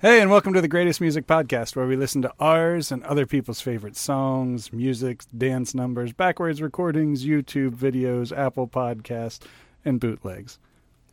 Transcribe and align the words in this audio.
Hey, 0.00 0.20
and 0.20 0.30
welcome 0.30 0.52
to 0.52 0.60
the 0.60 0.68
Greatest 0.68 1.00
Music 1.00 1.26
Podcast, 1.26 1.74
where 1.74 1.86
we 1.86 1.96
listen 1.96 2.22
to 2.22 2.32
ours 2.38 2.92
and 2.92 3.02
other 3.02 3.26
people's 3.26 3.60
favorite 3.60 3.96
songs, 3.96 4.72
music, 4.72 5.22
dance 5.36 5.74
numbers, 5.74 6.12
backwards 6.12 6.62
recordings, 6.62 7.24
YouTube 7.24 7.74
videos, 7.74 8.36
Apple 8.36 8.68
Podcasts, 8.68 9.40
and 9.84 9.98
bootlegs 9.98 10.60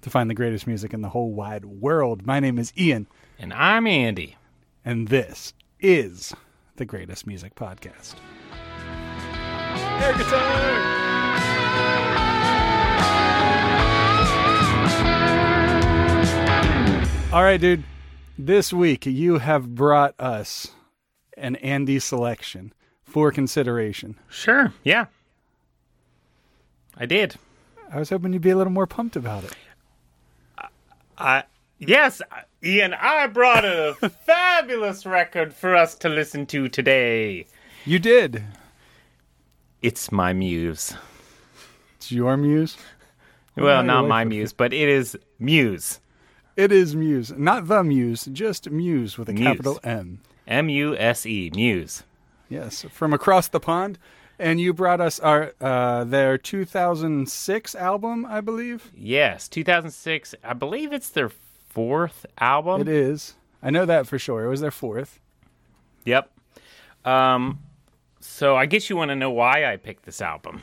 to 0.01 0.09
find 0.11 0.29
the 0.29 0.35
greatest 0.35 0.67
music 0.67 0.93
in 0.93 1.01
the 1.01 1.09
whole 1.09 1.31
wide 1.33 1.65
world. 1.65 2.27
My 2.27 2.39
name 2.39 2.59
is 2.59 2.71
Ian, 2.77 3.07
And 3.39 3.51
I'm 3.53 3.87
Andy. 3.87 4.35
and 4.83 5.07
this 5.07 5.53
is 5.79 6.35
the 6.75 6.85
Greatest 6.85 7.25
Music 7.25 7.55
Podcast. 7.55 8.13
Air 10.03 10.13
guitar! 10.13 11.85
All 17.33 17.43
right, 17.43 17.59
dude. 17.59 17.83
This 18.37 18.73
week 18.73 19.05
you 19.05 19.37
have 19.37 19.75
brought 19.75 20.13
us 20.19 20.71
an 21.37 21.55
Andy 21.57 21.99
selection 21.99 22.73
for 23.03 23.31
consideration. 23.31 24.17
Sure, 24.29 24.73
yeah. 24.83 25.05
I 26.97 27.05
did. 27.05 27.35
I 27.91 27.99
was 27.99 28.09
hoping 28.09 28.33
you'd 28.33 28.41
be 28.41 28.49
a 28.49 28.57
little 28.57 28.73
more 28.73 28.87
pumped 28.87 29.15
about 29.15 29.45
it. 29.45 29.53
I 31.17 31.43
yes, 31.79 32.21
Ian, 32.61 32.93
I 32.93 33.27
brought 33.27 33.63
a 33.63 33.95
fabulous 34.25 35.05
record 35.05 35.53
for 35.53 35.73
us 35.73 35.95
to 35.95 36.09
listen 36.09 36.45
to 36.47 36.67
today. 36.67 37.45
You 37.85 37.99
did. 37.99 38.43
It's 39.81 40.11
my 40.11 40.33
muse. 40.33 40.93
It's 41.95 42.11
your 42.11 42.35
muse. 42.35 42.75
Well, 43.55 43.83
not 43.83 44.07
my 44.07 44.25
muse, 44.25 44.51
but 44.51 44.73
it 44.73 44.89
is 44.89 45.17
Muse. 45.39 45.99
It 46.55 46.71
is 46.71 46.95
Muse, 46.95 47.33
not 47.35 47.67
the 47.67 47.83
Muse, 47.83 48.25
just 48.31 48.69
Muse 48.69 49.17
with 49.17 49.27
a 49.27 49.33
Muse. 49.33 49.43
capital 49.43 49.79
M. 49.83 50.21
M 50.47 50.69
U 50.69 50.95
S 50.97 51.25
E, 51.25 51.51
Muse. 51.53 52.03
Yes, 52.49 52.85
from 52.91 53.13
across 53.13 53.47
the 53.47 53.59
pond. 53.59 53.97
And 54.37 54.59
you 54.59 54.73
brought 54.73 54.99
us 55.01 55.19
our 55.19 55.53
uh, 55.61 56.03
their 56.03 56.37
2006 56.37 57.75
album, 57.75 58.25
I 58.25 58.41
believe. 58.41 58.91
Yes, 58.95 59.47
2006. 59.47 60.35
I 60.43 60.53
believe 60.53 60.91
it's 60.93 61.09
their 61.09 61.29
fourth 61.69 62.25
album. 62.37 62.81
It 62.81 62.87
is. 62.87 63.35
I 63.63 63.69
know 63.69 63.85
that 63.85 64.07
for 64.07 64.19
sure. 64.19 64.45
It 64.45 64.49
was 64.49 64.61
their 64.61 64.71
fourth. 64.71 65.19
Yep. 66.05 66.31
Um, 67.05 67.59
so 68.19 68.55
I 68.55 68.65
guess 68.65 68.89
you 68.89 68.95
want 68.95 69.09
to 69.09 69.15
know 69.15 69.31
why 69.31 69.65
I 69.65 69.77
picked 69.77 70.05
this 70.05 70.21
album. 70.21 70.61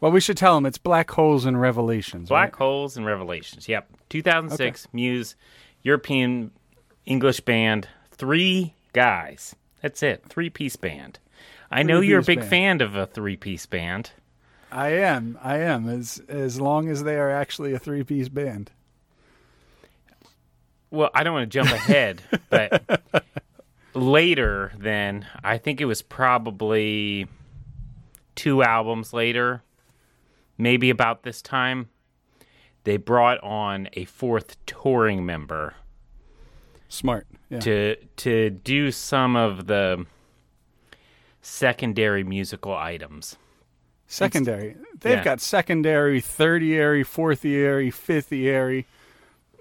Well, 0.00 0.10
we 0.10 0.20
should 0.20 0.36
tell 0.36 0.54
them 0.54 0.66
it's 0.66 0.78
Black 0.78 1.10
Holes 1.10 1.44
and 1.46 1.60
Revelations. 1.60 2.28
Black 2.28 2.52
right? 2.52 2.66
Holes 2.66 2.96
and 2.96 3.06
Revelations. 3.06 3.68
Yep. 3.68 3.88
2006 4.10 4.88
Muse 4.92 5.36
European 5.82 6.50
English 7.06 7.40
band. 7.40 7.88
Three 8.10 8.74
guys. 8.92 9.56
That's 9.80 10.02
it. 10.02 10.24
Three 10.28 10.50
piece 10.50 10.76
band. 10.76 11.18
I 11.70 11.82
know 11.82 12.00
you're 12.00 12.20
a 12.20 12.24
big 12.24 12.40
band. 12.40 12.50
fan 12.50 12.80
of 12.80 12.96
a 12.96 13.06
three 13.06 13.36
piece 13.36 13.66
band. 13.66 14.10
I 14.70 14.88
am. 14.90 15.38
I 15.42 15.58
am. 15.58 15.88
As 15.88 16.22
as 16.28 16.60
long 16.60 16.88
as 16.88 17.02
they 17.04 17.16
are 17.16 17.30
actually 17.30 17.74
a 17.74 17.78
three 17.78 18.02
piece 18.04 18.28
band. 18.28 18.70
Well, 20.90 21.10
I 21.14 21.24
don't 21.24 21.34
want 21.34 21.50
to 21.50 21.58
jump 21.58 21.70
ahead, 21.70 22.22
but 22.50 23.02
later 23.94 24.72
then, 24.78 25.26
I 25.42 25.58
think 25.58 25.80
it 25.80 25.86
was 25.86 26.02
probably 26.02 27.26
two 28.36 28.62
albums 28.62 29.12
later, 29.12 29.62
maybe 30.58 30.90
about 30.90 31.22
this 31.22 31.42
time, 31.42 31.88
they 32.84 32.96
brought 32.96 33.42
on 33.42 33.88
a 33.94 34.04
fourth 34.04 34.56
touring 34.66 35.24
member. 35.26 35.74
Smart. 36.88 37.26
Yeah. 37.50 37.60
to 37.60 37.96
to 38.16 38.50
do 38.50 38.90
some 38.90 39.36
of 39.36 39.66
the 39.66 40.06
secondary 41.42 42.24
musical 42.24 42.74
items. 42.74 43.36
Secondary. 44.06 44.76
They've 45.00 45.18
yeah. 45.18 45.24
got 45.24 45.40
secondary, 45.40 46.20
thirtiary, 46.20 47.02
fourthiary, 47.02 47.90
fiftiary. 47.90 48.86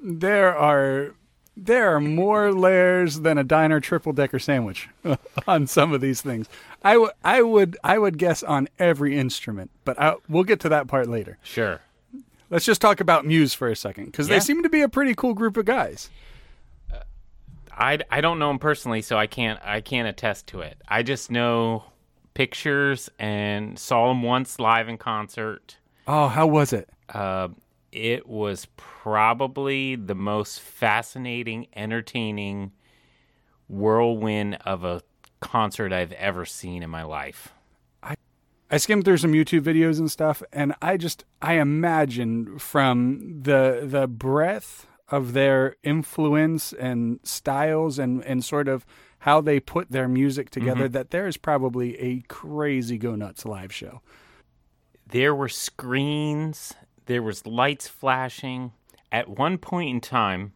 There 0.02 0.56
are 0.56 1.16
there 1.56 1.96
are 1.96 2.00
more 2.00 2.52
layers 2.52 3.20
than 3.22 3.38
a 3.38 3.44
diner 3.44 3.80
triple 3.80 4.12
decker 4.14 4.40
sandwich 4.40 4.90
on 5.48 5.68
some 5.68 5.94
of 5.94 6.02
these 6.02 6.22
things. 6.22 6.48
I 6.84 6.98
would 6.98 7.12
I 7.24 7.42
would 7.42 7.78
I 7.84 7.98
would 8.00 8.18
guess 8.18 8.42
on 8.44 8.68
every 8.80 9.18
instrument, 9.18 9.70
but 9.86 10.00
I, 10.00 10.16
we'll 10.28 10.44
get 10.44 10.60
to 10.62 10.70
that 10.70 10.88
part 10.88 11.08
later. 11.08 11.38
Sure. 11.44 11.82
Let's 12.50 12.66
just 12.66 12.82
talk 12.82 13.00
about 13.00 13.26
Muse 13.26 13.54
for 13.54 13.68
a 13.70 13.76
second 13.76 14.06
because 14.06 14.28
Yeah. 14.30 14.36
they 14.36 14.40
seem 14.40 14.64
to 14.64 14.70
be 14.70 14.82
a 14.82 14.90
pretty 14.90 15.14
cool 15.16 15.34
group 15.34 15.58
of 15.58 15.66
guys. 15.66 16.10
I, 17.76 18.00
I 18.12 18.22
don't 18.22 18.38
know 18.38 18.50
them 18.50 18.60
personally, 18.60 19.02
so 19.02 19.18
I 19.18 19.26
can't 19.28 19.60
I 19.64 19.82
can't 19.82 20.08
attest 20.08 20.48
to 20.48 20.62
it. 20.62 20.78
I 20.88 21.02
just 21.04 21.32
know 21.32 21.86
pictures 22.36 23.10
and 23.18 23.78
saw 23.80 24.10
them 24.10 24.22
once 24.22 24.60
live 24.60 24.88
in 24.90 24.98
concert. 24.98 25.78
Oh, 26.08 26.28
how 26.28 26.46
was 26.48 26.74
it? 26.74 26.90
Uh, 27.10 27.50
it 27.94 28.28
was 28.28 28.68
probably 28.76 29.96
the 29.96 30.16
most 30.16 30.60
fascinating, 30.60 31.68
entertaining 31.76 32.72
whirlwind 33.70 34.56
of 34.66 34.84
a 34.84 35.04
concert 35.40 35.94
I've 35.94 36.12
ever 36.14 36.44
seen 36.44 36.82
in 36.82 36.90
my 36.90 37.04
life. 37.04 37.54
I 38.02 38.16
I 38.72 38.78
skimmed 38.78 39.06
through 39.06 39.18
some 39.18 39.34
YouTube 39.34 39.62
videos 39.62 40.00
and 40.00 40.10
stuff, 40.10 40.42
and 40.52 40.74
I 40.82 40.98
just 40.98 41.24
I 41.42 41.54
imagine 41.54 42.58
from 42.58 43.42
the 43.44 43.82
the 43.84 44.08
breadth 44.08 44.88
of 45.10 45.34
their 45.34 45.76
influence 45.84 46.74
and 46.74 47.20
styles 47.24 48.00
and 48.00 48.26
and 48.26 48.44
sort 48.44 48.68
of 48.68 48.86
how 49.20 49.40
they 49.40 49.60
put 49.60 49.92
their 49.92 50.08
music 50.08 50.50
together 50.50 50.86
mm-hmm. 50.86 50.94
that 50.94 51.12
there 51.12 51.28
is 51.28 51.38
probably 51.38 51.98
a 52.00 52.22
crazy 52.28 52.98
go 52.98 53.16
nuts 53.16 53.46
live 53.46 53.72
show. 53.72 54.02
there 55.08 55.36
were 55.36 55.50
screens 55.50 56.74
there 57.06 57.22
was 57.24 57.46
lights 57.46 57.88
flashing 57.88 58.72
at 59.12 59.30
one 59.30 59.58
point 59.58 59.90
in 59.90 60.02
time 60.02 60.54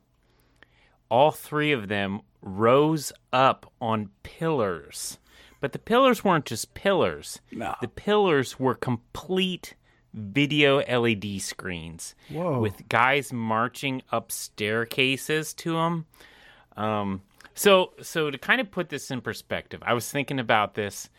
all 1.10 1.32
three 1.32 1.72
of 1.72 1.88
them 1.88 2.22
rose 2.42 3.12
up 3.32 3.72
on 3.82 4.10
pillars 4.24 5.18
but 5.60 5.72
the 5.72 5.80
pillars 5.80 6.24
weren't 6.24 6.46
just 6.46 6.74
pillars 6.74 7.40
No. 7.52 7.76
the 7.82 7.88
pillars 7.88 8.60
were 8.60 8.76
complete 8.76 9.76
video 10.14 10.80
led 10.82 11.42
screens 11.42 12.16
Whoa. 12.30 12.60
with 12.60 12.88
guys 12.90 13.32
marching 13.34 14.02
up 14.12 14.32
staircases 14.32 15.54
to 15.56 15.74
them 15.74 16.06
um, 16.76 17.22
so 17.54 17.94
so 18.02 18.30
to 18.32 18.38
kind 18.38 18.62
of 18.62 18.72
put 18.72 18.90
this 18.90 19.12
in 19.12 19.22
perspective 19.22 19.82
i 19.86 19.94
was 19.94 20.10
thinking 20.12 20.40
about 20.40 20.76
this 20.76 21.10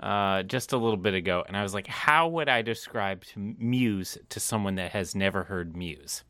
uh, 0.00 0.42
just 0.42 0.72
a 0.72 0.76
little 0.76 0.96
bit 0.96 1.14
ago, 1.14 1.44
and 1.46 1.56
I 1.56 1.62
was 1.62 1.74
like, 1.74 1.86
how 1.86 2.28
would 2.28 2.48
I 2.48 2.62
describe 2.62 3.24
Muse 3.36 4.18
to 4.30 4.40
someone 4.40 4.76
that 4.76 4.92
has 4.92 5.14
never 5.14 5.44
heard 5.44 5.76
Muse? 5.76 6.24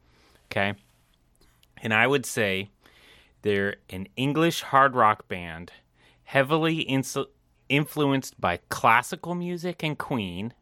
Okay. 0.50 0.74
And 1.82 1.94
I 1.94 2.06
would 2.06 2.26
say 2.26 2.70
they're 3.42 3.76
an 3.88 4.08
English 4.16 4.62
hard 4.62 4.94
rock 4.94 5.28
band, 5.28 5.72
heavily 6.24 6.84
insu- 6.84 7.28
influenced 7.68 8.40
by 8.40 8.58
classical 8.68 9.34
music 9.34 9.82
and 9.82 9.96
Queen, 9.96 10.52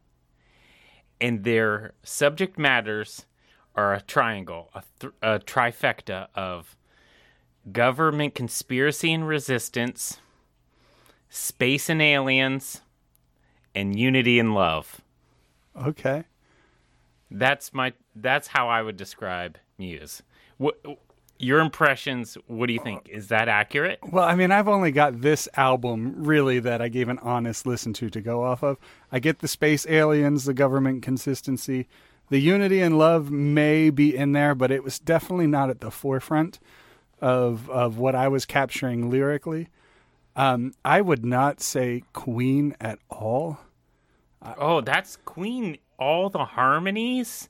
and 1.19 1.43
their 1.43 1.93
subject 2.03 2.57
matters 2.57 3.25
are 3.75 3.93
a 3.93 4.01
triangle, 4.01 4.69
a, 4.73 4.83
th- 4.99 5.13
a 5.21 5.39
trifecta 5.39 6.27
of 6.35 6.77
government 7.71 8.35
conspiracy 8.35 9.11
and 9.11 9.27
resistance, 9.27 10.19
space 11.29 11.89
and 11.89 12.01
aliens, 12.01 12.81
and 13.75 13.97
unity 13.97 14.39
and 14.39 14.53
love. 14.53 15.01
Okay. 15.75 16.23
That's 17.31 17.73
my 17.73 17.93
that's 18.15 18.47
how 18.47 18.69
I 18.69 18.81
would 18.81 18.97
describe 18.97 19.57
Muse. 19.77 20.23
What 20.57 20.79
your 21.39 21.59
impressions, 21.59 22.37
what 22.47 22.67
do 22.67 22.73
you 22.73 22.81
think? 22.81 23.07
Is 23.09 23.29
that 23.29 23.47
accurate? 23.47 23.99
Well, 24.03 24.25
I 24.25 24.35
mean, 24.35 24.51
I've 24.51 24.67
only 24.67 24.91
got 24.91 25.21
this 25.21 25.47
album 25.55 26.15
really 26.17 26.59
that 26.59 26.81
I 26.81 26.89
gave 26.89 27.07
an 27.07 27.17
honest 27.19 27.65
listen 27.65 27.93
to 27.93 28.09
to 28.09 28.19
go 28.19 28.43
off 28.43 28.61
of. 28.61 28.77
I 29.11 29.19
get 29.19 29.39
the 29.39 29.47
space 29.47 29.87
aliens, 29.87 30.43
the 30.43 30.53
government 30.53 31.01
consistency, 31.01 31.87
the 32.29 32.39
unity 32.39 32.81
and 32.81 32.97
love 32.97 33.31
may 33.31 33.89
be 33.89 34.15
in 34.15 34.33
there, 34.33 34.53
but 34.53 34.69
it 34.69 34.83
was 34.83 34.99
definitely 34.99 35.47
not 35.47 35.69
at 35.69 35.79
the 35.79 35.91
forefront 35.91 36.59
of 37.21 37.69
of 37.69 37.97
what 37.97 38.15
I 38.15 38.27
was 38.27 38.45
capturing 38.45 39.09
lyrically. 39.09 39.69
Um, 40.35 40.73
I 40.85 41.01
would 41.01 41.25
not 41.25 41.61
say 41.61 42.03
Queen 42.13 42.75
at 42.79 42.99
all. 43.09 43.59
Oh, 44.41 44.81
that's 44.81 45.17
Queen 45.25 45.77
all 45.97 46.29
the 46.29 46.45
harmonies 46.45 47.49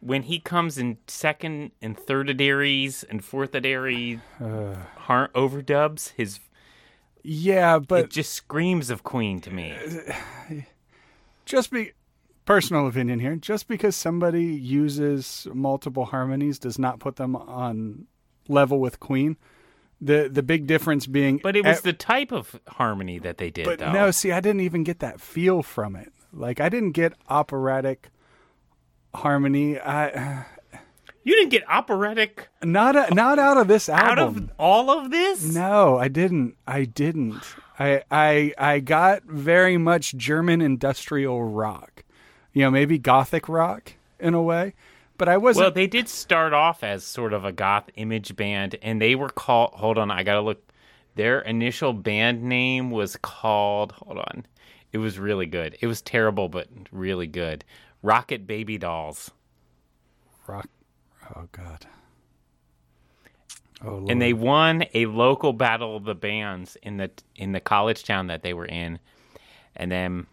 when 0.00 0.22
he 0.22 0.38
comes 0.38 0.78
in 0.78 0.98
second 1.06 1.72
and 1.80 1.98
thirdidaries 1.98 3.04
and 3.04 3.22
fourthidary 3.22 4.20
uh. 4.40 4.76
har- 4.96 5.30
overdubs, 5.34 6.12
his 6.12 6.40
Yeah, 7.22 7.78
but 7.78 8.04
it 8.04 8.10
just 8.10 8.32
screams 8.32 8.90
of 8.90 9.02
Queen 9.02 9.40
to 9.40 9.50
me. 9.50 9.76
just 11.46 11.70
be 11.70 11.92
personal 12.44 12.86
opinion 12.86 13.18
here. 13.18 13.36
Just 13.36 13.66
because 13.66 13.96
somebody 13.96 14.44
uses 14.44 15.48
multiple 15.52 16.04
harmonies 16.04 16.58
does 16.58 16.78
not 16.78 17.00
put 17.00 17.16
them 17.16 17.34
on 17.34 18.06
level 18.46 18.78
with 18.78 19.00
Queen. 19.00 19.36
The 20.00 20.28
the 20.30 20.42
big 20.42 20.66
difference 20.66 21.06
being, 21.06 21.40
But 21.42 21.56
it 21.56 21.64
was 21.64 21.78
e- 21.78 21.82
the 21.82 21.92
type 21.92 22.32
of 22.32 22.60
harmony 22.68 23.18
that 23.20 23.38
they 23.38 23.50
did, 23.50 23.64
but 23.64 23.78
though. 23.78 23.92
no, 23.92 24.10
see, 24.10 24.32
I 24.32 24.40
didn't 24.40 24.60
even 24.60 24.84
get 24.84 24.98
that 24.98 25.20
feel 25.20 25.62
from 25.62 25.96
it. 25.96 26.12
Like 26.32 26.60
I 26.60 26.68
didn't 26.68 26.92
get 26.92 27.14
operatic 27.28 28.10
harmony. 29.14 29.78
I 29.78 30.46
you 31.22 31.34
didn't 31.34 31.50
get 31.50 31.62
operatic 31.68 32.48
not 32.62 32.96
a, 32.96 33.14
not 33.14 33.38
out 33.38 33.56
of 33.56 33.68
this 33.68 33.88
album. 33.88 34.08
out 34.10 34.18
of 34.18 34.50
all 34.58 34.90
of 34.90 35.10
this. 35.10 35.42
No, 35.54 35.96
I 35.96 36.08
didn't. 36.08 36.56
I 36.66 36.84
didn't. 36.84 37.42
I 37.78 38.02
I 38.10 38.52
I 38.58 38.80
got 38.80 39.22
very 39.24 39.76
much 39.78 40.16
German 40.16 40.60
industrial 40.60 41.44
rock. 41.44 42.04
You 42.52 42.62
know, 42.62 42.70
maybe 42.70 42.98
gothic 42.98 43.48
rock 43.48 43.94
in 44.20 44.34
a 44.34 44.42
way, 44.42 44.74
but 45.18 45.28
I 45.28 45.36
wasn't 45.36 45.64
Well, 45.64 45.70
they 45.72 45.86
did 45.86 46.08
start 46.08 46.52
off 46.52 46.82
as 46.82 47.04
sort 47.04 47.32
of 47.32 47.44
a 47.44 47.52
goth 47.52 47.90
image 47.96 48.36
band, 48.36 48.76
and 48.82 49.00
they 49.00 49.14
were 49.14 49.28
called. 49.28 49.72
Hold 49.74 49.98
on, 49.98 50.10
I 50.10 50.22
gotta 50.22 50.40
look. 50.40 50.62
Their 51.16 51.40
initial 51.40 51.92
band 51.92 52.42
name 52.42 52.90
was 52.90 53.16
called. 53.16 53.92
Hold 53.92 54.18
on, 54.18 54.46
it 54.92 54.98
was 54.98 55.18
really 55.18 55.46
good. 55.46 55.76
It 55.80 55.86
was 55.86 56.02
terrible, 56.02 56.48
but 56.48 56.68
really 56.90 57.26
good. 57.26 57.64
Rocket 58.02 58.46
Baby 58.46 58.78
Dolls, 58.78 59.30
rock. 60.46 60.68
Oh 61.36 61.48
god. 61.52 61.86
Oh 63.84 63.90
Lord. 63.96 64.10
and 64.10 64.22
they 64.22 64.32
won 64.32 64.84
a 64.94 65.06
local 65.06 65.52
battle 65.52 65.96
of 65.96 66.04
the 66.04 66.14
bands 66.14 66.76
in 66.82 66.96
the 66.96 67.10
in 67.36 67.52
the 67.52 67.60
college 67.60 68.04
town 68.04 68.28
that 68.28 68.42
they 68.42 68.54
were 68.54 68.66
in, 68.66 68.98
and 69.76 69.90
then 69.90 70.26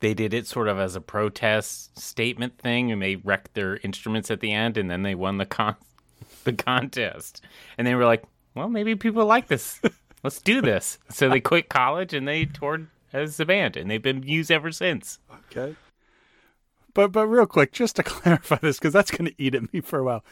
they 0.00 0.14
did 0.14 0.34
it 0.34 0.46
sort 0.46 0.68
of 0.68 0.78
as 0.78 0.96
a 0.96 1.00
protest 1.00 1.98
statement 1.98 2.58
thing, 2.58 2.92
and 2.92 3.02
they 3.02 3.16
wrecked 3.16 3.54
their 3.54 3.76
instruments 3.78 4.30
at 4.30 4.40
the 4.40 4.52
end, 4.52 4.76
and 4.76 4.90
then 4.90 5.02
they 5.02 5.14
won 5.14 5.38
the 5.38 5.46
con 5.46 5.76
the 6.44 6.52
contest, 6.52 7.42
and 7.76 7.86
they 7.86 7.94
were 7.94 8.04
like, 8.04 8.24
"Well, 8.54 8.68
maybe 8.68 8.94
people 8.96 9.26
like 9.26 9.48
this. 9.48 9.80
Let's 10.22 10.40
do 10.40 10.60
this." 10.60 10.98
So 11.10 11.28
they 11.28 11.40
quit 11.40 11.68
college 11.68 12.12
and 12.14 12.26
they 12.26 12.44
toured 12.44 12.88
as 13.12 13.38
a 13.40 13.46
band, 13.46 13.76
and 13.76 13.90
they've 13.90 14.02
been 14.02 14.20
Muse 14.20 14.50
ever 14.50 14.72
since. 14.72 15.18
Okay. 15.50 15.76
But 16.94 17.12
but 17.12 17.26
real 17.26 17.46
quick, 17.46 17.72
just 17.72 17.96
to 17.96 18.02
clarify 18.04 18.56
this, 18.56 18.78
because 18.78 18.92
that's 18.92 19.10
going 19.10 19.26
to 19.26 19.42
eat 19.42 19.54
at 19.54 19.72
me 19.72 19.80
for 19.80 19.98
a 19.98 20.04
while. 20.04 20.24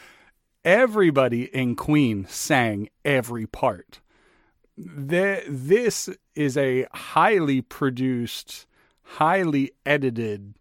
Everybody 0.64 1.44
in 1.44 1.76
Queen 1.76 2.26
sang 2.28 2.88
every 3.04 3.46
part. 3.46 4.00
The, 4.76 5.44
this 5.48 6.10
is 6.34 6.56
a 6.56 6.86
highly 6.92 7.62
produced, 7.62 8.66
highly 9.06 9.72
edited 9.84 10.54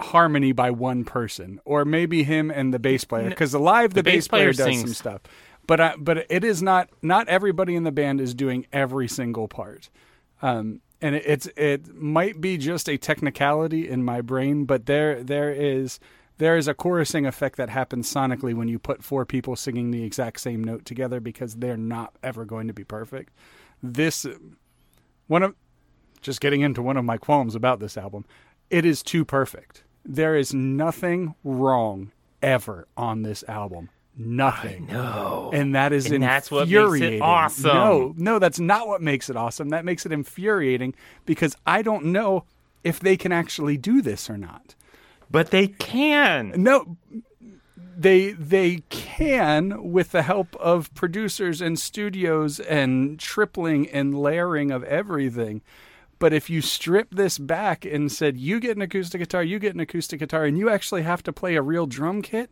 harmony 0.00 0.52
by 0.52 0.70
one 0.70 1.04
person, 1.04 1.60
or 1.64 1.84
maybe 1.84 2.22
him 2.22 2.50
and 2.50 2.72
the 2.72 2.78
bass 2.78 3.04
player. 3.04 3.28
Because 3.28 3.54
live, 3.54 3.90
the, 3.90 3.96
the 3.96 4.02
bass 4.04 4.14
bass 4.14 4.28
player, 4.28 4.52
player 4.54 4.70
does 4.70 4.80
some 4.80 4.94
stuff. 4.94 5.22
But 5.66 5.80
I, 5.80 5.94
but 5.98 6.26
it 6.30 6.44
is 6.44 6.62
not 6.62 6.88
not 7.02 7.28
everybody 7.28 7.76
in 7.76 7.84
the 7.84 7.92
band 7.92 8.20
is 8.20 8.34
doing 8.34 8.66
every 8.72 9.08
single 9.08 9.48
part 9.48 9.90
um, 10.42 10.80
and 11.00 11.14
it, 11.14 11.24
it's 11.26 11.46
it 11.56 11.94
might 11.94 12.40
be 12.40 12.56
just 12.56 12.88
a 12.88 12.96
technicality 12.96 13.88
in 13.88 14.04
my 14.04 14.20
brain, 14.20 14.64
but 14.64 14.86
there 14.86 15.22
there 15.22 15.50
is 15.50 16.00
there 16.38 16.56
is 16.56 16.68
a 16.68 16.74
chorusing 16.74 17.26
effect 17.26 17.56
that 17.56 17.70
happens 17.70 18.12
sonically 18.12 18.54
when 18.54 18.68
you 18.68 18.78
put 18.78 19.02
four 19.02 19.24
people 19.24 19.56
singing 19.56 19.90
the 19.90 20.04
exact 20.04 20.40
same 20.40 20.62
note 20.62 20.84
together 20.84 21.20
because 21.20 21.56
they're 21.56 21.76
not 21.76 22.14
ever 22.22 22.44
going 22.44 22.68
to 22.68 22.74
be 22.74 22.84
perfect. 22.84 23.32
This 23.82 24.26
one 25.26 25.42
of 25.42 25.54
just 26.28 26.42
getting 26.42 26.60
into 26.60 26.82
one 26.82 26.98
of 26.98 27.06
my 27.06 27.16
qualms 27.16 27.54
about 27.54 27.80
this 27.80 27.96
album, 27.96 28.26
it 28.68 28.84
is 28.84 29.02
too 29.02 29.24
perfect. 29.24 29.82
There 30.04 30.36
is 30.36 30.52
nothing 30.52 31.34
wrong 31.42 32.12
ever 32.42 32.86
on 32.98 33.22
this 33.22 33.42
album. 33.48 33.88
Nothing. 34.14 34.88
No. 34.92 35.48
And 35.54 35.74
that 35.74 35.94
is 35.94 36.10
And 36.10 36.22
that's 36.22 36.50
what 36.50 36.68
makes 36.68 36.72
it 36.72 36.76
infuriating. 36.82 37.22
awesome. 37.22 37.74
No, 37.74 38.14
no, 38.18 38.38
that's 38.38 38.60
not 38.60 38.86
what 38.86 39.00
makes 39.00 39.30
it 39.30 39.36
awesome. 39.36 39.70
That 39.70 39.86
makes 39.86 40.04
it 40.04 40.12
infuriating 40.12 40.94
because 41.24 41.56
I 41.66 41.80
don't 41.80 42.04
know 42.06 42.44
if 42.84 43.00
they 43.00 43.16
can 43.16 43.32
actually 43.32 43.78
do 43.78 44.02
this 44.02 44.28
or 44.28 44.36
not. 44.36 44.74
But 45.30 45.50
they 45.50 45.68
can. 45.68 46.52
No, 46.56 46.98
they 47.96 48.32
they 48.32 48.82
can 48.90 49.92
with 49.92 50.10
the 50.12 50.22
help 50.22 50.54
of 50.56 50.92
producers 50.94 51.62
and 51.62 51.78
studios 51.78 52.60
and 52.60 53.18
tripling 53.18 53.88
and 53.88 54.18
layering 54.18 54.70
of 54.70 54.84
everything. 54.84 55.62
But 56.18 56.32
if 56.32 56.50
you 56.50 56.60
strip 56.60 57.10
this 57.10 57.38
back 57.38 57.84
and 57.84 58.10
said 58.10 58.36
you 58.36 58.60
get 58.60 58.76
an 58.76 58.82
acoustic 58.82 59.20
guitar, 59.20 59.42
you 59.42 59.58
get 59.58 59.74
an 59.74 59.80
acoustic 59.80 60.18
guitar, 60.18 60.44
and 60.44 60.58
you 60.58 60.68
actually 60.68 61.02
have 61.02 61.22
to 61.24 61.32
play 61.32 61.54
a 61.54 61.62
real 61.62 61.86
drum 61.86 62.22
kit, 62.22 62.50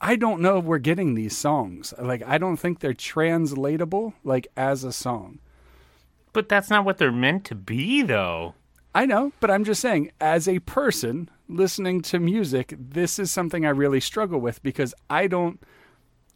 I 0.00 0.16
don't 0.16 0.40
know 0.40 0.58
if 0.58 0.64
we're 0.64 0.78
getting 0.78 1.14
these 1.14 1.36
songs. 1.36 1.94
Like 1.98 2.22
I 2.26 2.38
don't 2.38 2.58
think 2.58 2.80
they're 2.80 2.94
translatable 2.94 4.14
like 4.22 4.46
as 4.56 4.84
a 4.84 4.92
song. 4.92 5.40
But 6.32 6.50
that's 6.50 6.68
not 6.68 6.84
what 6.84 6.98
they're 6.98 7.10
meant 7.10 7.46
to 7.46 7.54
be, 7.54 8.02
though. 8.02 8.54
I 8.94 9.06
know, 9.06 9.32
but 9.40 9.50
I'm 9.50 9.64
just 9.64 9.80
saying, 9.80 10.10
as 10.20 10.46
a 10.46 10.58
person 10.60 11.30
listening 11.48 12.02
to 12.02 12.18
music, 12.18 12.74
this 12.78 13.18
is 13.18 13.30
something 13.30 13.64
I 13.66 13.70
really 13.70 14.00
struggle 14.00 14.38
with 14.38 14.62
because 14.62 14.94
I 15.08 15.26
don't. 15.26 15.62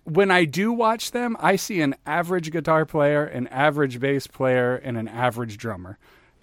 When 0.04 0.30
I 0.30 0.46
do 0.46 0.72
watch 0.72 1.10
them, 1.10 1.36
I 1.38 1.56
see 1.56 1.82
an 1.82 1.94
average 2.06 2.50
guitar 2.50 2.86
player, 2.86 3.24
an 3.24 3.46
average 3.48 4.00
bass 4.00 4.26
player, 4.26 4.76
and 4.76 4.96
an 4.96 5.06
average 5.06 5.58
drummer, 5.58 5.98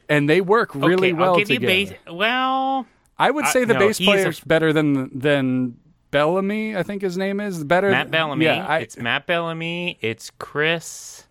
and 0.09 0.29
they 0.29 0.41
work 0.41 0.73
really 0.75 1.09
okay, 1.09 1.13
well 1.13 1.31
I'll 1.33 1.37
give 1.37 1.47
together. 1.47 1.73
you 1.73 1.85
bass. 1.87 1.97
Well, 2.11 2.85
I 3.17 3.31
would 3.31 3.45
I- 3.45 3.51
say 3.51 3.63
the 3.65 3.73
no, 3.73 3.79
bass 3.79 3.97
he's 3.97 4.07
a- 4.07 4.11
player's 4.11 4.39
better 4.41 4.71
than 4.73 5.17
than 5.17 5.77
Bellamy. 6.11 6.75
I 6.75 6.83
think 6.83 7.01
his 7.01 7.17
name 7.17 7.39
is 7.39 7.63
better. 7.63 7.89
Matt 7.91 8.09
Bellamy. 8.11 8.45
Yeah, 8.45 8.65
I, 8.65 8.79
it's 8.79 8.97
Matt 8.97 9.27
Bellamy. 9.27 9.97
It's 10.01 10.31
Chris 10.39 11.25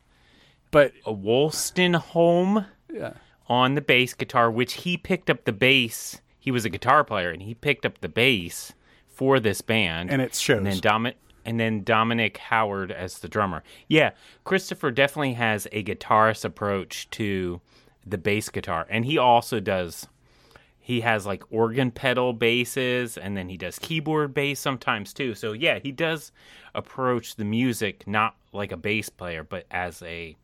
but 0.70 0.93
a 1.06 1.12
Wolstenholme 1.14 2.67
yeah, 2.93 3.12
on 3.49 3.75
the 3.75 3.81
bass 3.81 4.14
guitar, 4.14 4.50
which 4.50 4.75
he 4.75 4.96
picked 4.96 5.31
up 5.31 5.44
the 5.44 5.52
bass. 5.52 6.20
He 6.38 6.50
was 6.50 6.64
a 6.64 6.69
guitar 6.70 7.02
player, 7.05 7.31
and 7.31 7.43
he 7.43 7.55
picked 7.55 7.84
up 7.87 8.00
the 8.00 8.08
bass 8.08 8.73
for 9.08 9.40
this 9.40 9.61
band. 9.62 10.11
and 10.11 10.20
it 10.23 10.34
shows. 10.34 10.58
and 10.58 10.67
then 10.67 10.78
Domi- 10.81 11.14
and 11.44 11.58
then 11.61 11.82
Dominic 11.84 12.37
Howard 12.38 12.90
as 12.93 13.19
the 13.20 13.28
drummer. 13.28 13.62
Yeah, 13.88 14.11
Christopher 14.44 14.90
definitely 14.90 15.34
has 15.34 15.67
a 15.73 15.82
guitarist 15.82 16.44
approach 16.44 17.08
to 17.11 17.61
the 18.06 18.19
bass 18.19 18.49
guitar, 18.49 18.87
and 18.88 19.05
he 19.05 19.19
also 19.19 19.61
does. 19.61 20.06
He 20.79 21.00
has 21.00 21.26
like 21.26 21.43
organ 21.50 21.91
pedal 21.91 22.32
basses, 22.32 23.19
and 23.19 23.37
then 23.37 23.49
he 23.49 23.56
does 23.56 23.79
keyboard 23.79 24.32
bass 24.32 24.61
sometimes 24.61 25.12
too. 25.12 25.35
So 25.35 25.53
yeah, 25.53 25.81
he 25.81 25.91
does 25.91 26.31
approach 26.75 27.35
the 27.35 27.44
music 27.44 28.06
not 28.06 28.37
like 28.53 28.70
a 28.70 28.76
bass 28.76 29.08
player, 29.08 29.43
but 29.43 29.67
as 29.70 30.00
a 30.03 30.37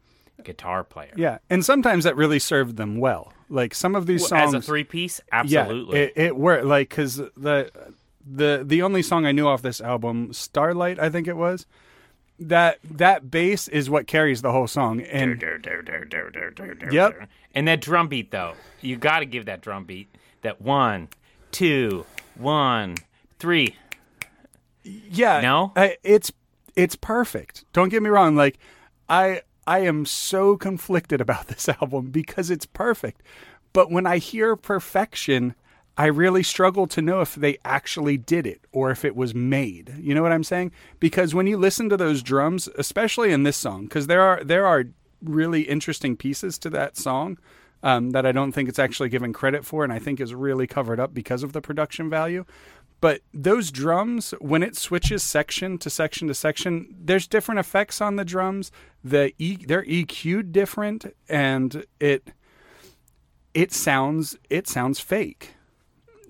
guitar 0.43 0.83
player. 0.83 1.13
yeah, 1.17 1.39
and 1.49 1.65
sometimes 1.65 2.03
that 2.05 2.17
really 2.17 2.41
served 2.41 2.77
them 2.77 2.99
well. 2.99 3.33
Like 3.49 3.75
some 3.75 3.95
of 3.95 4.07
these 4.07 4.27
songs, 4.27 4.55
As 4.55 4.65
a 4.65 4.67
three 4.67 4.83
piece, 4.83 5.21
absolutely. 5.31 5.99
Yeah, 5.99 6.05
it, 6.07 6.13
it 6.17 6.37
worked. 6.37 6.65
Like 6.65 6.89
because 6.89 7.17
the 7.17 7.71
the 8.27 8.63
the 8.67 8.83
only 8.83 9.03
song 9.03 9.27
I 9.27 9.33
knew 9.33 9.47
off 9.47 9.63
this 9.63 9.81
album, 9.81 10.33
Starlight, 10.33 10.99
I 10.99 11.09
think 11.11 11.29
it 11.29 11.37
was. 11.37 11.67
That 12.49 12.79
that 12.85 13.31
bass 13.31 13.69
is 13.69 13.89
what 13.89 14.07
carries 14.07 14.43
the 14.43 14.53
whole 14.53 14.67
song, 14.67 15.01
and 15.01 15.41
Yep. 16.93 17.29
And 17.55 17.69
that 17.69 17.81
drum 17.81 18.09
beat, 18.09 18.31
though, 18.31 18.55
you 18.81 18.97
got 18.97 19.21
to 19.21 19.27
give 19.27 19.45
that 19.47 19.61
drum 19.61 19.85
beat. 19.85 20.15
That 20.43 20.61
one, 20.61 21.09
two, 21.51 22.05
one, 22.37 22.97
three. 23.39 23.77
yeah, 24.83 25.41
No? 25.41 25.73
I, 25.77 25.97
it's 26.03 26.33
it's 26.75 26.97
perfect. 26.97 27.65
Don't 27.73 27.91
get 27.91 28.03
me 28.03 28.11
wrong. 28.11 28.35
Like 28.35 28.59
I 29.09 29.43
I 29.67 29.81
am 29.81 30.07
so 30.07 30.57
conflicted 30.57 31.21
about 31.21 31.49
this 31.49 31.69
album 31.69 32.11
because 32.11 32.51
it's 32.51 32.67
perfect, 32.67 33.23
but 33.73 33.91
when 33.91 34.07
I 34.07 34.19
hear 34.19 34.57
perfection, 34.57 35.55
I 35.97 36.07
really 36.07 36.43
struggle 36.43 36.87
to 36.89 37.03
know 37.03 37.21
if 37.21 37.35
they 37.35 37.59
actually 37.65 38.17
did 38.17 38.47
it 38.47 38.63
or 38.73 38.91
if 38.91 39.05
it 39.05 39.15
was 39.15 39.35
made. 39.35 39.95
You 39.99 40.15
know 40.15 40.23
what 40.23 40.33
I'm 40.33 40.45
saying? 40.45 40.73
Because 41.01 41.35
when 41.35 41.47
you 41.47 41.59
listen 41.59 41.89
to 41.91 41.97
those 41.97 42.23
drums, 42.23 42.69
especially 42.79 43.33
in 43.33 43.43
this 43.43 43.57
song, 43.57 43.85
because 43.85 44.07
there 44.07 44.23
are 44.23 44.43
there 44.43 44.67
are 44.67 44.85
really 45.23 45.63
interesting 45.63 46.17
pieces 46.17 46.59
to 46.59 46.71
that 46.71 46.97
song 46.97 47.39
um, 47.83 48.11
that 48.11 48.25
I 48.25 48.33
don't 48.33 48.53
think 48.53 48.69
it's 48.69 48.79
actually 48.79 49.11
given 49.11 49.33
credit 49.33 49.65
for, 49.65 49.85
and 49.85 49.93
I 49.93 49.99
think 49.99 50.21
is 50.21 50.35
really 50.35 50.67
covered 50.67 50.99
up 50.99 51.13
because 51.13 51.43
of 51.43 51.53
the 51.53 51.61
production 51.61 52.09
value. 52.09 52.45
But 53.01 53.23
those 53.35 53.73
drums, 53.73 54.33
when 54.41 54.63
it 54.63 54.77
switches 54.77 55.25
section 55.25 55.77
to 55.79 55.91
section 55.91 56.29
to 56.29 56.35
section, 56.35 56.95
there's 56.97 57.27
different 57.27 57.59
effects 57.59 58.01
on 58.01 58.15
the 58.15 58.25
drums. 58.25 58.71
The 59.03 59.35
e, 59.39 59.57
they're 59.57 59.85
EQ'd 59.85 60.53
different, 60.53 61.13
and 61.29 61.85
it 61.99 62.31
it 63.53 63.73
sounds 63.73 64.39
it 64.49 64.69
sounds 64.69 65.01
fake. 65.01 65.55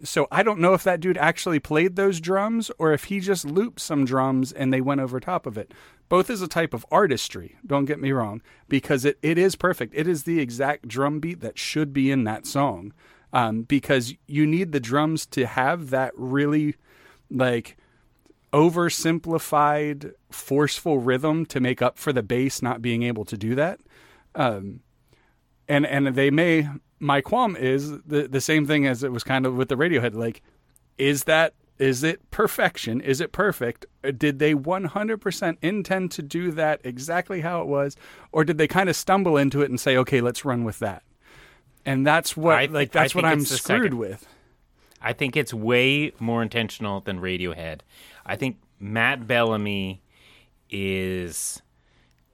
So 0.04 0.26
I 0.32 0.42
don't 0.42 0.58
know 0.58 0.74
if 0.74 0.82
that 0.82 1.00
dude 1.00 1.16
actually 1.16 1.60
played 1.60 1.94
those 1.94 2.20
drums 2.20 2.70
or 2.78 2.92
if 2.92 3.04
he 3.04 3.20
just 3.20 3.44
looped 3.44 3.80
some 3.80 4.04
drums 4.04 4.50
and 4.52 4.72
they 4.72 4.80
went 4.80 5.00
over 5.00 5.20
top 5.20 5.46
of 5.46 5.56
it. 5.56 5.72
Both 6.08 6.28
is 6.28 6.42
a 6.42 6.48
type 6.48 6.74
of 6.74 6.84
artistry, 6.90 7.56
don't 7.64 7.84
get 7.84 8.00
me 8.00 8.12
wrong, 8.12 8.42
because 8.68 9.04
it, 9.04 9.18
it 9.22 9.38
is 9.38 9.54
perfect. 9.54 9.94
It 9.96 10.08
is 10.08 10.24
the 10.24 10.40
exact 10.40 10.88
drum 10.88 11.20
beat 11.20 11.40
that 11.40 11.58
should 11.58 11.92
be 11.92 12.10
in 12.10 12.24
that 12.24 12.46
song. 12.46 12.92
Um, 13.32 13.62
because 13.62 14.12
you 14.26 14.46
need 14.46 14.72
the 14.72 14.80
drums 14.80 15.24
to 15.26 15.46
have 15.46 15.88
that 15.88 16.12
really 16.16 16.74
like 17.30 17.78
oversimplified, 18.52 20.12
forceful 20.30 20.98
rhythm 20.98 21.46
to 21.46 21.60
make 21.60 21.80
up 21.80 21.96
for 21.96 22.12
the 22.12 22.22
bass 22.22 22.60
not 22.60 22.82
being 22.82 23.04
able 23.04 23.24
to 23.24 23.38
do 23.38 23.54
that. 23.54 23.80
Um, 24.34 24.80
and 25.68 25.86
and 25.86 26.08
they 26.08 26.30
may. 26.30 26.68
My 27.02 27.20
qualm 27.20 27.56
is 27.56 27.90
the 28.02 28.28
the 28.28 28.40
same 28.40 28.66
thing 28.66 28.86
as 28.86 29.02
it 29.02 29.12
was 29.12 29.24
kind 29.24 29.44
of 29.44 29.56
with 29.56 29.68
the 29.68 29.76
Radiohead. 29.76 30.14
Like, 30.14 30.42
is 30.98 31.24
that 31.24 31.54
is 31.78 32.04
it 32.04 32.30
perfection? 32.30 33.00
Is 33.00 33.20
it 33.20 33.32
perfect? 33.32 33.86
Uh, 34.04 34.12
did 34.12 34.38
they 34.38 34.54
100% 34.54 35.56
intend 35.62 36.12
to 36.12 36.22
do 36.22 36.52
that 36.52 36.80
exactly 36.84 37.40
how 37.40 37.60
it 37.60 37.66
was, 37.66 37.96
or 38.30 38.44
did 38.44 38.56
they 38.56 38.68
kind 38.68 38.88
of 38.88 38.94
stumble 38.94 39.36
into 39.36 39.62
it 39.62 39.70
and 39.70 39.80
say, 39.80 39.96
"Okay, 39.96 40.20
let's 40.20 40.44
run 40.44 40.62
with 40.62 40.78
that"? 40.78 41.02
And 41.84 42.06
that's 42.06 42.36
what 42.36 42.56
I 42.56 42.66
like 42.66 42.92
that's 42.92 43.14
what 43.14 43.24
I'm 43.24 43.44
screwed 43.44 43.82
second. 43.82 43.98
with. 43.98 44.28
I 45.00 45.12
think 45.12 45.36
it's 45.36 45.52
way 45.52 46.12
more 46.20 46.42
intentional 46.42 47.00
than 47.00 47.20
Radiohead. 47.20 47.80
I 48.24 48.36
think 48.36 48.58
Matt 48.78 49.26
Bellamy 49.26 50.02
is 50.70 51.60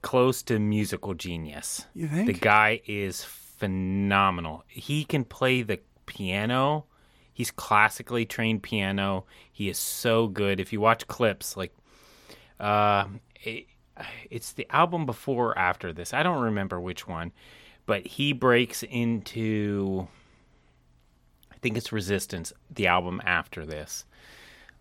close 0.01 0.43
to 0.43 0.59
musical 0.59 1.13
genius. 1.15 1.87
You 1.95 2.07
think? 2.07 2.27
The 2.27 2.33
guy 2.33 2.81
is 2.85 3.23
phenomenal. 3.59 4.63
He 4.67 5.03
can 5.03 5.23
play 5.23 5.61
the 5.61 5.79
piano. 6.05 6.85
He's 7.31 7.51
classically 7.51 8.25
trained 8.25 8.63
piano. 8.63 9.25
He 9.51 9.69
is 9.69 9.77
so 9.77 10.27
good. 10.27 10.59
If 10.59 10.73
you 10.73 10.81
watch 10.81 11.07
clips, 11.07 11.55
like, 11.55 11.73
uh, 12.59 13.05
it, 13.43 13.67
it's 14.29 14.53
the 14.53 14.67
album 14.69 15.05
before 15.05 15.49
or 15.49 15.59
after 15.59 15.93
this. 15.93 16.13
I 16.13 16.23
don't 16.23 16.41
remember 16.41 16.79
which 16.79 17.07
one, 17.07 17.31
but 17.85 18.05
he 18.05 18.33
breaks 18.33 18.83
into 18.83 20.07
I 21.51 21.61
think 21.61 21.75
it's 21.75 21.91
Resistance, 21.91 22.53
the 22.73 22.87
album 22.87 23.21
after 23.25 23.65
this. 23.65 24.05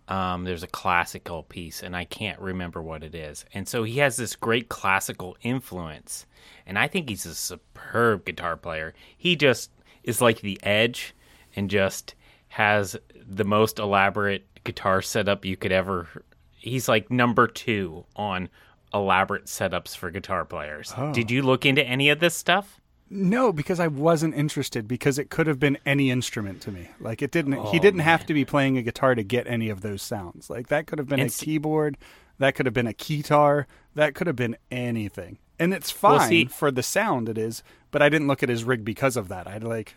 Um, 0.09 0.45
there's 0.45 0.63
a 0.63 0.69
classical 0.69 1.43
piece, 1.43 1.83
and 1.83 1.95
I 1.95 2.05
can't 2.05 2.41
remember 2.41 2.81
what 2.83 3.05
it 3.05 3.15
is. 3.15 3.45
And 3.53 3.69
so 3.69 3.85
he 3.85 3.99
has 3.99 4.17
this 4.17 4.35
great 4.37 4.69
classical 4.71 5.37
influence, 5.43 6.25
and 6.67 6.79
I 6.79 6.89
think 6.89 7.09
he's 7.11 7.27
a 7.27 7.35
superb 7.35 8.25
guitar 8.25 8.57
player. 8.57 8.95
He 9.17 9.37
just 9.37 9.71
is 10.03 10.21
like 10.23 10.41
the 10.41 10.59
edge, 10.63 11.15
and 11.55 11.69
just 11.69 12.15
has 12.49 12.97
the 13.27 13.45
most 13.45 13.79
elaborate 13.79 14.47
guitar 14.65 15.03
setup 15.03 15.45
you 15.45 15.57
could 15.57 15.73
ever. 15.73 16.09
He's 16.53 16.89
like 16.89 17.11
number 17.11 17.47
two 17.47 18.07
on 18.17 18.49
elaborate 18.95 19.45
setups 19.45 19.95
for 19.95 20.11
guitar 20.11 20.45
players. 20.47 20.93
Did 21.13 21.31
you 21.31 21.43
look 21.43 21.67
into 21.67 21.85
any 21.85 22.09
of 22.09 22.21
this 22.21 22.35
stuff? 22.35 22.81
No, 23.11 23.53
because 23.53 23.81
I 23.81 23.87
wasn't 23.87 24.35
interested 24.35 24.87
because 24.87 25.19
it 25.19 25.31
could 25.31 25.47
have 25.47 25.59
been 25.59 25.79
any 25.87 26.11
instrument 26.11 26.61
to 26.63 26.71
me. 26.71 26.89
Like 27.01 27.23
it 27.23 27.31
didn't 27.31 27.53
he 27.53 27.79
oh, 27.79 27.81
didn't 27.81 28.01
have 28.01 28.27
to 28.27 28.35
be 28.35 28.45
playing 28.45 28.77
a 28.77 28.83
guitar 28.83 29.15
to 29.15 29.23
get 29.23 29.47
any 29.47 29.71
of 29.71 29.81
those 29.81 30.03
sounds. 30.03 30.51
Like 30.51 30.69
that 30.69 30.87
could 30.87 30.99
have 30.99 31.09
been 31.09 31.21
And 31.21 31.31
a 31.31 31.33
keyboard, 31.33 31.97
that 32.39 32.55
could 32.55 32.67
have 32.67 32.75
been 32.75 32.87
a 32.87 32.93
keytar, 32.93 33.65
that 33.95 34.15
could 34.15 34.27
have 34.27 34.37
been 34.37 34.57
anything. 34.71 35.39
And 35.59 35.73
it's 35.73 35.91
fine 35.91 36.19
Well, 36.19 36.29
see- 36.29 36.45
for 36.47 36.71
the 36.71 36.83
sound 36.83 37.29
it 37.29 37.39
is, 37.39 37.63
but 37.91 38.03
I 38.03 38.09
didn't 38.09 38.29
look 38.29 38.43
at 38.43 38.49
his 38.49 38.65
rig 38.65 38.85
because 38.85 39.17
of 39.17 39.29
that. 39.29 39.47
I'd 39.47 39.65
like 39.65 39.97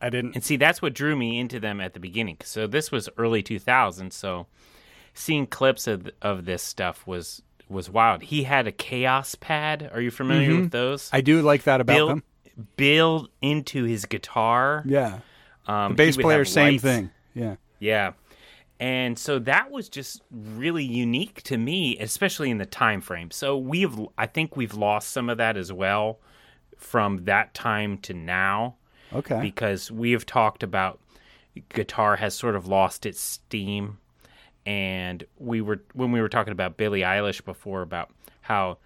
I 0.00 0.08
didn't 0.10 0.34
And 0.34 0.44
see, 0.44 0.56
that's 0.56 0.80
what 0.80 0.94
drew 0.94 1.16
me 1.16 1.38
into 1.38 1.58
them 1.60 1.80
at 1.80 1.94
the 1.94 2.00
beginning. 2.00 2.38
So 2.44 2.66
this 2.66 2.90
was 2.90 3.08
early 3.18 3.42
2000, 3.42 4.12
So 4.12 4.46
seeing 5.14 5.46
clips 5.46 5.86
of 5.88 6.08
of 6.22 6.44
this 6.44 6.62
stuff 6.62 7.06
was 7.06 7.42
was 7.68 7.90
wild. 7.90 8.22
He 8.22 8.44
had 8.44 8.66
a 8.66 8.72
Kaoss 8.72 9.38
pad. 9.38 9.90
Are 9.92 10.00
you 10.00 10.10
familiar 10.10 10.56
with 10.60 10.70
those? 10.70 11.04
Mm-hmm. 11.06 11.16
I 11.16 11.20
do 11.20 11.42
like 11.42 11.64
that 11.64 11.80
about 11.80 11.94
build 11.94 12.10
them. 12.10 12.22
build 12.76 13.28
into 13.42 13.84
his 13.84 14.04
guitar. 14.04 14.82
Yeah. 14.86 15.20
Um, 15.66 15.92
The 15.92 15.96
bass 15.96 16.16
player 16.16 16.44
same 16.44 16.72
lights. 16.74 16.82
thing. 16.82 17.10
Yeah. 17.34 17.56
Yeah. 17.78 18.12
And 18.80 19.18
so 19.18 19.38
that 19.40 19.70
was 19.70 19.88
just 19.88 20.22
really 20.30 20.84
unique 20.84 21.42
to 21.44 21.58
me, 21.58 21.98
especially 21.98 22.50
in 22.50 22.58
the 22.58 22.66
time 22.66 23.00
frame. 23.00 23.30
So 23.32 23.58
we've 23.58 23.98
I 24.16 24.26
think 24.26 24.56
we've 24.56 24.74
lost 24.74 25.10
some 25.10 25.28
of 25.28 25.38
that 25.38 25.56
as 25.56 25.72
well 25.72 26.20
from 26.76 27.24
that 27.24 27.54
time 27.54 27.98
to 27.98 28.14
now 28.14 28.76
Okay. 29.12 29.40
because 29.40 29.90
we 29.90 30.12
have 30.12 30.24
talked 30.26 30.62
about 30.62 31.00
guitar 31.70 32.16
has 32.16 32.34
sort 32.34 32.54
of 32.54 32.68
lost 32.68 33.04
its 33.04 33.20
steam 33.20 33.98
and 34.68 35.24
we 35.38 35.62
were 35.62 35.82
when 35.94 36.12
we 36.12 36.20
were 36.20 36.28
talking 36.28 36.52
about 36.52 36.76
Billie 36.76 37.00
Eilish 37.00 37.42
before 37.42 37.80
about 37.80 38.10
how 38.42 38.76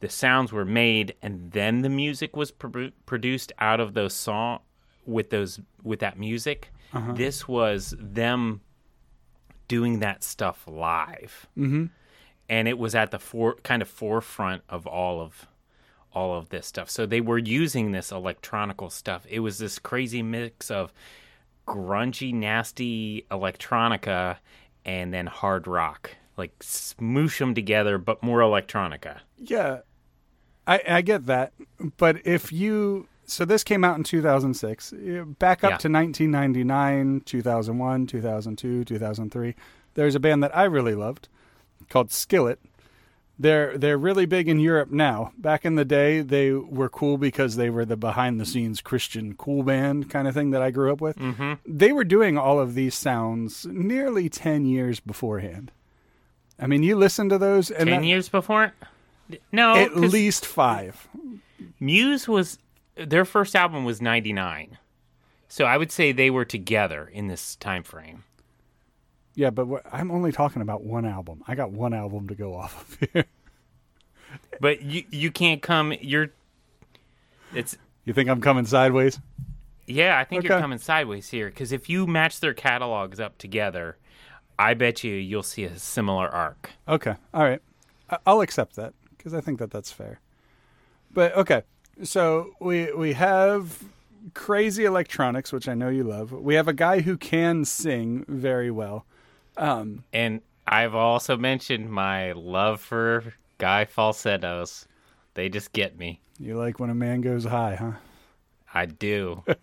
the 0.00 0.08
sounds 0.08 0.50
were 0.50 0.64
made 0.64 1.14
and 1.22 1.52
then 1.52 1.82
the 1.82 1.88
music 1.88 2.36
was 2.36 2.50
pro- 2.50 2.90
produced 3.06 3.52
out 3.60 3.78
of 3.78 3.94
those 3.94 4.12
song 4.12 4.58
with 5.06 5.30
those 5.30 5.60
with 5.84 6.00
that 6.00 6.18
music 6.18 6.72
this 7.14 7.46
was 7.46 7.94
them 7.96 8.60
doing 9.68 10.00
that 10.00 10.24
stuff 10.24 10.64
live 10.66 11.46
mm-hmm. 11.56 11.86
and 12.48 12.66
it 12.66 12.76
was 12.76 12.96
at 12.96 13.12
the 13.12 13.18
for, 13.20 13.54
kind 13.62 13.82
of 13.82 13.88
forefront 13.88 14.62
of 14.68 14.84
all 14.84 15.20
of 15.20 15.46
all 16.12 16.36
of 16.36 16.48
this 16.48 16.66
stuff. 16.66 16.90
So 16.90 17.06
they 17.06 17.20
were 17.20 17.38
using 17.38 17.92
this 17.92 18.10
electronical 18.10 18.90
stuff. 18.90 19.24
It 19.30 19.38
was 19.38 19.58
this 19.58 19.78
crazy 19.78 20.24
mix 20.24 20.68
of 20.68 20.92
grungy, 21.68 22.34
nasty 22.34 23.26
electronica 23.30 24.38
and 24.90 25.14
then 25.14 25.26
hard 25.26 25.66
rock. 25.68 26.16
Like 26.36 26.58
smoosh 26.60 27.38
them 27.38 27.54
together, 27.54 27.98
but 27.98 28.22
more 28.22 28.40
electronica. 28.40 29.18
Yeah, 29.36 29.80
I, 30.66 30.80
I 30.88 31.00
get 31.02 31.26
that. 31.26 31.52
But 31.96 32.26
if 32.26 32.52
you. 32.52 33.06
So 33.26 33.44
this 33.44 33.62
came 33.62 33.84
out 33.84 33.96
in 33.96 34.02
2006. 34.02 34.92
Uh, 34.92 35.24
Back 35.38 35.62
up 35.62 35.70
Yeah. 35.72 35.76
to 35.76 35.88
1999, 35.88 37.20
2001, 37.24 38.06
2002, 38.08 38.84
2003. 38.84 39.54
There's 39.94 40.14
a 40.16 40.20
band 40.20 40.42
that 40.42 40.56
I 40.56 40.64
really 40.64 40.94
loved 40.96 41.28
called 41.88 42.10
Skillet. 42.10 42.58
They're 43.40 43.78
they're 43.78 43.96
really 43.96 44.26
big 44.26 44.48
in 44.48 44.60
Europe 44.60 44.90
now. 44.90 45.32
Back 45.38 45.64
in 45.64 45.74
the 45.74 45.84
day, 45.86 46.20
they 46.20 46.52
were 46.52 46.90
cool 46.90 47.16
because 47.16 47.56
they 47.56 47.70
were 47.70 47.86
the 47.86 47.96
behind 47.96 48.38
the 48.38 48.44
scenes 48.44 48.82
Christian 48.82 49.34
cool 49.34 49.62
band 49.62 50.10
kind 50.10 50.28
of 50.28 50.34
thing 50.34 50.50
that 50.50 50.60
I 50.60 50.70
grew 50.70 50.92
up 50.92 51.00
with. 51.00 51.16
Mm-hmm. 51.16 51.54
They 51.66 51.90
were 51.90 52.04
doing 52.04 52.36
all 52.36 52.60
of 52.60 52.74
these 52.74 52.94
sounds 52.94 53.64
nearly 53.64 54.28
10 54.28 54.66
years 54.66 55.00
beforehand. 55.00 55.72
I 56.58 56.66
mean, 56.66 56.82
you 56.82 56.96
listen 56.96 57.30
to 57.30 57.38
those 57.38 57.70
and 57.70 57.88
Ten 57.88 58.02
that- 58.02 58.06
years 58.06 58.28
before? 58.28 58.74
No, 59.50 59.74
at 59.74 59.96
least 59.96 60.44
5. 60.44 61.08
Muse 61.78 62.28
was 62.28 62.58
their 62.94 63.24
first 63.24 63.56
album 63.56 63.84
was 63.86 64.02
ninety 64.02 64.34
nine. 64.34 64.76
So 65.48 65.64
I 65.64 65.78
would 65.78 65.90
say 65.90 66.12
they 66.12 66.28
were 66.30 66.44
together 66.44 67.08
in 67.10 67.28
this 67.28 67.56
time 67.56 67.84
frame. 67.84 68.24
Yeah, 69.34 69.50
but 69.50 69.66
I'm 69.92 70.10
only 70.10 70.32
talking 70.32 70.60
about 70.62 70.82
one 70.82 71.04
album. 71.06 71.42
I 71.46 71.54
got 71.54 71.70
one 71.70 71.94
album 71.94 72.28
to 72.28 72.34
go 72.34 72.54
off 72.54 72.92
of 73.02 73.08
here. 73.12 73.24
But 74.60 74.82
you 74.82 75.04
you 75.10 75.30
can't 75.30 75.62
come 75.62 75.92
you're 76.00 76.30
it's 77.54 77.76
You 78.04 78.12
think 78.12 78.28
I'm 78.28 78.40
coming 78.40 78.66
sideways? 78.66 79.18
Yeah, 79.86 80.18
I 80.18 80.24
think 80.24 80.44
you're 80.44 80.60
coming 80.60 80.78
sideways 80.78 81.28
here 81.30 81.48
because 81.48 81.72
if 81.72 81.88
you 81.88 82.06
match 82.06 82.40
their 82.40 82.54
catalogs 82.54 83.18
up 83.18 83.38
together, 83.38 83.96
I 84.58 84.74
bet 84.74 85.02
you 85.02 85.14
you'll 85.14 85.42
see 85.42 85.64
a 85.64 85.76
similar 85.78 86.28
arc. 86.28 86.70
Okay, 86.86 87.14
all 87.34 87.42
right. 87.42 87.60
I- 88.08 88.18
I'll 88.26 88.40
accept 88.40 88.76
that 88.76 88.94
because 89.16 89.34
I 89.34 89.40
think 89.40 89.58
that 89.58 89.70
that's 89.70 89.90
fair. 89.90 90.20
But 91.12 91.34
okay, 91.36 91.62
so 92.04 92.52
we 92.60 92.92
we 92.92 93.14
have 93.14 93.82
crazy 94.34 94.84
electronics, 94.84 95.52
which 95.52 95.68
I 95.68 95.74
know 95.74 95.88
you 95.88 96.04
love. 96.04 96.30
We 96.30 96.54
have 96.54 96.68
a 96.68 96.72
guy 96.72 97.00
who 97.00 97.16
can 97.16 97.64
sing 97.64 98.24
very 98.28 98.70
well. 98.70 99.06
Um, 99.56 100.04
and 100.12 100.40
I've 100.66 100.94
also 100.94 101.36
mentioned 101.36 101.90
my 101.90 102.32
love 102.32 102.80
for 102.80 103.34
guy 103.58 103.84
falsettos. 103.84 104.86
They 105.34 105.48
just 105.48 105.72
get 105.72 105.98
me. 105.98 106.20
You 106.38 106.56
like 106.56 106.80
when 106.80 106.90
a 106.90 106.94
man 106.94 107.20
goes 107.20 107.44
high, 107.44 107.76
huh? 107.76 107.92
I 108.72 108.86
do. 108.86 109.44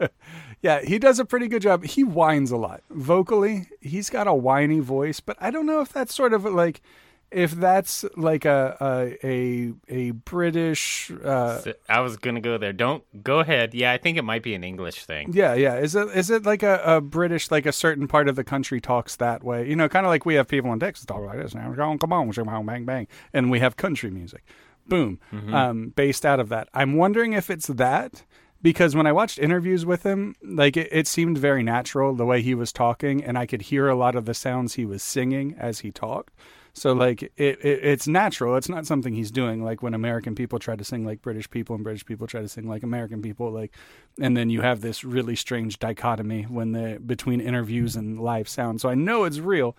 Yeah, 0.63 0.81
he 0.81 0.97
does 0.97 1.19
a 1.19 1.23
pretty 1.23 1.47
good 1.47 1.61
job. 1.61 1.85
He 1.85 2.03
whines 2.03 2.49
a 2.49 2.57
lot. 2.57 2.81
Vocally, 2.89 3.67
he's 3.79 4.09
got 4.09 4.27
a 4.27 4.33
whiny 4.33 4.79
voice, 4.79 5.19
but 5.19 5.37
I 5.39 5.51
don't 5.51 5.67
know 5.67 5.81
if 5.81 5.93
that's 5.93 6.15
sort 6.15 6.33
of 6.33 6.45
like 6.45 6.81
if 7.31 7.51
that's 7.51 8.05
like 8.15 8.45
a 8.45 8.77
a 8.79 9.27
a, 9.27 9.73
a 9.89 10.11
British 10.11 11.11
uh 11.23 11.61
I 11.89 11.99
was 11.99 12.17
gonna 12.17 12.41
go 12.41 12.57
there. 12.57 12.73
Don't 12.73 13.03
go 13.23 13.39
ahead. 13.39 13.73
Yeah, 13.73 13.91
I 13.91 13.97
think 13.97 14.17
it 14.17 14.23
might 14.23 14.43
be 14.43 14.53
an 14.55 14.63
English 14.63 15.05
thing. 15.05 15.31
yeah, 15.33 15.53
yeah. 15.53 15.75
Is 15.77 15.95
it 15.95 16.07
is 16.15 16.29
it 16.29 16.45
like 16.45 16.63
a, 16.63 16.81
a 16.85 17.01
British 17.01 17.51
like 17.51 17.65
a 17.65 17.71
certain 17.71 18.07
part 18.07 18.29
of 18.29 18.35
the 18.35 18.43
country 18.43 18.79
talks 18.79 19.15
that 19.17 19.43
way? 19.43 19.67
You 19.67 19.75
know, 19.75 19.89
kind 19.89 20.05
of 20.05 20.09
like 20.09 20.25
we 20.25 20.35
have 20.35 20.47
people 20.47 20.71
in 20.73 20.79
Texas 20.79 21.05
talk 21.05 21.21
like 21.21 21.37
this. 21.41 21.53
Now, 21.53 21.73
come 21.75 22.13
on, 22.13 22.31
come 22.31 22.47
on, 22.49 22.65
bang 22.65 22.85
bang, 22.85 23.07
and 23.33 23.51
we 23.51 23.59
have 23.59 23.75
country 23.77 24.09
music, 24.09 24.43
boom, 24.87 25.19
um, 25.53 25.89
based 25.95 26.25
out 26.25 26.39
of 26.39 26.49
that. 26.49 26.69
I'm 26.73 26.95
wondering 26.95 27.33
if 27.33 27.49
it's 27.49 27.67
that 27.67 28.23
because 28.61 28.95
when 28.95 29.05
I 29.05 29.11
watched 29.11 29.37
interviews 29.37 29.85
with 29.85 30.03
him, 30.03 30.35
like 30.41 30.77
it, 30.77 30.87
it 30.91 31.07
seemed 31.07 31.37
very 31.37 31.61
natural 31.63 32.15
the 32.15 32.25
way 32.25 32.41
he 32.41 32.55
was 32.55 32.71
talking, 32.71 33.23
and 33.23 33.37
I 33.37 33.45
could 33.45 33.63
hear 33.63 33.87
a 33.89 33.95
lot 33.95 34.15
of 34.15 34.25
the 34.25 34.33
sounds 34.33 34.75
he 34.75 34.85
was 34.85 35.03
singing 35.03 35.55
as 35.59 35.79
he 35.79 35.91
talked. 35.91 36.33
So 36.77 36.93
like 36.93 37.23
it, 37.23 37.33
it 37.37 37.59
it's 37.63 38.07
natural. 38.07 38.55
It's 38.55 38.69
not 38.69 38.85
something 38.85 39.15
he's 39.15 39.31
doing 39.31 39.63
like 39.63 39.81
when 39.81 39.95
American 39.95 40.35
people 40.35 40.59
try 40.59 40.75
to 40.75 40.83
sing 40.83 41.03
like 41.03 41.23
British 41.23 41.49
people 41.49 41.73
and 41.73 41.83
British 41.83 42.05
people 42.05 42.27
try 42.27 42.41
to 42.41 42.47
sing 42.47 42.69
like 42.69 42.83
American 42.83 43.19
people 43.23 43.51
like 43.51 43.73
and 44.21 44.37
then 44.37 44.51
you 44.51 44.61
have 44.61 44.81
this 44.81 45.03
really 45.03 45.35
strange 45.35 45.79
dichotomy 45.79 46.43
when 46.43 46.73
the 46.73 47.01
between 47.03 47.41
interviews 47.41 47.95
and 47.95 48.19
live 48.19 48.47
sound. 48.47 48.79
So 48.79 48.89
I 48.89 48.93
know 48.93 49.23
it's 49.23 49.39
real, 49.39 49.75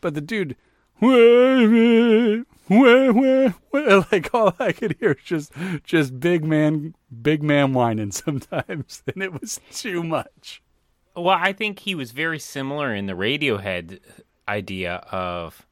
but 0.00 0.14
the 0.14 0.22
dude 0.22 0.56
like 1.00 1.14
all 4.34 4.54
I 4.58 4.72
could 4.72 4.96
hear 4.98 5.10
was 5.10 5.22
just 5.22 5.52
just 5.84 6.18
big 6.18 6.46
man, 6.46 6.94
big 7.22 7.42
man 7.42 7.74
whining 7.74 8.10
sometimes, 8.24 9.02
and 9.06 9.22
it 9.22 9.38
was 9.38 9.60
too 9.70 10.02
much. 10.02 10.62
Well, 11.14 11.36
I 11.38 11.52
think 11.52 11.80
he 11.80 11.94
was 11.94 12.12
very 12.12 12.38
similar 12.38 12.94
in 12.94 13.04
the 13.04 13.12
Radiohead 13.12 14.00
idea 14.48 14.94
of 15.12 15.67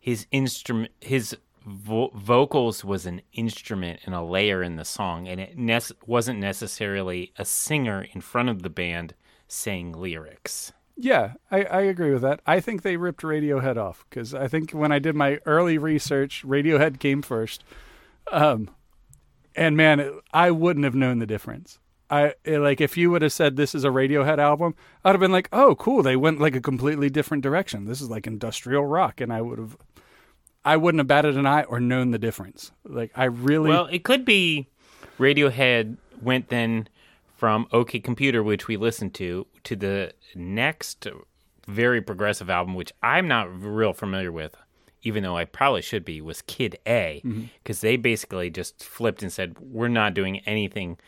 his 0.00 0.26
instrument, 0.32 0.90
his 1.00 1.36
vo- 1.66 2.10
vocals 2.14 2.84
was 2.84 3.06
an 3.06 3.20
instrument 3.32 4.00
and 4.06 4.14
a 4.14 4.22
layer 4.22 4.62
in 4.62 4.76
the 4.76 4.84
song, 4.84 5.28
and 5.28 5.40
it 5.40 5.56
ne- 5.56 5.78
wasn't 6.06 6.40
necessarily 6.40 7.32
a 7.38 7.44
singer 7.44 8.06
in 8.12 8.20
front 8.20 8.48
of 8.48 8.62
the 8.62 8.70
band 8.70 9.14
saying 9.46 9.92
lyrics. 9.92 10.72
Yeah, 10.96 11.34
I, 11.50 11.64
I 11.64 11.80
agree 11.82 12.12
with 12.12 12.22
that. 12.22 12.40
I 12.46 12.60
think 12.60 12.82
they 12.82 12.96
ripped 12.96 13.22
Radiohead 13.22 13.76
off 13.76 14.04
because 14.10 14.34
I 14.34 14.48
think 14.48 14.72
when 14.72 14.92
I 14.92 14.98
did 14.98 15.14
my 15.14 15.38
early 15.46 15.78
research, 15.78 16.42
Radiohead 16.44 16.98
came 16.98 17.22
first. 17.22 17.64
Um, 18.30 18.70
and 19.54 19.76
man, 19.76 20.00
it, 20.00 20.12
I 20.32 20.50
wouldn't 20.50 20.84
have 20.84 20.94
known 20.94 21.18
the 21.18 21.26
difference. 21.26 21.78
I 22.10 22.34
like 22.44 22.80
if 22.80 22.96
you 22.96 23.10
would 23.10 23.22
have 23.22 23.32
said 23.32 23.56
this 23.56 23.74
is 23.74 23.84
a 23.84 23.88
Radiohead 23.88 24.38
album, 24.38 24.74
I'd 25.04 25.12
have 25.12 25.20
been 25.20 25.30
like, 25.30 25.48
oh, 25.52 25.76
cool. 25.76 26.02
They 26.02 26.16
went 26.16 26.40
like 26.40 26.56
a 26.56 26.60
completely 26.60 27.08
different 27.08 27.42
direction. 27.42 27.84
This 27.84 28.00
is 28.00 28.10
like 28.10 28.26
industrial 28.26 28.84
rock, 28.84 29.20
and 29.20 29.32
I 29.32 29.40
would 29.40 29.58
have, 29.58 29.76
I 30.64 30.76
wouldn't 30.76 31.00
have 31.00 31.06
batted 31.06 31.36
an 31.36 31.46
eye 31.46 31.62
or 31.64 31.80
known 31.80 32.10
the 32.10 32.18
difference. 32.18 32.72
Like 32.84 33.12
I 33.14 33.24
really, 33.24 33.70
Well, 33.70 33.86
it 33.86 34.04
could 34.04 34.24
be 34.24 34.68
Radiohead 35.18 35.96
went 36.20 36.48
then 36.48 36.88
from 37.36 37.66
OK 37.72 38.00
Computer, 38.00 38.42
which 38.42 38.68
we 38.68 38.76
listened 38.76 39.14
to, 39.14 39.46
to 39.64 39.76
the 39.76 40.12
next 40.34 41.06
very 41.66 42.02
progressive 42.02 42.50
album, 42.50 42.74
which 42.74 42.92
I'm 43.02 43.28
not 43.28 43.50
real 43.62 43.92
familiar 43.92 44.32
with, 44.32 44.56
even 45.02 45.22
though 45.22 45.36
I 45.36 45.44
probably 45.46 45.82
should 45.82 46.04
be, 46.04 46.20
was 46.20 46.42
Kid 46.42 46.78
A, 46.86 47.22
mm-hmm. 47.24 47.44
because 47.62 47.80
they 47.80 47.96
basically 47.96 48.50
just 48.50 48.82
flipped 48.84 49.22
and 49.22 49.32
said, 49.32 49.56
We're 49.58 49.88
not 49.88 50.14
doing 50.14 50.40
anything. 50.40 50.98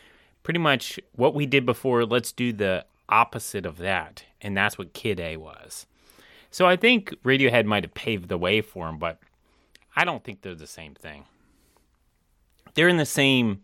Pretty 0.41 0.59
much 0.59 0.99
what 1.15 1.35
we 1.35 1.45
did 1.45 1.65
before, 1.65 2.05
let's 2.05 2.31
do 2.31 2.51
the 2.51 2.85
opposite 3.07 3.65
of 3.65 3.77
that. 3.77 4.23
And 4.41 4.57
that's 4.57 4.77
what 4.77 4.93
Kid 4.93 5.19
A 5.19 5.37
was. 5.37 5.85
So 6.49 6.67
I 6.67 6.75
think 6.75 7.13
Radiohead 7.23 7.65
might 7.65 7.83
have 7.83 7.93
paved 7.93 8.29
the 8.29 8.37
way 8.37 8.61
for 8.61 8.89
him, 8.89 8.97
but 8.97 9.19
I 9.95 10.05
don't 10.05 10.23
think 10.23 10.41
they're 10.41 10.55
the 10.55 10.67
same 10.67 10.95
thing. 10.95 11.25
They're 12.73 12.87
in 12.89 12.97
the 12.97 13.05
same 13.05 13.61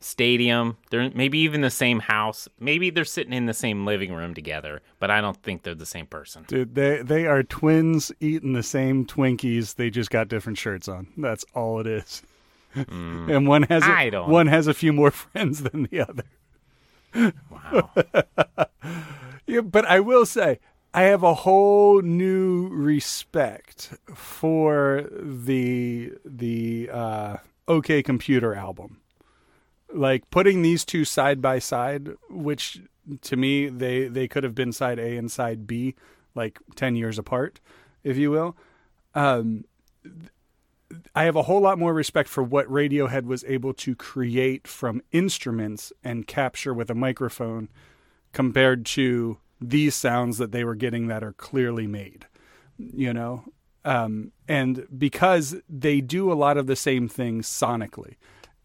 stadium. 0.00 0.78
They're 0.90 1.10
maybe 1.10 1.38
even 1.40 1.60
the 1.60 1.70
same 1.70 2.00
house. 2.00 2.48
Maybe 2.58 2.88
they're 2.90 3.04
sitting 3.04 3.32
in 3.34 3.44
the 3.46 3.52
same 3.54 3.84
living 3.84 4.14
room 4.14 4.32
together, 4.34 4.80
but 4.98 5.10
I 5.10 5.20
don't 5.20 5.36
think 5.42 5.62
they're 5.62 5.74
the 5.74 5.84
same 5.86 6.06
person. 6.06 6.44
dude, 6.48 6.74
they 6.74 7.02
they 7.02 7.26
are 7.26 7.42
twins 7.42 8.10
eating 8.20 8.54
the 8.54 8.62
same 8.62 9.04
Twinkies. 9.04 9.74
They 9.74 9.90
just 9.90 10.10
got 10.10 10.28
different 10.28 10.56
shirts 10.58 10.88
on. 10.88 11.08
That's 11.18 11.44
all 11.54 11.80
it 11.80 11.86
is. 11.86 12.22
and 12.74 13.46
one 13.46 13.64
has 13.64 13.82
a, 13.82 13.86
Mm. 13.86 14.10
Don't- 14.12 14.30
one 14.30 14.46
has 14.46 14.66
a 14.66 14.74
few 14.74 14.92
more 14.94 15.10
friends 15.22 15.62
than 15.64 15.82
the 15.90 16.00
other. 16.00 16.24
Wow. 17.50 17.90
Yeah, 19.46 19.62
but 19.62 19.84
I 19.86 19.98
will 19.98 20.26
say, 20.26 20.60
I 20.92 21.02
have 21.02 21.22
a 21.22 21.34
whole 21.34 22.02
new 22.02 22.68
respect 22.68 23.94
for 24.14 25.08
the 25.12 26.12
the 26.24 26.90
uh, 26.92 27.36
OK 27.68 28.02
Computer 28.02 28.54
album. 28.54 29.00
Like 29.92 30.28
putting 30.30 30.62
these 30.62 30.84
two 30.84 31.04
side 31.04 31.40
by 31.40 31.60
side, 31.60 32.10
which 32.28 32.80
to 33.22 33.36
me 33.36 33.68
they 33.68 34.08
they 34.08 34.26
could 34.26 34.42
have 34.42 34.54
been 34.54 34.72
side 34.72 34.98
A 34.98 35.16
and 35.16 35.30
side 35.30 35.66
B, 35.66 35.94
like 36.34 36.58
ten 36.74 36.96
years 36.96 37.18
apart, 37.18 37.60
if 38.02 38.16
you 38.16 38.30
will. 38.30 38.56
Um, 39.14 39.64
I 41.14 41.24
have 41.24 41.36
a 41.36 41.42
whole 41.42 41.60
lot 41.60 41.78
more 41.78 41.94
respect 41.94 42.28
for 42.28 42.42
what 42.42 42.66
Radiohead 42.66 43.24
was 43.24 43.44
able 43.44 43.74
to 43.74 43.94
create 43.94 44.66
from 44.66 45.02
instruments 45.12 45.92
and 46.02 46.26
capture 46.26 46.74
with 46.74 46.90
a 46.90 46.96
microphone 46.96 47.68
compared 48.32 48.84
to 48.86 49.38
these 49.60 49.94
sounds 49.94 50.38
that 50.38 50.52
they 50.52 50.64
were 50.64 50.74
getting 50.74 51.08
that 51.08 51.22
are 51.22 51.32
clearly 51.32 51.86
made 51.86 52.26
you 52.80 53.12
know? 53.12 53.44
Um, 53.84 54.32
and 54.46 54.86
because 54.96 55.56
they 55.68 56.00
do 56.00 56.32
a 56.32 56.34
lot 56.34 56.58
of 56.58 56.66
the 56.66 56.76
same 56.76 57.08
things 57.08 57.48
sonically. 57.48 58.16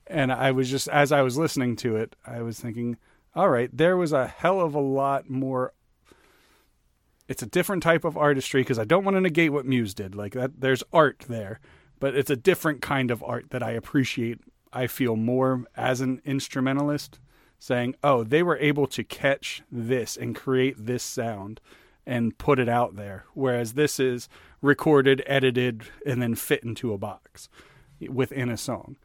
And 0.07 0.31
i 0.31 0.51
was 0.51 0.69
just 0.69 0.87
as 0.89 1.11
i 1.11 1.23
was 1.23 1.35
listening 1.35 1.75
to 1.77 1.95
it 1.95 2.15
i 2.27 2.39
was 2.43 2.59
thinking 2.59 2.97
all 3.33 3.49
right 3.49 3.75
there 3.75 3.97
was 3.97 4.13
a 4.13 4.27
hell 4.27 4.61
of 4.61 4.75
a 4.75 4.79
lot 4.79 5.31
more 5.31 5.73
it's 7.27 7.41
a 7.41 7.47
different 7.47 7.81
type 7.81 8.05
of 8.05 8.15
artistry 8.15 8.61
because 8.61 8.77
i 8.77 8.83
don't 8.83 9.03
want 9.03 9.17
to 9.17 9.21
negate 9.21 9.51
what 9.51 9.65
muse 9.65 9.95
did 9.95 10.13
like 10.13 10.33
that 10.33 10.61
there's 10.61 10.83
art 10.93 11.25
there 11.27 11.59
but 11.99 12.15
it's 12.15 12.29
a 12.29 12.35
different 12.35 12.83
kind 12.83 13.09
of 13.09 13.23
art 13.23 13.49
that 13.49 13.63
i 13.63 13.71
appreciate 13.71 14.37
i 14.71 14.85
feel 14.85 15.15
more 15.15 15.65
as 15.75 16.01
an 16.01 16.21
instrumentalist 16.23 17.17
saying, 17.59 17.95
"Oh, 18.03 18.23
they 18.23 18.43
were 18.43 18.57
able 18.57 18.87
to 18.87 19.03
catch 19.03 19.61
this 19.71 20.15
and 20.17 20.35
create 20.35 20.75
this 20.77 21.03
sound 21.03 21.59
and 22.05 22.37
put 22.37 22.59
it 22.59 22.69
out 22.69 22.95
there, 22.95 23.25
whereas 23.33 23.73
this 23.73 23.99
is 23.99 24.29
recorded, 24.61 25.23
edited, 25.25 25.83
and 26.05 26.21
then 26.21 26.35
fit 26.35 26.63
into 26.63 26.93
a 26.93 26.97
box 26.97 27.49
within 28.09 28.49
a 28.49 28.57
song." 28.57 28.97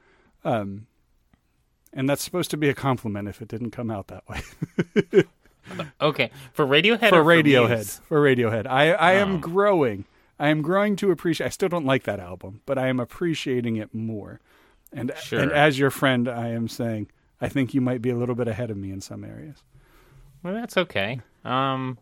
Um, 0.45 0.87
and 1.93 2.09
that's 2.09 2.23
supposed 2.23 2.51
to 2.53 2.57
be 2.57 2.69
a 2.69 2.75
compliment 2.75 3.29
if 3.29 3.43
it 3.43 3.49
didn't 3.49 3.71
come 3.73 3.91
out 3.91 4.09
that 4.09 4.29
way. 4.29 5.25
Okay, 6.01 6.31
for 6.53 6.67
Radiohead 6.67 7.11
for 7.11 7.21
or 7.21 7.25
Radiohead, 7.25 7.69
Muse? 7.69 8.01
for 8.05 8.21
Radiohead, 8.21 8.67
I 8.67 8.93
I 8.93 9.13
am 9.13 9.37
Oh. 9.37 9.39
growing. 9.39 10.05
I 10.39 10.49
am 10.49 10.63
growing 10.63 10.97
to 10.97 11.11
appreciate. 11.13 11.47
I 11.47 11.51
still 11.51 11.69
don't 11.69 11.85
like 11.85 12.05
that 12.05 12.19
album, 12.19 12.63
but 12.67 12.77
I 12.79 12.89
am 12.89 12.99
appreciating 12.99 13.77
it 13.77 13.95
more. 13.95 14.41
And 14.93 15.13
Sure. 15.23 15.39
and 15.39 15.53
as 15.53 15.79
your 15.79 15.91
friend, 15.91 16.27
I 16.29 16.49
am 16.49 16.67
saying 16.67 17.09
I 17.40 17.48
think 17.48 17.74
you 17.74 17.81
might 17.81 18.03
be 18.03 18.11
a 18.11 18.16
little 18.16 18.35
bit 18.35 18.48
ahead 18.48 18.70
of 18.70 18.76
me 18.76 18.90
in 18.90 19.00
some 19.00 19.24
areas. 19.24 19.62
Well, 20.42 20.55
that's 20.55 20.76
okay. 20.76 21.20
Um, 21.44 21.98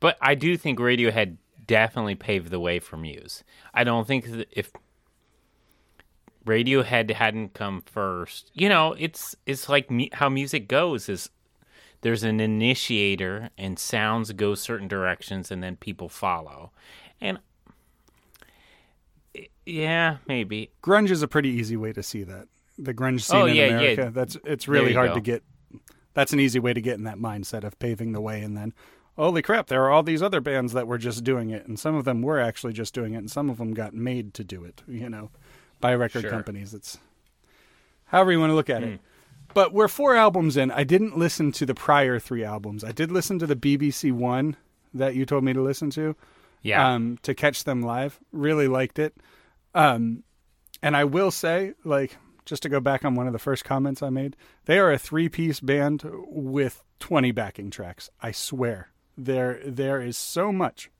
but 0.00 0.16
I 0.20 0.34
do 0.34 0.56
think 0.56 0.78
Radiohead 0.78 1.36
definitely 1.66 2.14
paved 2.14 2.50
the 2.50 2.60
way 2.60 2.78
for 2.78 2.96
Muse. 2.96 3.42
I 3.74 3.84
don't 3.84 4.06
think 4.06 4.30
that 4.30 4.48
if 4.52 4.70
Radiohead 6.44 7.10
hadn't 7.10 7.54
come 7.54 7.82
first, 7.82 8.50
you 8.54 8.68
know, 8.68 8.94
it's 8.98 9.34
it's 9.46 9.68
like 9.68 9.90
mu- 9.90 10.08
how 10.12 10.28
music 10.28 10.68
goes 10.68 11.08
is 11.08 11.30
there's 12.02 12.22
an 12.22 12.40
initiator 12.40 13.50
and 13.58 13.78
sounds 13.78 14.30
go 14.32 14.54
certain 14.54 14.86
directions 14.86 15.50
and 15.50 15.62
then 15.62 15.76
people 15.76 16.08
follow. 16.08 16.70
And 17.20 17.38
yeah, 19.64 20.18
maybe. 20.28 20.70
grunge 20.82 21.10
is 21.10 21.22
a 21.22 21.28
pretty 21.28 21.48
easy 21.48 21.76
way 21.76 21.92
to 21.92 22.02
see 22.02 22.22
that. 22.22 22.46
The 22.78 22.92
grunge 22.94 23.22
scene 23.22 23.36
Oh, 23.40 23.46
in 23.46 23.56
yeah, 23.56 23.66
yeah. 23.66 23.76
America. 23.78 24.10
That's 24.14 24.36
it's 24.44 24.68
really 24.68 24.92
hard 24.92 25.10
go. 25.10 25.14
to 25.14 25.20
get. 25.20 25.42
That's 26.14 26.32
an 26.32 26.40
easy 26.40 26.58
way 26.58 26.72
to 26.72 26.80
get 26.80 26.94
in 26.98 27.04
that 27.04 27.18
mindset 27.18 27.64
of 27.64 27.78
paving 27.78 28.12
the 28.12 28.20
way, 28.20 28.40
and 28.42 28.56
then, 28.56 28.72
holy 29.16 29.42
crap, 29.42 29.66
there 29.66 29.82
are 29.84 29.90
all 29.90 30.02
these 30.02 30.22
other 30.22 30.40
bands 30.40 30.72
that 30.72 30.86
were 30.86 30.98
just 30.98 31.24
doing 31.24 31.50
it, 31.50 31.66
and 31.66 31.78
some 31.78 31.94
of 31.94 32.04
them 32.04 32.22
were 32.22 32.38
actually 32.40 32.72
just 32.72 32.94
doing 32.94 33.12
it, 33.14 33.18
and 33.18 33.30
some 33.30 33.50
of 33.50 33.58
them 33.58 33.74
got 33.74 33.92
made 33.94 34.32
to 34.34 34.44
do 34.44 34.64
it. 34.64 34.82
You 34.88 35.08
know, 35.10 35.30
by 35.80 35.94
record 35.94 36.22
Sure. 36.22 36.30
companies. 36.30 36.72
It's 36.74 36.98
however 38.06 38.32
you 38.32 38.40
want 38.40 38.50
to 38.50 38.54
look 38.54 38.70
at 38.70 38.82
Hmm. 38.82 38.88
it. 38.90 39.00
But 39.54 39.72
we're 39.72 39.88
four 39.88 40.14
albums 40.14 40.56
in. 40.56 40.70
I 40.70 40.84
didn't 40.84 41.16
listen 41.16 41.52
to 41.52 41.64
the 41.66 41.74
prior 41.74 42.18
three 42.18 42.44
albums. 42.44 42.84
I 42.84 42.92
did 42.92 43.10
listen 43.10 43.38
to 43.38 43.46
the 43.46 43.56
BBC 43.56 44.10
one 44.12 44.56
that 44.92 45.14
you 45.14 45.24
told 45.24 45.44
me 45.44 45.52
to 45.54 45.62
listen 45.62 45.88
to 45.90 46.14
Yeah. 46.62 46.94
um, 46.94 47.18
to 47.22 47.34
catch 47.34 47.64
them 47.64 47.80
live. 47.80 48.18
Really 48.32 48.68
liked 48.68 48.98
it. 48.98 49.14
Um, 49.74 50.24
and 50.82 50.96
I 50.96 51.04
will 51.04 51.30
say, 51.30 51.72
like, 51.84 52.16
just 52.46 52.62
to 52.62 52.68
go 52.68 52.80
back 52.80 53.04
on 53.04 53.14
one 53.14 53.26
of 53.26 53.32
the 53.34 53.38
first 53.38 53.64
comments 53.64 54.02
I 54.02 54.08
made, 54.08 54.36
they 54.64 54.78
are 54.78 54.90
a 54.90 54.98
three 54.98 55.28
piece 55.28 55.60
band 55.60 56.02
with 56.28 56.82
20 57.00 57.32
backing 57.32 57.70
tracks. 57.70 58.08
I 58.22 58.32
swear. 58.32 58.88
There, 59.18 59.60
there 59.64 60.00
is 60.00 60.16
so 60.16 60.52
much 60.52 60.90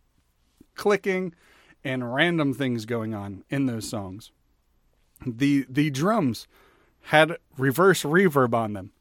clicking 0.74 1.34
and 1.82 2.12
random 2.12 2.52
things 2.52 2.84
going 2.84 3.14
on 3.14 3.44
in 3.48 3.66
those 3.66 3.88
songs. 3.88 4.32
The 5.24 5.64
the 5.68 5.90
drums 5.90 6.46
had 7.02 7.38
reverse 7.56 8.02
reverb 8.02 8.52
on 8.52 8.74
them. 8.74 8.92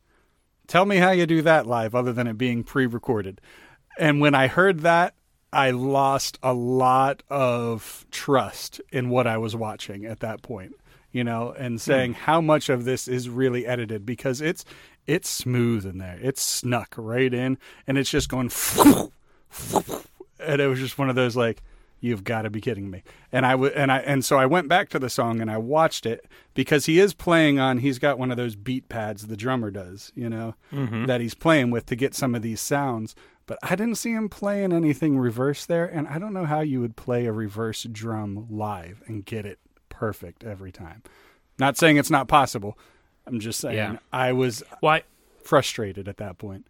Tell 0.68 0.86
me 0.86 0.98
how 0.98 1.12
you 1.12 1.26
do 1.26 1.42
that 1.42 1.68
live 1.68 1.94
other 1.94 2.14
than 2.14 2.28
it 2.28 2.38
being 2.38 2.64
pre-recorded. 2.64 3.42
And 3.98 4.20
when 4.20 4.36
I 4.36 4.48
heard 4.48 4.82
that, 4.82 5.16
I 5.52 5.72
lost 5.72 6.38
a 6.44 6.54
lot 6.54 7.24
of 7.30 8.06
trust 8.12 8.82
in 8.92 9.10
what 9.10 9.28
I 9.28 9.38
was 9.38 9.56
watching 9.56 10.06
at 10.06 10.20
that 10.20 10.42
point, 10.42 10.76
you 11.16 11.24
know, 11.24 11.56
and 11.58 11.76
hmm. 11.76 11.78
saying 11.78 12.14
how 12.14 12.42
much 12.42 12.68
of 12.68 12.84
this 12.84 13.08
is 13.08 13.30
really 13.30 13.66
edited 13.66 14.06
because 14.06 14.42
it's 14.42 14.66
it's 15.08 15.30
smooth 15.30 15.86
in 15.86 15.98
there. 15.98 16.20
It's 16.22 16.42
snuck 16.42 16.94
right 16.98 17.34
in 17.34 17.58
and 17.88 17.98
it's 17.98 18.10
just 18.10 18.28
going 18.28 18.52
and 20.42 20.62
it 20.62 20.68
was 20.68 20.80
just 20.80 20.98
one 20.98 21.10
of 21.10 21.16
those 21.16 21.38
like 21.38 21.64
you've 22.02 22.26
got 22.26 22.42
to 22.42 22.50
be 22.50 22.60
kidding 22.60 22.92
me. 22.92 23.02
And 23.32 23.46
i 23.46 23.52
w- 23.52 23.72
and 23.74 23.94
i 23.94 24.00
and 24.00 24.26
so 24.26 24.38
i 24.38 24.46
went 24.46 24.68
back 24.68 24.90
to 24.90 25.00
the 25.00 25.10
song 25.10 25.40
and 25.40 25.50
i 25.50 25.58
watched 25.58 26.06
it 26.06 26.26
because 26.54 26.86
he 26.86 27.00
is 27.00 27.14
playing 27.14 27.60
on 27.60 27.78
he's 27.78 27.98
got 27.98 28.20
one 28.20 28.30
of 28.30 28.36
those 28.36 28.58
beat 28.58 28.90
pads 28.90 29.28
the 29.28 29.38
drummer 29.38 29.72
does 29.72 30.12
you 30.16 30.30
know 30.30 30.56
mm-hmm. 30.74 31.06
that 31.06 31.22
he's 31.22 31.34
playing 31.34 31.72
with 31.72 31.86
to 31.86 31.96
get 31.96 32.14
some 32.14 32.36
of 32.36 32.42
these 32.42 32.60
sounds. 32.60 33.16
But 33.48 33.60
I 33.64 33.76
didn't 33.78 33.96
see 33.96 34.12
him 34.12 34.28
playing 34.28 34.74
anything 34.74 35.18
reverse 35.18 35.66
there, 35.66 35.86
and 35.86 36.08
I 36.08 36.18
don't 36.18 36.34
know 36.34 36.46
how 36.46 36.62
you 36.62 36.82
would 36.82 36.96
play 36.98 37.26
a 37.26 37.32
reverse 37.32 37.84
drum 37.84 38.48
live 38.50 39.04
and 39.06 39.24
get 39.24 39.46
it 39.46 39.60
perfect 39.96 40.44
every 40.44 40.72
time. 40.72 41.02
Not 41.58 41.78
saying 41.78 41.98
it's 41.98 42.12
not 42.12 42.28
possible. 42.28 42.78
I'm 43.26 43.40
just 43.40 43.60
saying 43.60 43.76
Yeah. 43.78 43.98
I 44.12 44.34
was 44.34 44.62
Why? 44.82 45.04
frustrated 45.44 46.08
at 46.08 46.18
that 46.18 46.38
point. 46.38 46.68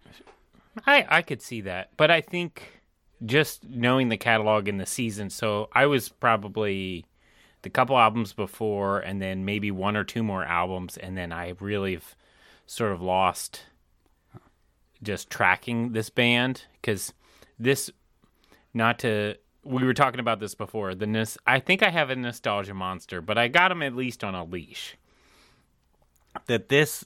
I 0.86 1.06
I 1.10 1.22
could 1.22 1.42
see 1.42 1.62
that, 1.62 1.90
but 1.98 2.12
I 2.12 2.22
think 2.22 2.82
just 3.26 3.64
knowing 3.68 4.10
the 4.10 4.18
catalog 4.18 4.68
in 4.68 4.78
the 4.78 4.86
season, 4.86 5.30
so 5.30 5.70
I 5.74 5.86
was 5.86 6.10
probably 6.10 7.06
the 7.64 7.70
couple 7.70 7.98
albums 7.98 8.34
before, 8.34 9.00
and 9.00 9.22
then 9.22 9.44
maybe 9.46 9.72
one 9.72 9.96
or 9.98 10.04
two 10.04 10.22
more 10.22 10.44
albums, 10.44 10.98
and 10.98 11.18
then 11.18 11.32
I 11.32 11.56
really 11.60 11.94
have 11.94 12.16
sort 12.68 12.92
of 12.92 13.02
lost 13.02 13.64
just 15.02 15.30
tracking 15.30 15.94
this 15.94 16.10
band 16.10 16.66
because 16.82 17.14
this 17.58 17.90
not 18.74 19.00
to 19.00 19.36
we 19.66 19.84
were 19.84 19.94
talking 19.94 20.20
about 20.20 20.40
this 20.40 20.56
before 20.56 20.94
the 20.96 21.08
nos- 21.08 21.38
i 21.48 21.60
think 21.60 21.82
i 21.84 21.90
have 21.90 22.10
a 22.10 22.16
nostalgia 22.16 22.74
monster 22.74 23.20
but 23.22 23.38
i 23.38 23.48
got 23.48 23.72
him 23.72 23.82
at 23.82 23.96
least 23.96 24.24
on 24.24 24.34
a 24.36 24.44
leash 24.44 24.96
that 26.48 26.70
this 26.70 27.04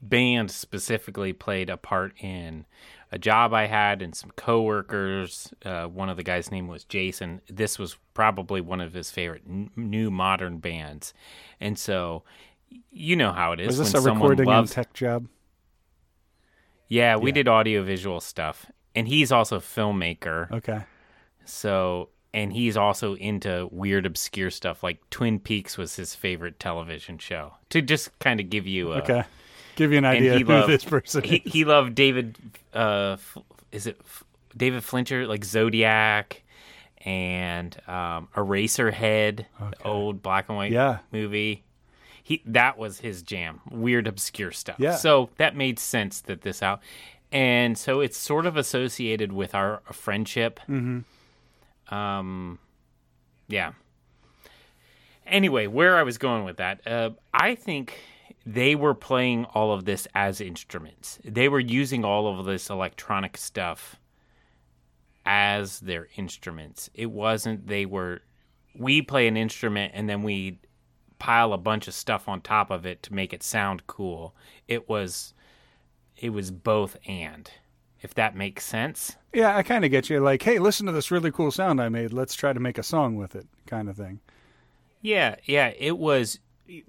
band 0.00 0.50
specifically 0.50 1.32
played 1.32 1.68
a 1.68 1.76
part 1.76 2.12
in 2.20 2.64
a 3.10 3.18
job 3.18 3.54
I 3.54 3.66
had 3.66 4.02
and 4.02 4.14
some 4.14 4.30
coworkers. 4.36 5.52
Uh, 5.64 5.86
one 5.86 6.10
of 6.10 6.18
the 6.18 6.22
guys' 6.22 6.52
name 6.52 6.68
was 6.68 6.84
Jason. 6.84 7.40
This 7.48 7.78
was 7.78 7.96
probably 8.12 8.60
one 8.60 8.82
of 8.82 8.92
his 8.92 9.10
favorite 9.10 9.42
n- 9.48 9.70
new 9.74 10.10
modern 10.10 10.58
bands, 10.58 11.14
and 11.58 11.78
so 11.78 12.22
you 12.92 13.16
know 13.16 13.32
how 13.32 13.52
it 13.52 13.60
is 13.60 13.66
Was 13.68 13.78
this 13.78 13.92
when 13.94 14.00
a 14.00 14.04
someone 14.04 14.20
recording 14.30 14.46
loves. 14.46 14.70
and 14.70 14.74
tech 14.74 14.92
job? 14.92 15.26
yeah, 16.88 17.16
we 17.16 17.30
Yeah. 17.30 17.34
did 17.34 17.48
audio 17.48 17.82
visual 17.82 18.20
stuff, 18.20 18.66
and 18.94 19.08
he's 19.08 19.32
also 19.32 19.56
a 19.56 19.60
filmmaker. 19.60 20.50
Okay. 20.52 20.82
So, 21.48 22.08
and 22.34 22.52
he's 22.52 22.76
also 22.76 23.14
into 23.16 23.68
weird, 23.70 24.06
obscure 24.06 24.50
stuff. 24.50 24.82
Like 24.82 24.98
Twin 25.10 25.38
Peaks 25.40 25.76
was 25.78 25.96
his 25.96 26.14
favorite 26.14 26.58
television 26.60 27.18
show. 27.18 27.54
To 27.70 27.80
just 27.82 28.16
kind 28.18 28.40
of 28.40 28.50
give 28.50 28.66
you 28.66 28.92
a, 28.92 28.96
Okay. 28.98 29.24
Give 29.76 29.92
you 29.92 29.98
an 29.98 30.04
idea 30.04 30.38
who 30.38 30.44
loved- 30.44 30.68
this 30.68 30.84
person 30.84 31.22
he, 31.24 31.38
he 31.38 31.64
loved 31.64 31.94
David. 31.94 32.36
Uh, 32.74 33.16
is 33.72 33.86
it 33.86 34.00
David 34.56 34.82
Flincher? 34.82 35.26
Like 35.26 35.44
Zodiac 35.44 36.42
and 37.04 37.76
um, 37.88 38.28
Eraserhead, 38.34 39.44
the 39.60 39.82
old 39.84 40.22
black 40.22 40.48
and 40.48 40.56
white 40.58 40.72
Yeah. 40.72 40.98
movie. 41.12 41.62
He 42.24 42.42
that 42.44 42.76
was 42.76 42.98
his 43.00 43.22
jam. 43.22 43.60
Weird, 43.70 44.06
obscure 44.06 44.50
stuff. 44.50 44.76
Yeah. 44.80 44.96
So 44.96 45.30
that 45.36 45.56
made 45.56 45.78
sense 45.78 46.20
that 46.22 46.42
this 46.42 46.62
out, 46.62 46.80
and 47.32 47.78
so 47.78 48.00
it's 48.00 48.18
sort 48.18 48.46
of 48.46 48.56
associated 48.56 49.32
with 49.32 49.54
our 49.54 49.80
friendship. 49.92 50.58
Mm-hmm. 50.68 50.98
Um, 51.90 52.58
yeah. 53.48 53.72
Anyway, 55.26 55.66
where 55.66 55.96
I 55.96 56.02
was 56.02 56.18
going 56.18 56.44
with 56.44 56.56
that, 56.56 56.86
uh, 56.86 57.10
I 57.34 57.54
think 57.54 57.98
they 58.46 58.74
were 58.74 58.94
playing 58.94 59.44
all 59.46 59.72
of 59.72 59.84
this 59.84 60.08
as 60.14 60.40
instruments. 60.40 61.18
They 61.24 61.48
were 61.48 61.60
using 61.60 62.04
all 62.04 62.38
of 62.38 62.46
this 62.46 62.70
electronic 62.70 63.36
stuff 63.36 63.96
as 65.26 65.80
their 65.80 66.08
instruments. 66.16 66.88
It 66.94 67.10
wasn't 67.10 67.66
they 67.66 67.84
were 67.84 68.22
we 68.74 69.02
play 69.02 69.28
an 69.28 69.36
instrument 69.36 69.92
and 69.94 70.08
then 70.08 70.22
we 70.22 70.60
pile 71.18 71.52
a 71.52 71.58
bunch 71.58 71.88
of 71.88 71.94
stuff 71.94 72.28
on 72.28 72.40
top 72.40 72.70
of 72.70 72.86
it 72.86 73.02
to 73.02 73.14
make 73.14 73.34
it 73.34 73.42
sound 73.42 73.86
cool. 73.86 74.34
It 74.66 74.88
was 74.88 75.34
it 76.16 76.30
was 76.30 76.50
both 76.50 76.96
and 77.06 77.50
if 78.00 78.14
that 78.14 78.36
makes 78.36 78.64
sense. 78.64 79.16
Yeah, 79.32 79.56
I 79.56 79.62
kind 79.62 79.84
of 79.84 79.90
get 79.90 80.08
you. 80.08 80.20
Like, 80.20 80.42
hey, 80.42 80.58
listen 80.58 80.86
to 80.86 80.92
this 80.92 81.10
really 81.10 81.30
cool 81.30 81.50
sound 81.50 81.80
I 81.80 81.88
made. 81.88 82.12
Let's 82.12 82.34
try 82.34 82.52
to 82.52 82.60
make 82.60 82.78
a 82.78 82.82
song 82.82 83.16
with 83.16 83.34
it, 83.34 83.46
kind 83.66 83.88
of 83.88 83.96
thing. 83.96 84.20
Yeah, 85.02 85.36
yeah, 85.44 85.72
it 85.78 85.98
was 85.98 86.40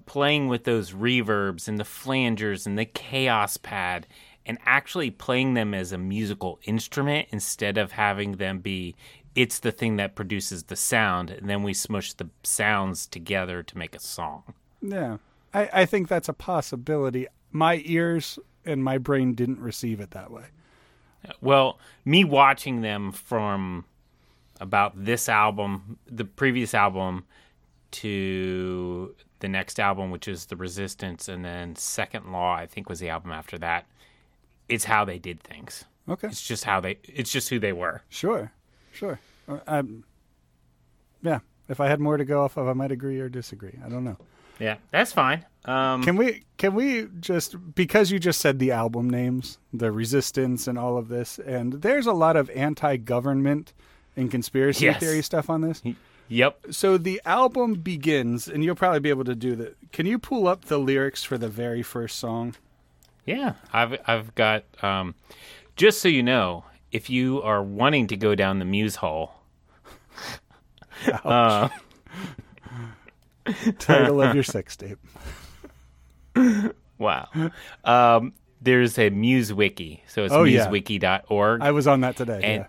playing 0.06 0.48
with 0.48 0.64
those 0.64 0.92
reverbs 0.92 1.68
and 1.68 1.78
the 1.78 1.84
flangers 1.84 2.66
and 2.66 2.78
the 2.78 2.86
Kaoss 2.86 3.60
pad 3.60 4.06
and 4.44 4.58
actually 4.66 5.10
playing 5.10 5.54
them 5.54 5.74
as 5.74 5.92
a 5.92 5.98
musical 5.98 6.58
instrument 6.64 7.28
instead 7.30 7.78
of 7.78 7.92
having 7.92 8.32
them 8.32 8.58
be 8.58 8.94
it's 9.34 9.60
the 9.60 9.70
thing 9.70 9.96
that 9.96 10.16
produces 10.16 10.64
the 10.64 10.76
sound 10.76 11.30
and 11.30 11.48
then 11.48 11.62
we 11.62 11.72
smush 11.72 12.12
the 12.14 12.28
sounds 12.42 13.06
together 13.06 13.62
to 13.62 13.78
make 13.78 13.94
a 13.94 14.00
song. 14.00 14.42
Yeah, 14.82 15.18
I, 15.54 15.70
I 15.72 15.86
think 15.86 16.08
that's 16.08 16.28
a 16.28 16.32
possibility. 16.32 17.26
My 17.52 17.80
ears 17.84 18.38
and 18.64 18.82
my 18.82 18.98
brain 18.98 19.34
didn't 19.34 19.60
receive 19.60 20.00
it 20.00 20.10
that 20.10 20.30
way. 20.30 20.46
Well, 21.40 21.78
me 22.04 22.24
watching 22.24 22.80
them 22.80 23.12
from 23.12 23.84
about 24.60 25.04
this 25.04 25.28
album, 25.28 25.98
the 26.06 26.24
previous 26.24 26.74
album, 26.74 27.24
to 27.92 29.14
the 29.40 29.48
next 29.48 29.80
album, 29.80 30.10
which 30.10 30.28
is 30.28 30.46
The 30.46 30.56
Resistance, 30.56 31.28
and 31.28 31.44
then 31.44 31.76
Second 31.76 32.30
Law, 32.32 32.54
I 32.54 32.66
think 32.66 32.88
was 32.88 33.00
the 33.00 33.08
album 33.08 33.32
after 33.32 33.58
that. 33.58 33.86
It's 34.68 34.84
how 34.84 35.04
they 35.04 35.18
did 35.18 35.40
things. 35.40 35.84
Okay, 36.08 36.28
It's 36.28 36.46
just 36.46 36.64
how 36.64 36.80
they. 36.80 36.98
It's 37.04 37.30
just 37.30 37.48
who 37.48 37.58
they 37.58 37.72
were. 37.72 38.02
sure, 38.08 38.52
sure. 38.92 39.18
Um, 39.66 40.04
yeah, 41.22 41.40
if 41.68 41.80
I 41.80 41.88
had 41.88 42.00
more 42.00 42.16
to 42.16 42.24
go 42.24 42.42
off 42.44 42.56
of, 42.56 42.68
I 42.68 42.72
might 42.72 42.92
agree 42.92 43.18
or 43.20 43.28
disagree. 43.28 43.78
I 43.84 43.88
don't 43.88 44.04
know. 44.04 44.16
Yeah, 44.60 44.76
that's 44.90 45.12
fine. 45.12 45.44
Um, 45.64 46.02
Can 46.02 46.16
we 46.16 46.44
can 46.56 46.74
we 46.74 47.08
just 47.20 47.56
because 47.74 48.10
you 48.10 48.18
just 48.18 48.40
said 48.40 48.58
the 48.58 48.70
album 48.72 49.10
names, 49.10 49.58
the 49.72 49.90
resistance 49.92 50.66
and 50.66 50.78
all 50.78 50.96
of 50.96 51.08
this, 51.08 51.38
and 51.38 51.74
there's 51.74 52.06
a 52.06 52.12
lot 52.12 52.36
of 52.36 52.48
anti-government 52.50 53.72
and 54.16 54.30
conspiracy 54.30 54.86
Yes. 54.86 55.00
theory 55.00 55.22
stuff 55.22 55.50
on 55.50 55.60
this. 55.60 55.82
yep. 56.28 56.58
So 56.70 56.96
the 56.98 57.20
album 57.26 57.74
begins, 57.74 58.48
and 58.48 58.64
you'll 58.64 58.74
probably 58.74 59.00
be 59.00 59.10
able 59.10 59.24
to 59.24 59.34
do 59.34 59.54
that. 59.56 59.76
Can 59.92 60.06
you 60.06 60.18
pull 60.18 60.46
up 60.48 60.66
the 60.66 60.78
lyrics 60.78 61.24
for 61.24 61.36
the 61.36 61.48
very 61.48 61.82
first 61.82 62.18
song? 62.18 62.54
Yeah, 63.26 63.54
I've 63.72 63.98
I've 64.06 64.34
got. 64.34 64.64
Um, 64.82 65.14
just 65.76 66.00
so 66.00 66.08
you 66.08 66.22
know, 66.22 66.64
if 66.90 67.10
you 67.10 67.42
are 67.42 67.62
wanting 67.62 68.06
to 68.08 68.16
go 68.16 68.34
down 68.34 68.58
the 68.60 68.64
muse 68.64 68.96
hole, 68.96 69.34
uh, 71.24 71.68
Title 73.78 74.20
of 74.22 74.34
your 74.34 74.44
sex 74.44 74.76
tape. 74.76 74.98
Wow. 76.98 77.28
Um, 77.82 78.34
there's 78.60 78.98
a 78.98 79.08
Muse 79.08 79.54
Wiki. 79.54 80.02
So 80.06 80.24
it's 80.24 80.34
Oh, 80.34 80.44
yeah. 80.44 80.66
musewiki.org. 80.68 81.62
I 81.62 81.70
was 81.70 81.86
on 81.86 82.02
that 82.02 82.16
today. 82.16 82.40
and, 82.42 82.60
yeah. 82.62 82.66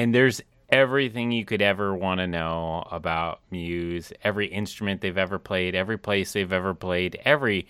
and 0.00 0.14
there's 0.14 0.40
everything 0.68 1.32
you 1.32 1.44
could 1.44 1.60
ever 1.60 1.92
want 1.92 2.20
to 2.20 2.28
know 2.28 2.86
about 2.92 3.40
Muse, 3.50 4.12
every 4.22 4.46
instrument 4.46 5.00
they've 5.00 5.18
ever 5.18 5.40
played, 5.40 5.74
every 5.74 5.98
place 5.98 6.32
they've 6.34 6.52
ever 6.52 6.72
played, 6.72 7.18
every, 7.24 7.66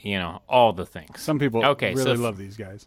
you 0.00 0.16
know, 0.16 0.42
all 0.48 0.72
the 0.72 0.86
things. 0.86 1.20
Some 1.20 1.40
people 1.40 1.64
Okay, 1.66 1.96
so 1.96 2.04
really 2.04 2.12
f- 2.12 2.18
love 2.20 2.38
these 2.38 2.56
guys. 2.56 2.86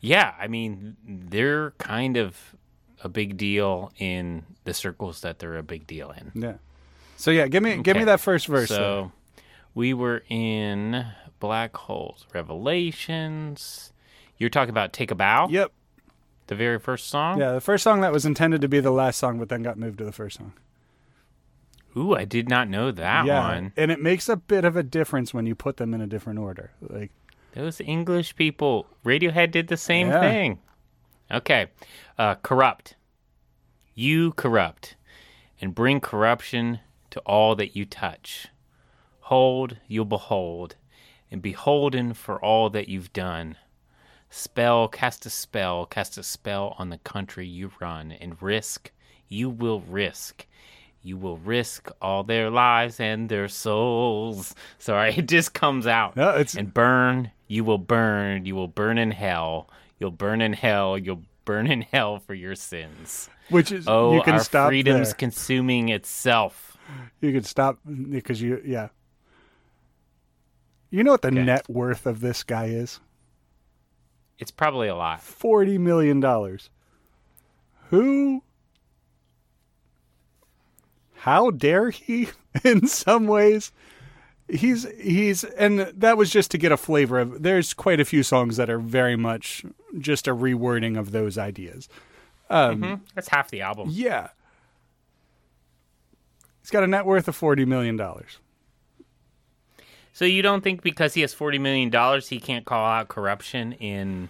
Yeah, 0.00 0.32
I 0.40 0.46
mean, 0.48 0.96
they're 1.06 1.72
kind 1.72 2.16
of 2.16 2.38
a 3.04 3.10
big 3.10 3.36
deal 3.36 3.92
in 3.98 4.44
the 4.64 4.72
circles 4.72 5.20
that 5.20 5.40
they're 5.40 5.58
a 5.58 5.62
big 5.62 5.86
deal 5.86 6.10
in. 6.12 6.32
Yeah. 6.42 6.54
So 7.18 7.32
yeah, 7.32 7.48
give 7.48 7.62
me 7.64 7.76
give 7.82 7.96
me 7.96 8.02
Okay. 8.02 8.04
that 8.04 8.20
first 8.20 8.46
verse. 8.46 8.68
there. 8.68 8.78
So 8.78 9.12
we 9.74 9.92
were 9.92 10.22
in 10.28 11.04
Black 11.40 11.76
Holes 11.76 12.26
Revelations. 12.32 13.92
You're 14.38 14.50
talking 14.50 14.70
about 14.70 14.92
Take 14.92 15.10
a 15.10 15.16
Bow, 15.16 15.48
Yep. 15.50 15.72
the 16.46 16.54
very 16.54 16.78
first 16.78 17.08
song? 17.08 17.40
Yeah, 17.40 17.52
the 17.52 17.60
first 17.60 17.82
song 17.82 18.02
that 18.02 18.12
was 18.12 18.24
intended 18.24 18.60
to 18.60 18.68
be 18.68 18.78
the 18.78 18.92
last 18.92 19.18
song, 19.18 19.40
but 19.40 19.48
then 19.48 19.64
got 19.64 19.76
moved 19.76 19.98
to 19.98 20.04
the 20.04 20.12
first 20.12 20.38
song. 20.38 20.52
Ooh, 21.96 22.14
I 22.14 22.24
did 22.24 22.48
not 22.48 22.68
know 22.68 22.92
that 22.92 23.26
yeah, 23.26 23.48
one. 23.48 23.72
and 23.76 23.90
it 23.90 24.00
makes 24.00 24.28
a 24.28 24.36
bit 24.36 24.64
of 24.64 24.76
a 24.76 24.84
difference 24.84 25.34
when 25.34 25.46
you 25.46 25.56
put 25.56 25.78
them 25.78 25.92
in 25.92 26.00
a 26.00 26.06
different 26.06 26.38
order. 26.38 26.70
Like, 26.80 27.10
Those 27.54 27.80
English 27.80 28.36
people, 28.36 28.86
Radiohead 29.04 29.50
did 29.50 29.66
the 29.66 29.76
same 29.76 30.08
Yeah. 30.08 30.20
thing. 30.20 30.60
Okay. 31.32 31.66
Uh, 32.16 32.36
corrupt. 32.36 32.94
You 33.94 34.32
corrupt 34.32 34.94
and 35.60 35.74
bring 35.74 35.98
corruption 36.00 36.78
to 37.18 37.22
all 37.26 37.54
that 37.56 37.76
you 37.76 37.84
touch. 37.84 38.48
Hold, 39.22 39.76
you'll 39.86 40.04
behold, 40.04 40.76
and 41.30 41.42
beholden 41.42 42.14
for 42.14 42.42
all 42.42 42.70
that 42.70 42.88
you've 42.88 43.12
done. 43.12 43.56
Spell, 44.30 44.88
cast 44.88 45.26
a 45.26 45.30
spell, 45.30 45.86
cast 45.86 46.16
a 46.18 46.22
spell 46.22 46.74
on 46.78 46.90
the 46.90 46.98
country 46.98 47.46
you 47.46 47.70
run, 47.80 48.12
and 48.12 48.40
risk, 48.42 48.92
you 49.28 49.50
will 49.50 49.80
risk. 49.80 50.46
You 51.02 51.16
will 51.16 51.38
risk 51.38 51.90
all 52.02 52.24
their 52.24 52.50
lives 52.50 53.00
and 53.00 53.28
their 53.28 53.48
souls. 53.48 54.54
Sorry, 54.78 55.14
it 55.16 55.28
just 55.28 55.54
comes 55.54 55.86
out. 55.86 56.16
no, 56.16 56.30
it's 56.30 56.54
And 56.54 56.72
burn, 56.72 57.30
you 57.46 57.64
will 57.64 57.78
burn, 57.78 58.44
you 58.46 58.54
will 58.54 58.68
burn 58.68 58.98
in 58.98 59.10
hell. 59.12 59.70
You'll 59.98 60.10
burn 60.10 60.40
in 60.40 60.52
hell, 60.52 60.96
you'll 60.98 61.22
burn 61.44 61.66
in 61.66 61.82
hell 61.82 62.18
for 62.18 62.34
your 62.34 62.54
sins. 62.54 63.28
which 63.48 63.72
is 63.72 63.86
Oh, 63.88 64.14
you 64.14 64.22
can 64.22 64.34
our 64.34 64.40
stop 64.44 64.68
freedom's 64.68 65.08
there. 65.08 65.14
consuming 65.16 65.88
itself. 65.88 66.67
You 67.20 67.32
could 67.32 67.46
stop 67.46 67.78
because 68.10 68.40
you 68.40 68.62
yeah. 68.64 68.88
You 70.90 71.04
know 71.04 71.12
what 71.12 71.22
the 71.22 71.28
Okay. 71.28 71.42
net 71.42 71.68
worth 71.68 72.06
of 72.06 72.20
this 72.20 72.42
guy 72.42 72.66
is? 72.66 73.00
It's 74.38 74.50
probably 74.50 74.88
a 74.88 74.94
lot. 74.94 75.20
Forty 75.22 75.76
million 75.78 76.20
dollars. 76.20 76.70
Who? 77.90 78.42
How 81.14 81.50
dare 81.50 81.90
he? 81.90 82.28
In 82.64 82.86
some 82.86 83.26
ways, 83.26 83.70
he's 84.48 84.86
he's, 85.00 85.44
and 85.44 85.80
that 85.80 86.16
was 86.16 86.30
just 86.30 86.50
to 86.52 86.58
get 86.58 86.72
a 86.72 86.76
flavor 86.76 87.18
of. 87.18 87.42
There's 87.42 87.74
quite 87.74 88.00
a 88.00 88.04
few 88.04 88.22
songs 88.22 88.56
that 88.56 88.70
are 88.70 88.78
very 88.78 89.16
much 89.16 89.64
just 89.98 90.26
a 90.26 90.34
rewording 90.34 90.98
of 90.98 91.10
those 91.12 91.36
ideas. 91.38 91.88
Um, 92.50 92.80
mm-hmm. 92.82 92.94
That's 93.14 93.28
half 93.28 93.50
the 93.50 93.60
album. 93.60 93.88
Yeah, 93.92 94.28
he's 96.68 96.72
got 96.72 96.84
a 96.84 96.86
net 96.86 97.06
worth 97.06 97.28
of 97.28 97.34
forty 97.34 97.64
million 97.64 97.96
dollars. 97.96 98.40
So 100.12 100.26
you 100.26 100.42
don't 100.42 100.62
think 100.62 100.82
because 100.82 101.14
he 101.14 101.22
has 101.22 101.32
forty 101.32 101.58
million 101.58 101.88
dollars, 101.88 102.28
he 102.28 102.38
can't 102.38 102.66
call 102.66 102.84
out 102.86 103.08
corruption 103.08 103.72
in 103.72 104.28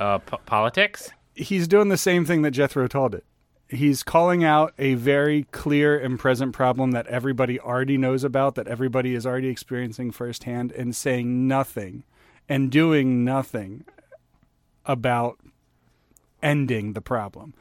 uh, 0.00 0.18
p- 0.18 0.36
politics? 0.46 1.12
he's 1.36 1.68
doing 1.68 1.88
the 1.88 1.96
same 1.96 2.24
thing 2.24 2.42
that 2.42 2.50
Jethro 2.50 2.88
Tull 2.88 3.10
did. 3.10 3.22
He's 3.68 4.02
calling 4.02 4.44
out 4.44 4.72
a 4.78 4.94
very 4.94 5.44
clear 5.50 5.98
and 5.98 6.18
present 6.18 6.52
problem 6.52 6.92
that 6.92 7.06
everybody 7.08 7.60
already 7.60 7.98
knows 7.98 8.24
about, 8.24 8.54
that 8.54 8.68
everybody 8.68 9.14
is 9.14 9.26
already 9.26 9.48
experiencing 9.48 10.12
firsthand, 10.12 10.72
and 10.72 10.94
saying 10.94 11.46
nothing 11.46 12.04
and 12.48 12.70
doing 12.70 13.24
nothing 13.24 13.84
about 14.84 15.38
ending 16.42 16.92
the 16.92 17.00
problem. 17.00 17.54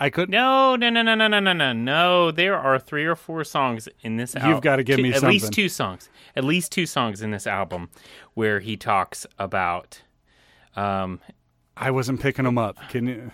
I 0.00 0.08
couldn't. 0.08 0.32
No, 0.32 0.76
no, 0.76 0.88
no, 0.88 1.02
no, 1.02 1.14
no, 1.14 1.28
no, 1.28 1.40
no, 1.40 1.52
no. 1.52 1.72
No, 1.74 2.30
there 2.30 2.56
are 2.56 2.78
three 2.78 3.04
or 3.04 3.14
four 3.14 3.44
songs 3.44 3.86
in 4.00 4.16
this. 4.16 4.34
You've 4.42 4.62
got 4.62 4.76
to 4.76 4.82
give 4.82 4.96
two, 4.96 5.02
me 5.02 5.12
at 5.12 5.22
least 5.22 5.52
two 5.52 5.68
songs. 5.68 6.08
At 6.34 6.42
least 6.42 6.72
two 6.72 6.86
songs 6.86 7.20
in 7.20 7.32
this 7.32 7.46
album 7.46 7.90
where 8.32 8.60
he 8.60 8.78
talks 8.78 9.26
about. 9.38 10.00
Um, 10.74 11.20
I 11.76 11.90
wasn't 11.90 12.20
picking 12.20 12.46
them 12.46 12.56
up. 12.56 12.78
Can 12.88 13.06
you? 13.06 13.30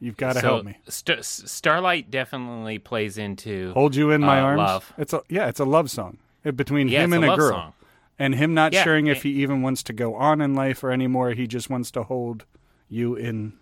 You've 0.00 0.16
got 0.16 0.34
to 0.34 0.40
so 0.40 0.46
help 0.46 0.64
me. 0.64 0.78
St- 0.88 1.24
Starlight 1.24 2.10
definitely 2.10 2.78
plays 2.78 3.18
into 3.18 3.72
"Hold 3.72 3.94
You 3.94 4.10
in 4.10 4.22
My 4.22 4.40
uh, 4.40 4.44
Arms." 4.44 4.58
Love. 4.58 4.92
It's 4.96 5.12
a 5.12 5.22
yeah, 5.28 5.48
it's 5.48 5.60
a 5.60 5.64
love 5.64 5.90
song 5.90 6.18
between 6.42 6.88
yeah, 6.88 7.04
him 7.04 7.12
and 7.12 7.24
a, 7.24 7.32
a 7.32 7.36
girl, 7.36 7.50
song. 7.50 7.72
and 8.18 8.34
him 8.34 8.54
not 8.54 8.72
yeah, 8.72 8.82
sharing 8.82 9.08
if 9.08 9.24
he 9.24 9.30
even 9.42 9.60
wants 9.60 9.82
to 9.84 9.92
go 9.92 10.14
on 10.14 10.40
in 10.40 10.54
life 10.54 10.82
or 10.82 10.90
anymore. 10.90 11.32
He 11.32 11.46
just 11.46 11.68
wants 11.68 11.90
to 11.90 12.04
hold 12.04 12.46
you 12.88 13.14
in. 13.14 13.54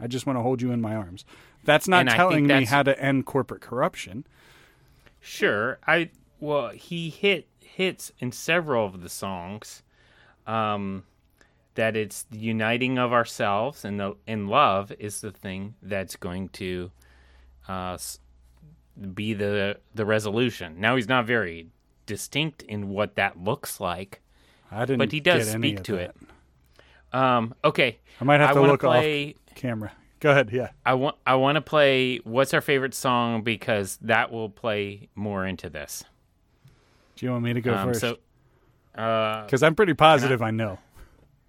I 0.00 0.08
just 0.08 0.26
want 0.26 0.38
to 0.38 0.42
hold 0.42 0.60
you 0.60 0.72
in 0.72 0.80
my 0.80 0.96
arms. 0.96 1.24
That's 1.64 1.88
not 1.88 2.00
And 2.00 2.10
I 2.10 2.16
telling 2.16 2.46
me 2.46 2.64
how 2.64 2.82
to 2.82 2.98
end 3.00 3.26
corporate 3.26 3.60
corruption. 3.60 4.26
Sure, 5.20 5.78
I 5.86 6.10
well 6.40 6.68
he 6.70 7.10
hit 7.10 7.48
hits 7.60 8.12
in 8.18 8.30
several 8.32 8.86
of 8.86 9.02
the 9.02 9.08
songs, 9.08 9.82
um, 10.46 11.04
that 11.74 11.96
it's 11.96 12.24
the 12.24 12.38
uniting 12.38 12.98
of 12.98 13.12
ourselves 13.12 13.84
and 13.84 13.98
the 13.98 14.14
and 14.26 14.48
love 14.48 14.92
is 14.98 15.20
the 15.20 15.32
thing 15.32 15.74
that's 15.82 16.16
going 16.16 16.50
to, 16.50 16.90
uh, 17.66 17.96
be 19.14 19.34
the 19.34 19.78
the 19.94 20.04
resolution. 20.04 20.80
Now 20.80 20.96
he's 20.96 21.08
not 21.08 21.26
very 21.26 21.68
distinct 22.06 22.62
in 22.62 22.90
what 22.90 23.14
that 23.16 23.42
looks 23.42 23.80
like, 23.80 24.20
I 24.70 24.80
didn't. 24.84 24.98
but 24.98 25.10
he 25.10 25.20
does 25.20 25.46
get 25.46 25.54
any 25.54 25.72
speak 25.72 25.84
to 25.84 25.92
that. 25.96 26.10
it. 26.10 26.16
Um, 27.14 27.54
okay, 27.64 27.98
I 28.20 28.24
might 28.24 28.40
have 28.40 28.54
to 28.54 28.60
wanna 28.60 28.72
look 28.72 28.80
play, 28.82 29.34
off 29.48 29.54
camera. 29.54 29.92
Go 30.24 30.30
ahead. 30.30 30.48
Yeah. 30.50 30.70
I 30.86 30.94
want 30.94 31.16
I 31.26 31.34
want 31.34 31.56
to 31.56 31.60
play 31.60 32.16
what's 32.24 32.54
our 32.54 32.62
favorite 32.62 32.94
song 32.94 33.42
because 33.42 33.98
that 34.00 34.32
will 34.32 34.48
play 34.48 35.10
more 35.14 35.44
into 35.46 35.68
this. 35.68 36.02
Do 37.16 37.26
you 37.26 37.32
want 37.32 37.44
me 37.44 37.52
to 37.52 37.60
go 37.60 37.74
Um, 37.74 37.88
first? 37.88 38.00
so, 38.00 38.16
uh, 38.96 39.44
Because 39.44 39.62
I'm 39.62 39.74
pretty 39.74 39.92
positive 39.92 40.40
I 40.40 40.50
know. 40.50 40.78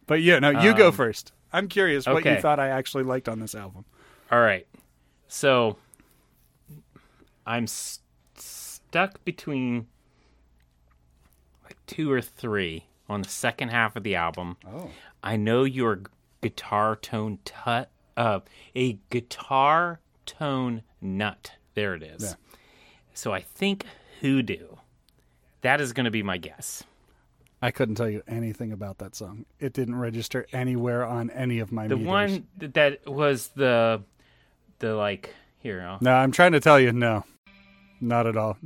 But 0.07 0.21
yeah, 0.21 0.39
no, 0.39 0.49
you 0.49 0.75
go 0.75 0.89
Um, 0.89 0.93
first. 0.93 1.31
I'm 1.53 1.69
curious 1.69 2.05
what 2.05 2.25
you 2.25 2.35
thought 2.41 2.59
I 2.59 2.67
actually 2.67 3.05
liked 3.05 3.29
on 3.29 3.39
this 3.39 3.55
album. 3.55 3.85
all 4.29 4.41
right. 4.41 4.67
So 5.29 5.77
I'm 7.45 7.63
s- 7.63 8.01
stuck 8.35 9.23
between 9.23 9.88
like 11.63 11.77
two 11.88 12.11
or 12.11 12.19
three 12.21 12.88
on 13.07 13.21
the 13.21 13.29
second 13.29 13.69
half 13.69 13.95
of 13.95 14.03
the 14.03 14.15
album. 14.15 14.57
Oh. 14.67 14.91
I 15.23 15.38
know 15.38 15.63
your 15.63 16.01
guitar 16.41 16.97
tone 16.97 17.39
tut 17.45 17.89
uh 18.17 18.39
a 18.75 18.93
guitar 19.10 19.99
tone 20.25 20.82
nut. 21.01 21.51
There 21.73 21.93
it 21.95 22.04
is. 22.04 22.23
Yeah. 22.23 22.34
So 23.13 23.34
I 23.34 23.41
think 23.41 23.86
hoodoo. 24.21 24.67
That 25.62 25.82
is 25.82 25.93
going 25.93 26.06
to 26.06 26.12
be 26.12 26.21
my 26.23 26.38
guess. 26.38 26.84
I 27.62 27.71
couldn't 27.71 27.95
tell 27.95 28.10
you 28.10 28.21
anything 28.28 28.71
about 28.71 28.99
that 28.99 29.15
song. 29.15 29.45
It 29.60 29.73
didn't 29.73 29.95
register 29.95 30.45
anywhere 30.54 31.04
on 31.06 31.30
any 31.32 31.60
of 31.60 31.71
my 31.71 31.88
The 31.88 31.95
meters. 31.95 32.08
one 32.08 32.47
that 32.60 33.08
was 33.08 33.47
the 33.56 34.04
the 34.80 34.93
like 34.95 35.34
here. 35.60 35.82
I'll- 35.82 35.97
No, 36.01 36.13
I'm 36.13 36.32
trying 36.32 36.51
to 36.51 36.60
tell 36.60 36.80
you, 36.80 36.91
no, 36.91 37.23
not 37.99 38.28
at 38.28 38.38
all. 38.38 38.58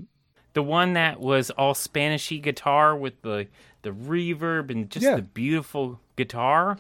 The 0.54 0.64
one 0.64 0.94
that 0.94 1.20
was 1.20 1.52
all 1.52 1.74
Spanishy 1.74 2.42
guitar 2.42 2.96
with 2.98 3.22
the 3.22 3.48
the 3.84 3.92
reverb 3.92 4.70
and 4.72 4.90
just 4.90 5.06
Yeah. 5.06 5.16
the 5.16 5.22
beautiful 5.22 6.02
guitar. 6.18 6.80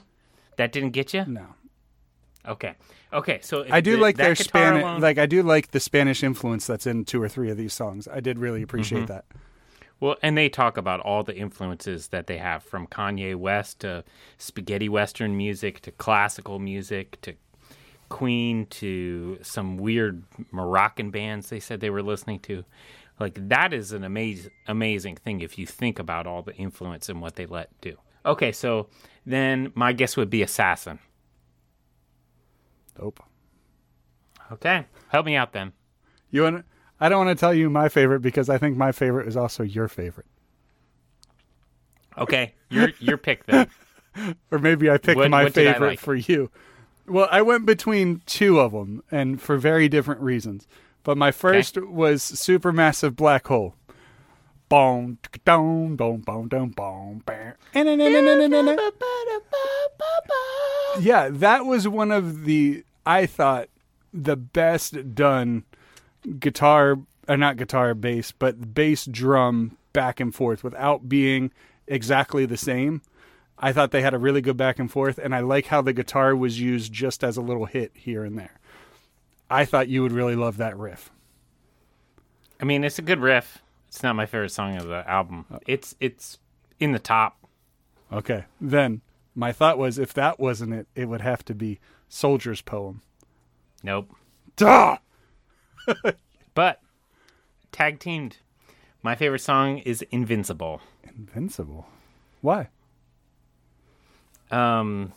That 0.57 0.73
didn't 0.73 0.91
get 0.91 1.13
you? 1.13 1.23
No, 1.25 1.45
Okay. 2.49 2.73
Okay, 3.13 3.39
so 3.41 3.65
I 3.69 3.79
do 3.81 3.95
the- 3.95 4.01
like 4.01 4.17
their 4.17 4.35
Spanish, 4.35 4.83
alone- 4.83 5.01
like 5.01 5.17
I 5.17 5.25
do 5.25 5.41
like 5.43 5.71
the 5.71 5.79
Spanish 5.79 6.23
influence 6.23 6.67
that's 6.67 6.85
in 6.87 7.05
two 7.05 7.21
or 7.21 7.29
three 7.29 7.49
of 7.49 7.57
these 7.57 7.73
songs. 7.73 8.07
I 8.07 8.19
did 8.19 8.39
really 8.39 8.59
Mm-hmm. 8.59 8.63
appreciate 8.65 9.07
that. 9.07 9.25
Well, 9.99 10.15
and 10.23 10.37
they 10.37 10.47
talk 10.49 10.77
about 10.77 11.01
all 11.01 11.23
the 11.23 11.35
influences 11.35 12.07
that 12.09 12.27
they 12.27 12.37
have 12.37 12.63
from 12.63 12.87
Kanye 12.87 13.35
West 13.35 13.79
to 13.81 14.03
spaghetti 14.37 14.87
western 14.89 15.35
music 15.35 15.81
to 15.81 15.91
classical 15.91 16.57
music 16.59 17.19
to 17.21 17.33
Queen 18.07 18.65
to 18.67 19.37
some 19.43 19.77
weird 19.77 20.23
Moroccan 20.51 21.11
bands 21.11 21.49
they 21.49 21.59
said 21.59 21.79
they 21.79 21.89
were 21.91 22.01
listening 22.01 22.39
to. 22.39 22.63
Like 23.19 23.49
that 23.49 23.73
is 23.73 23.91
an 23.91 24.03
amazing 24.03 24.51
amazing 24.67 25.17
thing 25.17 25.41
if 25.41 25.59
you 25.59 25.65
think 25.67 25.99
about 25.99 26.25
all 26.25 26.41
the 26.41 26.55
influence 26.55 27.09
and 27.09 27.21
what 27.21 27.35
they 27.35 27.45
let 27.45 27.69
do. 27.81 27.97
Okay, 28.25 28.51
so 28.51 28.87
then 29.25 29.71
my 29.75 29.91
guess 29.93 30.15
would 30.17 30.29
be 30.29 30.41
Assassin. 30.41 30.99
Dope. 32.99 33.23
Okay, 34.51 34.85
help 35.09 35.25
me 35.25 35.35
out 35.35 35.53
then. 35.53 35.71
You 36.31 36.43
want? 36.43 36.65
I 36.99 37.07
don't 37.07 37.25
want 37.25 37.37
to 37.37 37.39
tell 37.39 37.53
you 37.53 37.69
my 37.69 37.87
favorite 37.87 38.19
because 38.19 38.49
I 38.49 38.57
think 38.57 38.75
my 38.75 38.91
favorite 38.91 39.27
is 39.27 39.37
also 39.37 39.63
your 39.63 39.87
favorite. 39.87 40.25
Okay, 42.17 42.53
your 42.69 42.89
your 42.99 43.17
pick 43.17 43.45
then. 43.45 43.67
Or 44.51 44.57
maybe 44.59 44.89
I 44.89 44.97
picked 44.97 45.17
What- 45.17 45.29
my 45.29 45.43
what 45.45 45.53
favorite 45.53 45.87
like? 45.87 45.99
for 45.99 46.13
you. 46.15 46.49
Well, 47.07 47.29
I 47.31 47.41
went 47.41 47.65
between 47.65 48.21
two 48.25 48.59
of 48.59 48.71
them, 48.73 49.01
and 49.09 49.39
for 49.41 49.55
very 49.57 49.87
different 49.87 50.19
reasons. 50.19 50.67
But 51.03 51.15
my 51.17 51.31
first 51.31 51.77
was 51.77 52.21
Supermassive 52.21 53.15
Black 53.15 53.47
Hole. 53.47 53.75
Boom, 54.67 55.19
boom, 55.45 55.95
boom, 55.95 56.17
boom, 56.21 56.47
boom, 56.49 56.69
boom, 56.75 57.21
bam. 57.25 57.53
Yeah, 60.99 61.29
that 61.31 61.65
was 61.65 61.87
one 61.87 62.11
of 62.11 62.43
the 62.45 62.83
I 63.09 63.25
thought 63.25 63.69
the 64.13 64.35
best 64.35 65.15
done 65.15 65.63
guitar, 66.39 66.99
uh, 67.27 67.35
not 67.37 67.57
guitar 67.57 67.95
bass, 67.95 68.31
but 68.31 68.75
bass 68.75 69.05
drum 69.05 69.77
back 69.93 70.19
and 70.19 70.33
forth 70.33 70.63
without 70.63 71.09
being 71.09 71.51
exactly 71.87 72.45
the 72.45 72.55
same. 72.55 73.01
I 73.57 73.73
thought 73.73 73.89
they 73.89 74.03
had 74.03 74.13
a 74.13 74.19
really 74.19 74.41
good 74.41 74.57
back 74.57 74.77
and 74.77 74.91
forth, 74.91 75.17
and 75.17 75.33
I 75.33 75.39
like 75.39 75.65
how 75.65 75.81
the 75.81 75.91
guitar 75.91 76.35
was 76.35 76.61
used 76.61 76.93
just 76.93 77.23
as 77.23 77.35
a 77.35 77.41
little 77.41 77.65
hit 77.65 77.93
here 77.95 78.23
and 78.23 78.37
there. 78.37 78.59
I 79.49 79.65
thought 79.65 79.87
you 79.87 80.03
would 80.03 80.11
really 80.11 80.35
love 80.35 80.57
that 80.57 80.77
riff. 80.77 81.09
I 82.61 82.65
mean, 82.65 82.83
it's 82.83 82.99
a 82.99 83.01
good 83.01 83.19
riff. 83.19 83.57
It's 83.87 84.03
not 84.03 84.15
my 84.17 84.27
favorite 84.27 84.51
song 84.51 84.77
of 84.77 84.85
the 84.85 85.09
album. 85.09 85.47
It's 85.65 85.95
it's 85.99 86.37
in 86.79 86.91
the 86.91 86.99
top. 86.99 87.43
Okay, 88.13 88.45
then 88.61 89.01
my 89.33 89.51
thought 89.51 89.79
was 89.79 89.97
if 89.97 90.13
that 90.13 90.39
wasn't 90.39 90.73
it, 90.73 90.87
it 90.93 91.05
would 91.05 91.21
have 91.21 91.43
to 91.45 91.55
be 91.55 91.79
Soldier's 92.09 92.61
Poem. 92.61 93.01
Nope. 93.83 94.11
Duh! 94.55 94.97
But 96.55 96.81
tag 97.71 97.99
teamed. 97.99 98.37
My 99.01 99.15
favorite 99.15 99.39
song 99.39 99.77
is 99.77 100.01
Invincible. 100.11 100.81
Invincible. 101.15 101.87
Why? 102.41 102.67
Um 104.51 105.13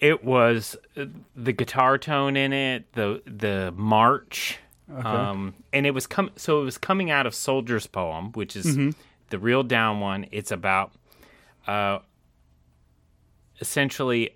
it 0.00 0.24
was 0.24 0.76
uh, 0.96 1.04
the 1.36 1.52
guitar 1.52 1.96
tone 1.98 2.36
in 2.36 2.52
it, 2.52 2.92
the 2.94 3.22
the 3.26 3.72
march. 3.76 4.58
Um 4.92 5.54
and 5.72 5.86
it 5.86 5.92
was 5.92 6.06
com- 6.08 6.30
so 6.36 6.60
it 6.60 6.64
was 6.64 6.76
coming 6.78 7.10
out 7.10 7.26
of 7.26 7.34
Soldier's 7.34 7.86
poem, 7.86 8.32
which 8.32 8.56
is 8.56 8.76
the 9.30 9.38
real 9.38 9.62
down 9.62 10.00
one. 10.00 10.26
It's 10.32 10.50
about 10.50 10.92
uh 11.68 12.00
essentially 13.60 14.30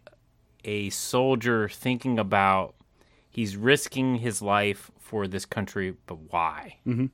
a 0.64 0.90
soldier 0.90 1.68
thinking 1.68 2.18
about 2.18 2.74
he's 3.28 3.56
risking 3.56 4.16
his 4.16 4.42
life 4.42 4.90
for 4.98 5.26
this 5.26 5.44
country, 5.44 5.94
but 6.06 6.18
why? 6.30 6.76
Mm-hmm. 6.86 7.06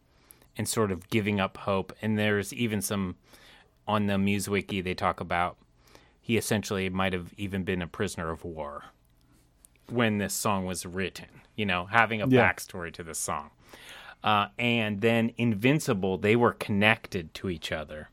And 0.56 0.68
sort 0.68 0.90
of 0.90 1.08
giving 1.11 1.38
up 1.40 1.56
hope. 1.58 1.92
And 2.02 2.18
there's 2.18 2.52
even 2.52 2.82
some 2.82 3.16
on 3.87 4.06
the 4.06 4.14
MuseWiki 4.14 4.82
they 4.84 4.94
talk 4.94 5.20
about 5.20 5.56
he 6.20 6.37
essentially 6.37 6.90
might 6.90 7.14
have 7.14 7.32
even 7.38 7.64
been 7.64 7.80
a 7.80 7.87
prisoner 7.87 8.30
of 8.30 8.44
war 8.44 8.84
when 9.88 10.18
this 10.18 10.34
song 10.34 10.66
was 10.66 10.84
written. 10.84 11.26
You 11.56 11.64
know, 11.66 11.87
having 11.87 12.20
a 12.20 12.26
Yeah. 12.28 12.52
backstory 12.52 12.92
to 12.92 13.02
this 13.02 13.18
song. 13.18 13.50
Uh, 14.22 14.48
and 14.58 15.00
then 15.00 15.32
Invincible, 15.38 16.18
they 16.18 16.37
were 16.37 16.52
connected 16.52 17.32
to 17.34 17.48
each 17.48 17.70
other, 17.72 18.11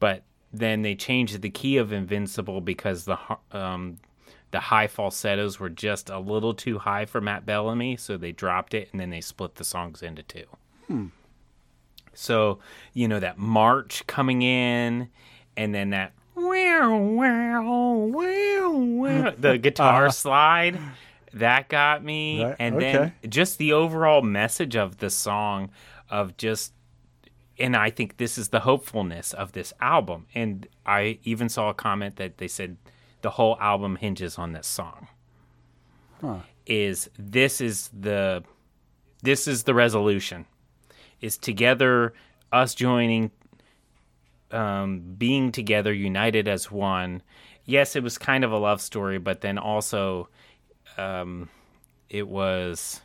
but 0.00 0.24
then 0.52 0.82
they 0.82 0.94
changed 0.94 1.40
the 1.40 1.50
key 1.50 1.76
of 1.76 1.92
Invincible 1.92 2.60
because 2.60 3.04
the 3.04 3.18
um, 3.52 3.98
the 4.52 4.60
high 4.60 4.86
falsettos 4.86 5.58
were 5.58 5.68
just 5.68 6.08
a 6.08 6.18
little 6.18 6.54
too 6.54 6.78
high 6.78 7.04
for 7.04 7.20
Matt 7.20 7.44
Bellamy, 7.44 7.96
so 7.96 8.16
they 8.16 8.32
dropped 8.32 8.74
it 8.74 8.88
and 8.92 9.00
then 9.00 9.10
they 9.10 9.20
split 9.20 9.56
the 9.56 9.64
songs 9.64 10.02
into 10.02 10.22
two. 10.22 10.44
So 12.14 12.58
you 12.94 13.08
know 13.08 13.20
that 13.20 13.38
march 13.38 14.06
coming 14.06 14.42
in, 14.42 15.08
and 15.56 15.74
then 15.74 15.90
that 15.90 16.12
wow 16.34 16.96
wow 16.96 17.62
wow 18.06 18.70
wow 18.70 19.34
the 19.38 19.58
guitar 19.62 20.10
slide 20.10 20.78
that 21.34 21.68
got 21.68 22.02
me, 22.02 22.44
Right, 22.44 22.56
and 22.58 22.76
okay. 22.76 22.92
then 22.92 23.12
just 23.28 23.58
the 23.58 23.72
overall 23.74 24.22
message 24.22 24.76
of 24.76 24.98
the 24.98 25.10
song 25.10 25.70
of 26.08 26.36
just 26.36 26.72
and 27.58 27.74
I 27.74 27.90
think 27.90 28.18
this 28.18 28.38
is 28.38 28.48
the 28.48 28.60
hopefulness 28.60 29.32
of 29.32 29.52
this 29.52 29.72
album. 29.80 30.26
And 30.34 30.66
I 30.84 31.18
even 31.24 31.48
saw 31.48 31.70
a 31.70 31.74
comment 31.74 32.16
that 32.16 32.36
they 32.38 32.48
said 32.48 32.76
the 33.22 33.30
whole 33.30 33.56
album 33.60 33.96
hinges 33.96 34.38
on 34.38 34.52
this 34.52 34.66
song. 34.66 35.08
Huh. 36.20 36.38
Is 36.66 37.10
this 37.18 37.60
is 37.60 37.90
the 37.98 38.42
this 39.22 39.46
is 39.46 39.64
the 39.64 39.74
resolution. 39.74 40.46
Is 41.20 41.36
together 41.38 42.14
us 42.52 42.74
joining 42.74 43.30
um 44.50 45.14
being 45.18 45.52
together 45.52 45.92
united 45.92 46.48
as 46.48 46.70
one. 46.70 47.22
Yes, 47.64 47.96
it 47.96 48.02
was 48.02 48.18
kind 48.18 48.44
of 48.44 48.52
a 48.52 48.58
love 48.58 48.80
story, 48.80 49.18
but 49.18 49.40
then 49.40 49.58
also 49.58 50.28
um 50.98 51.48
it 52.08 52.28
was 52.28 53.00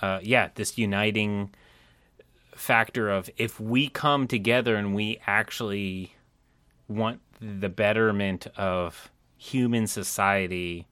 uh 0.00 0.20
yeah, 0.22 0.48
this 0.54 0.78
uniting 0.78 1.54
factor 2.54 3.10
of 3.10 3.30
if 3.36 3.58
we 3.58 3.88
come 3.88 4.26
together 4.26 4.76
and 4.76 4.94
we 4.94 5.18
actually 5.26 6.14
want 6.88 7.20
the 7.42 7.68
betterment 7.68 8.46
of 8.56 9.10
human 9.36 9.86
society, 9.86 10.86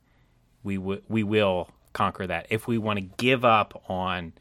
we 0.65 0.77
w- 0.77 1.03
we 1.09 1.23
will 1.23 1.71
conquer 1.93 2.27
that. 2.27 2.47
If 2.51 2.67
we 2.67 2.77
want 2.79 2.99
to 2.99 3.05
give 3.17 3.45
up 3.45 3.83
on 3.89 4.33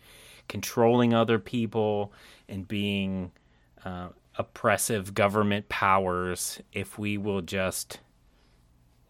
controlling 0.47 1.13
other 1.13 1.37
people 1.37 2.11
and 2.47 2.67
being 2.67 3.31
uh, 3.85 4.09
oppressive 4.37 5.13
government 5.13 5.69
powers, 5.69 6.59
if 6.73 6.97
we 6.97 7.17
will 7.17 7.41
just 7.41 7.99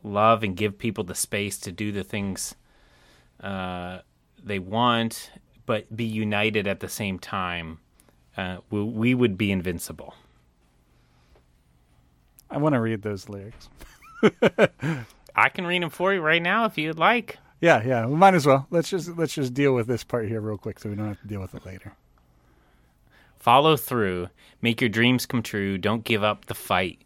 love 0.03 0.43
and 0.43 0.55
give 0.55 0.77
people 0.77 1.03
the 1.03 1.15
space 1.15 1.57
to 1.59 1.71
do 1.71 1.91
the 1.91 2.03
things 2.03 2.55
uh, 3.41 3.99
they 4.43 4.59
want, 4.59 5.31
but 5.65 5.95
be 5.95 6.05
united 6.05 6.67
at 6.67 6.81
the 6.81 6.89
same 6.89 7.17
time, 7.19 7.79
uh, 8.35 8.57
we, 8.69 8.83
we 8.83 9.13
would 9.13 9.37
be 9.37 9.51
invincible. 9.51 10.15
I 12.49 12.57
want 12.57 12.73
to 12.73 12.81
read 12.81 13.01
those 13.01 13.29
lyrics. 13.29 13.69
I 15.35 15.49
can 15.49 15.65
read 15.65 15.81
them 15.81 15.89
for 15.89 16.13
you 16.13 16.21
right 16.21 16.41
now 16.41 16.65
if 16.65 16.77
you'd 16.77 16.97
like. 16.97 17.37
Yeah, 17.61 17.83
yeah. 17.85 18.05
We 18.05 18.15
might 18.15 18.33
as 18.33 18.45
well. 18.45 18.67
Let's 18.69 18.89
just 18.89 19.17
let's 19.17 19.33
just 19.33 19.53
deal 19.53 19.73
with 19.73 19.87
this 19.87 20.03
part 20.03 20.27
here 20.27 20.41
real 20.41 20.57
quick, 20.57 20.79
so 20.79 20.89
we 20.89 20.95
don't 20.95 21.07
have 21.07 21.21
to 21.21 21.27
deal 21.27 21.41
with 21.41 21.53
it 21.55 21.65
later. 21.65 21.93
Follow 23.37 23.77
through. 23.77 24.29
Make 24.61 24.81
your 24.81 24.89
dreams 24.89 25.25
come 25.25 25.41
true. 25.41 25.77
Don't 25.77 26.03
give 26.03 26.23
up 26.23 26.45
the 26.45 26.53
fight. 26.53 27.01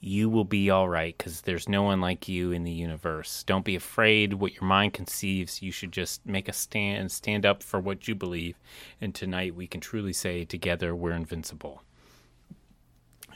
You 0.00 0.28
will 0.28 0.44
be 0.44 0.70
all 0.70 0.88
right 0.88 1.16
because 1.16 1.40
there's 1.40 1.68
no 1.68 1.82
one 1.82 2.00
like 2.00 2.28
you 2.28 2.52
in 2.52 2.62
the 2.62 2.70
universe. 2.70 3.42
Don't 3.44 3.64
be 3.64 3.74
afraid 3.74 4.34
what 4.34 4.54
your 4.54 4.64
mind 4.64 4.92
conceives. 4.92 5.62
You 5.62 5.72
should 5.72 5.92
just 5.92 6.24
make 6.24 6.48
a 6.48 6.52
stand, 6.52 7.00
and 7.00 7.10
stand 7.10 7.44
up 7.44 7.62
for 7.62 7.80
what 7.80 8.06
you 8.06 8.14
believe. 8.14 8.56
And 9.00 9.14
tonight 9.14 9.56
we 9.56 9.66
can 9.66 9.80
truly 9.80 10.12
say 10.12 10.44
together 10.44 10.94
we're 10.94 11.12
invincible. 11.12 11.82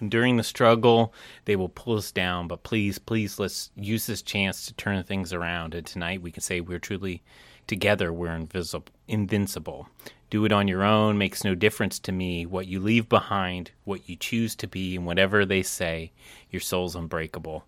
And 0.03 0.11
during 0.11 0.37
the 0.37 0.43
struggle, 0.43 1.15
they 1.45 1.55
will 1.55 1.69
pull 1.69 1.97
us 1.97 2.11
down. 2.11 2.49
But 2.49 2.65
please, 2.65 2.99
please, 2.99 3.39
let's 3.39 3.71
use 3.77 4.05
this 4.05 4.21
chance 4.21 4.67
to 4.67 4.75
turn 4.75 5.01
things 5.05 5.33
around. 5.33 5.77
And 5.77 5.87
tonight 5.87 6.21
we 6.21 6.33
can 6.33 6.43
say 6.43 6.61
we're 6.61 6.81
truly 6.81 7.23
together, 7.69 8.13
we're 8.13 8.35
invisible, 8.35 8.93
invincible. 9.07 9.89
Do 10.29 10.45
it 10.45 10.51
on 10.51 10.67
your 10.67 10.83
own 10.83 11.19
makes 11.19 11.45
no 11.45 11.55
difference 11.55 12.01
to 12.01 12.11
me. 12.11 12.47
What 12.47 12.67
you 12.67 12.81
leave 12.81 13.09
behind, 13.09 13.71
what 13.85 14.09
you 14.09 14.17
choose 14.17 14.57
to 14.57 14.67
be, 14.67 14.97
and 14.97 15.07
whatever 15.07 15.47
they 15.47 15.63
say, 15.63 16.11
your 16.51 16.59
soul's 16.59 16.97
unbreakable. 16.97 17.65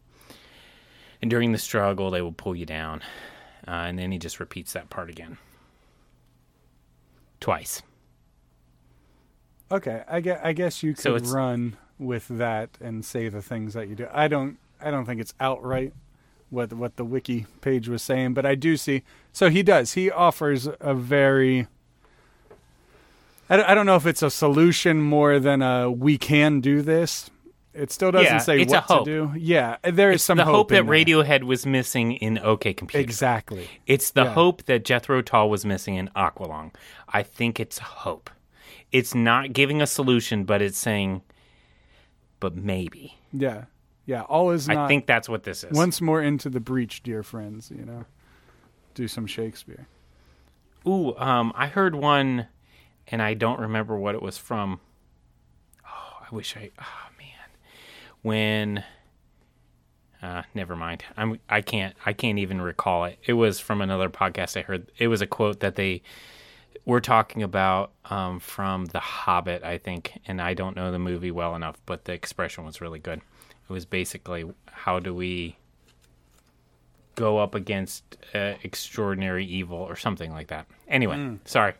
And 1.22 1.30
during 1.30 1.52
the 1.52 1.58
struggle, 1.58 2.10
they 2.10 2.20
will 2.20 2.32
pull 2.32 2.56
you 2.56 2.66
down. 2.66 3.02
Uh, 3.68 3.86
and 3.86 3.96
then 3.96 4.10
he 4.10 4.18
just 4.18 4.40
repeats 4.40 4.72
that 4.72 4.90
part 4.90 5.08
again. 5.08 5.38
Twice. 7.38 7.80
Okay, 9.70 10.02
I 10.08 10.20
guess, 10.20 10.40
I 10.42 10.52
guess 10.52 10.82
you 10.82 10.94
could 10.94 11.00
So 11.00 11.32
run 11.32 11.76
with 11.98 12.26
that 12.28 12.70
and 12.80 13.04
say 13.04 13.28
the 13.28 13.42
things 13.42 13.74
that 13.74 13.88
you 13.88 13.94
do. 13.94 14.06
I 14.12 14.28
don't 14.28 14.58
I 14.80 14.90
don't 14.90 15.06
think 15.06 15.20
it's 15.20 15.34
outright 15.40 15.92
what 16.50 16.72
what 16.72 16.96
the 16.96 17.04
wiki 17.04 17.46
page 17.60 17.88
was 17.88 18.02
saying, 18.02 18.34
but 18.34 18.44
I 18.46 18.54
do 18.54 18.76
see. 18.76 19.02
So 19.32 19.50
he 19.50 19.62
does. 19.62 19.94
He 19.94 20.10
offers 20.10 20.68
a 20.80 20.94
very. 20.94 21.66
I 23.50 23.56
don't, 23.58 23.68
I 23.68 23.74
don't 23.74 23.86
know 23.86 23.96
if 23.96 24.06
it's 24.06 24.22
a 24.22 24.30
solution 24.30 25.00
more 25.02 25.38
than 25.38 25.60
a 25.62 25.90
we 25.90 26.16
can 26.16 26.60
do 26.60 26.80
this. 26.82 27.30
It 27.74 27.90
still 27.90 28.12
doesn't 28.12 28.32
Yeah, 28.32 28.38
say 28.38 28.60
it's 28.60 28.72
a 28.72 28.80
what 28.82 29.04
to 29.04 29.04
do. 29.04 29.32
Yeah, 29.36 29.76
there 29.82 30.12
is 30.12 30.22
some 30.22 30.38
the 30.38 30.44
hope, 30.44 30.68
that 30.68 30.78
in 30.78 30.86
there. 30.86 30.94
Radiohead 31.04 31.42
was 31.42 31.66
missing 31.66 32.12
in 32.12 32.38
OK 32.38 32.72
Computer. 32.72 33.02
Exactly. 33.02 33.68
It's 33.86 34.10
the 34.12 34.22
Yeah. 34.24 34.34
hope 34.34 34.64
that 34.64 34.84
Jethro 34.84 35.22
Tull 35.22 35.50
was 35.50 35.64
missing 35.66 35.96
in 35.96 36.08
Aqualung. 36.14 36.72
I 37.08 37.24
think 37.24 37.58
it's 37.58 37.78
hope. 37.78 38.30
It's 38.92 39.12
not 39.12 39.52
giving 39.52 39.82
a 39.82 39.88
solution, 39.88 40.44
but 40.44 40.62
it's 40.62 40.78
saying, 40.78 41.22
but 42.44 42.54
maybe. 42.54 43.16
Yeah, 43.32 43.64
yeah. 44.04 44.20
All 44.20 44.50
is 44.50 44.68
not. 44.68 44.76
I 44.76 44.86
think 44.86 45.06
that's 45.06 45.30
what 45.30 45.44
this 45.44 45.64
is. 45.64 45.72
once 45.72 46.02
more 46.02 46.20
into 46.20 46.50
the 46.50 46.60
breach, 46.60 47.02
dear 47.02 47.22
friends. 47.22 47.72
You 47.74 47.86
know, 47.86 48.04
do 48.92 49.08
some 49.08 49.26
Shakespeare. 49.26 49.88
Ooh, 50.86 51.16
um, 51.16 51.54
I 51.56 51.68
heard 51.68 51.94
one, 51.94 52.48
and 53.08 53.22
I 53.22 53.32
don't 53.32 53.58
remember 53.60 53.96
what 53.96 54.14
it 54.14 54.20
was 54.20 54.36
from. 54.36 54.78
Oh, 55.86 56.26
I 56.30 56.34
wish 56.34 56.54
I. 56.54 56.70
Oh 56.78 57.08
man, 57.16 57.48
when. 58.20 58.84
Uh, 60.20 60.42
never 60.54 60.76
mind. 60.76 61.02
I'm. 61.16 61.40
I 61.48 61.62
can't. 61.62 61.96
I 62.04 62.12
can't 62.12 62.38
even 62.38 62.60
recall 62.60 63.06
it. 63.06 63.18
It 63.24 63.32
was 63.32 63.58
from 63.58 63.80
another 63.80 64.10
podcast 64.10 64.58
I 64.58 64.64
heard. 64.64 64.92
It 64.98 65.08
was 65.08 65.22
a 65.22 65.26
quote 65.26 65.60
that 65.60 65.76
they 65.76 66.02
were 66.84 67.00
talking 67.00 67.42
about 67.42 67.92
um, 68.10 68.40
from 68.40 68.86
The 68.86 69.00
Hobbit, 69.00 69.62
I 69.64 69.78
think, 69.78 70.20
and 70.26 70.40
I 70.40 70.54
don't 70.54 70.76
know 70.76 70.90
the 70.92 70.98
movie 70.98 71.30
well 71.30 71.54
enough, 71.54 71.76
but 71.86 72.04
the 72.04 72.12
expression 72.12 72.64
was 72.64 72.80
really 72.80 72.98
good. 72.98 73.20
It 73.68 73.72
was 73.72 73.84
basically, 73.84 74.44
how 74.66 74.98
do 75.00 75.14
we 75.14 75.56
go 77.14 77.38
up 77.38 77.54
against 77.54 78.02
uh, 78.34 78.54
extraordinary 78.64 79.46
evil 79.46 79.78
or 79.78 79.94
something 79.96 80.32
like 80.32 80.48
that. 80.48 80.66
Anyway, 80.88 81.38
sorry. 81.44 81.74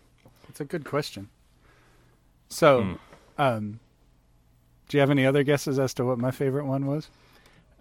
It's 0.49 0.61
a 0.61 0.65
good 0.65 0.85
question. 0.85 1.29
So, 2.49 2.83
Hmm. 2.83 2.95
um, 3.43 3.81
do 4.89 4.97
you 4.97 5.01
have 5.01 5.11
any 5.11 5.27
other 5.27 5.43
guesses 5.43 5.79
as 5.79 5.93
to 5.95 6.05
what 6.05 6.19
my 6.19 6.31
favorite 6.31 6.67
one 6.67 6.87
was? 6.87 7.09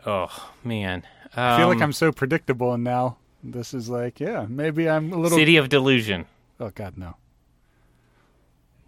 Oh 0.06 0.50
man, 0.64 1.04
I 1.36 1.58
feel 1.58 1.68
like 1.68 1.78
Um, 1.78 1.84
I'm 1.84 1.94
so 1.94 2.12
predictable, 2.12 2.74
and 2.74 2.84
now 2.84 3.18
this 3.44 3.74
is 3.74 3.88
like, 3.88 4.20
yeah, 4.20 4.46
maybe 4.50 4.90
I'm 4.90 5.14
a 5.14 5.18
little. 5.18 5.38
City 5.38 5.56
of 5.58 5.70
Delusion, 5.70 6.26
Oh 6.64 6.72
God, 6.74 6.98
no, 6.98 7.18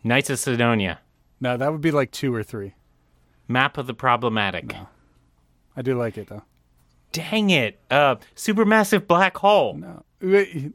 Knights 0.01 0.29
of 0.29 0.39
Cydonia, 0.39 0.99
no, 1.41 1.57
that 1.57 1.71
would 1.73 1.81
be 1.81 1.91
like 1.91 2.11
two 2.11 2.33
or 2.33 2.41
three. 2.41 2.73
Map 3.49 3.77
of 3.77 3.85
the 3.85 3.93
Problematic. 3.93 4.73
I 5.75 5.81
do 5.81 5.97
like 5.97 6.17
it 6.17 6.27
though. 6.29 6.43
Dang 7.11 7.49
it! 7.49 7.79
Uh, 7.91 8.15
Supermassive 8.33 9.07
Black 9.07 9.35
Hole. 9.37 9.73
No, 9.75 10.03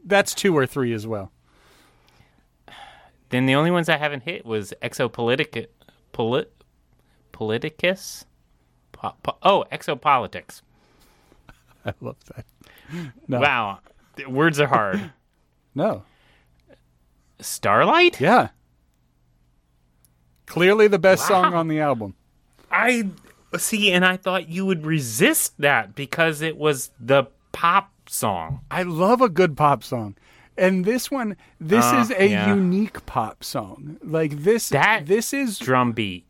that's 0.05 0.35
two 0.35 0.55
or 0.55 0.67
three 0.67 0.93
as 0.93 1.07
well. 1.07 1.31
Then 3.29 3.47
the 3.47 3.55
only 3.55 3.71
ones 3.71 3.89
I 3.89 3.97
haven't 3.97 4.23
hit 4.23 4.45
was 4.45 4.73
Exopolitic, 4.83 5.67
Polit, 6.11 6.53
Politicus. 7.33 8.25
Po- 8.91 9.15
po- 9.23 9.37
oh, 9.41 9.65
Exopolitics. 9.71 10.61
I 11.85 11.93
love 11.99 12.17
that. 12.35 12.45
No, 13.27 13.39
Wow, 13.39 13.79
words 14.27 14.59
are 14.59 14.67
hard. 14.67 15.11
no, 15.75 16.03
Starlight. 17.41 18.19
yeah. 18.21 18.49
Clearly 20.45 20.87
the 20.87 20.99
best 20.99 21.27
song 21.27 21.53
on 21.53 21.67
the 21.67 21.79
album. 21.79 22.15
I 22.69 23.07
see, 23.57 23.91
and 23.91 24.05
I 24.05 24.17
thought 24.17 24.49
you 24.49 24.65
would 24.65 24.85
resist 24.85 25.53
that 25.59 25.95
because 25.95 26.41
it 26.41 26.57
was 26.57 26.91
the 26.99 27.25
pop 27.53 27.91
song. 28.09 28.61
I 28.69 28.83
love 28.83 29.21
a 29.21 29.29
good 29.29 29.55
pop 29.55 29.83
song. 29.83 30.15
And 30.57 30.83
this 30.83 31.09
one, 31.09 31.37
this 31.59 31.85
Uh, 31.85 31.97
is 32.01 32.11
a 32.11 32.27
yeah. 32.27 32.49
unique 32.53 33.05
pop 33.05 33.43
song. 33.43 33.97
Like 34.03 34.43
this, 34.43 34.69
That 34.69 35.05
this 35.05 35.33
is 35.33 35.57
Drum 35.57 35.93
beat. 35.93 36.25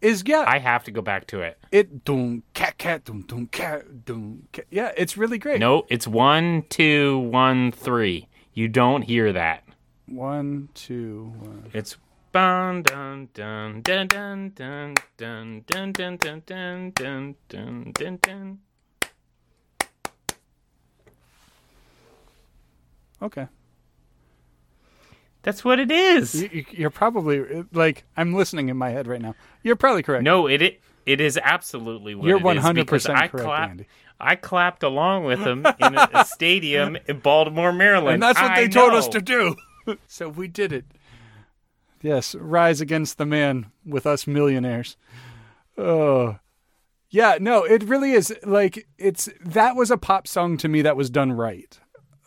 is 0.00 0.22
yeah, 0.26 0.44
I 0.46 0.58
have 0.58 0.84
to 0.84 0.90
go 0.90 1.02
back 1.02 1.26
to 1.28 1.40
it. 1.42 1.58
it 1.70 2.04
doom 2.04 2.42
cat 2.54 2.78
cat 2.78 3.04
doom 3.04 3.22
doom 3.22 3.46
cat 3.48 4.04
doom 4.06 4.48
cat. 4.52 4.64
Yeah, 4.70 4.92
it's 4.96 5.16
really 5.18 5.38
great. 5.38 5.60
No, 5.60 5.84
it's 5.90 6.06
one, 6.08 6.64
two, 6.70 7.18
one, 7.18 7.72
three. 7.72 8.28
You 8.54 8.68
don't 8.68 9.02
hear 9.02 9.32
that. 9.32 9.63
One, 10.06 10.68
two, 10.74 11.32
one. 11.38 11.70
It's 11.72 11.96
dun 12.32 12.82
dun 12.82 13.28
dun 13.32 13.80
dun 13.82 14.08
dun 14.08 14.50
dun 14.56 14.94
dun 15.16 15.62
dun 15.62 15.92
dun 15.92 16.18
dun 16.18 16.42
dun 16.44 16.92
dun 16.94 17.34
dun 17.48 17.92
dun 17.92 18.18
dun. 18.20 18.58
Okay. 23.22 23.46
That's 25.42 25.64
what 25.64 25.78
it 25.78 25.90
is. 25.90 26.34
You, 26.42 26.48
you- 26.52 26.64
you're 26.70 26.90
probably 26.90 27.64
like 27.72 28.04
I'm 28.16 28.34
listening 28.34 28.68
in 28.68 28.76
my 28.76 28.90
head 28.90 29.06
right 29.06 29.20
now. 29.20 29.34
You're 29.62 29.76
probably 29.76 30.02
correct. 30.02 30.24
No, 30.24 30.46
it 30.46 30.60
it, 30.62 30.80
it 31.06 31.20
is 31.20 31.38
absolutely 31.42 32.14
what 32.14 32.26
You're 32.26 32.38
it 32.38 32.56
is, 32.58 32.64
100% 32.64 32.74
because 32.74 33.06
I 33.06 33.28
correct, 33.28 33.44
clapped, 33.46 33.70
Andy. 33.70 33.86
I 34.20 34.36
clapped 34.36 34.82
along 34.82 35.24
with 35.24 35.42
them 35.44 35.66
in 35.80 35.94
a, 35.96 36.08
a 36.14 36.24
stadium 36.24 36.96
in 37.06 37.18
Baltimore, 37.20 37.72
Maryland. 37.72 38.14
and 38.14 38.22
that's 38.22 38.40
what 38.40 38.52
I 38.52 38.62
they 38.62 38.68
told 38.68 38.92
us 38.94 39.06
know. 39.06 39.12
to 39.12 39.20
do. 39.20 39.56
so 40.06 40.28
we 40.28 40.48
did 40.48 40.72
it. 40.72 40.86
Yes, 42.02 42.34
rise 42.34 42.80
against 42.82 43.16
the 43.16 43.24
man 43.24 43.66
with 43.84 44.06
us 44.06 44.26
millionaires. 44.26 44.96
Oh. 45.78 46.38
Yeah, 47.08 47.38
no, 47.40 47.64
it 47.64 47.82
really 47.84 48.12
is 48.12 48.36
like 48.44 48.86
it's 48.98 49.28
that 49.40 49.76
was 49.76 49.90
a 49.90 49.96
pop 49.96 50.26
song 50.26 50.56
to 50.58 50.68
me 50.68 50.82
that 50.82 50.96
was 50.96 51.10
done 51.10 51.32
right. 51.32 51.78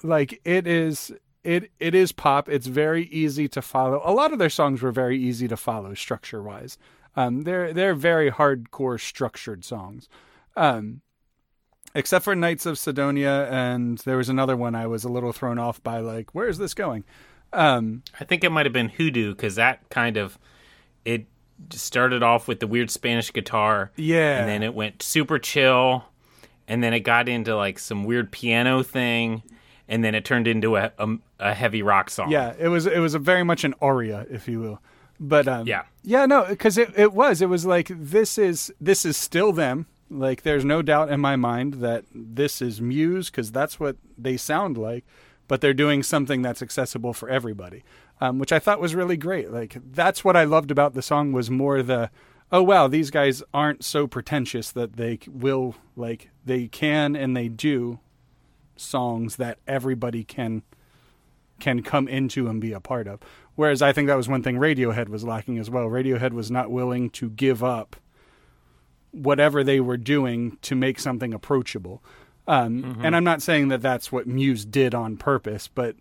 Like 0.01 0.39
it 0.45 0.65
is 0.65 1.11
it 1.43 1.71
it 1.79 1.93
is 1.93 2.11
pop. 2.11 2.49
It's 2.49 2.67
very 2.67 3.05
easy 3.07 3.47
to 3.49 3.61
follow. 3.61 4.01
A 4.03 4.13
lot 4.13 4.33
of 4.33 4.39
their 4.39 4.49
songs 4.49 4.81
were 4.81 4.91
very 4.91 5.19
easy 5.19 5.47
to 5.47 5.57
follow 5.57 5.93
structure 5.93 6.41
wise. 6.41 6.77
Um 7.15 7.41
they're 7.43 7.73
they're 7.73 7.95
very 7.95 8.31
hardcore 8.31 8.99
structured 8.99 9.65
songs. 9.65 10.07
Um 10.55 11.01
except 11.93 12.25
for 12.25 12.35
Knights 12.35 12.65
of 12.65 12.79
Cydonia 12.79 13.47
and 13.51 13.97
there 13.99 14.17
was 14.17 14.29
another 14.29 14.55
one 14.55 14.73
I 14.73 14.87
was 14.87 15.03
a 15.03 15.09
little 15.09 15.33
thrown 15.33 15.59
off 15.59 15.83
by 15.83 15.99
like 15.99 16.33
where 16.33 16.47
is 16.47 16.57
this 16.57 16.73
going? 16.73 17.03
Um 17.53 18.03
I 18.19 18.23
think 18.23 18.43
it 18.43 18.51
might 18.51 18.65
have 18.65 18.73
been 18.73 18.89
Hoodoo 18.89 19.31
because 19.33 19.55
that 19.55 19.89
kind 19.89 20.17
of 20.17 20.37
it 21.05 21.25
started 21.71 22.21
off 22.23 22.47
with 22.47 22.59
the 22.59 22.67
weird 22.67 22.91
Spanish 22.91 23.31
guitar, 23.33 23.91
yeah. 23.95 24.39
and 24.39 24.47
then 24.47 24.61
it 24.61 24.73
went 24.75 25.01
super 25.01 25.39
chill, 25.39 26.05
and 26.67 26.83
then 26.83 26.93
it 26.93 26.99
got 27.01 27.27
into 27.27 27.55
like 27.55 27.79
some 27.79 28.03
weird 28.03 28.31
piano 28.31 28.83
thing, 28.83 29.41
and 29.87 30.03
then 30.03 30.13
it 30.13 30.25
turned 30.25 30.47
into 30.47 30.75
a 30.75 30.91
a, 30.99 31.15
a 31.39 31.53
heavy 31.53 31.81
rock 31.81 32.09
song. 32.09 32.29
Yeah, 32.31 32.53
it 32.59 32.67
was 32.67 32.85
it 32.85 32.99
was 32.99 33.13
a 33.13 33.19
very 33.19 33.43
much 33.43 33.63
an 33.63 33.73
aria, 33.81 34.25
if 34.29 34.47
you 34.47 34.59
will. 34.59 34.79
But 35.19 35.47
um, 35.47 35.65
Yeah. 35.65 35.83
yeah, 36.03 36.27
no, 36.27 36.45
because 36.45 36.77
it, 36.77 36.93
it 36.95 37.11
was 37.11 37.41
it 37.41 37.49
was 37.49 37.65
like 37.65 37.89
this 37.91 38.37
is 38.37 38.71
this 38.79 39.03
is 39.05 39.17
still 39.17 39.51
them. 39.51 39.87
Like 40.09 40.43
there's 40.43 40.63
no 40.63 40.81
doubt 40.81 41.09
in 41.09 41.19
my 41.19 41.35
mind 41.35 41.75
that 41.75 42.05
this 42.13 42.61
is 42.61 42.79
Muse 42.79 43.29
because 43.29 43.51
that's 43.51 43.79
what 43.79 43.97
they 44.17 44.37
sound 44.37 44.77
like, 44.77 45.05
but 45.47 45.61
they're 45.61 45.73
doing 45.73 46.03
something 46.03 46.41
that's 46.41 46.61
accessible 46.61 47.13
for 47.13 47.29
everybody, 47.29 47.83
um, 48.19 48.39
which 48.39 48.51
I 48.51 48.59
thought 48.59 48.81
was 48.81 48.95
really 48.95 49.17
great. 49.17 49.51
Like 49.51 49.77
that's 49.91 50.23
what 50.23 50.35
I 50.35 50.43
loved 50.43 50.71
about 50.71 50.93
the 50.93 51.01
song 51.01 51.31
was 51.31 51.49
more 51.49 51.81
the 51.81 52.09
oh 52.51 52.63
wow 52.63 52.87
these 52.87 53.11
guys 53.11 53.43
aren't 53.53 53.83
so 53.83 54.07
pretentious 54.07 54.71
that 54.71 54.95
they 54.95 55.19
will 55.27 55.75
like 55.95 56.29
they 56.45 56.67
can 56.67 57.15
and 57.15 57.35
they 57.35 57.49
do 57.49 57.99
songs 58.75 59.35
that 59.37 59.59
everybody 59.67 60.23
can 60.23 60.63
can 61.59 61.81
come 61.81 62.07
into 62.07 62.47
and 62.47 62.61
be 62.61 62.71
a 62.71 62.79
part 62.79 63.07
of. 63.07 63.19
Whereas 63.55 63.81
I 63.81 63.91
think 63.91 64.07
that 64.07 64.15
was 64.15 64.29
one 64.29 64.43
thing 64.43 64.57
Radiohead 64.57 65.09
was 65.09 65.23
lacking 65.23 65.57
as 65.57 65.69
well. 65.69 65.85
Radiohead 65.85 66.31
was 66.31 66.51
not 66.51 66.69
willing 66.69 67.09
to 67.11 67.29
give 67.31 67.63
up 67.63 67.95
whatever 69.11 69.63
they 69.63 69.79
were 69.79 69.97
doing 69.97 70.57
to 70.61 70.75
make 70.75 70.99
something 70.99 71.33
approachable. 71.33 72.03
Um, 72.47 72.99
And 73.03 73.15
I'm 73.15 73.23
not 73.23 73.41
saying 73.41 73.67
that 73.69 73.81
that's 73.81 74.11
what 74.11 74.25
Muse 74.27 74.65
did 74.65 74.95
on 74.95 75.17
purpose, 75.17 75.67
but 75.67 75.95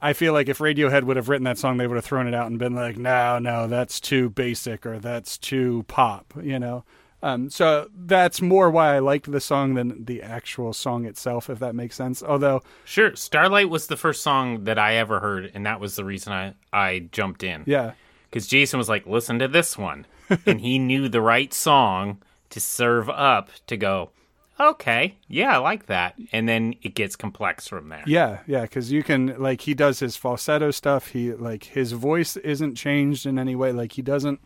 I 0.00 0.12
feel 0.12 0.32
like 0.32 0.48
if 0.48 0.58
Radiohead 0.58 1.04
would 1.04 1.16
have 1.16 1.28
written 1.28 1.44
that 1.44 1.58
song, 1.58 1.76
they 1.78 1.86
would 1.86 1.96
have 1.96 2.04
thrown 2.04 2.28
it 2.28 2.34
out 2.34 2.46
and 2.46 2.58
been 2.58 2.74
like, 2.74 2.96
"No, 2.98 3.38
no, 3.38 3.66
that's 3.66 3.98
too 3.98 4.30
basic 4.30 4.86
or 4.86 4.98
that's 4.98 5.36
too 5.38 5.84
pop," 5.88 6.34
you 6.40 6.58
know. 6.58 6.84
Um, 7.20 7.50
so 7.50 7.88
that's 7.96 8.40
more 8.40 8.70
why 8.70 8.94
I 8.94 9.00
liked 9.00 9.32
the 9.32 9.40
song 9.40 9.74
than 9.74 10.04
the 10.04 10.22
actual 10.22 10.72
song 10.72 11.04
itself, 11.04 11.50
if 11.50 11.58
that 11.58 11.74
makes 11.74 11.96
sense. 11.96 12.22
Although, 12.22 12.62
Sure, 12.84 13.16
Starlight 13.16 13.68
was 13.68 13.88
the 13.88 13.96
first 13.96 14.22
song 14.22 14.62
that 14.64 14.78
I 14.78 14.94
ever 14.94 15.18
heard, 15.18 15.50
and 15.52 15.66
that 15.66 15.80
was 15.80 15.96
the 15.96 16.04
reason 16.04 16.32
I, 16.32 16.54
I 16.72 17.08
jumped 17.10 17.42
in. 17.42 17.64
yeah, 17.66 17.94
Because 18.30 18.46
Jason 18.46 18.78
was 18.78 18.88
like, 18.88 19.04
listen 19.04 19.40
to 19.40 19.48
this 19.48 19.76
one. 19.76 20.06
and 20.46 20.60
he 20.60 20.78
knew 20.78 21.08
the 21.08 21.20
right 21.20 21.52
song 21.52 22.18
to 22.50 22.60
serve 22.60 23.10
up 23.10 23.48
to 23.66 23.76
go, 23.76 24.10
okay, 24.58 25.16
yeah, 25.28 25.54
I 25.54 25.58
like 25.58 25.86
that. 25.86 26.14
And 26.32 26.48
then 26.48 26.74
it 26.82 26.94
gets 26.94 27.16
complex 27.16 27.68
from 27.68 27.88
there. 27.88 28.04
Yeah, 28.06 28.40
yeah, 28.46 28.62
because 28.62 28.90
you 28.92 29.02
can 29.02 29.34
like 29.38 29.62
he 29.62 29.74
does 29.74 30.00
his 30.00 30.16
falsetto 30.16 30.70
stuff. 30.70 31.08
He 31.08 31.32
like 31.32 31.64
his 31.64 31.92
voice 31.92 32.36
isn't 32.36 32.74
changed 32.74 33.26
in 33.26 33.38
any 33.38 33.56
way. 33.56 33.72
Like 33.72 33.92
he 33.92 34.02
doesn't. 34.02 34.40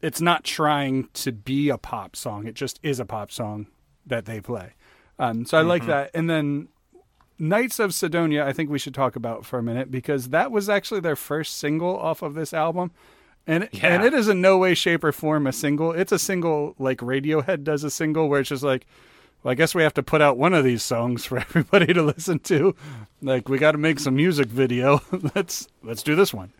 It's 0.00 0.20
not 0.20 0.44
trying 0.44 1.08
to 1.14 1.32
be 1.32 1.68
a 1.68 1.78
pop 1.78 2.14
song. 2.14 2.46
It 2.46 2.54
just 2.54 2.78
is 2.82 3.00
a 3.00 3.04
pop 3.04 3.32
song 3.32 3.66
that 4.06 4.24
they 4.24 4.40
play. 4.40 4.74
Um, 5.18 5.44
so 5.44 5.58
I 5.58 5.62
like 5.62 5.86
that. 5.86 6.10
And 6.14 6.30
then 6.30 6.68
Knights 7.38 7.78
of 7.78 7.94
Cydonia, 7.94 8.44
I 8.44 8.52
think 8.52 8.70
we 8.70 8.78
should 8.78 8.94
talk 8.94 9.16
about 9.16 9.44
for 9.44 9.58
a 9.58 9.62
minute 9.62 9.90
because 9.90 10.30
that 10.30 10.50
was 10.50 10.68
actually 10.68 11.00
their 11.00 11.16
first 11.16 11.56
single 11.56 11.96
off 11.96 12.22
of 12.22 12.34
this 12.34 12.52
album. 12.52 12.90
And 13.48 13.68
Yeah. 13.72 13.94
and 13.94 14.04
it 14.04 14.14
is 14.14 14.28
in 14.28 14.40
no 14.40 14.58
way, 14.58 14.74
shape, 14.74 15.02
or 15.02 15.10
form 15.10 15.46
a 15.48 15.52
single. 15.52 15.90
It's 15.92 16.12
a 16.12 16.18
single 16.18 16.76
like 16.78 16.98
Radiohead 16.98 17.64
does 17.64 17.82
a 17.82 17.90
single 17.90 18.28
where 18.28 18.40
it's 18.40 18.50
just 18.50 18.62
like, 18.62 18.86
well, 19.42 19.52
I 19.52 19.54
guess 19.54 19.74
we 19.74 19.82
have 19.82 19.94
to 19.94 20.02
put 20.02 20.20
out 20.20 20.36
one 20.36 20.52
of 20.54 20.62
these 20.64 20.82
songs 20.82 21.24
for 21.26 21.38
everybody 21.38 21.92
to 21.94 22.02
listen 22.02 22.38
to. 22.40 22.76
Like 23.22 23.48
we 23.48 23.58
got 23.58 23.72
to 23.72 23.78
make 23.78 23.98
some 23.98 24.14
music 24.16 24.46
video. 24.48 25.00
let's 25.34 25.66
let's 25.82 26.02
do 26.04 26.14
this 26.14 26.32
one. 26.32 26.52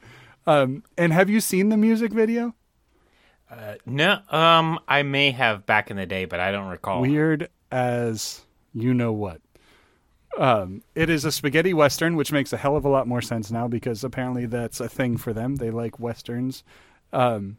Um, 0.47 0.83
and 0.97 1.13
have 1.13 1.29
you 1.29 1.41
seen 1.41 1.69
the 1.69 1.77
music 1.77 2.11
video? 2.11 2.55
Uh, 3.51 3.75
No, 3.87 4.21
um, 4.31 4.79
I 4.89 5.03
may 5.03 5.31
have 5.31 5.67
back 5.67 5.91
in 5.91 5.97
the 5.99 6.07
day, 6.07 6.25
but 6.25 6.41
I 6.41 6.51
don't 6.53 6.69
recall. 6.69 7.01
Weird 7.03 7.49
as 7.71 8.43
you 8.73 8.95
know 8.95 9.13
what. 9.13 9.41
Um, 10.37 10.83
it 10.95 11.11
is 11.11 11.25
a 11.25 11.33
spaghetti 11.33 11.75
western, 11.75 12.15
which 12.15 12.33
makes 12.33 12.53
a 12.53 12.57
hell 12.57 12.77
of 12.77 12.85
a 12.85 12.89
lot 12.89 13.09
more 13.09 13.23
sense 13.23 13.51
now 13.51 13.67
because 13.67 14.05
apparently 14.05 14.47
that's 14.47 14.81
a 14.81 14.89
thing 14.89 15.17
for 15.17 15.33
them. 15.33 15.57
They 15.57 15.71
like 15.71 15.99
westerns. 15.99 16.63
Um, 17.13 17.59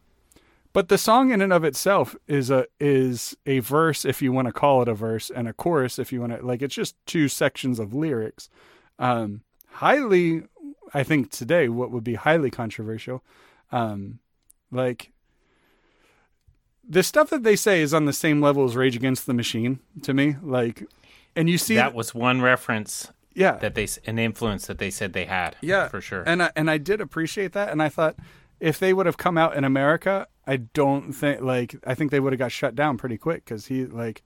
but 0.71 0.87
the 0.87 0.97
song 0.97 1.31
in 1.31 1.41
and 1.41 1.51
of 1.51 1.63
itself 1.63 2.15
is 2.27 2.51
a 2.51 2.67
is 2.79 3.35
a 3.45 3.59
verse 3.59 4.05
if 4.05 4.21
you 4.21 4.31
want 4.31 4.47
to 4.47 4.53
call 4.53 4.83
it 4.83 4.87
a 4.87 4.93
verse 4.93 5.31
and 5.31 5.47
a 5.47 5.53
chorus 5.53 5.97
if 5.97 6.13
you 6.13 6.21
want 6.21 6.37
to 6.37 6.45
like 6.45 6.61
it's 6.61 6.75
just 6.75 6.95
two 7.07 7.27
sections 7.27 7.79
of 7.79 7.93
lyrics. 7.93 8.49
Um, 8.99 9.41
highly, 9.71 10.43
I 10.93 11.03
think 11.03 11.31
today 11.31 11.69
what 11.69 11.89
would 11.89 12.03
be 12.03 12.13
highly 12.13 12.51
controversial. 12.51 13.23
Um, 13.71 14.19
like 14.71 15.11
the 16.89 17.03
stuff 17.03 17.29
that 17.29 17.43
they 17.43 17.55
say 17.55 17.81
is 17.81 17.93
on 17.93 18.05
the 18.05 18.13
same 18.13 18.41
level 18.41 18.65
as 18.65 18.75
Rage 18.75 18.95
Against 18.95 19.27
the 19.27 19.33
Machine 19.33 19.79
to 20.01 20.13
me. 20.13 20.37
Like, 20.41 20.85
and 21.35 21.49
you 21.49 21.57
see 21.57 21.75
that 21.75 21.93
was 21.93 22.13
one 22.13 22.41
reference 22.41 23.11
yeah, 23.33 23.53
that 23.57 23.75
they, 23.75 23.87
an 24.05 24.19
influence 24.19 24.67
that 24.67 24.79
they 24.79 24.89
said 24.89 25.13
they 25.13 25.25
had. 25.25 25.55
yeah, 25.61 25.87
for 25.87 26.01
sure. 26.01 26.23
And 26.25 26.43
I, 26.43 26.51
and 26.55 26.69
I 26.69 26.77
did 26.77 27.01
appreciate 27.01 27.53
that, 27.53 27.69
and 27.69 27.81
I 27.81 27.89
thought 27.89 28.15
if 28.59 28.79
they 28.79 28.93
would 28.93 29.05
have 29.05 29.17
come 29.17 29.37
out 29.37 29.55
in 29.55 29.63
America, 29.63 30.27
I 30.45 30.57
don't 30.57 31.13
think 31.13 31.41
like 31.41 31.75
I 31.85 31.95
think 31.95 32.11
they 32.11 32.19
would 32.19 32.33
have 32.33 32.39
got 32.39 32.51
shut 32.51 32.75
down 32.75 32.97
pretty 32.97 33.17
quick 33.17 33.45
because 33.45 33.67
he 33.67 33.85
like. 33.85 34.23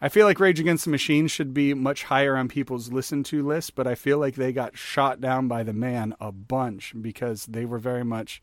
I 0.00 0.10
feel 0.10 0.26
like 0.26 0.40
Rage 0.40 0.60
Against 0.60 0.84
the 0.84 0.90
Machine 0.90 1.28
should 1.28 1.54
be 1.54 1.72
much 1.72 2.04
higher 2.04 2.36
on 2.36 2.48
people's 2.48 2.92
listen 2.92 3.22
to 3.24 3.46
list 3.46 3.74
but 3.74 3.86
I 3.86 3.94
feel 3.94 4.18
like 4.18 4.34
they 4.34 4.52
got 4.52 4.76
shot 4.76 5.18
down 5.18 5.48
by 5.48 5.62
the 5.62 5.72
man 5.72 6.14
a 6.20 6.30
bunch 6.30 6.92
because 7.00 7.46
they 7.46 7.64
were 7.64 7.78
very 7.78 8.04
much, 8.04 8.42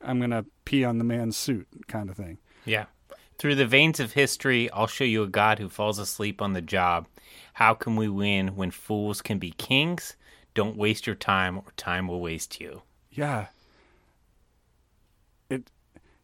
I'm 0.00 0.20
to 0.30 0.46
pee 0.64 0.84
on 0.84 0.96
the 0.96 1.04
man's 1.04 1.36
suit 1.36 1.66
kind 1.86 2.08
of 2.08 2.16
thing. 2.16 2.38
Yeah. 2.64 2.86
Through 3.38 3.56
the 3.56 3.66
veins 3.66 4.00
of 4.00 4.12
history, 4.12 4.70
I'll 4.70 4.86
show 4.86 5.04
you 5.04 5.22
a 5.22 5.28
God 5.28 5.58
who 5.58 5.68
falls 5.68 5.98
asleep 5.98 6.40
on 6.40 6.52
the 6.52 6.62
job. 6.62 7.06
How 7.54 7.74
can 7.74 7.96
we 7.96 8.08
win 8.08 8.56
when 8.56 8.70
fools 8.70 9.22
can 9.22 9.38
be 9.38 9.50
kings? 9.52 10.16
Don't 10.54 10.76
waste 10.76 11.06
your 11.06 11.16
time, 11.16 11.58
or 11.58 11.64
time 11.76 12.08
will 12.08 12.20
waste 12.20 12.60
you. 12.60 12.82
Yeah. 13.10 13.46
It, 15.50 15.70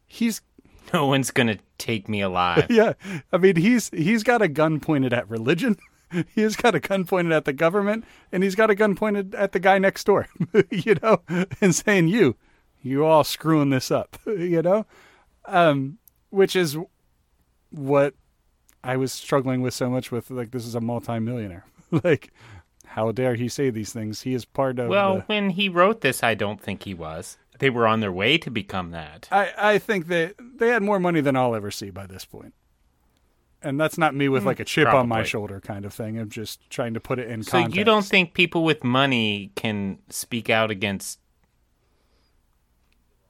he's 0.05 0.41
No 0.93 1.07
one's 1.07 1.31
gonna 1.31 1.57
take 1.77 2.07
me 2.07 2.21
alive. 2.21 2.67
yeah 2.69 2.93
i 3.31 3.37
mean 3.37 3.55
he's 3.57 3.89
he's 3.89 4.23
got 4.23 4.41
a 4.41 4.47
gun 4.47 4.79
pointed 4.79 5.11
at 5.13 5.29
religion 5.29 5.77
he's 6.35 6.55
got 6.55 6.75
a 6.75 6.79
gun 6.79 7.03
pointed 7.03 7.33
at 7.33 7.45
the 7.45 7.53
government 7.53 8.05
and 8.31 8.41
he's 8.43 8.55
got 8.55 8.69
a 8.69 8.75
gun 8.75 8.95
pointed 8.95 9.35
at 9.35 9.51
the 9.51 9.59
guy 9.59 9.77
next 9.77 10.05
door 10.05 10.27
you 10.69 10.95
know 11.01 11.21
and 11.59 11.75
saying 11.75 12.07
you 12.07 12.35
you 12.81 13.03
all 13.03 13.23
screwing 13.23 13.69
this 13.69 13.91
up 13.91 14.17
you 14.25 14.61
know 14.61 14.85
um 15.45 15.97
which 16.29 16.55
is 16.55 16.77
what 17.73 18.13
i 18.83 18.95
was 18.95 19.11
struggling 19.11 19.61
with 19.61 19.73
so 19.73 19.89
much 19.89 20.11
with 20.11 20.29
like 20.29 20.51
this 20.51 20.65
is 20.65 20.75
a 20.75 20.81
multimillionaire 20.81 21.65
like 22.03 22.31
how 22.93 23.11
dare 23.11 23.33
he 23.33 23.49
say 23.49 23.71
these 23.71 23.91
things 23.91 24.21
he 24.21 24.35
is 24.35 24.45
part 24.45 24.77
of 24.77 24.87
well, 24.87 25.15
the, 25.15 25.21
when 25.21 25.49
he 25.51 25.67
wrote 25.67 26.01
this, 26.01 26.21
I 26.21 26.35
don't 26.35 26.61
think 26.61 26.83
he 26.83 26.93
was. 26.93 27.37
They 27.57 27.71
were 27.71 27.87
on 27.87 28.01
their 28.01 28.11
way 28.11 28.37
to 28.37 28.51
become 28.51 28.91
that. 28.91 29.27
I, 29.31 29.51
I 29.57 29.77
think 29.79 30.07
they 30.07 30.33
they 30.39 30.69
had 30.69 30.83
more 30.83 30.99
money 30.99 31.19
than 31.19 31.35
I'll 31.35 31.55
ever 31.55 31.71
see 31.71 31.89
by 31.89 32.05
this 32.05 32.23
point. 32.23 32.53
And 33.63 33.79
that's 33.79 33.97
not 33.97 34.13
me 34.13 34.29
with 34.29 34.43
hmm. 34.43 34.47
like 34.47 34.59
a 34.59 34.65
chip 34.65 34.89
on 34.89 35.07
my 35.07 35.23
shoulder 35.23 35.59
kind 35.59 35.85
of 35.85 35.93
thing. 35.93 36.19
I'm 36.19 36.29
just 36.29 36.69
trying 36.69 36.93
to 36.93 36.99
put 36.99 37.17
it 37.17 37.29
in 37.29 37.43
So 37.43 37.51
context. 37.53 37.77
you 37.77 37.83
don't 37.83 38.05
think 38.05 38.33
people 38.33 38.63
with 38.63 38.83
money 38.83 39.51
can 39.55 39.99
speak 40.09 40.49
out 40.49 40.69
against 40.69 41.19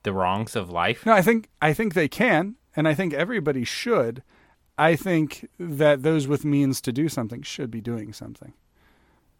the 0.02 0.12
wrongs 0.12 0.56
of 0.56 0.68
life? 0.68 1.06
No, 1.06 1.12
I 1.12 1.22
think 1.22 1.48
I 1.62 1.72
think 1.72 1.94
they 1.94 2.08
can, 2.08 2.56
and 2.76 2.86
I 2.86 2.92
think 2.92 3.14
everybody 3.14 3.64
should. 3.64 4.22
I 4.76 4.96
think 4.96 5.48
that 5.58 6.02
those 6.02 6.26
with 6.26 6.44
means 6.44 6.80
to 6.82 6.92
do 6.92 7.08
something 7.08 7.42
should 7.42 7.70
be 7.70 7.80
doing 7.80 8.12
something. 8.12 8.52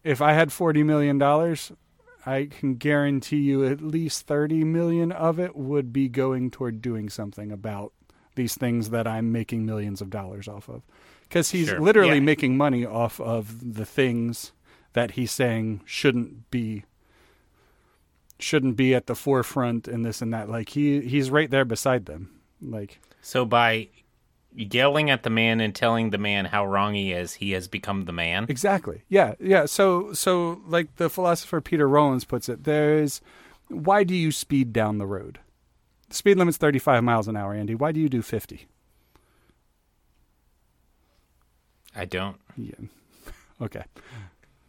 If 0.05 0.21
I 0.23 0.33
had 0.33 0.53
forty 0.53 0.83
million 0.83 1.19
dollars, 1.19 1.73
I 2.27 2.47
can 2.51 2.75
guarantee 2.75 3.39
you 3.39 3.65
at 3.67 3.81
least 3.81 4.27
thirty 4.27 4.63
million 4.65 5.11
of 5.13 5.41
it 5.41 5.57
would 5.57 5.93
be 5.93 6.09
going 6.09 6.51
toward 6.51 6.81
doing 6.83 7.09
something 7.09 7.51
about 7.51 7.93
these 8.37 8.55
things 8.55 8.91
that 8.91 9.07
I'm 9.07 9.33
making 9.33 9.65
millions 9.67 10.01
of 10.01 10.11
dollars 10.11 10.47
off 10.49 10.69
of. 10.69 10.83
Because 11.23 11.51
he's 11.51 11.69
Sure. 11.69 11.81
literally 11.81 12.15
Yeah. 12.17 12.21
making 12.21 12.57
money 12.57 12.85
off 12.85 13.21
of 13.21 13.75
the 13.75 13.85
things 13.87 14.53
that 14.93 15.13
he's 15.13 15.33
saying 15.33 15.81
shouldn't 15.85 16.51
be 16.51 16.85
shouldn't 18.39 18.77
be 18.77 18.95
at 18.95 19.07
the 19.07 19.15
forefront 19.15 19.89
and 19.89 20.05
this 20.05 20.21
and 20.21 20.33
that. 20.35 20.49
Like 20.49 20.71
he 20.71 21.01
he's 21.01 21.31
right 21.31 21.51
there 21.51 21.65
beside 21.65 22.07
them. 22.07 22.31
Like 22.61 23.01
So 23.21 23.45
by 23.45 23.89
yelling 24.55 25.11
at 25.11 25.23
the 25.23 25.31
man 25.31 25.61
and 25.61 25.75
telling 25.75 26.11
the 26.11 26.19
man 26.19 26.47
how 26.47 26.65
wrong 26.67 26.95
he 26.95 27.13
is, 27.13 27.35
he 27.35 27.53
has 27.53 27.69
become 27.69 28.05
the 28.05 28.13
man. 28.13 28.47
exactly. 28.49 29.03
Yeah, 29.09 29.35
yeah. 29.41 29.67
So 29.67 30.13
so 30.13 30.61
like 30.67 30.97
the 30.97 31.11
philosopher 31.11 31.61
Peter 31.61 31.89
Rollins 31.89 32.25
puts 32.25 32.49
it, 32.49 32.65
there's 32.65 33.21
why 33.69 34.05
do 34.05 34.15
you 34.15 34.31
speed 34.31 34.73
down 34.73 34.99
the 34.99 35.07
road? 35.07 35.41
The 36.09 36.15
speed 36.15 36.37
limit's 36.37 36.59
35 36.59 37.03
miles 37.03 37.29
an 37.29 37.37
hour, 37.37 37.55
Andy. 37.55 37.75
Why 37.75 37.93
do 37.93 38.01
you 38.01 38.09
do 38.09 38.23
50? 38.23 38.67
I 41.97 42.05
don't. 42.05 42.37
Yeah. 42.57 42.75
Okay. 43.63 43.85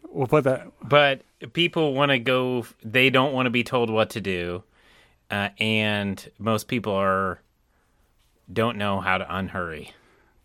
We'll 0.10 0.28
put 0.28 0.44
that 0.44 0.68
But 0.88 1.22
people 1.54 1.96
want 1.96 2.12
to 2.12 2.20
go. 2.20 2.68
They 2.84 3.10
don't 3.10 3.34
want 3.34 3.48
to 3.48 3.50
be 3.50 3.64
told 3.64 3.90
what 3.90 4.12
to 4.12 4.22
do, 4.22 4.64
uh, 5.32 5.50
and 5.58 6.32
most 6.38 6.68
people 6.68 6.94
are 6.94 7.42
don't 8.52 8.78
know 8.78 9.00
how 9.00 9.18
to 9.18 9.36
unhurry. 9.36 9.94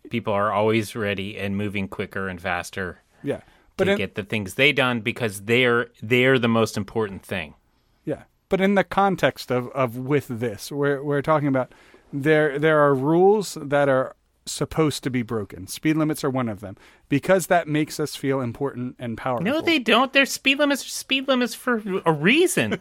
People 0.09 0.33
are 0.33 0.51
always 0.51 0.95
ready 0.95 1.37
and 1.37 1.55
moving 1.55 1.87
quicker 1.87 2.27
and 2.27 2.41
faster 2.41 3.01
yeah. 3.23 3.41
But 3.77 3.85
to 3.85 3.91
in, 3.91 3.97
get 3.97 4.15
the 4.15 4.23
things 4.23 4.55
they 4.55 4.71
done 4.71 5.01
because 5.01 5.43
they're 5.43 5.89
they're 6.01 6.37
the 6.37 6.47
most 6.47 6.77
important 6.77 7.23
thing. 7.25 7.55
Yeah, 8.05 8.23
but 8.49 8.61
in 8.61 8.75
the 8.75 8.83
context 8.83 9.51
of, 9.51 9.69
of 9.69 9.97
with 9.97 10.27
this, 10.27 10.71
we're 10.71 11.01
we're 11.03 11.21
talking 11.21 11.47
about 11.47 11.73
there 12.11 12.59
there 12.59 12.79
are 12.79 12.93
rules 12.93 13.57
that 13.59 13.89
are 13.89 14.15
supposed 14.45 15.03
to 15.03 15.09
be 15.09 15.21
broken. 15.21 15.67
Speed 15.67 15.97
limits 15.97 16.23
are 16.23 16.29
one 16.29 16.49
of 16.49 16.59
them 16.59 16.75
because 17.09 17.47
that 17.47 17.67
makes 17.67 17.99
us 17.99 18.15
feel 18.15 18.41
important 18.41 18.95
and 18.99 19.17
powerful. 19.17 19.45
No, 19.45 19.61
they 19.61 19.79
don't. 19.79 20.13
There's 20.13 20.31
speed 20.31 20.59
limits. 20.59 20.85
Speed 20.91 21.27
limits 21.27 21.55
for 21.55 21.81
a 22.05 22.11
reason. 22.11 22.79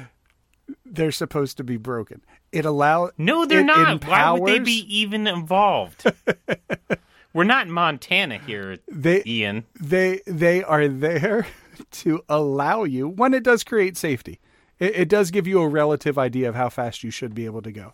they're 0.84 1.12
supposed 1.12 1.56
to 1.58 1.64
be 1.64 1.76
broken. 1.76 2.22
It 2.52 2.64
allow 2.64 3.10
No, 3.16 3.46
they're 3.46 3.62
not. 3.64 4.04
Why 4.06 4.32
would 4.32 4.52
they 4.52 4.58
be 4.58 4.84
even 4.88 5.26
involved? 5.26 6.04
We're 7.32 7.44
not 7.44 7.66
in 7.66 7.72
Montana 7.72 8.38
here, 8.38 8.78
They 8.88 9.22
Ian. 9.24 9.64
they 9.80 10.20
they 10.26 10.64
are 10.64 10.88
there 10.88 11.46
to 11.92 12.24
allow 12.28 12.82
you. 12.84 13.08
when 13.08 13.34
it 13.34 13.44
does 13.44 13.62
create 13.62 13.96
safety. 13.96 14.40
It, 14.80 14.96
it 14.96 15.08
does 15.08 15.30
give 15.30 15.46
you 15.46 15.60
a 15.60 15.68
relative 15.68 16.18
idea 16.18 16.48
of 16.48 16.56
how 16.56 16.70
fast 16.70 17.04
you 17.04 17.10
should 17.12 17.34
be 17.34 17.44
able 17.44 17.62
to 17.62 17.70
go. 17.70 17.92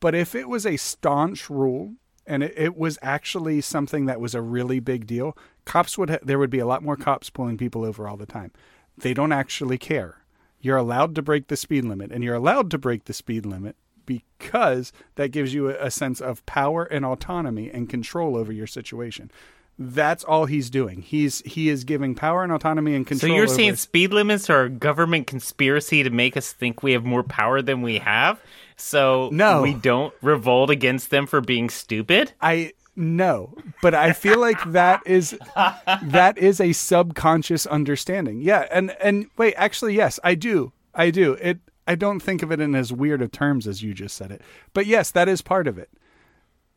But 0.00 0.14
if 0.14 0.34
it 0.34 0.48
was 0.48 0.64
a 0.64 0.78
staunch 0.78 1.50
rule 1.50 1.94
and 2.26 2.42
it, 2.42 2.54
it 2.56 2.76
was 2.78 2.98
actually 3.02 3.60
something 3.60 4.06
that 4.06 4.20
was 4.20 4.34
a 4.34 4.40
really 4.40 4.80
big 4.80 5.06
deal, 5.06 5.36
cops 5.66 5.98
would 5.98 6.08
ha- 6.08 6.18
there 6.22 6.38
would 6.38 6.50
be 6.50 6.58
a 6.60 6.66
lot 6.66 6.82
more 6.82 6.96
cops 6.96 7.28
pulling 7.28 7.58
people 7.58 7.84
over 7.84 8.08
all 8.08 8.16
the 8.16 8.24
time. 8.26 8.52
They 8.96 9.12
don't 9.12 9.32
actually 9.32 9.76
care. 9.76 10.22
You're 10.60 10.76
allowed 10.78 11.14
to 11.16 11.22
break 11.22 11.48
the 11.48 11.56
speed 11.56 11.84
limit, 11.84 12.10
and 12.10 12.24
you're 12.24 12.34
allowed 12.34 12.70
to 12.72 12.78
break 12.78 13.04
the 13.04 13.12
speed 13.12 13.44
limit 13.46 13.76
because 14.08 14.92
that 15.16 15.28
gives 15.30 15.54
you 15.54 15.68
a, 15.70 15.86
a 15.86 15.90
sense 15.90 16.20
of 16.20 16.44
power 16.46 16.82
and 16.84 17.04
autonomy 17.04 17.70
and 17.70 17.88
control 17.88 18.36
over 18.36 18.52
your 18.52 18.66
situation. 18.66 19.30
That's 19.78 20.24
all 20.24 20.46
he's 20.46 20.70
doing. 20.70 21.02
He's 21.02 21.40
he 21.42 21.68
is 21.68 21.84
giving 21.84 22.16
power 22.16 22.42
and 22.42 22.50
autonomy 22.52 22.96
and 22.96 23.06
control. 23.06 23.30
So 23.30 23.36
you're 23.36 23.46
saying 23.46 23.76
speed 23.76 24.12
limits 24.12 24.50
are 24.50 24.64
a 24.64 24.68
government 24.70 25.28
conspiracy 25.28 26.02
to 26.02 26.10
make 26.10 26.36
us 26.36 26.52
think 26.52 26.82
we 26.82 26.92
have 26.92 27.04
more 27.04 27.22
power 27.22 27.62
than 27.62 27.82
we 27.82 27.98
have? 27.98 28.40
So 28.76 29.28
No. 29.32 29.62
we 29.62 29.74
don't 29.74 30.12
revolt 30.20 30.70
against 30.70 31.10
them 31.10 31.26
for 31.28 31.40
being 31.40 31.70
stupid? 31.70 32.32
I 32.40 32.72
no, 32.96 33.54
but 33.80 33.94
I 33.94 34.12
feel 34.12 34.40
like 34.40 34.58
that 34.72 35.02
is 35.06 35.38
that 36.02 36.36
is 36.36 36.60
a 36.60 36.72
subconscious 36.72 37.64
understanding. 37.64 38.40
Yeah, 38.40 38.66
and 38.72 38.90
and 39.00 39.26
wait, 39.36 39.54
actually, 39.56 39.94
yes, 39.94 40.18
I 40.24 40.34
do, 40.34 40.72
I 40.92 41.10
do. 41.10 41.34
It. 41.34 41.58
I 41.88 41.94
don't 41.94 42.20
think 42.20 42.42
of 42.42 42.52
it 42.52 42.60
in 42.60 42.74
as 42.74 42.92
weird 42.92 43.22
of 43.22 43.32
terms 43.32 43.66
as 43.66 43.82
you 43.82 43.94
just 43.94 44.14
said 44.14 44.30
it, 44.30 44.42
but 44.74 44.86
yes, 44.86 45.10
that 45.10 45.26
is 45.26 45.40
part 45.40 45.66
of 45.66 45.78
it. 45.78 45.90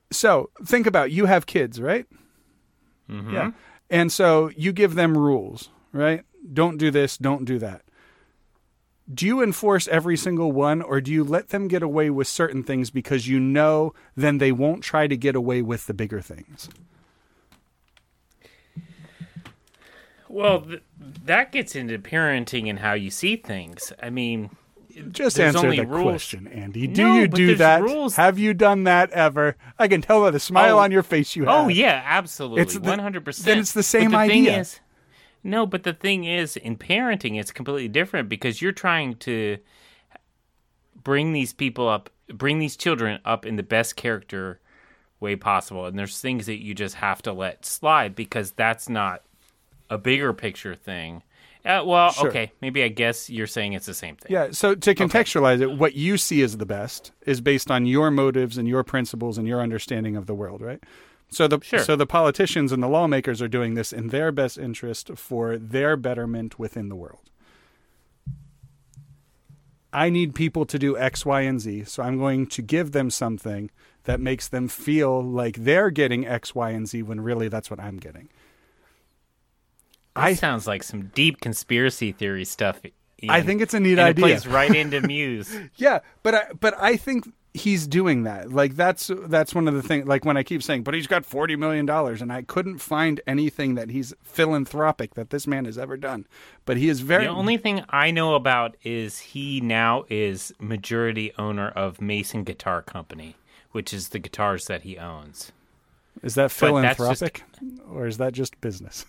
So 0.09 0.49
think 0.65 0.87
about 0.87 1.11
you 1.11 1.25
have 1.25 1.45
kids, 1.45 1.81
right? 1.81 2.05
Mm-hmm. 3.09 3.33
Yeah, 3.33 3.51
and 3.89 4.11
so 4.11 4.49
you 4.55 4.71
give 4.71 4.95
them 4.95 5.17
rules, 5.17 5.69
right? 5.91 6.23
Don't 6.53 6.77
do 6.77 6.89
this, 6.91 7.17
don't 7.17 7.45
do 7.45 7.59
that. 7.59 7.83
Do 9.13 9.25
you 9.25 9.43
enforce 9.43 9.89
every 9.89 10.15
single 10.15 10.53
one, 10.53 10.81
or 10.81 11.01
do 11.01 11.11
you 11.11 11.25
let 11.25 11.49
them 11.49 11.67
get 11.67 11.83
away 11.83 12.09
with 12.09 12.27
certain 12.27 12.63
things 12.63 12.89
because 12.89 13.27
you 13.27 13.39
know 13.39 13.93
then 14.15 14.37
they 14.37 14.53
won't 14.53 14.81
try 14.81 15.07
to 15.07 15.17
get 15.17 15.35
away 15.35 15.61
with 15.61 15.87
the 15.87 15.93
bigger 15.93 16.21
things? 16.21 16.69
Well, 20.29 20.61
th- 20.61 20.83
that 21.25 21.51
gets 21.51 21.75
into 21.75 21.99
parenting 21.99 22.69
and 22.69 22.79
how 22.79 22.93
you 22.93 23.11
see 23.11 23.35
things. 23.35 23.91
I 24.01 24.09
mean, 24.09 24.49
Just 25.11 25.37
There's 25.37 25.55
answer 25.55 25.71
the 25.75 25.85
rules. 25.85 26.03
question, 26.03 26.47
Andy. 26.47 26.87
Do 26.87 27.03
No, 27.03 27.19
you 27.19 27.27
do 27.27 27.55
that? 27.55 27.81
rules. 27.81 28.15
Have 28.15 28.37
you 28.39 28.53
done 28.53 28.83
that 28.85 29.09
ever? 29.11 29.55
I 29.79 29.87
can 29.87 30.01
tell 30.01 30.21
by 30.21 30.31
the 30.31 30.39
smile 30.39 30.77
Oh. 30.77 30.79
on 30.79 30.91
your 30.91 31.03
face 31.03 31.35
you 31.35 31.45
oh, 31.45 31.51
have. 31.51 31.65
oh 31.65 31.67
yeah, 31.69 32.01
absolutely, 32.05 32.61
It's 32.61 32.77
one 32.77 32.99
hundred 32.99 33.25
percent. 33.25 33.45
then 33.45 33.57
it's 33.59 33.71
the 33.73 33.83
same 33.83 34.11
the 34.11 34.17
thing 34.17 34.43
idea. 34.47 34.59
is- 34.59 34.79
no, 35.43 35.65
but 35.65 35.81
the 35.83 35.93
thing 35.93 36.23
is, 36.25 36.55
in 36.55 36.77
parenting, 36.77 37.39
it's 37.39 37.51
completely 37.51 37.87
different 37.87 38.29
because 38.29 38.61
you're 38.61 38.71
trying 38.71 39.15
to 39.15 39.57
bring 41.03 41.33
these 41.33 41.53
people 41.53 41.87
up, 41.87 42.09
bring 42.27 42.59
these 42.59 42.75
children 42.75 43.19
up 43.25 43.45
in 43.45 43.55
the 43.55 43.63
best 43.63 43.95
character 43.95 44.59
way 45.19 45.35
possible, 45.35 45.85
and 45.85 45.97
there's 45.97 46.19
things 46.19 46.45
that 46.45 46.61
you 46.61 46.73
just 46.73 46.95
have 46.95 47.21
to 47.23 47.33
let 47.33 47.65
slide 47.65 48.15
because 48.15 48.51
that's 48.51 48.89
not 48.89 49.23
a 49.89 49.97
bigger 49.97 50.33
picture 50.33 50.75
thing. 50.75 51.23
Uh, 51.63 51.83
well, 51.85 52.11
Sure. 52.11 52.29
okay, 52.29 52.51
maybe 52.61 52.83
I 52.83 52.87
guess 52.87 53.29
you're 53.29 53.45
saying 53.47 53.73
it's 53.73 53.85
the 53.85 53.93
same 53.93 54.15
thing. 54.15 54.31
Yeah, 54.31 54.49
so 54.51 54.73
to 54.73 54.95
contextualize 54.95 55.61
it, 55.61 55.77
what 55.77 55.93
you 55.95 56.17
see 56.17 56.41
as 56.41 56.57
the 56.57 56.65
best 56.65 57.11
is 57.25 57.39
based 57.39 57.69
on 57.69 57.85
your 57.85 58.09
motives 58.09 58.57
and 58.57 58.67
your 58.67 58.83
principles 58.83 59.37
and 59.37 59.47
your 59.47 59.61
understanding 59.61 60.15
of 60.15 60.25
the 60.25 60.33
world, 60.33 60.61
right? 60.61 60.81
So 61.29 61.47
the 61.47 61.59
Sure. 61.61 61.79
so 61.79 61.95
the 61.95 62.07
politicians 62.07 62.71
and 62.71 62.81
the 62.81 62.87
lawmakers 62.89 63.41
are 63.41 63.47
doing 63.47 63.75
this 63.75 63.93
in 63.93 64.07
their 64.07 64.31
best 64.31 64.57
interest 64.57 65.11
for 65.15 65.57
their 65.57 65.95
betterment 65.95 66.57
within 66.59 66.89
the 66.89 66.95
world. 66.95 67.29
I 69.93 70.09
need 70.09 70.33
people 70.35 70.65
to 70.65 70.79
do 70.79 70.97
X, 70.97 71.25
Y, 71.25 71.41
and 71.41 71.59
Z, 71.59 71.83
so 71.85 72.01
I'm 72.01 72.17
going 72.17 72.47
to 72.47 72.61
give 72.61 72.91
them 72.91 73.09
something 73.09 73.69
that 74.05 74.19
makes 74.19 74.47
them 74.47 74.67
feel 74.67 75.21
like 75.21 75.57
they're 75.57 75.89
getting 75.89 76.25
X, 76.25 76.55
Y, 76.55 76.69
and 76.71 76.87
Z 76.87 77.03
when 77.03 77.21
really 77.21 77.49
that's 77.49 77.69
what 77.69 77.79
I'm 77.79 77.97
getting. 77.97 78.29
That 80.15 80.23
I 80.23 80.33
sounds 80.33 80.67
like 80.67 80.83
some 80.83 81.11
deep 81.15 81.39
conspiracy 81.41 82.11
theory 82.11 82.45
stuff. 82.45 82.81
I 83.29 83.41
think 83.41 83.61
it's 83.61 83.73
a 83.73 83.79
neat 83.79 83.91
and 83.93 84.01
idea. 84.01 84.25
It 84.25 84.29
plays 84.29 84.47
right 84.47 84.73
into 84.75 85.01
Muse. 85.07 85.55
Yeah, 85.75 85.99
but 86.23 86.35
I, 86.35 86.45
but 86.59 86.73
I 86.79 86.97
think 86.97 87.31
he's 87.53 87.85
doing 87.85 88.23
that. 88.23 88.51
Like 88.51 88.75
that's 88.75 89.11
that's 89.27 89.53
one 89.53 89.67
of 89.67 89.73
the 89.73 89.83
things. 89.83 90.07
Like 90.07 90.25
when 90.25 90.37
I 90.37 90.43
keep 90.43 90.63
saying, 90.63 90.83
but 90.83 90.93
he's 90.95 91.07
got 91.07 91.25
forty 91.25 91.55
million 91.55 91.85
dollars, 91.85 92.21
and 92.21 92.33
I 92.33 92.41
couldn't 92.41 92.79
find 92.79 93.21
anything 93.27 93.75
that 93.75 93.89
he's 93.89 94.13
philanthropic 94.23 95.13
that 95.13 95.29
this 95.29 95.45
man 95.47 95.65
has 95.65 95.77
ever 95.77 95.97
done. 95.97 96.25
But 96.65 96.77
he 96.77 96.89
is 96.89 97.01
very 97.01 97.25
The 97.25 97.29
only 97.31 97.57
thing 97.57 97.83
I 97.89 98.11
know 98.11 98.35
about 98.35 98.75
is 98.83 99.19
he 99.19 99.61
now 99.61 100.05
is 100.09 100.53
majority 100.59 101.31
owner 101.37 101.69
of 101.69 102.01
Manson 102.01 102.43
Guitar 102.43 102.81
Company, 102.81 103.35
which 103.71 103.93
is 103.93 104.09
the 104.09 104.19
guitars 104.19 104.65
that 104.65 104.81
he 104.81 104.97
owns. 104.97 105.51
is 106.23 106.33
that 106.35 106.43
that's 106.43 106.53
just- 106.53 106.59
philanthropic, 106.59 107.43
or 107.89 108.07
is 108.07 108.17
that 108.17 108.33
just 108.33 108.59
business? 108.61 109.05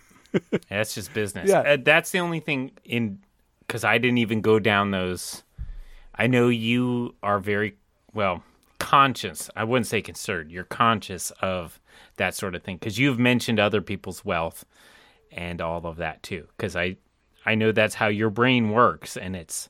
That's 0.69 0.95
just 0.95 1.13
business. 1.13 1.49
Yeah. 1.49 1.61
Uh, 1.61 1.77
that's 1.83 2.11
the 2.11 2.19
only 2.19 2.41
thing 2.41 2.73
in 2.85 3.21
because 3.67 3.85
I 3.85 3.99
didn't 3.99 4.19
even 4.19 4.41
go 4.41 4.59
down 4.59 4.91
those. 4.91 5.43
I 6.15 6.27
know 6.27 6.49
you 6.49 7.15
are 7.23 7.39
very 7.39 7.77
well 8.13 8.43
conscious. 8.79 9.49
I 9.57 9.65
wouldn't 9.65 9.87
say 9.87 10.03
concerned. 10.03 10.51
You're 10.51 10.65
conscious 10.65 11.31
of 11.41 11.81
that 12.17 12.35
sort 12.35 12.55
of 12.55 12.63
thing 12.63 12.77
because 12.77 12.99
you've 12.99 13.19
mentioned 13.19 13.59
other 13.59 13.81
people's 13.81 14.25
wealth 14.25 14.65
and 15.31 15.61
all 15.61 15.87
of 15.87 15.97
that 15.97 16.23
too. 16.23 16.47
Because 16.57 16.77
I, 16.77 16.97
I 17.47 17.55
know 17.55 17.73
that's 17.73 17.95
how 17.95 18.09
your 18.09 18.31
brain 18.31 18.71
works, 18.71 19.17
and 19.17 19.35
it's, 19.35 19.69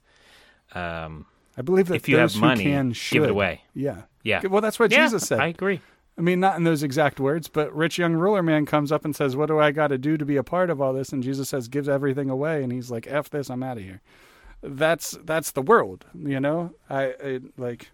um, 0.74 1.26
I 1.56 1.62
believe 1.62 1.88
that 1.88 1.94
If 1.94 2.08
you 2.08 2.16
have 2.16 2.34
money, 2.36 2.64
can 2.64 2.94
give 3.10 3.22
it 3.22 3.30
away. 3.30 3.62
Yeah. 3.74 4.02
Yeah. 4.24 4.46
Well, 4.46 4.60
that's 4.60 4.78
what 4.78 4.90
Yeah, 4.90 5.04
Jesus 5.04 5.26
said. 5.26 5.40
I 5.40 5.46
agree. 5.48 5.80
I 6.18 6.20
mean, 6.20 6.40
not 6.40 6.56
in 6.56 6.64
those 6.64 6.82
exact 6.82 7.18
words, 7.18 7.48
but 7.48 7.74
rich 7.74 7.98
young 7.98 8.12
ruler 8.14 8.42
man 8.42 8.66
comes 8.66 8.92
up 8.92 9.04
and 9.04 9.16
says, 9.16 9.34
"What 9.34 9.46
do 9.46 9.58
I 9.58 9.70
got 9.70 9.88
to 9.88 9.98
do 9.98 10.16
to 10.18 10.24
be 10.24 10.36
a 10.36 10.42
part 10.42 10.68
of 10.68 10.80
all 10.80 10.92
this?" 10.92 11.12
And 11.12 11.22
Jesus 11.22 11.48
says, 11.48 11.68
"Give 11.68 11.88
everything 11.88 12.28
away." 12.28 12.62
And 12.62 12.70
he's 12.72 12.90
like, 12.90 13.06
"F 13.06 13.30
this, 13.30 13.48
I'm 13.50 13.62
out 13.62 13.78
of 13.78 13.82
here." 13.82 14.02
That's 14.62 15.18
that's 15.24 15.52
the 15.52 15.62
world, 15.62 16.04
you 16.14 16.38
know. 16.38 16.74
I, 16.90 17.14
I 17.24 17.40
like 17.56 17.90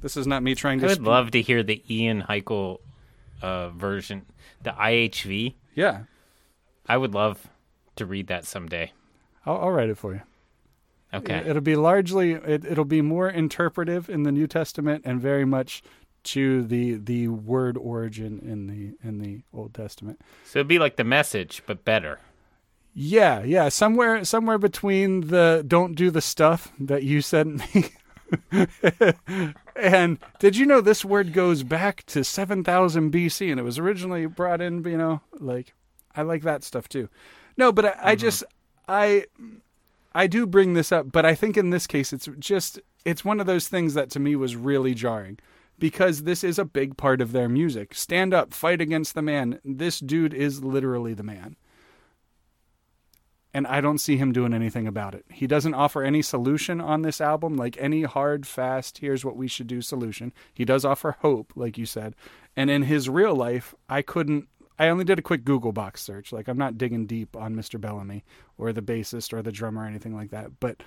this 0.00 0.16
is 0.16 0.26
not 0.26 0.42
me 0.42 0.54
trying 0.54 0.80
to. 0.80 0.86
I 0.86 0.88
would 0.88 0.98
sp- 0.98 1.06
love 1.06 1.30
to 1.30 1.42
hear 1.42 1.62
the 1.62 1.82
Ian 1.88 2.22
Heichel 2.22 2.78
uh, 3.40 3.70
version, 3.70 4.26
the 4.62 4.70
IHV. 4.70 5.54
yeah, 5.74 6.02
I 6.86 6.96
would 6.96 7.14
love 7.14 7.48
to 7.96 8.04
read 8.04 8.26
that 8.26 8.44
someday. 8.44 8.92
I'll, 9.46 9.58
I'll 9.58 9.70
write 9.70 9.88
it 9.88 9.96
for 9.96 10.14
you. 10.14 10.22
Okay. 11.12 11.42
It'll 11.46 11.60
be 11.62 11.76
largely 11.76 12.32
it, 12.32 12.64
it'll 12.64 12.84
be 12.84 13.02
more 13.02 13.28
interpretive 13.28 14.08
in 14.08 14.22
the 14.22 14.32
New 14.32 14.46
Testament 14.46 15.02
and 15.04 15.20
very 15.20 15.44
much 15.44 15.82
to 16.24 16.62
the 16.62 16.94
the 16.94 17.28
word 17.28 17.76
origin 17.76 18.40
in 18.44 18.66
the 18.66 19.08
in 19.08 19.18
the 19.18 19.42
Old 19.52 19.74
Testament. 19.74 20.20
so 20.44 20.60
it'd 20.60 20.68
be 20.68 20.78
like 20.78 20.96
the 20.96 21.04
message, 21.04 21.62
but 21.66 21.84
better. 21.84 22.20
Yeah, 22.92 23.42
yeah, 23.42 23.68
somewhere 23.68 24.24
somewhere 24.24 24.58
between 24.58 25.28
the 25.28 25.64
don't 25.66 25.94
do 25.94 26.10
the 26.10 26.20
stuff 26.20 26.72
that 26.80 27.02
you 27.02 27.22
sent 27.22 27.74
me. 27.74 27.90
and 29.76 30.18
did 30.38 30.56
you 30.56 30.66
know 30.66 30.80
this 30.80 31.04
word 31.04 31.32
goes 31.32 31.62
back 31.62 32.04
to 32.06 32.22
7000 32.22 33.12
BC 33.12 33.50
and 33.50 33.58
it 33.58 33.64
was 33.64 33.78
originally 33.78 34.26
brought 34.26 34.60
in, 34.60 34.84
you 34.84 34.96
know, 34.96 35.20
like 35.38 35.74
I 36.14 36.22
like 36.22 36.42
that 36.42 36.64
stuff 36.64 36.88
too. 36.88 37.08
No, 37.56 37.72
but 37.72 37.84
I, 37.84 37.88
I 37.88 37.92
mm-hmm. 37.92 38.20
just 38.20 38.44
I 38.88 39.24
I 40.12 40.26
do 40.26 40.46
bring 40.46 40.74
this 40.74 40.90
up, 40.90 41.12
but 41.12 41.24
I 41.24 41.34
think 41.34 41.56
in 41.56 41.70
this 41.70 41.86
case 41.86 42.12
it's 42.12 42.28
just 42.38 42.80
it's 43.04 43.24
one 43.24 43.40
of 43.40 43.46
those 43.46 43.68
things 43.68 43.94
that 43.94 44.10
to 44.10 44.20
me 44.20 44.34
was 44.36 44.56
really 44.56 44.94
jarring 44.94 45.38
because 45.80 46.22
this 46.22 46.44
is 46.44 46.58
a 46.58 46.64
big 46.64 46.96
part 46.96 47.20
of 47.20 47.32
their 47.32 47.48
music. 47.48 47.94
Stand 47.94 48.32
up, 48.32 48.54
fight 48.54 48.80
against 48.80 49.14
the 49.14 49.22
man. 49.22 49.58
This 49.64 49.98
dude 49.98 50.34
is 50.34 50.62
literally 50.62 51.14
the 51.14 51.24
man. 51.24 51.56
And 53.52 53.66
I 53.66 53.80
don't 53.80 53.98
see 53.98 54.16
him 54.16 54.30
doing 54.30 54.54
anything 54.54 54.86
about 54.86 55.16
it. 55.16 55.24
He 55.28 55.48
doesn't 55.48 55.74
offer 55.74 56.04
any 56.04 56.22
solution 56.22 56.80
on 56.80 57.02
this 57.02 57.20
album, 57.20 57.56
like 57.56 57.76
any 57.80 58.04
hard, 58.04 58.46
fast, 58.46 58.98
here's 58.98 59.24
what 59.24 59.36
we 59.36 59.48
should 59.48 59.66
do 59.66 59.82
solution. 59.82 60.32
He 60.54 60.64
does 60.64 60.84
offer 60.84 61.16
hope, 61.20 61.52
like 61.56 61.76
you 61.76 61.86
said. 61.86 62.14
And 62.56 62.70
in 62.70 62.82
his 62.82 63.08
real 63.08 63.34
life, 63.34 63.74
I 63.88 64.02
couldn't 64.02 64.46
I 64.78 64.88
only 64.88 65.04
did 65.04 65.18
a 65.18 65.22
quick 65.22 65.44
Google 65.44 65.72
box 65.72 66.00
search. 66.00 66.32
Like 66.32 66.48
I'm 66.48 66.56
not 66.56 66.78
digging 66.78 67.06
deep 67.06 67.36
on 67.36 67.54
Mr. 67.54 67.78
Bellamy 67.78 68.24
or 68.56 68.72
the 68.72 68.80
bassist 68.80 69.34
or 69.34 69.42
the 69.42 69.52
drummer 69.52 69.82
or 69.82 69.86
anything 69.86 70.14
like 70.14 70.30
that. 70.30 70.58
But 70.58 70.82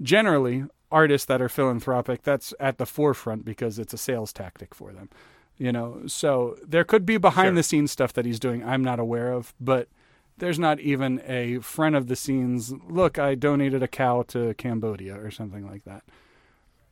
generally, 0.00 0.64
artists 0.90 1.26
that 1.26 1.40
are 1.42 1.48
philanthropic, 1.48 2.22
that's 2.22 2.54
at 2.60 2.78
the 2.78 2.86
forefront 2.86 3.44
because 3.44 3.78
it's 3.78 3.94
a 3.94 3.98
sales 3.98 4.32
tactic 4.32 4.74
for 4.74 4.92
them. 4.92 5.08
You 5.58 5.70
know, 5.72 6.02
so 6.06 6.56
there 6.66 6.84
could 6.84 7.04
be 7.06 7.18
behind 7.18 7.48
Sure. 7.48 7.54
the 7.56 7.62
scenes 7.62 7.92
stuff 7.92 8.12
that 8.14 8.24
he's 8.24 8.40
doing 8.40 8.64
I'm 8.64 8.82
not 8.82 8.98
aware 8.98 9.32
of, 9.32 9.54
but 9.60 9.88
there's 10.38 10.58
not 10.58 10.80
even 10.80 11.22
a 11.26 11.58
front 11.58 11.94
of 11.94 12.08
the 12.08 12.16
scenes 12.16 12.72
look, 12.88 13.18
I 13.18 13.34
donated 13.34 13.82
a 13.82 13.88
cow 13.88 14.22
to 14.28 14.54
Cambodia 14.54 15.14
or 15.14 15.30
something 15.30 15.66
like 15.68 15.84
that. 15.84 16.02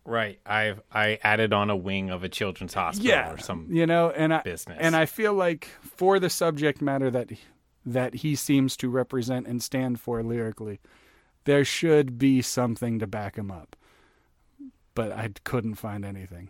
Right. 0.05 0.39
i've 0.47 0.81
I 0.93 1.19
added 1.23 1.53
on 1.53 1.69
a 1.71 1.77
wing 1.77 2.11
of 2.11 2.25
a 2.25 2.29
children's 2.29 2.75
hospital 2.75 3.11
yeah, 3.11 3.33
or 3.33 3.39
some. 3.39 3.67
you 3.71 3.87
know 3.87 4.11
and 4.11 4.33
i 4.33 4.41
business. 4.41 4.79
and 4.81 4.97
i 4.97 5.05
feel 5.05 5.35
like 5.35 5.69
for 5.83 6.19
the 6.19 6.31
subject 6.31 6.81
matter 6.81 7.11
that 7.11 7.31
that 7.85 8.15
he 8.15 8.35
seems 8.35 8.77
to 8.79 8.89
represent 8.89 9.47
and 9.47 9.63
stand 9.63 10.01
for 10.01 10.23
lyrically 10.23 10.81
there 11.45 11.65
should 11.65 12.19
be 12.19 12.43
something 12.43 12.99
to 12.99 13.07
back 13.07 13.37
him 13.37 13.51
up 13.51 13.77
but 14.95 15.13
i 15.13 15.31
couldn't 15.45 15.77
find 15.77 16.05
anything. 16.05 16.49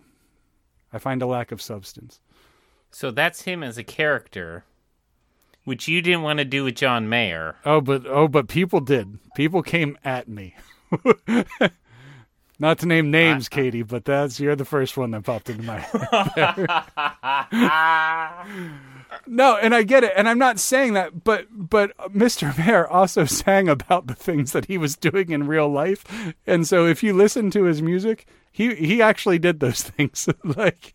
I 0.92 0.98
find 0.98 1.22
a 1.22 1.26
lack 1.26 1.52
of 1.52 1.62
substance. 1.62 2.20
So 2.90 3.10
that's 3.12 3.42
him 3.42 3.62
as 3.62 3.78
a 3.78 3.84
character, 3.84 4.64
which 5.64 5.86
you 5.86 6.02
didn't 6.02 6.22
want 6.22 6.40
to 6.40 6.44
do 6.44 6.64
with 6.64 6.74
John 6.74 7.08
Mayer. 7.08 7.56
oh 7.64 7.80
but 7.80 8.06
oh 8.06 8.26
but 8.26 8.48
people 8.48 8.80
did. 8.80 9.18
People 9.36 9.62
came 9.62 9.96
at 10.04 10.28
me 10.28 10.56
not 12.60 12.78
to 12.78 12.86
name 12.86 13.10
names 13.10 13.48
katie 13.56 13.82
but 13.82 14.04
that's 14.04 14.38
you're 14.38 14.54
the 14.54 14.64
first 14.64 14.96
one 14.96 15.10
that 15.10 15.24
popped 15.24 15.50
into 15.50 15.64
my 15.64 15.80
head. 15.80 16.68
No, 19.26 19.56
and 19.56 19.74
I 19.74 19.82
get 19.82 20.04
it, 20.04 20.12
and 20.16 20.28
I'm 20.28 20.38
not 20.38 20.58
saying 20.58 20.94
that, 20.94 21.24
but 21.24 21.46
but 21.50 21.96
Mr. 22.12 22.56
Mayer 22.56 22.86
also 22.86 23.24
sang 23.26 23.68
about 23.68 24.06
the 24.06 24.14
things 24.14 24.52
that 24.52 24.66
he 24.66 24.78
was 24.78 24.96
doing 24.96 25.30
in 25.30 25.46
real 25.46 25.68
life, 25.68 26.04
and 26.46 26.66
so 26.66 26.86
if 26.86 27.02
you 27.02 27.12
listen 27.12 27.50
to 27.52 27.64
his 27.64 27.82
music, 27.82 28.26
he 28.50 28.74
he 28.74 29.02
actually 29.02 29.38
did 29.38 29.60
those 29.60 29.82
things. 29.82 30.28
like, 30.44 30.94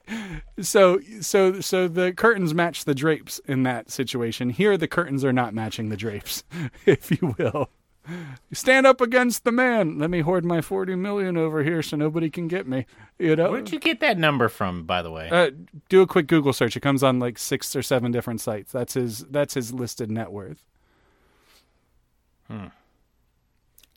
so 0.59 0.99
so 1.21 1.61
so 1.61 1.87
the 1.87 2.13
curtains 2.13 2.53
match 2.53 2.85
the 2.85 2.95
drapes 2.95 3.39
in 3.39 3.63
that 3.63 3.91
situation. 3.91 4.49
Here, 4.49 4.77
the 4.77 4.87
curtains 4.87 5.23
are 5.23 5.33
not 5.33 5.53
matching 5.53 5.89
the 5.89 5.97
drapes, 5.97 6.43
if 6.85 7.11
you 7.11 7.35
will. 7.37 7.69
Stand 8.53 8.85
up 8.85 9.01
against 9.01 9.43
the 9.43 9.51
man. 9.51 9.99
Let 9.99 10.09
me 10.09 10.21
hoard 10.21 10.45
my 10.45 10.61
forty 10.61 10.95
million 10.95 11.37
over 11.37 11.63
here 11.63 11.81
so 11.81 11.97
nobody 11.97 12.29
can 12.29 12.47
get 12.47 12.67
me. 12.67 12.85
You 13.19 13.35
know. 13.35 13.51
Where'd 13.51 13.71
you 13.71 13.79
get 13.79 13.99
that 13.99 14.17
number 14.17 14.49
from, 14.49 14.83
by 14.83 15.01
the 15.01 15.11
way? 15.11 15.29
Uh, 15.29 15.51
do 15.89 16.01
a 16.01 16.07
quick 16.07 16.27
Google 16.27 16.53
search. 16.53 16.75
It 16.75 16.81
comes 16.81 17.03
on 17.03 17.19
like 17.19 17.37
six 17.37 17.75
or 17.75 17.81
seven 17.81 18.11
different 18.11 18.41
sites. 18.41 18.71
That's 18.71 18.93
his. 18.93 19.19
That's 19.19 19.53
his 19.53 19.73
listed 19.73 20.11
net 20.11 20.31
worth. 20.31 20.65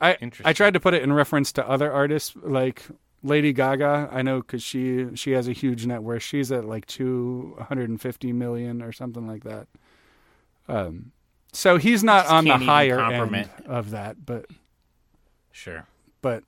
I 0.01 0.17
I 0.45 0.53
tried 0.53 0.75
to 0.75 0.81
put 0.81 0.95
it 0.95 1.03
in 1.03 1.13
reference 1.13 1.53
to 1.53 1.69
other 1.69 1.93
artists 1.93 2.35
like 2.37 2.85
Lady 3.23 3.53
Gaga. 3.53 4.09
I 4.13 4.23
know 4.23 4.39
because 4.39 4.63
she 4.63 5.15
she 5.15 5.33
has 5.33 5.49
a 5.49 5.53
huge 5.53 5.87
net 5.87 6.03
worth. 6.03 6.23
She's 6.23 6.53
at 6.53 6.65
like 6.65 6.87
two 6.87 7.57
hundred 7.69 7.89
and 7.89 8.01
fifty 8.01 8.33
million 8.33 8.81
or 8.83 8.93
something 8.93 9.27
like 9.27 9.45
that. 9.45 9.67
Um, 10.69 11.13
so 11.53 11.77
he's 11.77 12.05
not 12.05 12.27
on 12.27 12.45
the 12.45 12.57
higher 12.57 13.01
end 13.01 13.49
of 13.67 13.91
that, 13.91 14.25
but 14.25 14.47
sure. 15.53 15.87
but 16.21 16.45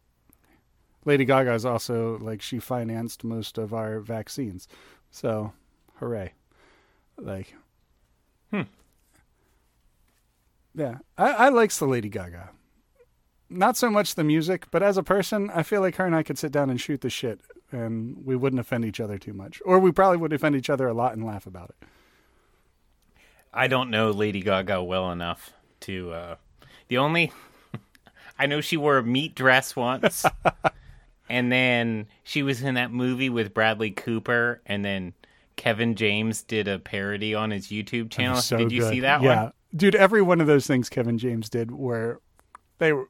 Lady 1.04 1.24
Gaga 1.24 1.54
is 1.54 1.64
also 1.64 2.18
like 2.18 2.42
she 2.42 2.58
financed 2.58 3.24
most 3.24 3.58
of 3.58 3.72
our 3.72 4.00
vaccines. 4.00 4.68
So, 5.10 5.52
hooray. 5.96 6.32
Like 7.16 7.54
Hmm. 8.50 8.62
Yeah. 10.74 10.98
I, 11.16 11.30
I 11.32 11.48
likes 11.48 11.78
the 11.78 11.86
Lady 11.86 12.08
Gaga. 12.08 12.50
Not 13.48 13.76
so 13.76 13.90
much 13.90 14.14
the 14.14 14.24
music, 14.24 14.66
but 14.70 14.82
as 14.82 14.96
a 14.96 15.02
person, 15.02 15.50
I 15.50 15.62
feel 15.64 15.80
like 15.80 15.96
her 15.96 16.06
and 16.06 16.14
I 16.14 16.22
could 16.22 16.38
sit 16.38 16.52
down 16.52 16.70
and 16.70 16.80
shoot 16.80 17.00
the 17.00 17.10
shit 17.10 17.40
and 17.72 18.24
we 18.24 18.36
wouldn't 18.36 18.60
offend 18.60 18.84
each 18.84 19.00
other 19.00 19.18
too 19.18 19.32
much. 19.32 19.60
Or 19.64 19.78
we 19.78 19.90
probably 19.92 20.18
would 20.18 20.32
offend 20.32 20.54
each 20.56 20.70
other 20.70 20.86
a 20.86 20.94
lot 20.94 21.14
and 21.14 21.24
laugh 21.24 21.46
about 21.46 21.70
it. 21.70 21.88
I 23.52 23.66
don't 23.66 23.90
know 23.90 24.10
Lady 24.10 24.40
Gaga 24.40 24.82
well 24.82 25.10
enough 25.10 25.52
to. 25.80 26.12
Uh, 26.12 26.36
the 26.88 26.98
only. 26.98 27.32
I 28.38 28.46
know 28.46 28.60
she 28.60 28.76
wore 28.76 28.98
a 28.98 29.02
meat 29.02 29.34
dress 29.34 29.76
once. 29.76 30.24
and 31.28 31.52
then 31.52 32.06
she 32.24 32.42
was 32.42 32.62
in 32.62 32.74
that 32.74 32.90
movie 32.90 33.28
with 33.28 33.52
Bradley 33.52 33.90
Cooper. 33.90 34.62
And 34.64 34.84
then 34.84 35.14
Kevin 35.56 35.94
James 35.94 36.42
did 36.42 36.68
a 36.68 36.78
parody 36.78 37.34
on 37.34 37.50
his 37.50 37.68
YouTube 37.68 38.10
channel. 38.10 38.36
So 38.40 38.56
did 38.56 38.72
you 38.72 38.80
good. 38.80 38.92
see 38.92 39.00
that 39.00 39.22
yeah. 39.22 39.42
one? 39.44 39.52
Dude, 39.76 39.94
every 39.94 40.22
one 40.22 40.40
of 40.40 40.46
those 40.46 40.66
things 40.66 40.88
Kevin 40.88 41.18
James 41.18 41.48
did 41.48 41.70
where 41.70 42.20
they 42.78 42.92
were 42.92 43.08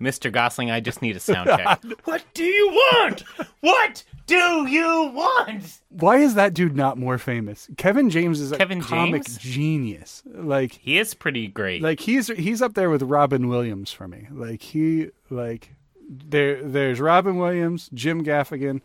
Mr. 0.00 0.30
Gosling, 0.30 0.70
I 0.70 0.80
just 0.80 1.02
need 1.02 1.16
a 1.16 1.20
sound 1.20 1.48
check. 1.48 1.82
what 2.04 2.24
do 2.34 2.44
you 2.44 2.68
want? 2.68 3.22
What 3.60 4.04
do 4.28 4.66
you 4.68 5.10
want? 5.14 5.80
Why 5.88 6.18
is 6.18 6.34
that 6.34 6.54
dude 6.54 6.76
not 6.76 6.96
more 6.98 7.18
famous? 7.18 7.68
Kevin 7.76 8.10
James 8.10 8.40
is 8.40 8.52
a 8.52 8.56
Kevin 8.58 8.80
comic 8.80 9.24
James? 9.24 9.38
genius. 9.38 10.22
Like 10.26 10.72
He 10.72 10.98
is 10.98 11.14
pretty 11.14 11.48
great. 11.48 11.82
like 11.82 11.98
he's 11.98 12.28
he's 12.28 12.62
up 12.62 12.74
there 12.74 12.90
with 12.90 13.02
Robin 13.02 13.48
Williams 13.48 13.90
for 13.90 14.06
me. 14.06 14.28
Like 14.30 14.62
he 14.62 15.08
like 15.30 15.74
there 16.08 16.62
there's 16.62 17.00
Robin 17.00 17.36
Williams, 17.38 17.90
Jim 17.92 18.22
Gaffigan, 18.24 18.80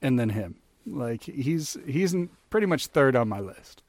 and 0.00 0.18
then 0.18 0.28
him. 0.30 0.56
Like 0.86 1.24
he's 1.24 1.76
he's 1.86 2.14
pretty 2.50 2.66
much 2.66 2.86
third 2.86 3.16
on 3.16 3.28
my 3.28 3.40
list. 3.40 3.82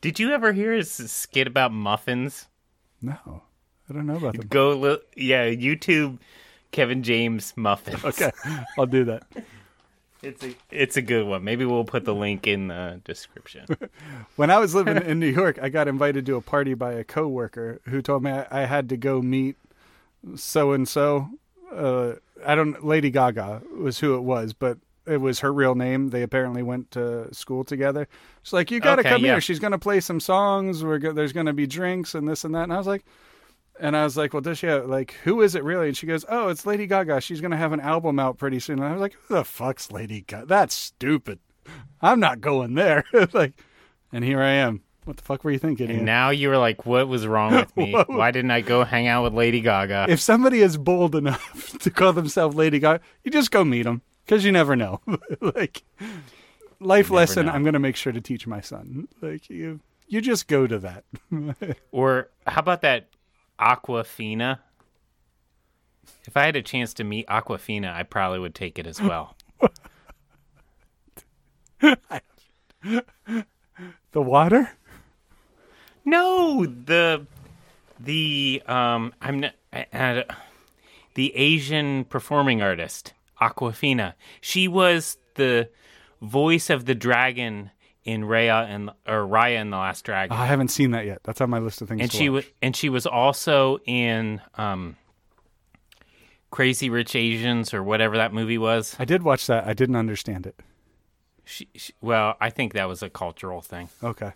Did 0.00 0.18
you 0.18 0.32
ever 0.32 0.52
hear 0.54 0.72
his 0.72 0.90
skit 0.90 1.46
about 1.46 1.72
muffins? 1.72 2.46
No, 3.02 3.42
I 3.88 3.92
don't 3.92 4.06
know 4.06 4.16
about 4.16 4.34
them. 4.36 4.46
Go, 4.48 4.74
look. 4.74 5.04
yeah, 5.16 5.46
YouTube 5.50 6.18
Kevin 6.70 7.02
James 7.02 7.52
muffins. 7.56 8.02
Okay, 8.04 8.30
I'll 8.78 8.86
do 8.86 9.04
that. 9.04 9.24
It's 10.22 10.44
a 10.44 10.54
it's 10.70 10.96
a 10.96 11.02
good 11.02 11.26
one. 11.26 11.44
Maybe 11.44 11.64
we'll 11.64 11.84
put 11.84 12.04
the 12.04 12.14
link 12.14 12.46
in 12.46 12.68
the 12.68 13.00
description. 13.04 13.66
When 14.36 14.50
I 14.50 14.58
was 14.58 14.74
living 14.74 14.96
in 14.98 15.18
New 15.20 15.26
York, 15.28 15.58
I 15.62 15.68
got 15.68 15.88
invited 15.88 16.26
to 16.26 16.36
a 16.36 16.40
party 16.40 16.74
by 16.74 16.92
a 16.92 17.04
coworker 17.04 17.80
who 17.88 18.00
told 18.02 18.22
me 18.22 18.30
I, 18.30 18.46
I 18.50 18.66
had 18.66 18.88
to 18.90 18.96
go 18.96 19.20
meet 19.22 19.56
so 20.36 20.72
and 20.72 20.86
so. 20.88 21.28
I 21.72 22.54
don't. 22.54 22.84
Lady 22.84 23.10
Gaga 23.10 23.62
was 23.78 23.98
who 24.00 24.14
it 24.16 24.20
was, 24.22 24.52
but 24.52 24.78
it 25.06 25.18
was 25.18 25.40
her 25.40 25.52
real 25.52 25.74
name. 25.74 26.08
They 26.08 26.22
apparently 26.22 26.62
went 26.62 26.90
to 26.92 27.32
school 27.34 27.64
together. 27.64 28.08
She's 28.42 28.52
like, 28.52 28.70
"You 28.70 28.80
got 28.80 28.96
to 28.96 29.00
Okay, 29.00 29.10
come 29.10 29.24
yeah. 29.24 29.32
here. 29.32 29.40
She's 29.40 29.58
going 29.58 29.72
to 29.72 29.78
play 29.78 30.00
some 30.00 30.20
songs. 30.20 30.82
We're 30.84 30.98
go- 30.98 31.12
there's 31.12 31.32
going 31.32 31.46
to 31.46 31.52
be 31.52 31.66
drinks 31.66 32.14
and 32.14 32.28
this 32.28 32.44
and 32.44 32.54
that." 32.54 32.64
And 32.64 32.72
I 32.72 32.78
was 32.78 32.86
like, 32.86 33.04
And 33.80 33.96
I 33.96 34.04
was 34.04 34.16
like, 34.16 34.34
well, 34.34 34.42
does 34.42 34.58
she 34.58 34.66
have, 34.66 34.86
like, 34.86 35.12
who 35.24 35.40
is 35.40 35.54
it 35.54 35.64
really? 35.64 35.88
And 35.88 35.96
she 35.96 36.06
goes, 36.06 36.24
oh, 36.28 36.48
it's 36.48 36.66
Lady 36.66 36.86
Gaga. 36.86 37.22
She's 37.22 37.40
going 37.40 37.50
to 37.50 37.56
have 37.56 37.72
an 37.72 37.80
album 37.80 38.18
out 38.18 38.36
pretty 38.36 38.60
soon. 38.60 38.78
And 38.78 38.86
I 38.86 38.92
was 38.92 39.00
like, 39.00 39.14
who 39.14 39.34
the 39.34 39.44
fuck's 39.44 39.90
Lady 39.90 40.20
Gaga? 40.20 40.46
That's 40.46 40.74
stupid. 40.74 41.38
I'm 42.02 42.20
not 42.20 42.42
going 42.42 42.74
there. 42.74 43.04
like, 43.32 43.54
and 44.12 44.22
here 44.22 44.42
I 44.42 44.50
am. 44.50 44.82
What 45.04 45.16
the 45.16 45.22
fuck 45.22 45.44
were 45.44 45.50
you 45.50 45.58
thinking? 45.58 45.90
And 45.90 46.04
now 46.04 46.28
you 46.28 46.50
were 46.50 46.58
like, 46.58 46.84
what 46.84 47.08
was 47.08 47.26
wrong 47.26 47.54
with 47.54 47.74
me? 47.74 47.94
Why 48.06 48.30
didn't 48.30 48.50
I 48.50 48.60
go 48.60 48.84
hang 48.84 49.06
out 49.06 49.24
with 49.24 49.32
Lady 49.32 49.62
Gaga? 49.62 50.06
if 50.10 50.20
somebody 50.20 50.60
is 50.60 50.76
bold 50.76 51.14
enough 51.14 51.78
to 51.80 51.90
call 51.90 52.12
themselves 52.12 52.54
Lady 52.54 52.78
Gaga, 52.78 53.02
you 53.24 53.30
just 53.30 53.50
go 53.50 53.64
meet 53.64 53.84
them 53.84 54.02
because 54.26 54.44
you 54.44 54.52
never 54.52 54.76
know. 54.76 55.00
like, 55.40 55.82
life 56.80 57.10
lesson 57.10 57.46
know. 57.46 57.52
I'm 57.52 57.62
going 57.62 57.72
to 57.72 57.80
make 57.80 57.96
sure 57.96 58.12
to 58.12 58.20
teach 58.20 58.46
my 58.46 58.60
son. 58.60 59.08
Like, 59.22 59.48
you, 59.48 59.80
you 60.06 60.20
just 60.20 60.48
go 60.48 60.66
to 60.66 60.78
that. 60.80 61.04
Or 61.92 62.28
how 62.46 62.60
about 62.60 62.82
that 62.82 63.08
Awkwafina? 63.60 64.58
If 66.26 66.36
I 66.36 66.46
had 66.46 66.56
a 66.56 66.62
chance 66.62 66.94
to 66.94 67.04
meet 67.04 67.26
Awkwafina, 67.26 67.92
I 67.94 68.02
probably 68.02 68.38
would 68.38 68.54
take 68.54 68.78
it 68.78 68.86
as 68.86 69.00
well. 69.00 69.36
the 72.82 73.04
water? 74.14 74.70
no, 76.04 76.66
the 76.66 77.26
the 77.98 78.62
um 78.66 79.12
I'm 79.20 79.40
not 79.40 79.52
I, 79.72 79.86
I, 79.92 80.24
the 81.14 81.34
Asian 81.36 82.04
performing 82.04 82.62
artist 82.62 83.12
Awkwafina. 83.40 84.14
She 84.40 84.68
was 84.68 85.18
the 85.34 85.68
voice 86.20 86.70
of 86.70 86.86
the 86.86 86.94
dragon 86.94 87.70
in 88.10 88.22
Raya 88.22 88.66
and 88.68 88.90
or 89.06 89.26
Raya 89.26 89.60
and 89.60 89.72
the 89.72 89.76
Last 89.76 90.04
Dragon. 90.04 90.36
I 90.36 90.46
haven't 90.46 90.68
seen 90.68 90.90
that 90.92 91.06
yet. 91.06 91.20
That's 91.22 91.40
on 91.40 91.50
my 91.50 91.58
list 91.58 91.80
of 91.82 91.88
things 91.88 92.00
and 92.00 92.10
to 92.10 92.16
she 92.16 92.28
was 92.28 92.44
and 92.60 92.74
she 92.74 92.88
was 92.88 93.06
also 93.06 93.78
in 93.86 94.40
um 94.54 94.96
Crazy 96.50 96.90
Rich 96.90 97.14
Asians 97.14 97.72
or 97.72 97.82
whatever 97.82 98.16
that 98.16 98.32
movie 98.32 98.58
was. 98.58 98.96
I 98.98 99.04
did 99.04 99.22
watch 99.22 99.46
that. 99.46 99.66
I 99.66 99.72
didn't 99.72 99.96
understand 99.96 100.46
it. 100.46 100.58
She, 101.44 101.68
she, 101.74 101.92
well, 102.00 102.36
I 102.40 102.50
think 102.50 102.74
that 102.74 102.88
was 102.88 103.02
a 103.02 103.10
cultural 103.10 103.60
thing. 103.60 103.88
Okay. 104.02 104.32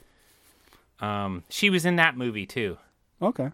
Um, 1.01 1.43
she 1.49 1.71
was 1.71 1.85
in 1.85 1.97
that 1.97 2.17
movie 2.17 2.47
too. 2.47 2.79
Okay. 3.21 3.51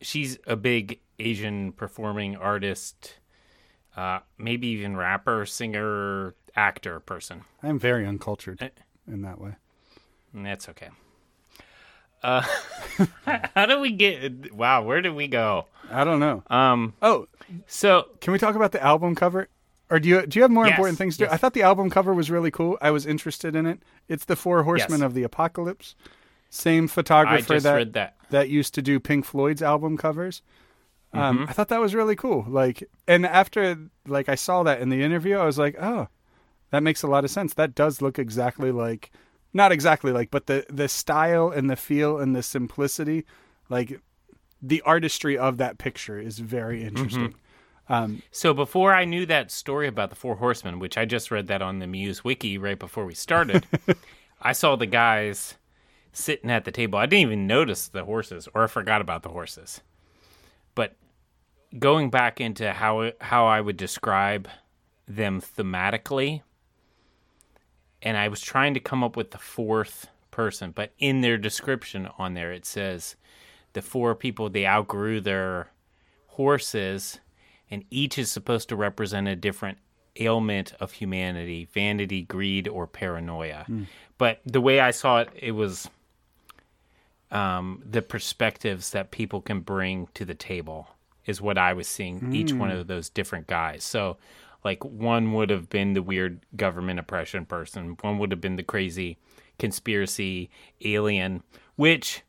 She's 0.00 0.38
a 0.46 0.56
big 0.56 1.00
Asian 1.18 1.72
performing 1.72 2.36
artist, 2.36 3.14
uh, 3.96 4.20
maybe 4.38 4.68
even 4.68 4.96
rapper, 4.96 5.46
singer, 5.46 6.34
actor 6.56 7.00
person. 7.00 7.42
I 7.62 7.68
am 7.68 7.78
very 7.78 8.06
uncultured 8.06 8.62
Eh. 8.62 8.68
in 9.06 9.22
that 9.22 9.40
way. 9.40 9.52
That's 10.34 10.68
okay. 10.70 10.88
Uh, 12.22 12.42
how 13.54 13.66
do 13.66 13.80
we 13.80 13.92
get? 13.92 14.52
Wow, 14.54 14.82
where 14.82 15.00
did 15.00 15.14
we 15.14 15.28
go? 15.28 15.66
I 15.90 16.04
don't 16.04 16.20
know. 16.20 16.42
Um, 16.48 16.94
Oh, 17.02 17.28
so 17.66 18.08
can 18.20 18.32
we 18.32 18.38
talk 18.38 18.54
about 18.56 18.72
the 18.72 18.82
album 18.82 19.14
cover? 19.14 19.48
Or 19.88 20.00
do 20.00 20.08
you 20.08 20.26
do 20.26 20.38
you 20.38 20.42
have 20.42 20.50
more 20.50 20.64
Yes, 20.66 20.72
important 20.72 20.98
things 20.98 21.16
to 21.18 21.26
do? 21.26 21.30
I 21.30 21.36
thought 21.36 21.54
the 21.54 21.62
album 21.62 21.90
cover 21.90 22.12
was 22.12 22.30
really 22.30 22.50
cool. 22.50 22.76
I 22.80 22.90
was 22.90 23.06
interested 23.06 23.54
in 23.54 23.66
it. 23.66 23.80
It's 24.08 24.24
the 24.24 24.34
Four 24.34 24.64
Horsemen 24.64 25.00
Yes. 25.00 25.06
of 25.06 25.14
the 25.14 25.22
Apocalypse. 25.22 25.94
Same 26.50 26.88
photographer 26.88 27.60
that 27.60 27.92
that. 27.92 28.16
that 28.30 28.48
used 28.48 28.74
to 28.74 28.82
do 28.82 28.98
Pink 28.98 29.24
Floyd's 29.24 29.62
album 29.62 29.96
covers. 29.96 30.42
Mm-hmm. 31.14 31.18
Um, 31.24 31.46
I 31.48 31.52
thought 31.52 31.68
that 31.68 31.80
was 31.80 31.94
really 31.94 32.16
cool. 32.16 32.44
Like, 32.48 32.82
and 33.06 33.24
after 33.24 33.78
like 34.08 34.28
I 34.28 34.34
saw 34.34 34.64
that 34.64 34.80
in 34.80 34.88
the 34.88 35.02
interview, 35.02 35.36
I 35.36 35.44
was 35.44 35.58
like, 35.58 35.76
oh, 35.80 36.08
that 36.76 36.82
makes 36.82 37.02
a 37.02 37.06
lot 37.06 37.24
of 37.24 37.30
sense. 37.30 37.54
That 37.54 37.74
does 37.74 38.02
look 38.02 38.18
exactly 38.18 38.70
like, 38.70 39.10
not 39.54 39.72
exactly 39.72 40.12
like, 40.12 40.30
but 40.30 40.46
the 40.46 40.66
the 40.68 40.88
style 40.88 41.48
and 41.48 41.70
the 41.70 41.76
feel 41.76 42.18
and 42.18 42.36
the 42.36 42.42
simplicity, 42.42 43.24
like 43.70 43.98
the 44.60 44.82
artistry 44.82 45.38
of 45.38 45.56
that 45.56 45.78
picture 45.78 46.18
is 46.18 46.38
very 46.38 46.84
interesting. 46.84 47.28
Mm-hmm. 47.28 47.92
Um, 47.92 48.22
So 48.30 48.52
before 48.52 48.92
I 48.92 49.06
knew 49.06 49.24
that 49.26 49.50
story 49.50 49.88
about 49.88 50.10
the 50.10 50.16
Four 50.16 50.36
Horsemen, 50.36 50.78
which 50.78 50.98
I 50.98 51.06
just 51.06 51.30
read 51.30 51.46
that 51.46 51.62
on 51.62 51.78
the 51.78 51.86
Muse 51.86 52.22
wiki 52.22 52.58
right 52.58 52.78
before 52.78 53.06
we 53.06 53.14
started, 53.14 53.66
I 54.42 54.52
saw 54.52 54.76
the 54.76 54.86
guys 54.86 55.54
sitting 56.12 56.50
at 56.50 56.64
the 56.64 56.72
table. 56.72 56.98
I 56.98 57.06
didn't 57.06 57.22
even 57.22 57.46
notice 57.46 57.88
the 57.88 58.04
horses, 58.04 58.48
or 58.54 58.64
I 58.64 58.66
forgot 58.66 59.00
about 59.00 59.22
the 59.22 59.30
horses. 59.30 59.80
But 60.74 60.96
going 61.78 62.10
back 62.10 62.40
into 62.40 62.72
how 62.72 63.12
how 63.20 63.46
I 63.46 63.62
would 63.62 63.78
describe 63.78 64.48
them 65.08 65.40
thematically, 65.40 66.42
and 68.06 68.16
I 68.16 68.28
was 68.28 68.40
trying 68.40 68.72
to 68.74 68.80
come 68.80 69.02
up 69.02 69.16
with 69.16 69.32
the 69.32 69.38
fourth 69.38 70.06
person, 70.30 70.70
but 70.70 70.92
in 71.00 71.22
their 71.22 71.36
description 71.36 72.08
on 72.18 72.34
there 72.34 72.52
it 72.52 72.64
says 72.64 73.16
the 73.72 73.82
four 73.82 74.14
people 74.14 74.48
they 74.48 74.64
outgrew 74.64 75.20
their 75.20 75.72
horses 76.28 77.18
and 77.68 77.84
each 77.90 78.16
is 78.16 78.30
supposed 78.30 78.68
to 78.68 78.76
represent 78.76 79.26
a 79.26 79.34
different 79.34 79.78
ailment 80.20 80.72
of 80.78 80.92
humanity 80.92 81.68
vanity 81.74 82.22
greed 82.22 82.68
or 82.68 82.86
paranoia. 82.86 83.66
But 84.18 84.40
the 84.46 84.60
way 84.60 84.78
i 84.78 84.92
saw 84.92 85.18
it 85.22 85.30
it 85.34 85.52
was 85.52 85.90
um, 87.32 87.82
the 87.84 88.02
perspectives 88.02 88.90
that 88.90 89.10
people 89.10 89.40
can 89.40 89.60
bring 89.60 90.06
to 90.14 90.24
the 90.24 90.34
table 90.34 90.86
is 91.26 91.40
what 91.40 91.58
i 91.58 91.72
was 91.72 91.88
seeing 91.88 92.32
each 92.32 92.52
one 92.52 92.70
of 92.70 92.86
those 92.86 93.08
different 93.10 93.48
guys. 93.48 93.82
So 93.82 94.16
like 94.66 94.84
one 94.84 95.32
would 95.32 95.48
have 95.48 95.70
been 95.70 95.94
the 95.94 96.02
weird 96.02 96.44
government 96.56 96.98
oppression 97.00 97.46
person 97.46 97.96
one 98.02 98.18
would 98.18 98.30
have 98.30 98.40
been 98.40 98.56
the 98.56 98.62
crazy 98.62 99.16
conspiracy 99.58 100.50
alien 100.84 101.42
which 101.76 102.22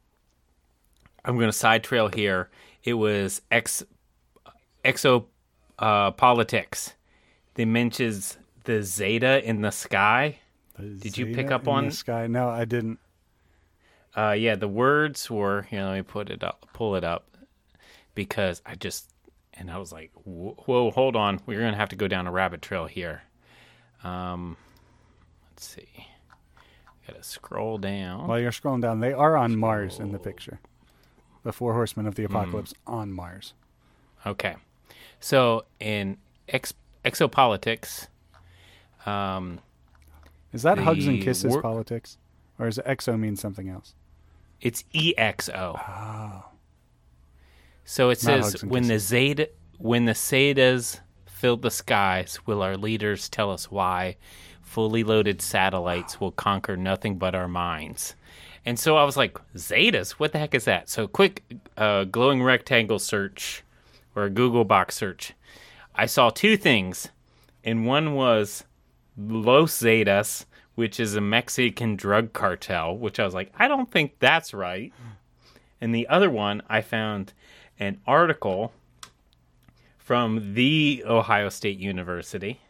i'm 1.25 1.35
going 1.35 1.49
to 1.49 1.53
side 1.53 1.83
trail 1.83 2.07
here 2.07 2.49
it 2.83 2.93
was 2.93 3.41
ex 3.51 3.83
exo 4.85 5.25
uh, 5.79 6.11
politics. 6.11 6.93
They 7.55 7.65
mentions 7.65 8.37
the 8.63 8.83
Zeta 8.83 9.47
in 9.47 9.61
the 9.61 9.71
sky. 9.71 10.39
Did 10.79 11.17
you 11.17 11.33
pick 11.33 11.51
up 11.51 11.67
on- 11.67 11.85
the 11.85 11.91
sky? 11.91 12.27
No, 12.27 12.49
I 12.49 12.65
didn't. 12.65 12.99
Uh, 14.15 14.31
yeah, 14.31 14.55
the 14.55 14.67
words 14.67 15.29
were. 15.29 15.63
Here, 15.63 15.83
let 15.83 15.95
me 15.95 16.01
put 16.01 16.29
it 16.29 16.43
up. 16.43 16.67
Pull 16.73 16.95
it 16.95 17.03
up 17.03 17.37
because 18.15 18.61
I 18.65 18.75
just 18.75 19.11
and 19.59 19.69
I 19.71 19.77
was 19.77 19.91
like, 19.91 20.11
whoa, 20.23 20.55
whoa 20.65 20.91
hold 20.91 21.15
on. 21.15 21.39
We're 21.45 21.59
gonna 21.59 21.75
have 21.77 21.89
to 21.89 21.95
go 21.95 22.07
down 22.07 22.27
a 22.27 22.31
rabbit 22.31 22.61
trail 22.61 22.85
here. 22.85 23.23
Um, 24.03 24.57
let's 25.51 25.65
see. 25.65 26.07
Gotta 27.07 27.23
scroll 27.23 27.77
down. 27.77 28.27
While 28.27 28.39
you're 28.39 28.51
scrolling 28.51 28.81
down, 28.81 28.99
they 28.99 29.13
are 29.13 29.35
on 29.37 29.57
Mars 29.57 29.99
in 29.99 30.11
the 30.11 30.19
picture. 30.19 30.59
The 31.43 31.53
Four 31.53 31.73
Horsemen 31.73 32.05
of 32.05 32.15
the 32.15 32.25
Hmm. 32.25 32.35
Apocalypse 32.35 32.73
on 32.85 33.11
Mars. 33.13 33.53
Okay. 34.25 34.55
So 35.19 35.65
in 35.79 36.17
ex- 36.49 36.73
exopolitics, 37.05 38.07
um, 39.05 39.59
Is 40.51 40.63
that 40.63 40.77
hugs 40.79 41.07
and 41.07 41.21
kisses 41.21 41.53
wor- 41.53 41.61
politics, 41.61 42.17
or 42.59 42.65
does 42.65 42.77
exo 42.79 43.17
mean 43.17 43.35
something 43.37 43.69
else? 43.69 43.95
It's 44.59 44.83
EXO. 44.93 46.43
So 47.89 48.09
it. 48.09 48.21
Not 48.23 48.43
says 48.43 48.65
when 48.65 48.89
the 48.89 48.99
Zeta 48.99 49.49
when 49.77 50.05
the 50.05 50.11
Zetas 50.11 50.99
fill 51.25 51.55
the 51.55 51.71
skies, 51.71 52.39
will 52.45 52.61
our 52.61 52.75
leaders 52.75 53.29
tell 53.29 53.49
us 53.49 53.71
why? 53.71 54.17
Fully 54.61 55.05
loaded 55.05 55.41
satellites 55.41 56.19
will 56.19 56.31
conquer 56.31 56.75
nothing 56.75 57.17
but 57.17 57.33
our 57.33 57.47
minds. 57.47 58.15
And 58.65 58.77
so 58.77 58.97
I 58.97 59.05
was 59.05 59.15
like, 59.15 59.37
Zetas? 59.55 60.11
What 60.11 60.33
the 60.33 60.39
heck 60.39 60.53
is 60.53 60.65
that? 60.65 60.89
So 60.89 61.07
quick 61.07 61.43
uh, 61.77 62.03
glowing 62.03 62.43
rectangle 62.43 62.99
search 62.99 63.63
or 64.15 64.25
a 64.25 64.29
Google 64.29 64.65
box 64.65 64.95
search. 64.97 65.31
I 65.95 66.07
saw 66.07 66.29
two 66.29 66.57
things. 66.57 67.07
And 67.63 67.85
one 67.85 68.15
was 68.15 68.65
Los 69.17 69.81
Zetas, 69.81 70.45
which 70.75 70.99
is 70.99 71.15
a 71.15 71.21
Mexican 71.21 71.95
drug 71.95 72.33
cartel, 72.33 72.97
which 72.97 73.17
I 73.17 73.23
was 73.25 73.33
like, 73.33 73.53
I 73.57 73.69
don't 73.69 73.89
think 73.89 74.19
that's 74.19 74.53
right. 74.53 74.91
And 75.79 75.95
the 75.95 76.07
other 76.09 76.29
one, 76.29 76.61
I 76.67 76.81
found 76.81 77.33
an 77.79 77.99
article 78.07 78.73
from 79.97 80.53
the 80.53 81.03
Ohio 81.05 81.49
State 81.49 81.79
University 81.79 82.61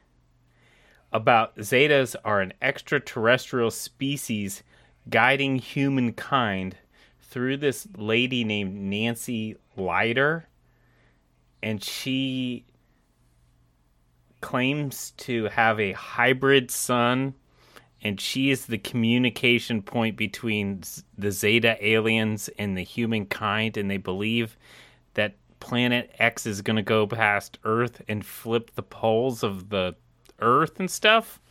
about 1.11 1.55
Zetas 1.57 2.15
are 2.25 2.41
an 2.41 2.53
extraterrestrial 2.61 3.71
species 3.71 4.63
guiding 5.09 5.57
humankind 5.57 6.75
through 7.21 7.57
this 7.57 7.87
lady 7.95 8.43
named 8.43 8.75
Nancy 8.75 9.55
Lieder. 9.75 10.47
And 11.63 11.83
she 11.83 12.65
claims 14.41 15.11
to 15.17 15.45
have 15.45 15.79
a 15.79 15.93
hybrid 15.93 16.69
son 16.69 17.33
and 18.01 18.21
she 18.21 18.51
is 18.51 18.67
the 18.67 18.77
communication 18.77 19.81
point 19.81 20.17
between 20.17 20.83
the 21.17 21.31
Zeta 21.31 21.77
aliens 21.85 22.47
and 22.59 22.77
the 22.77 22.83
humankind, 22.83 23.75
and 23.75 23.89
they 23.89 23.97
believe 23.97 24.55
that 25.17 25.35
Planet 25.59 26.09
X 26.19 26.45
is 26.45 26.61
going 26.61 26.75
to 26.77 26.81
go 26.83 27.05
past 27.05 27.57
Earth 27.63 28.01
and 28.07 28.25
flip 28.25 28.71
the 28.75 28.83
poles 28.83 29.43
of 29.43 29.69
the 29.69 29.95
Earth 30.39 30.79
and 30.79 30.89
stuff. 30.89 31.41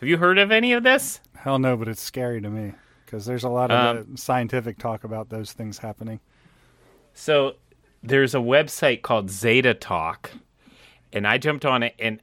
Have 0.00 0.08
you 0.08 0.16
heard 0.16 0.38
of 0.38 0.50
any 0.52 0.72
of 0.72 0.84
this? 0.84 1.20
Hell 1.34 1.58
no, 1.58 1.76
but 1.76 1.88
it's 1.88 2.00
scary 2.00 2.40
to 2.40 2.48
me 2.48 2.72
because 3.04 3.26
there's 3.26 3.42
a 3.44 3.48
lot 3.48 3.70
of 3.72 3.96
Um, 4.08 4.16
scientific 4.16 4.78
talk 4.78 5.02
about 5.04 5.28
those 5.28 5.52
things 5.52 5.78
happening. 5.78 6.20
So 7.14 7.56
there's 8.02 8.34
a 8.34 8.38
website 8.38 9.02
called 9.02 9.28
Zeta 9.30 9.74
Talk, 9.74 10.30
and 11.12 11.26
I 11.26 11.36
jumped 11.38 11.64
on 11.64 11.82
it, 11.82 11.94
and 11.98 12.20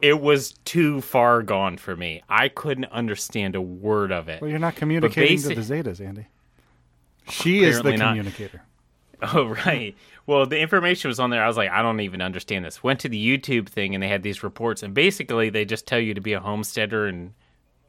it 0.00 0.20
was 0.20 0.52
too 0.64 1.00
far 1.00 1.42
gone 1.42 1.76
for 1.76 1.96
me. 1.96 2.22
I 2.28 2.46
couldn't 2.48 2.86
understand 2.86 3.56
a 3.56 3.60
word 3.60 4.12
of 4.12 4.28
it. 4.28 4.40
Well, 4.40 4.50
you're 4.50 4.58
not 4.60 4.76
communicating 4.76 5.38
basi- 5.38 5.54
to 5.56 5.60
the 5.60 5.74
Zetas, 5.92 6.00
Andy. 6.04 6.26
She 7.28 7.64
is 7.64 7.76
the 7.76 7.80
Apparently 7.80 7.96
not. 7.98 8.08
communicator. 8.10 8.62
Oh, 9.34 9.44
right. 9.66 9.94
Well, 10.26 10.46
the 10.46 10.58
information 10.58 11.08
was 11.08 11.18
on 11.18 11.30
there. 11.30 11.42
I 11.42 11.48
was 11.48 11.56
like, 11.56 11.70
I 11.70 11.82
don't 11.82 12.00
even 12.00 12.22
understand 12.22 12.64
this. 12.64 12.82
Went 12.82 13.00
to 13.00 13.08
the 13.08 13.38
YouTube 13.38 13.68
thing 13.68 13.94
and 13.94 14.02
they 14.02 14.08
had 14.08 14.22
these 14.22 14.42
reports, 14.42 14.82
and 14.82 14.94
basically 14.94 15.50
they 15.50 15.64
just 15.64 15.86
tell 15.86 15.98
you 15.98 16.14
to 16.14 16.20
be 16.20 16.32
a 16.32 16.40
homesteader 16.40 17.06
and 17.06 17.34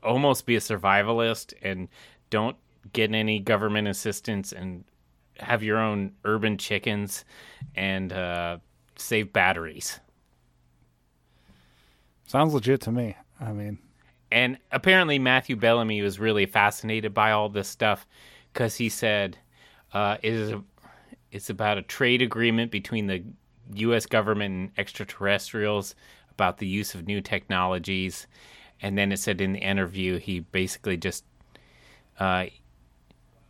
almost 0.02 0.46
be 0.46 0.56
a 0.56 0.60
survivalist 0.60 1.54
and 1.62 1.88
don't 2.30 2.58
get 2.92 3.14
any 3.14 3.40
government 3.40 3.88
assistance 3.88 4.52
and 4.52 4.84
have 5.38 5.64
your 5.64 5.78
own 5.78 6.12
urban 6.26 6.58
chickens 6.58 7.24
and 7.76 8.12
uh, 8.12 8.58
save 8.98 9.32
batteries. 9.32 10.00
Sounds 12.26 12.54
legit 12.54 12.82
to 12.82 12.92
me. 12.92 13.16
I 13.40 13.52
mean, 13.52 13.78
And 14.32 14.58
apparently, 14.72 15.20
Matthew 15.20 15.56
Bellamy 15.56 16.02
was 16.02 16.20
really 16.20 16.46
fascinated 16.46 17.14
by 17.14 17.32
all 17.32 17.50
this 17.50 17.68
stuff 17.68 18.08
because 18.52 18.76
he 18.76 18.90
said 18.90 19.38
uh, 19.94 20.18
it 20.22 20.34
is 20.34 20.52
a, 20.52 20.64
it's 21.34 21.50
about 21.50 21.80
a 21.80 21.82
trade 21.82 22.22
agreement 22.22 22.72
between 22.72 23.08
the 23.08 23.24
U.S. 23.74 24.06
government 24.06 24.54
and 24.54 24.72
extraterrestrials 24.78 25.96
about 26.32 26.60
the 26.60 26.68
use 26.68 26.94
of 26.94 27.08
new 27.08 27.22
technologies. 27.22 28.28
And 28.82 28.98
then 28.98 29.12
it 29.12 29.18
said 29.18 29.42
in 29.42 29.54
the 29.54 29.60
interview, 29.60 30.20
he 30.20 30.42
basically 30.42 30.96
just, 30.96 31.26
uh, 32.20 32.46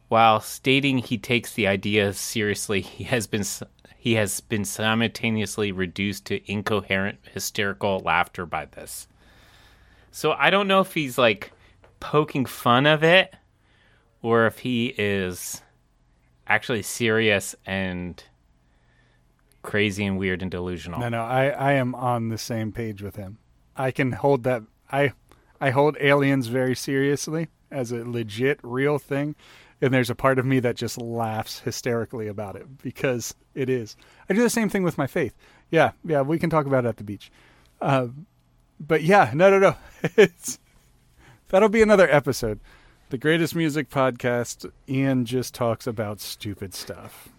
while 0.08 0.40
stating 0.40 1.00
he 1.00 1.18
takes 1.18 1.54
the 1.54 1.68
idea 1.68 2.14
seriously, 2.14 2.82
he 2.82 3.04
has 3.04 3.28
been 3.28 3.44
he 3.98 4.16
has 4.16 4.42
been 4.42 4.66
simultaneously 4.66 5.72
reduced 5.72 6.26
to 6.26 6.52
incoherent 6.52 7.20
hysterical 7.34 8.00
laughter 8.00 8.46
by 8.46 8.66
this. 8.66 9.08
So 10.12 10.34
I 10.34 10.50
don't 10.50 10.68
know 10.68 10.82
if 10.82 10.94
he's 10.94 11.18
like 11.18 11.54
poking 12.02 12.46
fun 12.46 12.86
of 12.86 13.04
it 13.04 13.34
or 14.22 14.46
if 14.46 14.60
he 14.60 14.88
is 14.98 15.63
actually 16.48 16.82
serious 16.82 17.56
and 17.66 18.24
crazy 19.62 20.06
and 20.06 20.18
weird 20.18 20.42
and 20.42 20.52
delusional. 20.52 21.00
no, 21.00 21.10
no, 21.10 21.24
I, 21.24 21.48
I 21.48 21.74
am 21.74 21.96
on 21.96 22.30
the 22.30 22.38
same 22.38 22.72
page 22.72 23.02
with 23.02 23.16
him. 23.16 23.38
I 23.76 23.92
can 23.92 24.12
hold 24.12 24.44
that. 24.44 24.64
I, 24.92 25.14
I 25.60 25.72
hold 25.72 25.98
aliens 26.00 26.48
very 26.48 26.76
seriously 26.76 27.48
as 27.72 27.92
a 27.92 28.04
legit, 28.08 28.60
real 28.62 29.00
thing, 29.00 29.36
and 29.82 29.94
there's 29.94 30.10
a 30.10 30.16
part 30.16 30.38
of 30.38 30.46
me 30.46 30.60
that 30.60 30.76
just 30.76 30.98
laughs 30.98 31.60
hysterically 31.60 32.28
about 32.28 32.56
it 32.56 32.82
because 32.84 33.34
it 33.56 33.70
is. 33.70 33.96
I 34.30 34.34
do 34.34 34.42
the 34.42 34.50
same 34.50 34.70
thing 34.70 34.84
with 34.84 34.98
my 34.98 35.08
faith. 35.08 35.34
Yeah, 35.72 35.92
yeah, 36.06 36.22
we 36.22 36.38
can 36.38 36.50
talk 36.50 36.66
about 36.66 36.86
it 36.86 36.90
at 36.90 36.98
the 36.98 37.04
beach. 37.04 37.32
Uh, 37.82 38.08
but 38.80 39.02
yeah, 39.02 39.32
no, 39.34 39.50
no, 39.50 39.60
no. 39.60 39.76
It's 40.18 40.60
that'll 41.50 41.70
be 41.70 41.82
another 41.82 42.10
episode. 42.10 42.60
The 43.14 43.20
greatest 43.20 43.54
music 43.56 43.92
podcast. 43.92 44.68
Ian 44.90 45.26
just 45.26 45.54
talks 45.54 45.86
about 45.86 46.20
stupid 46.20 46.74
stuff. 46.74 47.30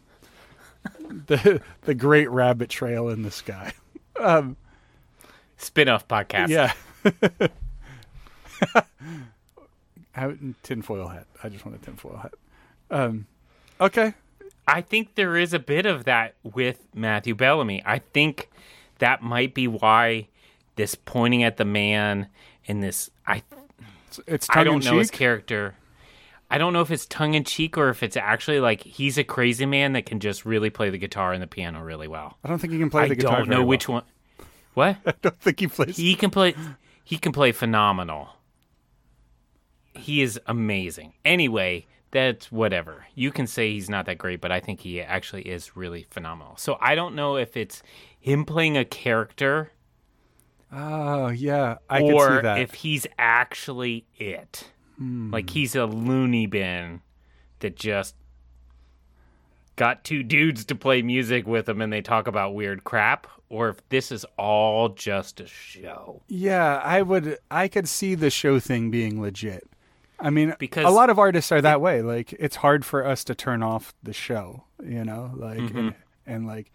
the 1.26 1.60
the 1.80 1.94
great 1.96 2.30
rabbit 2.30 2.70
trail 2.70 3.08
in 3.08 3.22
the 3.22 3.32
sky. 3.32 3.72
Um, 4.20 4.56
Spin-off 5.56 6.06
podcast. 6.06 6.48
yeah. 6.48 6.74
I, 10.14 10.36
tinfoil 10.62 11.08
hat. 11.08 11.26
I 11.42 11.48
just 11.48 11.66
want 11.66 11.76
a 11.76 11.84
tinfoil 11.84 12.18
hat. 12.18 12.34
Um, 12.88 13.26
okay. 13.80 14.14
I 14.68 14.80
think 14.80 15.16
there 15.16 15.36
is 15.36 15.52
a 15.52 15.58
bit 15.58 15.86
of 15.86 16.04
that 16.04 16.36
with 16.44 16.86
Matthew 16.94 17.34
Bellamy. 17.34 17.82
I 17.84 17.98
think 17.98 18.48
that 19.00 19.24
might 19.24 19.54
be 19.54 19.66
why 19.66 20.28
this 20.76 20.94
pointing 20.94 21.42
at 21.42 21.56
the 21.56 21.64
man 21.64 22.28
and 22.68 22.80
this 22.80 23.10
I 23.26 23.42
It's, 24.18 24.46
it's 24.48 24.56
I 24.56 24.64
don't 24.64 24.84
know 24.84 24.98
his 24.98 25.10
character. 25.10 25.74
I 26.50 26.58
don't 26.58 26.72
know 26.72 26.82
if 26.82 26.90
it's 26.90 27.06
tongue 27.06 27.34
in 27.34 27.44
cheek 27.44 27.76
or 27.78 27.88
if 27.88 28.02
it's 28.02 28.16
actually 28.16 28.60
like 28.60 28.82
he's 28.82 29.18
a 29.18 29.24
crazy 29.24 29.66
man 29.66 29.92
that 29.94 30.06
can 30.06 30.20
just 30.20 30.44
really 30.44 30.70
play 30.70 30.90
the 30.90 30.98
guitar 30.98 31.32
and 31.32 31.42
the 31.42 31.46
piano 31.46 31.82
really 31.82 32.06
well. 32.06 32.38
I 32.44 32.48
don't 32.48 32.58
think 32.58 32.72
he 32.72 32.78
can 32.78 32.90
play 32.90 33.04
I 33.04 33.08
the 33.08 33.16
guitar. 33.16 33.38
don't 33.38 33.46
very 33.46 33.56
know 33.56 33.62
well. 33.62 33.68
which 33.68 33.88
one. 33.88 34.04
What? 34.74 34.98
I 35.06 35.14
don't 35.22 35.40
think 35.40 35.60
he 35.60 35.66
plays. 35.68 35.96
he 35.96 36.14
can 36.14 36.30
play 36.30 36.54
he 37.02 37.18
can 37.18 37.32
play 37.32 37.52
phenomenal 37.52 38.28
he 39.94 40.22
is 40.22 40.40
amazing 40.46 41.12
anyway 41.24 41.86
that's 42.10 42.50
whatever 42.50 43.06
you 43.14 43.30
can 43.30 43.46
say 43.46 43.70
he's 43.72 43.88
not 43.88 44.06
that 44.06 44.18
great 44.18 44.40
but 44.40 44.50
i 44.50 44.58
think 44.58 44.80
he 44.80 45.00
actually 45.00 45.42
is 45.42 45.76
really 45.76 46.06
phenomenal 46.10 46.56
so 46.56 46.76
i 46.80 46.94
don't 46.94 47.14
know 47.14 47.36
if 47.36 47.56
it's 47.56 47.82
him 48.18 48.44
playing 48.44 48.76
a 48.76 48.84
character 48.84 49.70
oh 50.74 51.28
yeah, 51.28 51.76
I 51.88 52.00
can 52.00 52.08
see 52.18 52.42
that. 52.42 52.58
if 52.60 52.74
he's 52.74 53.06
actually 53.18 54.06
it 54.16 54.68
like 54.98 55.50
he's 55.50 55.74
a 55.74 55.86
loony 55.86 56.46
bin 56.46 57.00
that 57.60 57.74
just 57.76 58.14
got 59.76 60.04
two 60.04 60.22
dudes 60.22 60.64
to 60.66 60.74
play 60.74 61.02
music 61.02 61.46
with 61.46 61.68
him 61.68 61.80
and 61.80 61.92
they 61.92 62.00
talk 62.00 62.26
about 62.28 62.54
weird 62.54 62.84
crap 62.84 63.26
or 63.48 63.68
if 63.70 63.88
this 63.88 64.12
is 64.12 64.24
all 64.38 64.88
just 64.90 65.40
a 65.40 65.46
show 65.46 66.22
Yeah, 66.28 66.76
I 66.82 67.02
would. 67.02 67.38
I 67.50 67.68
could 67.68 67.88
see 67.88 68.14
the 68.14 68.30
show 68.30 68.58
thing 68.60 68.90
being 68.90 69.20
legit. 69.20 69.64
I 70.20 70.30
mean, 70.30 70.54
Because- 70.58 70.86
a 70.86 70.90
lot 70.90 71.10
of 71.10 71.18
artists 71.18 71.50
are 71.52 71.60
that 71.60 71.80
way. 71.80 72.00
Like, 72.00 72.32
it's 72.38 72.56
hard 72.56 72.84
for 72.84 73.04
us 73.06 73.24
to 73.24 73.34
turn 73.34 73.62
off 73.62 73.92
the 74.02 74.12
show. 74.12 74.64
You 74.82 75.04
know, 75.04 75.32
like, 75.36 75.58
Mm-hmm. 75.58 75.78
and, 75.78 75.94
and 76.26 76.46
like, 76.46 76.72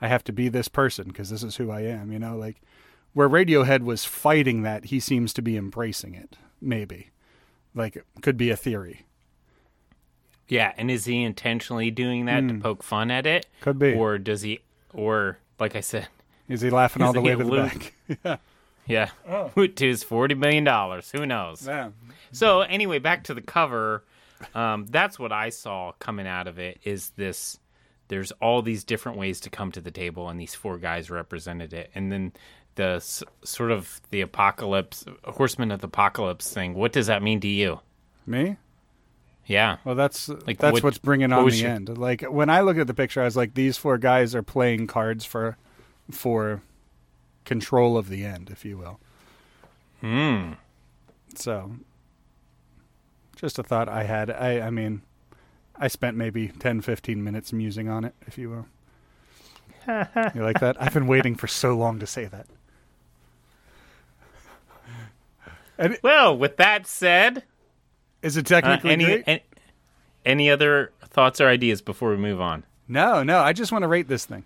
I 0.00 0.08
have 0.08 0.22
to 0.24 0.32
be 0.32 0.48
this 0.48 0.68
person 0.68 1.08
because 1.08 1.30
this 1.30 1.42
is 1.42 1.56
who 1.56 1.70
I 1.70 1.80
am. 1.82 2.12
You 2.12 2.18
know, 2.20 2.36
like, 2.36 2.60
where 3.16 3.30
Radiohead 3.30 3.80
was 3.82 4.04
fighting 4.04 4.60
that, 4.60 4.86
he 4.86 5.00
seems 5.00 5.32
to 5.32 5.40
be 5.42 5.56
embracing 5.56 6.14
it. 6.14 6.36
Maybe, 6.60 7.08
like, 7.74 7.96
it 7.96 8.04
could 8.20 8.36
be 8.36 8.50
a 8.50 8.56
theory. 8.56 9.06
Yeah, 10.48 10.74
and 10.76 10.90
is 10.90 11.06
he 11.06 11.22
intentionally 11.22 11.90
doing 11.90 12.26
that 12.26 12.46
to 12.46 12.54
poke 12.60 12.82
fun 12.82 13.10
at 13.10 13.26
it? 13.26 13.46
Hmm. 13.58 13.64
Could 13.64 13.78
be. 13.78 13.94
Or 13.94 14.18
does 14.18 14.42
he 14.42 14.60
or 14.92 15.38
like 15.58 15.74
I 15.74 15.80
said, 15.80 16.08
Is 16.46 16.60
he 16.60 16.68
laughing 16.70 17.02
all 17.02 17.12
the 17.14 17.20
way 17.22 17.32
a 17.32 17.36
to 17.36 17.44
the 17.44 17.50
loon? 17.50 17.68
back? 17.68 17.94
yeah. 18.24 18.36
yeah, 18.86 19.10
Oh. 19.26 19.66
to 19.66 19.86
his 19.86 20.02
forty 20.02 20.34
million 20.34 20.64
dollars. 20.64 21.10
Who 21.10 21.24
knows? 21.24 21.66
yeah. 21.66 21.90
So 22.32 22.60
anyway, 22.60 22.98
back 22.98 23.24
to 23.24 23.34
the 23.34 23.40
cover. 23.40 24.04
Um, 24.54 24.84
that's 24.86 25.18
what 25.18 25.32
I 25.32 25.48
saw 25.48 25.92
coming 25.98 26.26
out 26.26 26.46
of 26.46 26.58
it. 26.58 26.78
Is 26.84 27.10
this? 27.16 27.58
There's 28.08 28.30
all 28.32 28.62
these 28.62 28.84
different 28.84 29.18
ways 29.18 29.40
to 29.40 29.50
come 29.50 29.72
to 29.72 29.80
the 29.80 29.90
table, 29.90 30.28
and 30.28 30.38
these 30.38 30.54
four 30.54 30.78
guys 30.78 31.10
represented 31.10 31.72
it. 31.72 31.90
And 31.94 32.12
then 32.12 32.32
the 32.76 33.00
sort 33.44 33.70
of 33.72 34.00
the 34.10 34.20
apocalypse, 34.20 35.04
horseman 35.24 35.70
of 35.70 35.80
the 35.80 35.86
apocalypse 35.88 36.52
thing. 36.52 36.74
What 36.74 36.92
does 36.92 37.08
that 37.08 37.22
mean 37.22 37.40
to 37.40 37.48
you? 37.48 37.80
Me? 38.26 38.56
Yeah, 39.46 39.76
Well, 39.84 39.94
that's 39.94 40.28
Like, 40.28 40.58
that's 40.58 40.72
what- 40.74 40.82
what's 40.82 40.98
bringing 40.98 41.32
on 41.32 41.44
was 41.44 41.54
the 41.54 41.60
your- 41.62 41.70
end. 41.70 41.96
Like 41.98 42.22
when 42.22 42.50
I 42.50 42.62
look 42.62 42.78
at 42.78 42.86
the 42.88 42.94
picture, 42.94 43.20
I 43.22 43.24
was 43.26 43.36
like, 43.36 43.54
these 43.54 43.76
four 43.78 43.96
guys 43.98 44.34
are 44.34 44.42
playing 44.42 44.86
cards 44.88 45.24
for 45.24 45.56
for 46.10 46.62
control 47.44 47.96
of 47.96 48.08
the 48.08 48.24
end, 48.24 48.50
if 48.50 48.64
you 48.64 48.76
will. 48.78 48.98
Hmm. 50.00 50.52
So, 51.36 51.76
just 53.36 53.58
a 53.58 53.62
thought 53.62 53.88
I 53.88 54.02
had. 54.04 54.30
I 54.30 54.60
I 54.66 54.70
mean, 54.70 55.02
I 55.76 55.88
spent 55.88 56.16
maybe 56.16 56.48
10, 56.48 56.80
15 56.80 57.22
minutes 57.22 57.52
musing 57.52 57.88
on 57.88 58.04
it, 58.04 58.14
if 58.26 58.36
you 58.38 58.50
will. 58.50 58.66
you 60.34 60.42
like 60.42 60.58
that? 60.60 60.76
I've 60.82 60.94
been 60.94 61.06
waiting 61.06 61.36
for 61.36 61.46
so 61.46 61.76
long 61.76 62.00
to 62.00 62.06
say 62.06 62.24
that. 62.24 62.46
And 65.78 65.98
Well, 66.02 66.36
with 66.36 66.56
that 66.58 66.86
said, 66.86 67.42
is 68.22 68.36
it 68.36 68.50
uh, 68.50 68.60
technically 68.60 68.90
any, 68.92 69.04
great? 69.04 69.24
an- 69.26 69.40
any 70.24 70.50
other 70.50 70.92
thoughts 71.04 71.40
or 71.40 71.48
ideas 71.48 71.82
before 71.82 72.10
we 72.10 72.16
move 72.16 72.40
on? 72.40 72.64
No, 72.88 73.22
no. 73.22 73.40
I 73.40 73.52
just 73.52 73.72
want 73.72 73.82
to 73.82 73.88
rate 73.88 74.08
this 74.08 74.24
thing 74.24 74.44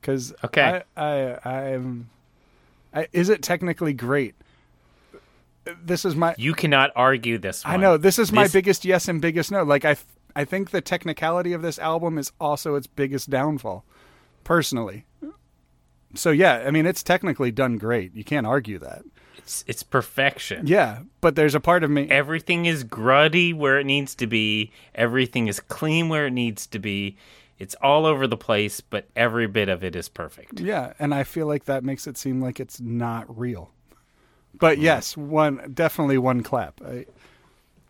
because 0.00 0.32
Okay. 0.44 0.82
I, 0.96 1.02
I, 1.02 1.72
I'm. 1.74 2.10
I, 2.92 3.08
is 3.12 3.28
it 3.28 3.42
technically 3.42 3.92
great? 3.92 4.34
This 5.82 6.04
is 6.04 6.14
my. 6.14 6.34
You 6.36 6.52
cannot 6.54 6.90
argue 6.94 7.38
this 7.38 7.64
one. 7.64 7.74
I 7.74 7.76
know 7.78 7.96
this 7.96 8.18
is 8.18 8.30
my 8.30 8.42
This- 8.44 8.52
biggest 8.52 8.84
yes 8.84 9.08
and 9.08 9.20
biggest 9.20 9.50
no. 9.50 9.62
Like 9.62 9.84
I, 9.84 9.96
I 10.36 10.44
think 10.44 10.70
the 10.70 10.80
technicality 10.82 11.52
of 11.54 11.62
this 11.62 11.78
album 11.78 12.18
is 12.18 12.32
also 12.38 12.74
its 12.74 12.86
biggest 12.86 13.30
downfall, 13.30 13.82
personally. 14.44 15.06
So 16.16 16.30
yeah, 16.30 16.64
I 16.66 16.70
mean 16.70 16.86
it's 16.86 17.02
technically 17.02 17.50
done 17.50 17.78
great. 17.78 18.14
You 18.14 18.24
can't 18.24 18.46
argue 18.46 18.78
that. 18.78 19.02
It's, 19.38 19.64
it's 19.66 19.82
perfection. 19.82 20.66
Yeah, 20.66 21.00
but 21.20 21.36
there's 21.36 21.54
a 21.54 21.60
part 21.60 21.84
of 21.84 21.90
me. 21.90 22.08
Everything 22.08 22.64
is 22.64 22.82
gruddy 22.82 23.52
where 23.54 23.78
it 23.78 23.84
needs 23.84 24.14
to 24.16 24.26
be. 24.26 24.72
Everything 24.94 25.48
is 25.48 25.60
clean 25.60 26.08
where 26.08 26.26
it 26.26 26.32
needs 26.32 26.66
to 26.68 26.78
be. 26.78 27.18
It's 27.58 27.74
all 27.82 28.06
over 28.06 28.26
the 28.26 28.36
place, 28.36 28.80
but 28.80 29.06
every 29.14 29.46
bit 29.46 29.68
of 29.68 29.84
it 29.84 29.94
is 29.94 30.08
perfect. 30.08 30.60
Yeah, 30.60 30.94
and 30.98 31.14
I 31.14 31.24
feel 31.24 31.46
like 31.46 31.66
that 31.66 31.84
makes 31.84 32.06
it 32.06 32.16
seem 32.16 32.40
like 32.40 32.58
it's 32.58 32.80
not 32.80 33.38
real. 33.38 33.70
But 34.54 34.78
hmm. 34.78 34.84
yes, 34.84 35.16
one 35.16 35.72
definitely 35.74 36.18
one 36.18 36.42
clap. 36.42 36.80
I, 36.82 37.06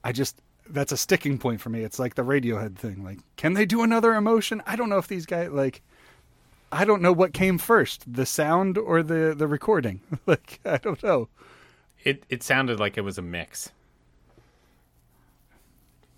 I 0.03 0.13
just 0.13 0.41
that's 0.69 0.93
a 0.93 0.97
sticking 0.97 1.39
point 1.39 1.61
for 1.61 1.71
me. 1.71 1.83
It's 1.83 1.99
like 1.99 2.15
the 2.15 2.25
Radiohead 2.25 2.77
thing. 2.77 3.05
Like, 3.05 3.21
can 3.37 3.55
they 3.55 3.67
do 3.67 3.83
another 3.83 4.15
emotion? 4.15 4.63
I 4.67 4.77
don't 4.77 4.89
know 4.89 4.99
if 4.99 5.09
these 5.09 5.27
guys 5.27 5.51
like. 5.51 5.83
I 6.75 6.85
don't 6.85 7.03
know 7.03 7.13
what 7.13 7.33
came 7.33 7.59
first, 7.59 8.05
the 8.13 8.27
sound 8.27 8.77
or 8.77 9.03
the 9.03 9.35
the 9.37 9.47
recording. 9.47 10.01
like, 10.27 10.59
I 10.65 10.79
don't 10.79 11.03
know. 11.03 11.29
It 12.03 12.25
it 12.29 12.43
sounded 12.43 12.81
like 12.81 12.99
it 12.99 13.03
was 13.03 13.17
a 13.17 13.23
mix. 13.23 13.71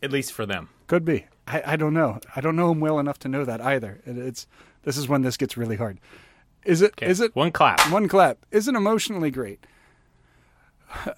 At 0.02 0.12
least 0.12 0.32
for 0.32 0.46
them. 0.46 0.68
Could 0.86 1.04
be. 1.04 1.26
I, 1.46 1.62
I 1.72 1.76
don't 1.76 1.94
know. 1.94 2.20
I 2.34 2.40
don't 2.40 2.57
know 2.57 2.70
him 2.70 2.80
well 2.80 2.98
enough 2.98 3.18
to 3.20 3.28
know 3.28 3.44
that 3.44 3.61
either. 3.61 4.00
It, 4.07 4.18
it's 4.18 4.46
this 4.82 4.96
is 4.96 5.09
when 5.09 5.22
this 5.22 5.36
gets 5.36 5.57
really 5.57 5.76
hard. 5.76 5.98
Is 6.64 6.82
it? 6.82 6.94
Is 7.00 7.20
Okay, 7.20 7.26
it 7.26 7.36
one 7.36 7.52
clap? 7.52 7.80
one 7.90 8.09
clap? 8.09 8.38
Is 8.50 8.66
it 8.68 8.74
emotionally 8.74 9.30
great? 9.30 9.64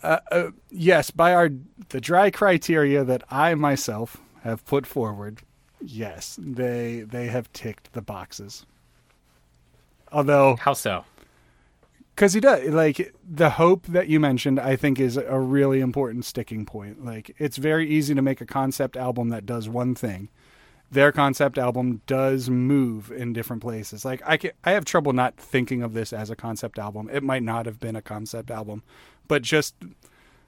Uh, 0.03 0.19
uh, 0.31 0.51
yes, 0.71 1.11
by 1.11 1.33
our 1.35 1.51
the 1.91 2.01
dry 2.01 2.31
criteria 2.31 3.05
that 3.05 3.23
I 3.31 3.55
myself 3.55 4.17
have 4.43 4.65
put 4.65 4.87
forward, 4.87 5.43
yes, 5.81 6.39
they 6.41 7.01
they 7.01 7.27
have 7.27 7.53
ticked 7.53 7.93
the 7.93 8.03
boxes. 8.03 8.67
Although 10.13 10.57
How 10.57 10.73
so? 10.73 11.05
because 12.19 12.33
he 12.33 12.41
does 12.41 12.69
like 12.71 13.15
the 13.25 13.51
hope 13.51 13.87
that 13.87 14.09
you 14.09 14.19
mentioned 14.19 14.59
i 14.59 14.75
think 14.75 14.99
is 14.99 15.17
a 15.17 15.39
really 15.39 15.79
important 15.79 16.25
sticking 16.25 16.67
point 16.67 17.05
like 17.05 17.33
it's 17.39 17.57
very 17.57 17.89
easy 17.89 18.13
to 18.13 18.21
make 18.21 18.41
a 18.41 18.47
concept 18.47 18.97
album 18.97 19.29
that 19.29 19.47
does 19.47 19.69
one 19.69 19.95
thing 19.95 20.29
their 20.91 21.13
concept 21.13 21.59
album 21.59 22.01
does 22.09 22.51
move 22.51 23.13
in 23.13 23.33
different 23.33 23.63
places 23.63 24.05
like 24.05 24.21
i 24.27 24.37
can, 24.37 24.51
i 24.65 24.73
have 24.73 24.85
trouble 24.85 25.13
not 25.13 25.37
thinking 25.37 25.81
of 25.81 25.93
this 25.93 26.13
as 26.13 26.29
a 26.29 26.35
concept 26.35 26.77
album 26.77 27.09
it 27.13 27.23
might 27.23 27.45
not 27.45 27.67
have 27.67 27.79
been 27.79 27.95
a 27.95 28.03
concept 28.03 28.51
album 28.51 28.83
but 29.29 29.41
just 29.41 29.77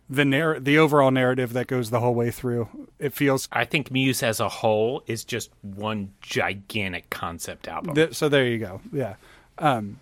the 0.08 0.24
narr- 0.24 0.58
the 0.58 0.76
overall 0.76 1.12
narrative 1.12 1.52
that 1.52 1.68
goes 1.68 1.90
the 1.90 2.00
whole 2.00 2.14
way 2.14 2.32
through 2.32 2.68
it 2.98 3.12
feels 3.12 3.48
I 3.52 3.64
think 3.64 3.92
Muse 3.92 4.24
as 4.24 4.40
a 4.40 4.48
whole 4.48 5.04
is 5.06 5.24
just 5.24 5.50
one 5.62 6.12
gigantic 6.20 7.08
concept 7.11 7.68
album. 7.68 7.94
Th- 7.94 8.14
so 8.14 8.28
there 8.28 8.46
you 8.46 8.58
go. 8.58 8.80
Yeah. 8.92 9.14
Um, 9.61 10.00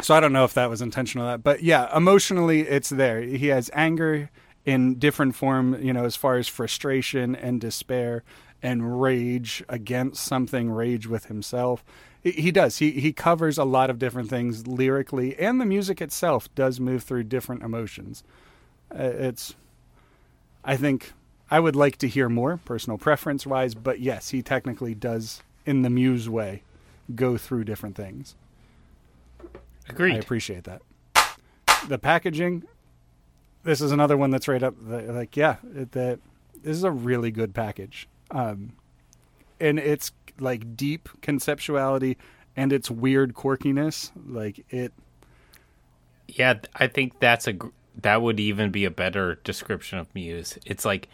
so 0.00 0.14
I 0.14 0.20
don't 0.20 0.32
know 0.32 0.44
if 0.44 0.54
that 0.54 0.70
was 0.70 0.80
intentional, 0.80 1.26
that, 1.26 1.42
but 1.42 1.62
yeah, 1.62 1.94
emotionally 1.94 2.62
it's 2.62 2.88
there. 2.88 3.20
He 3.20 3.48
has 3.48 3.70
anger 3.74 4.30
in 4.64 4.94
different 4.94 5.34
form, 5.34 5.82
you 5.82 5.92
know, 5.92 6.04
as 6.04 6.16
far 6.16 6.36
as 6.36 6.48
frustration 6.48 7.34
and 7.34 7.60
despair 7.60 8.22
and 8.62 9.00
rage 9.00 9.64
against 9.68 10.24
something, 10.24 10.70
rage 10.70 11.06
with 11.06 11.26
himself. 11.26 11.84
He, 12.22 12.50
does. 12.50 12.78
He 12.78 12.90
he 12.90 13.14
covers 13.14 13.56
a 13.56 13.64
lot 13.64 13.88
of 13.88 13.98
different 13.98 14.28
things 14.28 14.66
lyrically, 14.66 15.38
and 15.38 15.58
the 15.58 15.64
music 15.64 16.02
itself 16.02 16.54
does 16.54 16.78
move 16.78 17.02
through 17.02 17.24
different 17.24 17.62
emotions. 17.62 18.22
Uh, 18.94 19.04
it's, 19.04 19.54
I 20.62 20.76
think, 20.76 21.14
I 21.50 21.60
would 21.60 21.76
like 21.76 21.96
to 21.98 22.08
hear 22.08 22.28
more, 22.28 22.60
personal 22.66 22.98
preference 22.98 23.46
wise, 23.46 23.74
but 23.74 24.00
yes, 24.00 24.30
he 24.30 24.42
technically 24.42 24.94
does, 24.94 25.42
in 25.64 25.80
the 25.80 25.88
Muse 25.88 26.28
way, 26.28 26.62
go 27.14 27.38
through 27.38 27.64
different 27.64 27.96
things. 27.96 28.34
I 30.16 30.18
appreciate 30.18 30.64
that. 30.64 30.82
The 31.88 31.98
packaging, 31.98 32.64
this 33.62 33.80
is 33.80 33.92
another 33.92 34.16
one 34.16 34.30
that's 34.30 34.48
right 34.48 34.62
up. 34.62 34.74
The, 34.80 35.00
like, 35.12 35.36
yeah, 35.36 35.56
it, 35.74 35.92
that 35.92 36.20
this 36.62 36.76
is 36.76 36.84
a 36.84 36.90
really 36.90 37.30
good 37.30 37.54
package, 37.54 38.08
um, 38.30 38.72
and 39.58 39.78
it's 39.78 40.12
like 40.38 40.76
deep 40.76 41.08
conceptuality 41.22 42.16
and 42.56 42.72
its 42.72 42.90
weird 42.90 43.34
quirkiness. 43.34 44.10
Like 44.26 44.64
it, 44.70 44.92
Yeah, 46.28 46.54
I 46.74 46.86
think 46.86 47.18
that's 47.20 47.48
a 47.48 47.56
that 48.02 48.22
would 48.22 48.40
even 48.40 48.70
be 48.70 48.84
a 48.84 48.90
better 48.90 49.36
description 49.44 49.98
of 49.98 50.14
Muse. 50.14 50.58
It's 50.64 50.84
like 50.84 51.08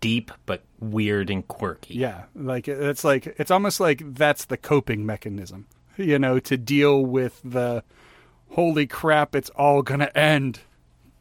deep 0.00 0.30
but 0.44 0.62
weird 0.78 1.30
and 1.30 1.46
quirky. 1.46 1.94
yeah, 1.94 2.24
like 2.34 2.68
it's 2.68 3.04
like 3.04 3.34
it's 3.38 3.50
almost 3.50 3.80
like 3.80 4.14
that's 4.14 4.44
the 4.44 4.56
coping 4.56 5.06
mechanism, 5.06 5.66
you 5.96 6.18
know, 6.18 6.38
to 6.40 6.56
deal 6.56 7.04
with 7.04 7.40
the 7.44 7.82
holy 8.50 8.86
crap, 8.86 9.34
it's 9.34 9.50
all 9.50 9.82
gonna 9.82 10.10
end. 10.14 10.60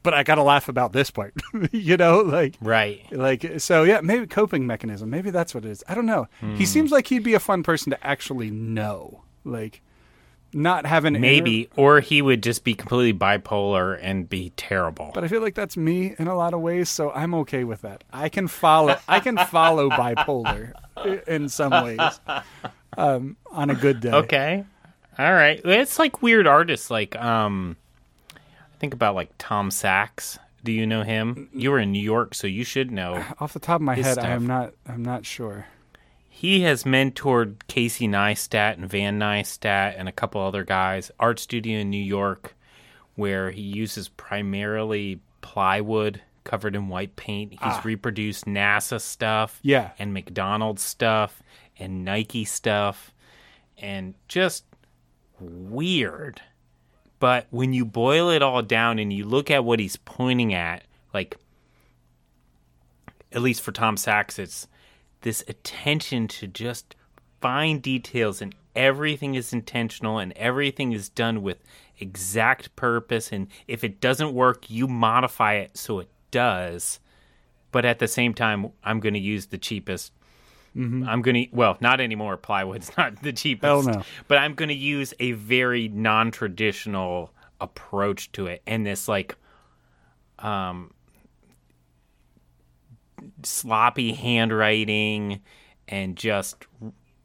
But 0.03 0.13
I 0.13 0.21
gotta 0.23 0.43
laugh 0.43 0.69
about 0.69 0.93
this 0.93 1.09
part, 1.09 1.33
you 1.71 1.97
know, 1.97 2.19
like 2.19 2.55
Right. 2.61 3.05
Like 3.11 3.59
so, 3.59 3.81
yeah. 3.83 4.01
Maybe 4.01 4.27
coping 4.27 4.67
mechanism. 4.67 5.09
Maybe 5.09 5.31
that's 5.31 5.55
what 5.55 5.65
it 5.65 5.71
is. 5.71 5.83
I 5.87 5.95
don't 5.95 6.05
know. 6.05 6.27
Hmm. 6.41 6.55
He 6.55 6.65
seems 6.65 6.91
like 6.91 7.07
he'd 7.07 7.23
be 7.23 7.33
a 7.33 7.39
fun 7.39 7.63
person 7.63 7.89
to 7.91 8.05
actually 8.05 8.51
know. 8.51 9.23
Like, 9.43 9.81
not 10.53 10.85
have 10.85 11.03
an 11.05 11.15
inner- 11.15 11.21
Maybe 11.21 11.69
or 11.75 11.99
he 12.01 12.21
would 12.21 12.41
just 12.43 12.63
be 12.63 12.75
completely 12.75 13.17
bipolar 13.17 13.99
and 14.01 14.29
be 14.29 14.51
terrible. 14.55 15.11
but 15.13 15.23
I 15.23 15.27
feel 15.27 15.41
like 15.41 15.55
that's 15.55 15.75
me 15.75 16.15
in 16.19 16.27
a 16.27 16.35
lot 16.35 16.53
of 16.53 16.61
ways. 16.61 16.87
So 16.89 17.11
I'm 17.11 17.33
okay 17.35 17.63
with 17.63 17.81
that. 17.81 18.03
I 18.13 18.29
can 18.29 18.47
follow. 18.47 18.97
I 19.07 19.19
can 19.19 19.37
follow 19.37 19.89
bipolar 19.89 20.71
in 21.27 21.49
some 21.49 21.71
ways. 21.83 22.19
Um, 22.97 23.35
on 23.51 23.69
a 23.71 23.75
good 23.75 23.99
day. 24.01 24.11
Okay. 24.11 24.65
All 25.17 25.33
right. 25.33 25.61
It's 25.63 25.97
like 25.99 26.21
weird 26.21 26.47
artists 26.47 26.89
like 26.91 27.15
um 27.15 27.77
I 28.35 28.77
think 28.79 28.93
about 28.93 29.15
like 29.15 29.31
Tom 29.37 29.71
Sachs. 29.71 30.37
Do 30.63 30.71
you 30.71 30.85
know 30.87 31.03
him? 31.03 31.49
You 31.53 31.71
were 31.71 31.79
in 31.79 31.91
New 31.91 32.01
York, 32.01 32.33
so 32.33 32.47
you 32.47 32.63
should 32.63 32.91
know. 32.91 33.23
Off 33.39 33.53
the 33.53 33.59
top 33.59 33.75
of 33.75 33.81
my 33.83 33.95
head, 33.95 34.17
I'm 34.17 34.47
not. 34.47 34.73
I'm 34.87 35.03
not 35.03 35.25
sure. 35.25 35.67
He 36.27 36.61
has 36.61 36.83
mentored 36.83 37.55
Casey 37.67 38.07
Neistat 38.07 38.73
and 38.73 38.89
Van 38.89 39.17
Neistat 39.19 39.93
and 39.97 40.09
a 40.09 40.11
couple 40.11 40.41
other 40.41 40.63
guys. 40.65 41.09
Art 41.19 41.39
studio 41.39 41.79
in 41.79 41.89
New 41.89 42.03
York, 42.03 42.55
where 43.15 43.51
he 43.51 43.61
uses 43.61 44.09
primarily 44.09 45.19
plywood 45.41 46.19
covered 46.43 46.75
in 46.75 46.89
white 46.89 47.15
paint. 47.15 47.53
He's 47.63 47.85
reproduced 47.85 48.45
NASA 48.45 48.99
stuff, 48.99 49.59
Yeah. 49.63 49.91
and 49.97 50.13
McDonald's 50.13 50.81
stuff, 50.83 51.41
and 51.79 52.03
Nike 52.03 52.43
stuff, 52.43 53.13
and 53.77 54.13
just 54.27 54.65
weird. 55.39 56.41
But 57.19 57.47
when 57.49 57.73
you 57.73 57.85
boil 57.85 58.29
it 58.29 58.41
all 58.41 58.61
down 58.61 58.99
and 58.99 59.11
you 59.11 59.25
look 59.25 59.49
at 59.49 59.63
what 59.63 59.79
he's 59.79 59.95
pointing 59.95 60.53
at, 60.53 60.83
like 61.13 61.37
at 63.31 63.41
least 63.41 63.61
for 63.61 63.71
Tom 63.71 63.97
Sachs, 63.97 64.37
it's 64.37 64.67
this 65.21 65.43
attention 65.47 66.27
to 66.27 66.47
just 66.47 66.95
fine 67.41 67.79
details 67.79 68.41
and 68.41 68.53
everything 68.75 69.35
is 69.35 69.53
intentional 69.53 70.19
and 70.19 70.33
everything 70.33 70.91
is 70.91 71.09
done 71.09 71.41
with 71.41 71.57
exact 71.99 72.75
purpose 72.75 73.31
and 73.31 73.47
if 73.67 73.83
it 73.83 74.01
doesn't 74.01 74.33
work 74.33 74.69
you 74.69 74.87
modify 74.87 75.53
it 75.53 75.77
so 75.77 75.99
it 75.99 76.09
does 76.29 76.99
but 77.71 77.85
at 77.85 77.99
the 77.99 78.07
same 78.07 78.33
time 78.33 78.69
i'm 78.83 78.99
going 78.99 79.13
to 79.13 79.19
use 79.19 79.47
the 79.47 79.57
cheapest 79.57 80.11
i'm 80.75 81.21
going 81.21 81.35
to 81.35 81.47
well 81.55 81.77
not 81.79 82.01
anymore 82.01 82.37
plywood's 82.37 82.91
not 82.97 83.21
the 83.21 83.31
cheapest 83.31 83.63
Hell 83.63 83.83
no. 83.83 84.03
but 84.27 84.37
i'm 84.37 84.53
going 84.55 84.69
to 84.69 84.75
use 84.75 85.13
a 85.19 85.31
very 85.33 85.87
non-traditional 85.87 87.31
approach 87.61 88.31
to 88.33 88.47
it 88.47 88.61
and 88.67 88.85
this 88.85 89.07
like 89.07 89.35
um 90.39 90.91
sloppy 93.43 94.13
handwriting 94.13 95.41
and 95.87 96.15
just 96.15 96.65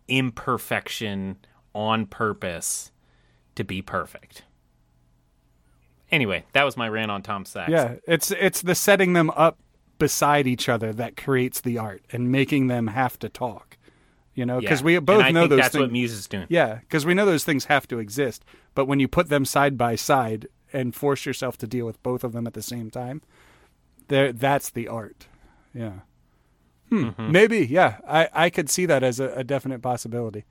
imperfection 0.09 1.39
on 1.75 2.07
purpose 2.07 2.91
to 3.55 3.65
be 3.65 3.83
perfect. 3.83 4.43
Anyway, 6.11 6.45
that 6.53 6.65
was 6.65 6.77
my 6.77 6.89
rant 6.89 7.11
on 7.11 7.23
Tom 7.23 7.45
Sachs. 7.45 7.71
Yeah, 7.71 7.95
it's 8.07 8.33
it's 8.33 8.63
the 8.63 8.75
setting 8.75 9.13
them 9.13 9.31
up 9.31 9.59
beside 10.01 10.49
each 10.49 10.69
other 10.69 10.93
that 10.95 11.17
creates 11.17 11.61
the 11.61 11.79
art 11.79 12.03
and 12.11 12.33
making 12.33 12.67
them 12.67 12.89
have 12.89 13.17
to 13.21 13.29
talk. 13.29 13.77
You 14.35 14.47
know, 14.47 14.61
because 14.61 14.81
Yeah. 14.81 14.87
we 14.87 14.99
both 14.99 15.33
know 15.33 15.47
those 15.47 15.59
that's 15.61 15.73
things. 15.73 15.83
what 15.83 15.93
Muse 15.93 16.13
is 16.13 16.27
doing. 16.27 16.47
Yeah, 16.49 16.77
because 16.81 17.07
we 17.07 17.15
know 17.15 17.27
those 17.27 17.45
things 17.45 17.67
have 17.67 17.87
to 17.89 17.99
exist. 17.99 18.45
But 18.75 18.87
when 18.87 18.99
you 18.99 19.07
put 19.09 19.29
them 19.29 19.45
side 19.45 19.77
by 19.79 19.95
side 19.97 20.47
and 20.73 20.95
force 20.95 21.27
yourself 21.27 21.57
to 21.59 21.67
deal 21.67 21.85
with 21.87 22.03
both 22.03 22.25
of 22.25 22.33
them 22.33 22.47
at 22.47 22.55
the 22.55 22.63
same 22.63 22.91
time, 22.91 23.23
there 24.09 24.33
that's 24.33 24.71
the 24.71 24.89
art. 24.89 25.27
Yeah. 25.75 26.01
Hmm. 26.89 27.05
Mm-hmm. 27.05 27.33
Maybe, 27.33 27.67
yeah. 27.67 27.99
I, 28.09 28.29
I 28.33 28.51
could 28.51 28.69
see 28.71 28.87
that 28.87 29.03
as 29.03 29.21
a, 29.21 29.29
a 29.33 29.45
definite 29.45 29.83
possibility. 29.83 30.45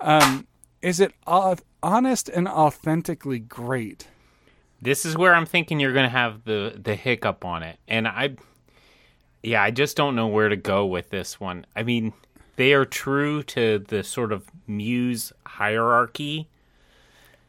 Um, 0.00 0.46
is 0.82 1.00
it 1.00 1.12
honest 1.26 2.28
and 2.30 2.48
authentically 2.48 3.38
great? 3.38 4.08
This 4.82 5.04
is 5.04 5.16
where 5.16 5.34
I'm 5.34 5.46
thinking 5.46 5.78
you're 5.80 5.92
going 5.92 6.04
to 6.06 6.10
have 6.10 6.44
the 6.44 6.78
the 6.82 6.94
hiccup 6.94 7.44
on 7.44 7.62
it. 7.62 7.78
And 7.86 8.08
I 8.08 8.36
yeah, 9.42 9.62
I 9.62 9.70
just 9.70 9.96
don't 9.96 10.14
know 10.16 10.26
where 10.26 10.48
to 10.48 10.56
go 10.56 10.86
with 10.86 11.10
this 11.10 11.40
one. 11.40 11.66
I 11.76 11.82
mean, 11.82 12.12
they 12.56 12.72
are 12.74 12.84
true 12.84 13.42
to 13.44 13.78
the 13.78 14.02
sort 14.02 14.32
of 14.32 14.48
Muse 14.66 15.32
hierarchy, 15.46 16.48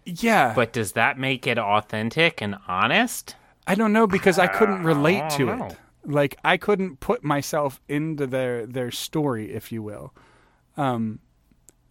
Yeah, 0.05 0.53
but 0.55 0.73
does 0.73 0.93
that 0.93 1.17
make 1.19 1.45
it 1.47 1.57
authentic 1.59 2.41
and 2.41 2.55
honest? 2.67 3.35
I 3.67 3.75
don't 3.75 3.93
know 3.93 4.07
because 4.07 4.39
I 4.39 4.47
couldn't 4.47 4.83
relate 4.83 5.29
to 5.31 5.45
know. 5.45 5.65
it. 5.67 5.77
Like 6.03 6.37
I 6.43 6.57
couldn't 6.57 6.99
put 6.99 7.23
myself 7.23 7.79
into 7.87 8.25
their 8.25 8.65
their 8.65 8.89
story, 8.91 9.53
if 9.53 9.71
you 9.71 9.83
will. 9.83 10.13
Um, 10.77 11.19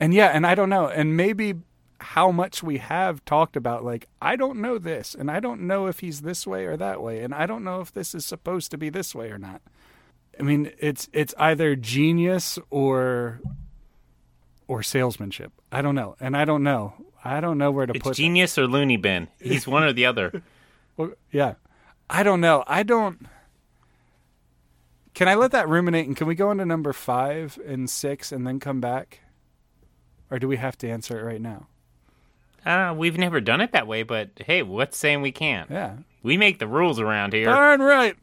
and 0.00 0.12
yeah, 0.12 0.28
and 0.28 0.46
I 0.46 0.54
don't 0.54 0.70
know, 0.70 0.88
and 0.88 1.16
maybe 1.16 1.54
how 2.00 2.30
much 2.30 2.62
we 2.62 2.78
have 2.78 3.24
talked 3.24 3.56
about 3.56 3.84
like 3.84 4.08
I 4.20 4.36
don't 4.36 4.60
know 4.60 4.78
this, 4.78 5.14
and 5.14 5.30
I 5.30 5.40
don't 5.40 5.62
know 5.62 5.86
if 5.86 6.00
he's 6.00 6.22
this 6.22 6.46
way 6.46 6.64
or 6.66 6.76
that 6.76 7.02
way, 7.02 7.22
and 7.22 7.34
I 7.34 7.46
don't 7.46 7.62
know 7.64 7.80
if 7.80 7.92
this 7.92 8.14
is 8.14 8.24
supposed 8.24 8.70
to 8.70 8.78
be 8.78 8.88
this 8.88 9.14
way 9.14 9.30
or 9.30 9.38
not. 9.38 9.60
I 10.38 10.42
mean, 10.42 10.72
it's 10.78 11.08
it's 11.12 11.34
either 11.38 11.76
genius 11.76 12.58
or 12.70 13.40
or 14.66 14.82
salesmanship. 14.82 15.52
I 15.70 15.82
don't 15.82 15.94
know, 15.94 16.16
and 16.20 16.36
I 16.36 16.44
don't 16.44 16.62
know. 16.62 16.94
I 17.22 17.40
don't 17.40 17.58
know 17.58 17.70
where 17.70 17.86
to 17.86 17.92
put. 17.92 17.96
It's 17.96 18.04
put. 18.04 18.16
genius 18.16 18.56
or 18.56 18.66
loony 18.66 18.96
bin. 18.96 19.28
He's 19.38 19.66
one 19.66 19.82
or 19.82 19.92
the 19.92 20.06
other. 20.06 20.42
Well, 20.96 21.12
yeah, 21.30 21.54
I 22.10 22.22
don't 22.22 22.42
know. 22.42 22.62
I 22.66 22.82
don't. 22.82 23.26
Can 25.14 25.28
I 25.28 25.34
let 25.34 25.50
that 25.52 25.66
ruminate? 25.66 26.06
And 26.06 26.14
can 26.14 26.26
we 26.26 26.34
go 26.34 26.50
into 26.50 26.66
number 26.66 26.92
five 26.92 27.58
and 27.64 27.88
six 27.88 28.32
and 28.32 28.46
then 28.46 28.60
come 28.60 28.82
back, 28.82 29.20
or 30.30 30.38
do 30.38 30.46
we 30.46 30.58
have 30.58 30.76
to 30.78 30.90
answer 30.90 31.18
it 31.18 31.22
right 31.22 31.40
now? 31.40 31.68
Uh, 32.64 32.94
we've 32.96 33.16
never 33.18 33.40
done 33.40 33.60
it 33.60 33.72
that 33.72 33.86
way, 33.86 34.02
but 34.02 34.30
hey, 34.46 34.62
what's 34.62 34.96
saying 34.98 35.22
we 35.22 35.32
can't? 35.32 35.70
Yeah, 35.70 35.96
We 36.22 36.36
make 36.36 36.58
the 36.58 36.66
rules 36.66 37.00
around 37.00 37.32
here. 37.32 37.46
darn 37.46 37.80
right. 37.80 38.16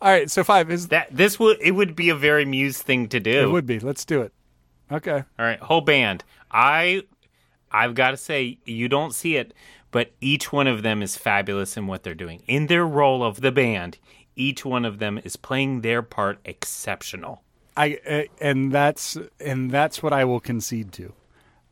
All 0.00 0.10
right, 0.10 0.30
so 0.30 0.44
five 0.44 0.70
is 0.70 0.88
That 0.88 1.08
this 1.10 1.38
would 1.38 1.58
it 1.60 1.72
would 1.72 1.96
be 1.96 2.08
a 2.08 2.14
very 2.14 2.44
Muse 2.44 2.80
thing 2.82 3.08
to 3.08 3.20
do. 3.20 3.48
it 3.48 3.50
would 3.50 3.66
be. 3.66 3.78
Let's 3.80 4.04
do 4.04 4.22
it. 4.22 4.32
Okay. 4.90 5.24
All 5.38 5.44
right, 5.44 5.58
whole 5.60 5.80
band. 5.80 6.24
I 6.50 7.02
I've 7.70 7.94
got 7.94 8.12
to 8.12 8.16
say 8.16 8.58
you 8.64 8.88
don't 8.88 9.12
see 9.12 9.36
it, 9.36 9.52
but 9.90 10.12
each 10.20 10.52
one 10.52 10.66
of 10.66 10.82
them 10.82 11.02
is 11.02 11.16
fabulous 11.16 11.76
in 11.76 11.86
what 11.86 12.02
they're 12.02 12.14
doing. 12.14 12.42
In 12.46 12.66
their 12.68 12.86
role 12.86 13.22
of 13.24 13.40
the 13.40 13.52
band, 13.52 13.98
each 14.36 14.64
one 14.64 14.84
of 14.84 14.98
them 14.98 15.20
is 15.24 15.36
playing 15.36 15.80
their 15.82 16.00
part 16.02 16.38
exceptional. 16.44 17.42
I 17.76 17.98
uh, 18.08 18.22
and 18.40 18.72
that's 18.72 19.16
and 19.40 19.70
that's 19.70 20.02
what 20.02 20.12
I 20.12 20.24
will 20.24 20.40
concede 20.40 20.92
to. 20.92 21.12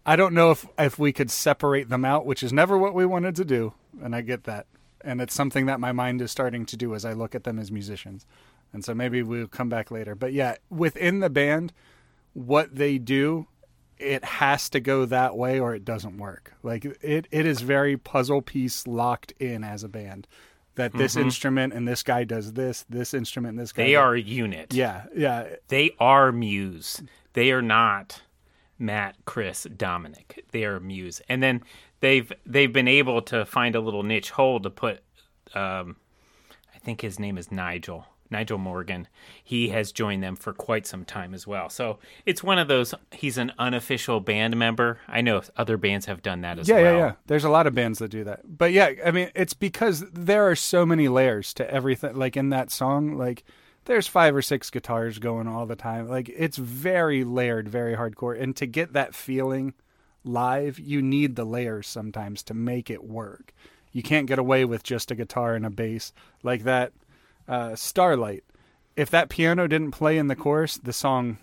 I 0.07 0.14
don't 0.14 0.34
know 0.34 0.52
if 0.52 0.66
if 0.78 0.98
we 0.98 1.12
could 1.12 1.30
separate 1.30 1.88
them 1.88 2.04
out, 2.04 2.24
which 2.24 2.44
is 2.44 2.52
never 2.52 2.78
what 2.78 2.94
we 2.94 3.04
wanted 3.04 3.34
to 3.36 3.44
do, 3.44 3.74
and 4.00 4.14
I 4.14 4.20
get 4.20 4.44
that. 4.44 4.66
And 5.00 5.20
it's 5.20 5.34
something 5.34 5.66
that 5.66 5.80
my 5.80 5.92
mind 5.92 6.22
is 6.22 6.30
starting 6.30 6.64
to 6.66 6.76
do 6.76 6.94
as 6.94 7.04
I 7.04 7.12
look 7.12 7.34
at 7.34 7.44
them 7.44 7.59
as 7.59 7.70
musicians. 7.70 8.24
And 8.72 8.84
so 8.84 8.94
maybe 8.94 9.22
we'll 9.22 9.46
come 9.46 9.68
back 9.68 9.90
later. 9.90 10.14
But 10.14 10.32
yeah, 10.32 10.57
within 10.68 11.20
the 11.20 11.30
band, 11.30 11.72
what 12.32 12.74
they 12.74 12.98
do, 12.98 13.46
it 13.98 14.24
has 14.24 14.68
to 14.70 14.80
go 14.80 15.04
that 15.07 15.36
way 15.36 15.61
or 15.61 15.74
it 15.74 15.84
doesn't 15.84 16.18
work. 16.18 16.54
Like 16.62 16.84
it, 16.84 17.28
it 17.30 17.46
is 17.46 17.61
very 17.61 17.96
puzzle 17.96 18.42
piece 18.42 18.86
locked 18.86 19.32
in 19.38 19.64
as 19.64 19.84
a 19.84 19.88
band. 19.88 20.26
That 20.74 20.92
this 20.92 21.14
mm-hmm. 21.14 21.24
instrument 21.24 21.72
and 21.72 21.88
this 21.88 22.02
guy 22.02 22.24
does 22.24 22.52
this, 22.52 22.84
this 22.90 23.14
instrument 23.14 23.52
and 23.52 23.61
this 23.61 23.72
guy. 23.72 23.84
They 23.84 23.92
does- 23.92 24.00
are 24.00 24.14
a 24.14 24.20
unit. 24.20 24.74
Yeah, 24.74 25.04
yeah. 25.16 25.46
They 25.68 25.92
are 25.98 26.32
Muse. 26.32 27.02
They 27.32 27.50
are 27.52 27.62
not 27.62 28.20
Matt, 28.79 29.16
Chris, 29.24 29.66
Dominic. 29.77 30.45
They 30.51 30.64
are 30.64 30.81
Muse. 30.81 31.20
And 31.29 31.43
then 31.43 31.62
they've 32.01 32.33
they've 32.45 32.72
been 32.72 32.89
able 32.89 33.22
to 33.22 33.45
find 33.45 33.74
a 33.74 33.81
little 33.81 34.03
niche 34.03 34.31
hole 34.31 34.61
to 34.61 34.70
put 34.70 35.01
um 35.55 35.97
I 36.74 36.79
think 36.79 37.01
his 37.01 37.18
name 37.18 37.39
is 37.39 37.51
Nigel. 37.51 38.07
Nigel 38.29 38.59
Morgan. 38.59 39.07
He 39.43 39.68
has 39.68 39.93
joined 39.93 40.22
them 40.22 40.35
for 40.35 40.53
quite 40.53 40.87
some 40.87 41.05
time 41.05 41.33
as 41.33 41.47
well. 41.47 41.68
So 41.68 41.99
it's 42.24 42.43
one 42.43 42.59
of 42.59 42.68
those 42.68 42.95
he's 43.12 43.39
an 43.39 43.53
unofficial 43.59 44.20
band 44.20 44.57
member. 44.57 44.99
I 45.09 45.20
know 45.20 45.43
other 45.57 45.77
bands 45.77 46.07
have 46.07 46.22
done 46.22 46.41
that 46.43 46.59
as 46.59 46.68
yeah, 46.68 46.74
well. 46.77 46.85
yeah, 46.85 46.99
yeah. 46.99 47.12
There's 47.27 47.45
a 47.45 47.51
lot 47.51 47.66
of 47.66 47.74
bands 47.74 48.01
that 48.01 48.11
do 48.11 48.24
that. 48.24 48.41
But 48.45 48.72
yeah, 48.72 48.91
I 49.05 49.11
mean, 49.11 49.31
it's 49.35 49.55
because 49.55 50.05
there 50.12 50.49
are 50.49 50.57
so 50.57 50.85
many 50.85 51.09
layers 51.09 51.55
to 51.55 51.70
everything. 51.70 52.16
Like 52.16 52.37
in 52.37 52.51
that 52.51 52.70
song, 52.70 53.16
like 53.16 53.45
there's 53.87 54.07
five 54.07 54.37
or 54.37 54.43
six 54.43 54.70
guitars 54.70 55.18
going 55.18 55.49
all 55.49 55.66
the 55.66 55.76
time. 55.76 56.09
Like 56.09 56.28
it's 56.28 56.57
very 56.57 57.24
layered, 57.24 57.68
very 57.68 57.97
hardcore. 57.97 58.41
And 58.41 58.55
to 58.57 58.66
get 58.66 58.93
that 58.93 59.14
feeling 59.14 59.74
live, 60.24 60.78
you 60.78 61.01
need 61.01 61.37
the 61.37 61.45
layers 61.45 61.87
sometimes 61.87 62.43
to 62.45 62.55
make 62.55 62.91
it 62.91 63.05
work. 63.05 63.53
You 63.93 64.03
can't 64.03 64.26
get 64.26 64.39
away 64.39 64.64
with 64.64 64.82
just 64.82 65.11
a 65.11 65.14
guitar 65.14 65.55
and 65.55 65.64
a 65.64 65.70
bass 65.70 66.12
like 66.43 66.64
that. 66.64 66.93
Uh, 67.49 67.74
Starlight. 67.74 68.45
If 68.97 69.11
that 69.11 69.28
piano 69.28 69.66
didn't 69.66 69.93
play 69.93 70.18
in 70.18 70.26
the 70.26 70.37
chorus, 70.37 70.76
the 70.78 70.93
song 70.93 71.39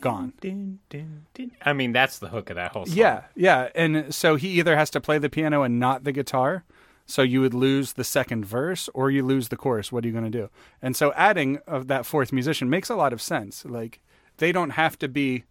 gone. 0.00 0.32
Dun, 0.40 0.78
dun, 0.88 1.26
dun. 1.34 1.52
I 1.62 1.72
mean, 1.72 1.92
that's 1.92 2.18
the 2.18 2.28
hook 2.28 2.50
of 2.50 2.56
that 2.56 2.72
whole 2.72 2.86
song. 2.86 2.96
Yeah, 2.96 3.22
yeah. 3.34 3.68
And 3.74 4.14
so 4.14 4.36
he 4.36 4.48
either 4.58 4.76
has 4.76 4.90
to 4.90 5.00
play 5.00 5.18
the 5.18 5.30
piano 5.30 5.62
and 5.62 5.78
not 5.80 6.04
the 6.04 6.12
guitar. 6.12 6.64
So 7.06 7.22
you 7.22 7.40
would 7.42 7.54
lose 7.54 7.92
the 7.94 8.04
second 8.04 8.46
verse 8.46 8.88
or 8.94 9.10
you 9.10 9.22
lose 9.24 9.48
the 9.48 9.56
chorus. 9.56 9.92
What 9.92 10.04
are 10.04 10.06
you 10.06 10.12
going 10.12 10.30
to 10.30 10.30
do? 10.30 10.48
And 10.80 10.96
so 10.96 11.12
adding 11.14 11.58
of 11.66 11.86
that 11.88 12.06
fourth 12.06 12.32
musician 12.32 12.70
makes 12.70 12.88
a 12.88 12.96
lot 12.96 13.12
of 13.12 13.20
sense. 13.20 13.64
Like 13.64 14.00
they 14.38 14.52
don't 14.52 14.70
have 14.70 14.98
to 15.00 15.08
be 15.08 15.44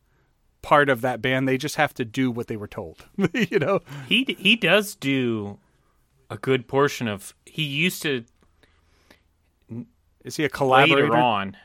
part 0.63 0.89
of 0.89 1.01
that 1.01 1.21
band. 1.21 1.47
They 1.47 1.57
just 1.57 1.75
have 1.75 1.93
to 1.95 2.05
do 2.05 2.31
what 2.31 2.47
they 2.47 2.57
were 2.57 2.67
told. 2.67 3.05
you 3.33 3.59
know? 3.59 3.81
He 4.07 4.35
he 4.39 4.55
does 4.55 4.95
do 4.95 5.59
a 6.29 6.37
good 6.37 6.67
portion 6.67 7.07
of. 7.07 7.35
He 7.45 7.63
used 7.63 8.01
to 8.01 8.23
Is 10.23 10.37
he 10.37 10.43
a 10.45 10.49
collaborator? 10.49 11.03
later 11.03 11.17
on. 11.17 11.57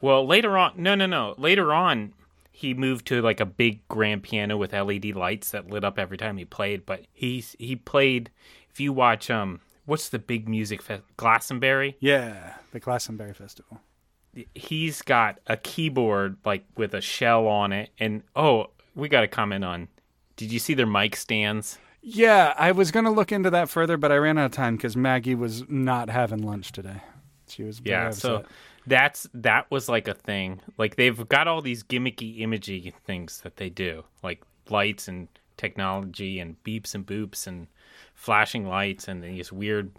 Well, 0.00 0.26
later 0.26 0.56
on, 0.56 0.72
no, 0.76 0.94
no, 0.94 1.04
no. 1.04 1.34
Later 1.36 1.74
on, 1.74 2.14
he 2.50 2.72
moved 2.72 3.06
to 3.08 3.20
like 3.20 3.40
a 3.40 3.44
big 3.46 3.86
grand 3.88 4.22
piano 4.22 4.56
with 4.56 4.72
LED 4.72 5.14
lights 5.14 5.50
that 5.50 5.68
lit 5.68 5.84
up 5.84 5.98
every 5.98 6.16
time 6.16 6.38
he 6.38 6.44
played. 6.46 6.86
But 6.86 7.04
he's 7.12 7.54
he 7.58 7.76
played. 7.76 8.30
If 8.72 8.80
you 8.80 8.92
watch, 8.92 9.30
um, 9.30 9.60
what's 9.86 10.08
the 10.08 10.18
big 10.18 10.48
music 10.48 10.82
fest? 10.82 11.02
Glastonbury. 11.16 11.96
Yeah, 12.00 12.54
the 12.72 12.80
Glastonbury 12.80 13.34
Festival. 13.34 13.80
He's 14.54 15.02
got 15.02 15.38
a 15.48 15.56
keyboard 15.56 16.36
like 16.44 16.64
with 16.76 16.94
a 16.94 17.00
shell 17.00 17.46
on 17.48 17.72
it, 17.72 17.90
and 17.98 18.22
oh, 18.36 18.70
we 18.94 19.08
got 19.08 19.22
to 19.22 19.28
comment 19.28 19.64
on. 19.64 19.88
Did 20.36 20.52
you 20.52 20.58
see 20.58 20.74
their 20.74 20.86
mic 20.86 21.16
stands? 21.16 21.78
Yeah, 22.02 22.54
I 22.56 22.72
was 22.72 22.90
going 22.92 23.04
to 23.04 23.10
look 23.10 23.30
into 23.32 23.50
that 23.50 23.68
further, 23.68 23.96
but 23.98 24.10
I 24.10 24.16
ran 24.16 24.38
out 24.38 24.46
of 24.46 24.52
time 24.52 24.76
because 24.76 24.96
Maggie 24.96 25.34
was 25.34 25.68
not 25.68 26.08
having 26.08 26.40
lunch 26.42 26.72
today. 26.72 27.02
She 27.48 27.62
was 27.62 27.80
Yeah, 27.84 28.06
upset. 28.06 28.22
so 28.22 28.44
that's 28.86 29.28
that 29.34 29.70
was 29.70 29.88
like 29.88 30.08
a 30.08 30.14
thing. 30.14 30.60
Like 30.78 30.96
they've 30.96 31.28
got 31.28 31.48
all 31.48 31.60
these 31.60 31.82
gimmicky 31.82 32.40
imagey 32.40 32.94
things 33.04 33.40
that 33.42 33.56
they 33.56 33.68
do, 33.68 34.04
like 34.22 34.40
lights 34.70 35.08
and 35.08 35.28
technology 35.60 36.40
and 36.40 36.56
beeps 36.64 36.94
and 36.94 37.06
boops 37.06 37.46
and 37.46 37.66
flashing 38.14 38.66
lights 38.66 39.06
and 39.06 39.22
these 39.22 39.52
weird 39.52 39.92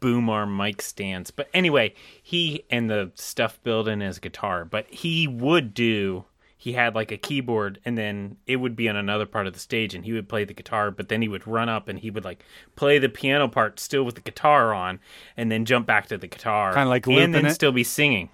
boom 0.00 0.30
arm 0.30 0.56
mic 0.56 0.80
stands. 0.80 1.30
But 1.30 1.48
anyway, 1.52 1.94
he 2.22 2.64
and 2.70 2.88
the 2.88 3.10
stuff 3.14 3.62
built 3.62 3.88
in 3.88 4.00
his 4.00 4.18
guitar, 4.18 4.64
but 4.64 4.86
he 4.88 5.26
would 5.26 5.74
do 5.74 6.24
he 6.62 6.74
had 6.74 6.94
like 6.94 7.10
a 7.10 7.16
keyboard 7.16 7.80
and 7.84 7.98
then 7.98 8.36
it 8.46 8.54
would 8.54 8.76
be 8.76 8.88
on 8.88 8.94
another 8.94 9.26
part 9.26 9.48
of 9.48 9.52
the 9.52 9.58
stage 9.58 9.96
and 9.96 10.04
he 10.04 10.12
would 10.12 10.28
play 10.28 10.44
the 10.44 10.54
guitar 10.54 10.92
but 10.92 11.08
then 11.08 11.20
he 11.20 11.26
would 11.26 11.44
run 11.44 11.68
up 11.68 11.88
and 11.88 11.98
he 11.98 12.08
would 12.08 12.24
like 12.24 12.44
play 12.76 13.00
the 13.00 13.08
piano 13.08 13.48
part 13.48 13.80
still 13.80 14.04
with 14.04 14.14
the 14.14 14.20
guitar 14.20 14.72
on 14.72 15.00
and 15.36 15.50
then 15.50 15.64
jump 15.64 15.88
back 15.88 16.06
to 16.06 16.16
the 16.16 16.28
guitar 16.28 16.72
Kinda 16.72 16.88
like 16.88 17.04
and 17.08 17.34
then 17.34 17.46
it? 17.46 17.54
still 17.54 17.72
be 17.72 17.82
singing 17.82 18.30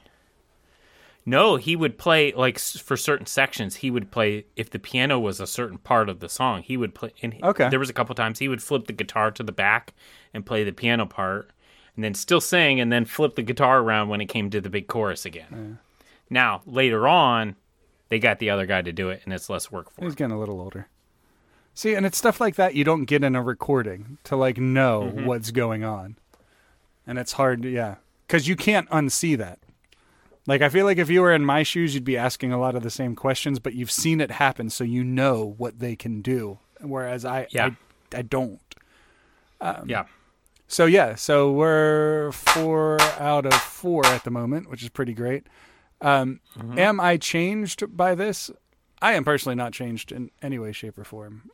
no 1.29 1.57
he 1.57 1.75
would 1.77 1.99
play 1.99 2.33
like 2.33 2.59
for 2.59 2.97
certain 2.97 3.27
sections 3.27 3.77
he 3.77 3.91
would 3.91 4.11
play 4.11 4.45
if 4.57 4.71
the 4.71 4.79
piano 4.79 5.19
was 5.19 5.41
a 5.41 5.47
certain 5.47 5.79
part 5.79 6.09
of 6.09 6.21
the 6.21 6.29
song 6.29 6.63
he 6.63 6.77
would 6.77 6.95
play 6.95 7.13
and 7.23 7.35
he- 7.35 7.43
Okay. 7.43 7.69
there 7.69 7.79
was 7.79 7.91
a 7.91 7.93
couple 7.93 8.15
times 8.15 8.39
he 8.39 8.49
would 8.49 8.63
flip 8.63 8.87
the 8.87 8.93
guitar 8.93 9.31
to 9.33 9.43
the 9.43 9.53
back 9.53 9.93
and 10.33 10.47
play 10.47 10.65
the 10.65 10.73
piano 10.73 11.07
part 11.07 11.51
and 11.95 12.05
then 12.05 12.15
still 12.15 12.41
sing 12.41 12.81
and 12.81 12.93
then 12.93 13.05
flip 13.05 13.35
the 13.35 13.43
guitar 13.43 13.81
around 13.81 14.09
when 14.09 14.21
it 14.21 14.27
came 14.27 14.49
to 14.51 14.61
the 14.61 14.71
big 14.71 14.87
chorus 14.87 15.25
again 15.25 15.79
now 16.31 16.63
later 16.67 17.07
on 17.09 17.57
they 18.09 18.19
got 18.19 18.39
the 18.39 18.49
other 18.51 18.65
guy 18.67 18.81
to 18.81 18.93
do 18.93 19.11
it 19.11 19.21
and 19.25 19.35
it's 19.35 19.51
less 19.51 19.71
work 19.71 19.91
for 19.91 20.01
him. 20.01 20.07
He's 20.07 20.15
him 20.15 20.17
getting 20.17 20.37
a 20.37 20.41
little 20.41 20.61
older. 20.63 20.89
See, 21.75 21.95
and 21.95 22.07
it's 22.07 22.17
stuff 22.17 22.41
like 22.41 22.55
that 22.55 22.75
you 22.75 22.83
don't 22.83 23.05
get 23.05 23.23
in 23.23 23.37
a 23.37 23.43
recording 23.43 24.17
to 24.25 24.35
like 24.35 24.57
know 24.57 25.03
Mm-hmm. 25.03 25.27
what's 25.27 25.51
going 25.51 25.85
on. 25.85 26.17
And 27.07 27.19
it's 27.19 27.33
hard, 27.33 27.65
yeah, 27.65 27.97
because 28.27 28.49
you 28.49 28.57
can't 28.57 28.89
unsee 28.91 29.37
that. 29.37 29.59
Like 30.49 30.63
I 30.63 30.69
feel 30.71 30.87
like 30.87 30.97
if 30.99 31.11
you 31.11 31.21
were 31.21 31.33
in 31.33 31.45
my 31.45 31.63
shoes, 31.63 31.95
you'd 31.95 32.05
be 32.05 32.17
asking 32.17 32.53
a 32.53 32.59
lot 32.59 32.75
of 32.75 32.83
the 32.83 32.91
same 32.91 33.15
questions, 33.15 33.59
but 33.59 33.75
you've 33.75 33.91
seen 33.91 34.21
it 34.21 34.31
happen, 34.33 34.71
so 34.71 34.83
you 34.83 35.05
know 35.05 35.55
what 35.59 35.79
they 35.79 35.95
can 35.95 36.23
do. 36.23 36.59
Whereas 36.81 37.25
I, 37.25 37.47
Yeah. 37.51 37.73
I, 38.15 38.19
I 38.19 38.23
don't. 38.23 38.61
yeah 39.61 40.05
So 40.69 40.87
yeah, 40.87 41.15
so 41.17 41.53
we're 41.53 42.33
four 42.33 42.99
out 43.21 43.45
of 43.45 43.55
four 43.55 44.07
at 44.07 44.25
the 44.25 44.31
moment, 44.31 44.71
which 44.71 44.83
is 44.83 44.89
pretty 44.89 45.13
great. 45.15 45.47
Um, 46.01 46.41
Mm-hmm. 46.57 46.79
Am 46.79 47.01
I 47.01 47.17
changed 47.19 47.97
by 47.97 48.15
this? 48.15 48.51
I 49.03 49.13
am 49.13 49.25
personally 49.25 49.55
not 49.57 49.73
changed 49.73 50.11
in 50.13 50.31
any 50.43 50.59
way, 50.59 50.73
shape, 50.73 50.97
or 50.99 51.05
form. 51.05 51.51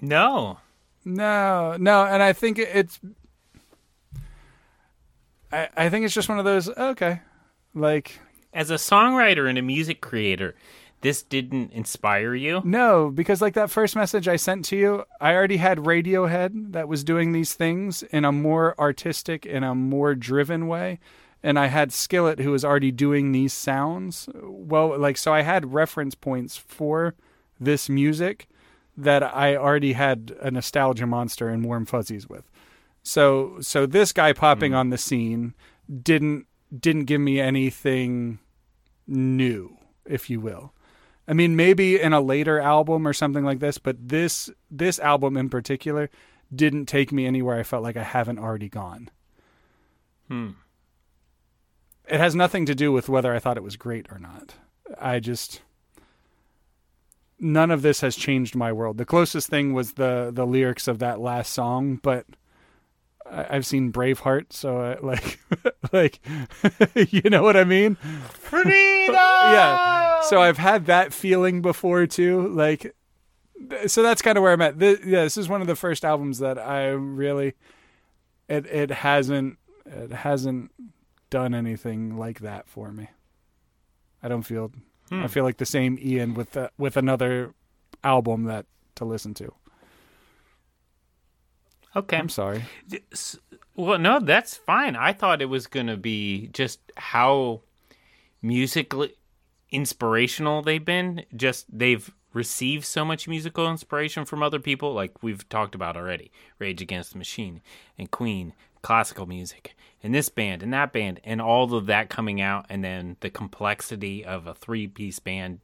no 0.00 0.58
No, 1.04 1.76
no, 1.78 2.04
and 2.04 2.22
I 2.22 2.32
think 2.34 2.58
it's. 2.58 3.00
I 5.50 5.68
I 5.76 5.88
think 5.88 6.04
it's 6.04 6.14
just 6.14 6.28
one 6.28 6.38
of 6.38 6.44
those. 6.44 6.68
Okay, 6.68 7.20
like 7.74 8.20
as 8.52 8.70
a 8.70 8.74
songwriter 8.74 9.48
and 9.48 9.58
a 9.58 9.62
music 9.62 10.00
creator 10.00 10.54
this 11.02 11.22
didn't 11.22 11.72
inspire 11.72 12.34
you 12.34 12.60
no, 12.64 13.10
because 13.10 13.40
like 13.40 13.54
that 13.54 13.70
first 13.70 13.96
message 13.96 14.28
I 14.28 14.36
sent 14.36 14.66
to 14.66 14.76
you, 14.76 15.04
I 15.20 15.34
already 15.34 15.56
had 15.56 15.78
Radiohead 15.78 16.72
that 16.72 16.88
was 16.88 17.04
doing 17.04 17.32
these 17.32 17.54
things 17.54 18.02
in 18.02 18.24
a 18.24 18.32
more 18.32 18.78
artistic, 18.78 19.46
in 19.46 19.64
a 19.64 19.74
more 19.74 20.14
driven 20.14 20.66
way, 20.66 20.98
and 21.42 21.58
I 21.58 21.66
had 21.66 21.92
Skillet 21.92 22.40
who 22.40 22.50
was 22.50 22.64
already 22.64 22.92
doing 22.92 23.32
these 23.32 23.52
sounds. 23.52 24.28
Well, 24.34 24.98
like 24.98 25.16
so, 25.16 25.32
I 25.32 25.40
had 25.40 25.72
reference 25.72 26.14
points 26.14 26.56
for 26.56 27.14
this 27.58 27.88
music 27.88 28.46
that 28.96 29.22
I 29.22 29.56
already 29.56 29.94
had 29.94 30.36
a 30.40 30.50
nostalgia 30.50 31.06
monster 31.06 31.48
and 31.48 31.64
warm 31.64 31.86
fuzzies 31.86 32.28
with. 32.28 32.50
So 33.02 33.56
so 33.60 33.86
this 33.86 34.12
guy 34.12 34.34
popping 34.34 34.72
hmm. 34.72 34.78
on 34.78 34.90
the 34.90 34.98
scene 34.98 35.54
didn't 36.02 36.46
didn't 36.76 37.04
give 37.04 37.20
me 37.20 37.40
anything 37.40 38.38
new, 39.06 39.76
if 40.04 40.30
you 40.30 40.40
will. 40.40 40.72
I 41.26 41.32
mean, 41.32 41.54
maybe 41.54 42.00
in 42.00 42.12
a 42.12 42.20
later 42.20 42.58
album 42.58 43.06
or 43.06 43.12
something 43.12 43.44
like 43.44 43.60
this, 43.60 43.78
but 43.78 44.08
this 44.08 44.50
this 44.70 44.98
album 44.98 45.36
in 45.36 45.48
particular 45.48 46.10
didn't 46.54 46.86
take 46.86 47.12
me 47.12 47.26
anywhere 47.26 47.58
I 47.58 47.62
felt 47.62 47.82
like 47.82 47.96
I 47.96 48.02
haven't 48.02 48.38
already 48.38 48.68
gone. 48.68 49.10
Hmm. 50.28 50.50
It 52.08 52.18
has 52.18 52.34
nothing 52.34 52.66
to 52.66 52.74
do 52.74 52.90
with 52.90 53.08
whether 53.08 53.32
I 53.32 53.38
thought 53.38 53.56
it 53.56 53.62
was 53.62 53.76
great 53.76 54.06
or 54.10 54.18
not. 54.18 54.54
I 55.00 55.20
just 55.20 55.62
none 57.38 57.70
of 57.70 57.82
this 57.82 58.00
has 58.00 58.16
changed 58.16 58.54
my 58.54 58.72
world. 58.72 58.98
The 58.98 59.04
closest 59.04 59.48
thing 59.48 59.72
was 59.72 59.92
the 59.92 60.30
the 60.32 60.46
lyrics 60.46 60.88
of 60.88 60.98
that 60.98 61.20
last 61.20 61.52
song, 61.52 62.00
but 62.02 62.26
I, 63.30 63.46
I've 63.50 63.66
seen 63.66 63.92
Braveheart, 63.92 64.52
so 64.52 64.78
I, 64.78 64.92
uh, 64.92 64.96
like 65.02 65.40
like 65.92 66.20
you 67.12 67.28
know 67.30 67.42
what 67.42 67.56
I 67.56 67.64
mean? 67.64 67.96
Freedom! 67.96 68.74
yeah. 69.14 70.20
So 70.22 70.40
I've 70.40 70.58
had 70.58 70.86
that 70.86 71.12
feeling 71.12 71.62
before 71.62 72.06
too. 72.06 72.48
Like, 72.48 72.94
so 73.86 74.02
that's 74.02 74.22
kind 74.22 74.36
of 74.36 74.42
where 74.42 74.52
I'm 74.52 74.62
at. 74.62 74.78
This, 74.78 75.00
yeah, 75.04 75.22
this 75.22 75.36
is 75.36 75.48
one 75.48 75.60
of 75.60 75.66
the 75.66 75.76
first 75.76 76.04
albums 76.04 76.38
that 76.38 76.58
I 76.58 76.88
really, 76.88 77.54
it 78.48 78.66
it 78.66 78.90
hasn't 78.90 79.58
it 79.86 80.12
hasn't 80.12 80.70
done 81.30 81.54
anything 81.54 82.16
like 82.16 82.40
that 82.40 82.68
for 82.68 82.92
me. 82.92 83.08
I 84.22 84.28
don't 84.28 84.42
feel. 84.42 84.72
I 85.12 85.22
hmm. 85.22 85.26
feel 85.26 85.42
like 85.42 85.56
the 85.56 85.66
same 85.66 85.98
Ian 86.00 86.34
with 86.34 86.52
the, 86.52 86.70
with 86.78 86.96
another 86.96 87.52
album 88.04 88.44
that 88.44 88.66
to 88.94 89.04
listen 89.04 89.34
to. 89.34 89.52
Okay. 91.96 92.16
I'm 92.16 92.28
sorry. 92.28 92.64
Well, 93.76 93.98
no, 93.98 94.20
that's 94.20 94.56
fine. 94.56 94.96
I 94.96 95.12
thought 95.12 95.42
it 95.42 95.46
was 95.46 95.66
going 95.66 95.86
to 95.88 95.96
be 95.96 96.48
just 96.52 96.80
how 96.96 97.62
musically 98.42 99.14
inspirational 99.70 100.62
they've 100.62 100.84
been. 100.84 101.24
Just 101.34 101.66
they've 101.76 102.10
received 102.32 102.84
so 102.84 103.04
much 103.04 103.26
musical 103.26 103.68
inspiration 103.70 104.24
from 104.24 104.42
other 104.42 104.60
people, 104.60 104.92
like 104.92 105.22
we've 105.22 105.48
talked 105.48 105.74
about 105.74 105.96
already 105.96 106.30
Rage 106.58 106.80
Against 106.80 107.12
the 107.12 107.18
Machine 107.18 107.60
and 107.98 108.10
Queen, 108.10 108.52
classical 108.82 109.26
music, 109.26 109.74
and 110.02 110.14
this 110.14 110.28
band 110.28 110.62
and 110.62 110.72
that 110.72 110.92
band, 110.92 111.20
and 111.24 111.40
all 111.40 111.74
of 111.74 111.86
that 111.86 112.08
coming 112.08 112.40
out, 112.40 112.66
and 112.68 112.84
then 112.84 113.16
the 113.20 113.30
complexity 113.30 114.24
of 114.24 114.46
a 114.46 114.54
three 114.54 114.86
piece 114.86 115.18
band 115.18 115.60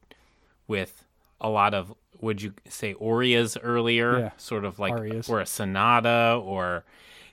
with 0.67 1.05
a 1.39 1.49
lot 1.49 1.73
of 1.73 1.93
would 2.21 2.41
you 2.41 2.53
say 2.67 2.93
arias 3.01 3.57
earlier 3.61 4.19
Yeah. 4.19 4.29
sort 4.37 4.65
of 4.65 4.79
like 4.79 4.93
Arias. 4.93 5.29
or 5.29 5.39
a 5.39 5.45
sonata 5.45 6.39
or 6.43 6.83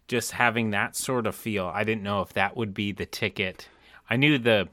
just 0.09 0.33
having 0.33 0.71
that 0.71 0.95
sort 0.97 1.27
of 1.27 1.35
feel 1.35 1.67
i 1.75 1.85
didn't 1.85 2.03
know 2.03 2.21
if 2.21 2.33
that 2.35 2.57
would 2.57 2.75
be 2.75 2.93
the 2.93 3.07
ticket 3.07 3.69
i 4.11 4.17
knew 4.17 4.39
the 4.39 4.69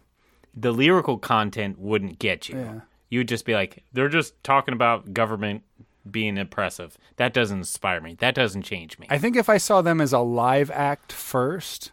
the 0.55 0.71
lyrical 0.71 1.17
content 1.17 1.79
wouldn't 1.79 2.19
get 2.19 2.49
you 2.49 2.57
Yeah. 2.59 2.79
you 3.09 3.19
would 3.19 3.27
just 3.29 3.45
be 3.45 3.53
like 3.53 3.83
they're 3.93 4.09
just 4.09 4.41
talking 4.43 4.73
about 4.73 5.13
government 5.13 5.63
being 6.09 6.37
oppressive 6.37 6.97
that 7.17 7.31
doesn't 7.33 7.59
inspire 7.59 8.01
me 8.01 8.15
that 8.15 8.33
doesn't 8.35 8.63
change 8.63 8.97
me 8.99 9.07
I 9.09 9.17
think 9.19 9.35
if 9.35 9.47
I 9.49 9.57
saw 9.57 9.81
them 9.81 10.01
as 10.01 10.11
a 10.13 10.19
live 10.19 10.71
act 10.71 11.11
first, 11.13 11.91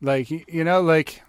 like 0.00 0.30
you 0.30 0.62
know, 0.64 0.80
like 0.80 1.22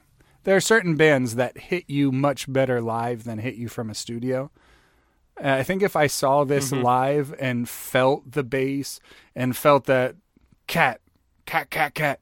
there 0.43 0.55
are 0.55 0.61
certain 0.61 0.95
bands 0.95 1.35
that 1.35 1.57
hit 1.57 1.85
you 1.89 2.11
much 2.11 2.51
better 2.51 2.79
live 2.81 3.23
than 3.23 3.39
hit 3.39 3.55
you 3.55 3.67
from 3.69 3.89
a 3.89 3.95
studio. 3.95 4.51
And 5.39 5.51
I 5.51 5.63
think 5.63 5.81
if 5.81 5.95
I 5.95 6.07
saw 6.07 6.43
this 6.43 6.71
mm-hmm. 6.71 6.83
live 6.83 7.35
and 7.39 7.67
felt 7.67 8.31
the 8.31 8.43
bass 8.43 8.99
and 9.35 9.55
felt 9.55 9.85
that 9.85 10.15
cat, 10.67 11.01
cat, 11.45 11.69
cat, 11.69 11.95
cat, 11.95 12.19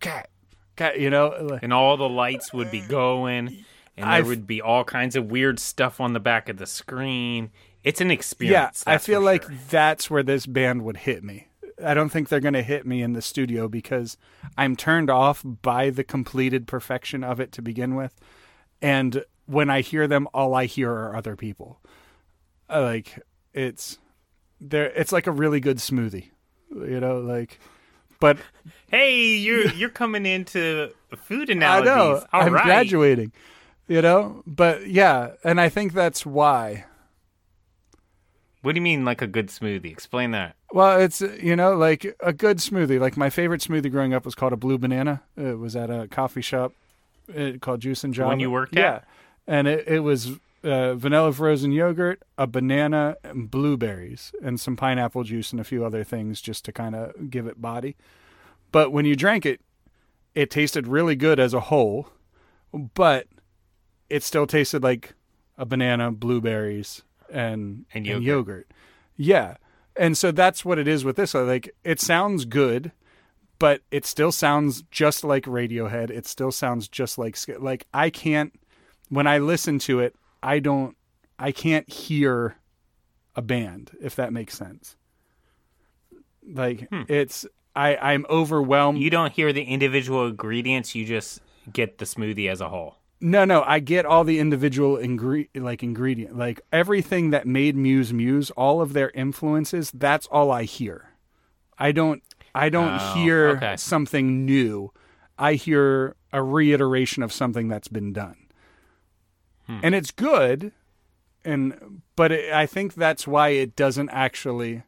cat, 0.00 0.30
cat, 0.76 1.00
you 1.00 1.10
know, 1.10 1.32
uh, 1.32 1.42
like, 1.50 1.62
and 1.62 1.72
all 1.72 1.96
the 1.96 2.08
lights 2.08 2.52
would 2.52 2.70
be 2.70 2.80
going 2.80 3.48
and 3.96 4.06
there 4.06 4.06
I've- 4.06 4.28
would 4.28 4.46
be 4.46 4.60
all 4.60 4.84
kinds 4.84 5.16
of 5.16 5.30
weird 5.30 5.58
stuff 5.58 6.00
on 6.00 6.12
the 6.12 6.20
back 6.20 6.48
of 6.48 6.58
the 6.58 6.66
screen 6.66 7.50
it's 7.84 8.00
an 8.00 8.10
experience. 8.10 8.84
yeah, 8.86 8.92
I 8.92 8.98
feel 8.98 9.20
like 9.20 9.44
sure. 9.44 9.54
that's 9.70 10.10
where 10.10 10.22
this 10.22 10.46
band 10.46 10.84
would 10.84 10.98
hit 10.98 11.22
me. 11.22 11.48
I 11.82 11.94
don't 11.94 12.08
think 12.08 12.28
they're 12.28 12.40
going 12.40 12.54
to 12.54 12.62
hit 12.62 12.86
me 12.86 13.02
in 13.02 13.12
the 13.12 13.22
studio 13.22 13.68
because 13.68 14.16
I'm 14.56 14.74
turned 14.74 15.10
off 15.10 15.42
by 15.44 15.90
the 15.90 16.02
completed 16.02 16.66
perfection 16.66 17.22
of 17.22 17.38
it 17.38 17.52
to 17.52 17.62
begin 17.62 17.94
with. 17.94 18.14
And 18.82 19.24
when 19.46 19.70
I 19.70 19.80
hear 19.80 20.08
them, 20.08 20.26
all 20.34 20.54
I 20.54 20.66
hear 20.66 20.90
are 20.90 21.16
other 21.16 21.36
people. 21.36 21.80
Uh, 22.70 22.82
Like 22.82 23.18
it's 23.54 23.98
there. 24.60 24.86
It's 24.86 25.12
like 25.12 25.26
a 25.26 25.32
really 25.32 25.60
good 25.60 25.78
smoothie, 25.78 26.30
you 26.70 27.00
know. 27.00 27.18
Like, 27.20 27.58
but 28.20 28.38
hey 28.90 29.36
you're 29.36 29.68
you're 29.72 29.88
coming 29.90 30.26
into 30.26 30.90
food 31.16 31.50
I 31.62 31.80
know 31.80 32.24
All 32.32 32.42
I'm 32.42 32.52
right. 32.52 32.64
graduating, 32.64 33.32
you 33.86 34.02
know. 34.02 34.42
But 34.46 34.88
yeah, 34.88 35.32
and 35.44 35.60
I 35.60 35.68
think 35.68 35.92
that's 35.92 36.26
why. 36.26 36.84
what 38.62 38.72
do 38.72 38.76
you 38.78 38.82
mean 38.82 39.04
like 39.04 39.22
a 39.22 39.26
good 39.26 39.48
smoothie 39.48 39.90
explain 39.90 40.32
that 40.32 40.56
Well, 40.72 41.00
it's 41.00 41.20
you 41.20 41.56
know 41.56 41.74
like 41.76 42.16
a 42.20 42.32
good 42.32 42.58
smoothie. 42.58 43.00
Like 43.00 43.16
my 43.16 43.30
favorite 43.30 43.60
smoothie 43.62 43.90
growing 43.90 44.12
up 44.12 44.24
was 44.24 44.34
called 44.34 44.52
a 44.52 44.56
blue 44.56 44.78
banana. 44.78 45.22
It 45.36 45.58
was 45.58 45.74
at 45.76 45.90
a 45.90 46.06
coffee 46.08 46.42
shop 46.42 46.72
uh, 47.34 47.52
called 47.60 47.80
Juice 47.80 48.04
and 48.04 48.12
Java. 48.12 48.28
one 48.28 48.40
you 48.40 48.50
worked 48.50 48.76
at? 48.76 48.80
yeah, 48.80 49.00
and 49.46 49.68
it, 49.68 49.86
it 49.88 50.00
was 50.00 50.32
uh, 50.64 50.94
vanilla 50.94 51.32
frozen 51.32 51.72
yogurt, 51.72 52.22
a 52.36 52.46
banana, 52.46 53.16
and 53.22 53.50
blueberries, 53.50 54.32
and 54.42 54.58
some 54.58 54.76
pineapple 54.76 55.24
juice 55.24 55.52
and 55.52 55.60
a 55.60 55.64
few 55.64 55.84
other 55.84 56.04
things 56.04 56.40
just 56.40 56.64
to 56.64 56.72
kind 56.72 56.94
of 56.94 57.30
give 57.30 57.46
it 57.46 57.60
body. 57.60 57.96
But 58.72 58.90
when 58.92 59.04
you 59.06 59.16
drank 59.16 59.46
it, 59.46 59.60
it 60.34 60.50
tasted 60.50 60.86
really 60.86 61.16
good 61.16 61.38
as 61.40 61.54
a 61.54 61.60
whole, 61.60 62.08
but 62.72 63.26
it 64.10 64.22
still 64.22 64.46
tasted 64.46 64.82
like 64.82 65.14
a 65.56 65.64
banana, 65.66 66.10
blueberries, 66.12 67.02
and 67.30 67.84
And 67.92 68.06
and 68.06 68.06
yogurt. 68.06 68.24
yogurt. 68.24 68.70
Yeah. 69.16 69.56
And 69.96 70.16
so 70.16 70.30
that's 70.30 70.64
what 70.64 70.78
it 70.78 70.86
is 70.86 71.04
with 71.04 71.16
this. 71.16 71.34
Like 71.34 71.74
it 71.82 72.00
sounds 72.00 72.44
good, 72.44 72.92
but 73.58 73.82
it 73.90 74.06
still 74.06 74.30
sounds 74.32 74.82
just 74.90 75.24
like 75.24 75.44
Radiohead. 75.44 76.10
It 76.10 76.26
still 76.26 76.52
sounds 76.52 76.88
just 76.88 77.18
like 77.18 77.36
like 77.58 77.86
I 77.92 78.10
can't 78.10 78.52
when 79.08 79.26
I 79.26 79.38
listen 79.38 79.78
to 79.80 79.98
it, 80.00 80.14
I 80.42 80.58
don't 80.60 80.96
I 81.38 81.52
can't 81.52 81.90
hear 81.90 82.56
a 83.36 83.42
band 83.42 83.92
if 84.00 84.16
that 84.16 84.32
makes 84.32 84.56
sense. 84.56 84.96
Like 86.46 86.88
hmm. 86.88 87.02
it's 87.08 87.46
I 87.76 87.96
I'm 87.96 88.26
overwhelmed. 88.30 88.98
You 88.98 89.10
don't 89.10 89.32
hear 89.32 89.52
the 89.52 89.62
individual 89.62 90.26
ingredients, 90.26 90.94
you 90.94 91.04
just 91.04 91.40
get 91.72 91.98
the 91.98 92.04
smoothie 92.04 92.50
as 92.50 92.60
a 92.60 92.68
whole. 92.68 92.96
No, 93.20 93.44
no, 93.44 93.62
I 93.64 93.80
get 93.80 94.06
all 94.06 94.22
the 94.22 94.38
individual 94.38 94.96
ingre- 94.96 95.48
like 95.54 95.82
ingredient, 95.82 96.38
like 96.38 96.60
everything 96.72 97.30
that 97.30 97.46
made 97.48 97.74
Muse 97.74 98.12
Muse, 98.12 98.50
all 98.52 98.80
of 98.80 98.92
their 98.92 99.10
influences. 99.10 99.90
That's 99.92 100.26
all 100.28 100.52
I 100.52 100.62
hear. 100.62 101.10
I 101.76 101.90
don't, 101.90 102.22
I 102.54 102.68
don't 102.68 102.96
Oh, 103.00 103.14
hear 103.14 103.48
okay. 103.56 103.76
something 103.76 104.46
new. 104.46 104.92
I 105.36 105.54
hear 105.54 106.14
a 106.32 106.42
reiteration 106.42 107.24
of 107.24 107.32
something 107.32 107.66
that's 107.66 107.88
been 107.88 108.12
done, 108.12 108.36
Hmm. 109.68 109.80
and 109.82 109.94
it's 109.94 110.10
good. 110.10 110.72
And 111.44 112.02
but 112.16 112.32
it, 112.32 112.52
I 112.52 112.66
think 112.66 112.94
that's 112.94 113.26
why 113.26 113.50
it 113.50 113.76
doesn't 113.76 114.10
actually, 114.10 114.82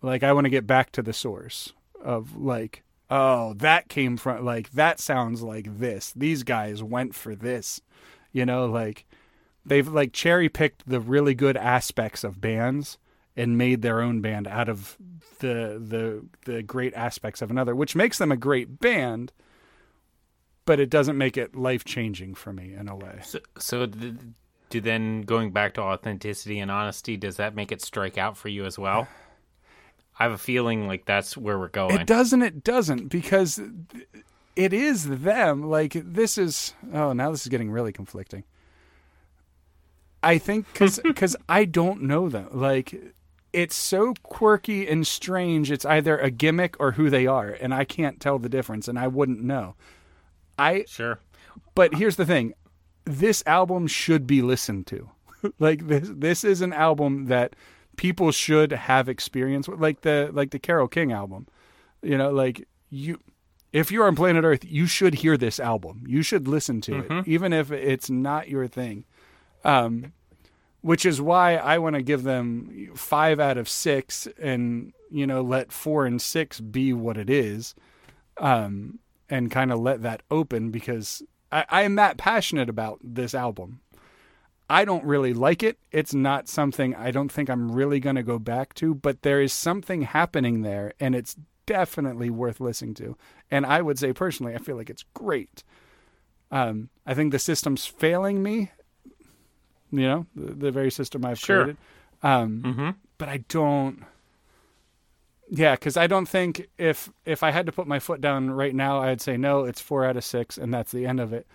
like, 0.00 0.22
I 0.22 0.32
want 0.32 0.46
to 0.46 0.50
get 0.50 0.66
back 0.66 0.92
to 0.92 1.02
the 1.02 1.12
source 1.12 1.72
of 2.02 2.36
like 2.36 2.82
oh, 3.12 3.52
that 3.54 3.88
came 3.88 4.16
from 4.16 4.44
like 4.44 4.70
that 4.72 4.98
sounds 4.98 5.42
like 5.42 5.78
this. 5.78 6.12
These 6.16 6.42
guys 6.42 6.82
went 6.82 7.14
for 7.14 7.36
this. 7.36 7.80
You 8.32 8.46
know, 8.46 8.66
like 8.66 9.06
they've 9.64 9.86
like 9.86 10.12
cherry 10.12 10.48
picked 10.48 10.88
the 10.88 11.00
really 11.00 11.34
good 11.34 11.56
aspects 11.56 12.24
of 12.24 12.40
bands 12.40 12.98
and 13.36 13.58
made 13.58 13.82
their 13.82 14.00
own 14.00 14.20
band 14.22 14.48
out 14.48 14.68
of 14.68 14.96
the 15.40 15.78
the 15.78 16.24
the 16.46 16.62
great 16.62 16.94
aspects 16.94 17.42
of 17.42 17.50
another, 17.50 17.76
which 17.76 17.94
makes 17.94 18.16
them 18.18 18.32
a 18.32 18.36
great 18.36 18.80
band, 18.80 19.32
but 20.64 20.80
it 20.80 20.90
doesn't 20.90 21.18
make 21.18 21.36
it 21.36 21.56
life 21.56 21.84
changing 21.84 22.34
for 22.34 22.52
me 22.52 22.74
in 22.74 22.88
a 22.88 22.96
way. 22.96 23.20
So, 23.22 23.40
so 23.58 23.86
th- 23.86 24.14
do 24.70 24.80
then 24.80 25.22
going 25.22 25.50
back 25.50 25.74
to 25.74 25.82
authenticity 25.82 26.58
and 26.58 26.70
honesty, 26.70 27.16
does 27.16 27.36
that 27.36 27.54
make 27.54 27.72
it 27.72 27.82
strike 27.82 28.16
out 28.16 28.36
for 28.36 28.48
you 28.48 28.64
as 28.64 28.78
well? 28.78 29.08
I 30.18 30.24
have 30.24 30.32
a 30.32 30.38
feeling 30.38 30.86
like 30.86 31.04
that's 31.04 31.36
where 31.36 31.58
we're 31.58 31.68
going. 31.68 31.98
It 31.98 32.06
doesn't. 32.06 32.42
It 32.42 32.62
doesn't 32.62 33.08
because 33.08 33.60
it 34.54 34.72
is 34.72 35.08
them. 35.08 35.62
Like 35.70 35.94
this 35.94 36.36
is. 36.36 36.74
Oh, 36.92 37.12
now 37.12 37.30
this 37.30 37.42
is 37.42 37.48
getting 37.48 37.70
really 37.70 37.92
conflicting. 37.92 38.44
I 40.22 40.38
think 40.38 40.66
because 40.72 41.36
I 41.48 41.64
don't 41.64 42.02
know 42.02 42.28
them. 42.28 42.48
Like 42.52 43.14
it's 43.52 43.74
so 43.74 44.14
quirky 44.22 44.86
and 44.86 45.06
strange. 45.06 45.70
It's 45.70 45.84
either 45.84 46.18
a 46.18 46.30
gimmick 46.30 46.76
or 46.78 46.92
who 46.92 47.10
they 47.10 47.26
are, 47.26 47.48
and 47.48 47.74
I 47.74 47.84
can't 47.84 48.20
tell 48.20 48.38
the 48.38 48.48
difference, 48.48 48.88
and 48.88 48.98
I 48.98 49.08
wouldn't 49.08 49.42
know. 49.42 49.74
I 50.58 50.84
Sure. 50.88 51.18
but 51.74 51.94
here's 51.94 52.16
the 52.16 52.26
thing 52.26 52.54
this 53.04 53.42
album 53.46 53.86
should 53.86 54.26
be 54.26 54.42
listened 54.42 54.86
to 54.88 55.10
like 55.58 55.86
this 55.88 56.08
this 56.12 56.44
is 56.44 56.60
an 56.60 56.72
album 56.72 57.26
that 57.26 57.56
people 57.96 58.30
should 58.32 58.72
have 58.72 59.08
experience 59.08 59.68
with 59.68 59.80
like 59.80 60.02
the 60.02 60.30
like 60.32 60.50
the 60.50 60.58
Carole 60.58 60.88
King 60.88 61.12
album 61.12 61.46
you 62.02 62.16
know 62.16 62.30
like 62.30 62.66
you 62.90 63.18
if 63.72 63.90
you're 63.90 64.06
on 64.06 64.14
planet 64.14 64.44
Earth, 64.44 64.64
you 64.64 64.86
should 64.86 65.14
hear 65.14 65.38
this 65.38 65.58
album. 65.58 66.04
You 66.06 66.22
should 66.22 66.46
listen 66.46 66.82
to 66.82 66.98
it, 66.98 67.26
even 67.26 67.54
if 67.54 67.72
it's 67.72 68.10
not 68.10 68.48
your 68.48 68.66
thing. 68.68 69.04
Um, 69.64 70.12
which 70.82 71.06
is 71.06 71.22
why 71.22 71.56
I 71.56 71.78
want 71.78 71.94
to 71.94 72.02
give 72.02 72.22
them 72.22 72.90
five 72.94 73.40
out 73.40 73.56
of 73.56 73.68
six, 73.68 74.28
and 74.38 74.92
you 75.10 75.26
know, 75.26 75.40
let 75.40 75.72
four 75.72 76.04
and 76.04 76.20
six 76.20 76.60
be 76.60 76.92
what 76.92 77.16
it 77.16 77.30
is, 77.30 77.74
um, 78.36 78.98
and 79.32 79.50
kind 79.50 79.72
of 79.72 79.80
let 79.80 80.02
that 80.02 80.22
open 80.30 80.70
because 80.70 81.22
I, 81.50 81.64
I 81.70 81.82
am 81.82 81.94
that 81.94 82.18
passionate 82.18 82.68
about 82.68 82.98
this 83.02 83.34
album. 83.34 83.80
I 84.68 84.84
don't 84.84 85.04
really 85.04 85.32
like 85.32 85.62
it. 85.62 85.78
It's 85.90 86.12
not 86.12 86.48
something 86.48 86.94
I 86.94 87.10
don't 87.10 87.32
think 87.32 87.48
I'm 87.48 87.72
really 87.72 87.98
going 87.98 88.16
to 88.16 88.22
go 88.22 88.38
back 88.38 88.74
to, 88.74 88.94
but 88.94 89.22
there 89.22 89.40
is 89.40 89.52
something 89.52 90.02
happening 90.02 90.60
there, 90.62 90.92
and 91.00 91.14
it's 91.14 91.34
definitely 91.66 92.28
worth 92.30 92.60
listening 92.60 92.94
to. 92.94 93.16
And 93.50 93.64
I 93.64 93.80
would 93.80 93.98
say 93.98 94.12
personally, 94.12 94.54
I 94.54 94.58
feel 94.58 94.76
like 94.76 94.90
it's 94.90 95.04
great. 95.14 95.62
Um, 96.50 96.90
I 97.06 97.14
think 97.14 97.32
the 97.32 97.38
system's 97.38 97.86
failing 97.86 98.42
me. 98.42 98.70
You 99.90 100.06
know, 100.08 100.26
the, 100.36 100.52
the 100.54 100.70
very 100.70 100.90
system 100.90 101.24
I've 101.24 101.38
Sure. 101.38 101.64
created. 101.64 101.76
Um, 102.22 102.62
Mm-hmm. 102.64 102.90
but 103.18 103.28
I 103.28 103.38
don't. 103.48 104.04
Yeah, 105.54 105.74
because 105.74 105.98
I 105.98 106.06
don't 106.06 106.26
think 106.26 106.66
if 106.78 107.10
if 107.26 107.42
I 107.42 107.50
had 107.50 107.66
to 107.66 107.72
put 107.72 107.86
my 107.86 107.98
foot 107.98 108.22
down 108.22 108.50
right 108.50 108.74
now, 108.74 109.00
I'd 109.02 109.20
say 109.20 109.36
no. 109.36 109.64
It's 109.64 109.82
four 109.82 110.06
out 110.06 110.16
of 110.16 110.24
six, 110.24 110.56
and 110.56 110.72
that's 110.72 110.92
the 110.92 111.06
end 111.06 111.20
of 111.20 111.34
it. 111.34 111.46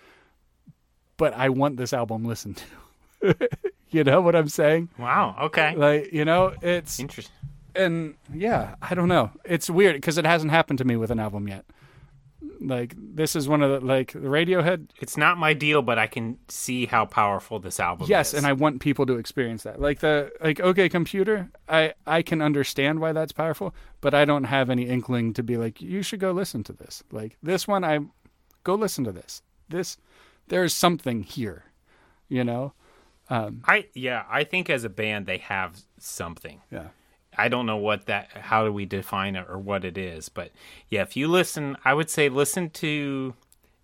But 1.16 1.34
I 1.34 1.48
want 1.48 1.78
this 1.78 1.92
album 1.92 2.24
listened 2.24 2.62
to. 3.20 3.36
you 3.90 4.04
know 4.04 4.20
what 4.20 4.36
I'm 4.36 4.48
saying? 4.48 4.90
Wow. 4.98 5.34
Okay. 5.40 5.74
Like 5.74 6.12
you 6.12 6.24
know, 6.24 6.54
it's 6.62 7.00
Interesting. 7.00 7.34
and 7.74 8.14
yeah, 8.32 8.76
I 8.80 8.94
don't 8.94 9.08
know. 9.08 9.32
It's 9.44 9.68
weird 9.68 9.96
because 9.96 10.16
it 10.16 10.24
hasn't 10.24 10.52
happened 10.52 10.78
to 10.78 10.84
me 10.84 10.94
with 10.94 11.10
an 11.10 11.18
album 11.18 11.48
yet. 11.48 11.64
Like 12.60 12.94
this 12.96 13.36
is 13.36 13.48
one 13.48 13.62
of 13.62 13.70
the 13.70 13.86
like 13.86 14.12
the 14.12 14.18
Radiohead. 14.20 14.88
It's 15.00 15.16
not 15.16 15.38
my 15.38 15.52
deal, 15.54 15.80
but 15.82 15.98
I 15.98 16.06
can 16.08 16.38
see 16.48 16.86
how 16.86 17.06
powerful 17.06 17.58
this 17.60 17.78
album 17.78 18.06
Yes, 18.08 18.32
is. 18.32 18.38
and 18.38 18.46
I 18.46 18.52
want 18.52 18.80
people 18.80 19.06
to 19.06 19.16
experience 19.16 19.62
that. 19.62 19.80
Like 19.80 20.00
the 20.00 20.32
like 20.42 20.58
OK 20.60 20.88
Computer, 20.88 21.50
I 21.68 21.94
I 22.06 22.22
can 22.22 22.42
understand 22.42 23.00
why 23.00 23.12
that's 23.12 23.32
powerful, 23.32 23.74
but 24.00 24.12
I 24.14 24.24
don't 24.24 24.44
have 24.44 24.70
any 24.70 24.88
inkling 24.88 25.34
to 25.34 25.42
be 25.42 25.56
like 25.56 25.80
you 25.80 26.02
should 26.02 26.20
go 26.20 26.32
listen 26.32 26.64
to 26.64 26.72
this. 26.72 27.04
Like 27.12 27.36
this 27.42 27.68
one, 27.68 27.84
I 27.84 28.00
go 28.64 28.74
listen 28.74 29.04
to 29.04 29.12
this. 29.12 29.42
This 29.68 29.96
there 30.48 30.64
is 30.64 30.74
something 30.74 31.22
here, 31.22 31.64
you 32.28 32.42
know. 32.42 32.72
Um, 33.30 33.62
I 33.66 33.86
yeah, 33.94 34.24
I 34.28 34.42
think 34.44 34.68
as 34.70 34.84
a 34.84 34.88
band 34.88 35.26
they 35.26 35.38
have 35.38 35.78
something. 35.98 36.60
yeah. 36.72 36.88
I 37.38 37.48
don't 37.48 37.66
know 37.66 37.76
what 37.76 38.06
that 38.06 38.28
how 38.32 38.64
do 38.64 38.72
we 38.72 38.84
define 38.84 39.36
it 39.36 39.46
or 39.48 39.58
what 39.58 39.84
it 39.84 39.96
is, 39.96 40.28
but 40.28 40.50
yeah, 40.88 41.02
if 41.02 41.16
you 41.16 41.28
listen, 41.28 41.76
I 41.84 41.94
would 41.94 42.10
say 42.10 42.28
listen 42.28 42.70
to 42.70 43.34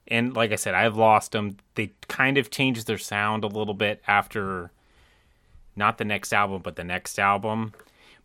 and 0.09 0.35
like 0.35 0.53
I 0.53 0.57
said, 0.57 0.75
I've 0.75 0.97
lost 0.97 1.33
them. 1.33 1.57
They 1.77 1.93
kind 2.09 2.37
of 2.37 2.51
changed 2.51 2.87
their 2.87 2.99
sound 2.99 3.45
a 3.45 3.49
little 3.49 3.75
bit 3.75 4.03
after 4.07 4.71
not 5.77 5.99
the 5.99 6.05
next 6.05 6.33
album, 6.33 6.63
but 6.63 6.77
the 6.77 6.85
next 6.85 7.19
album, 7.19 7.73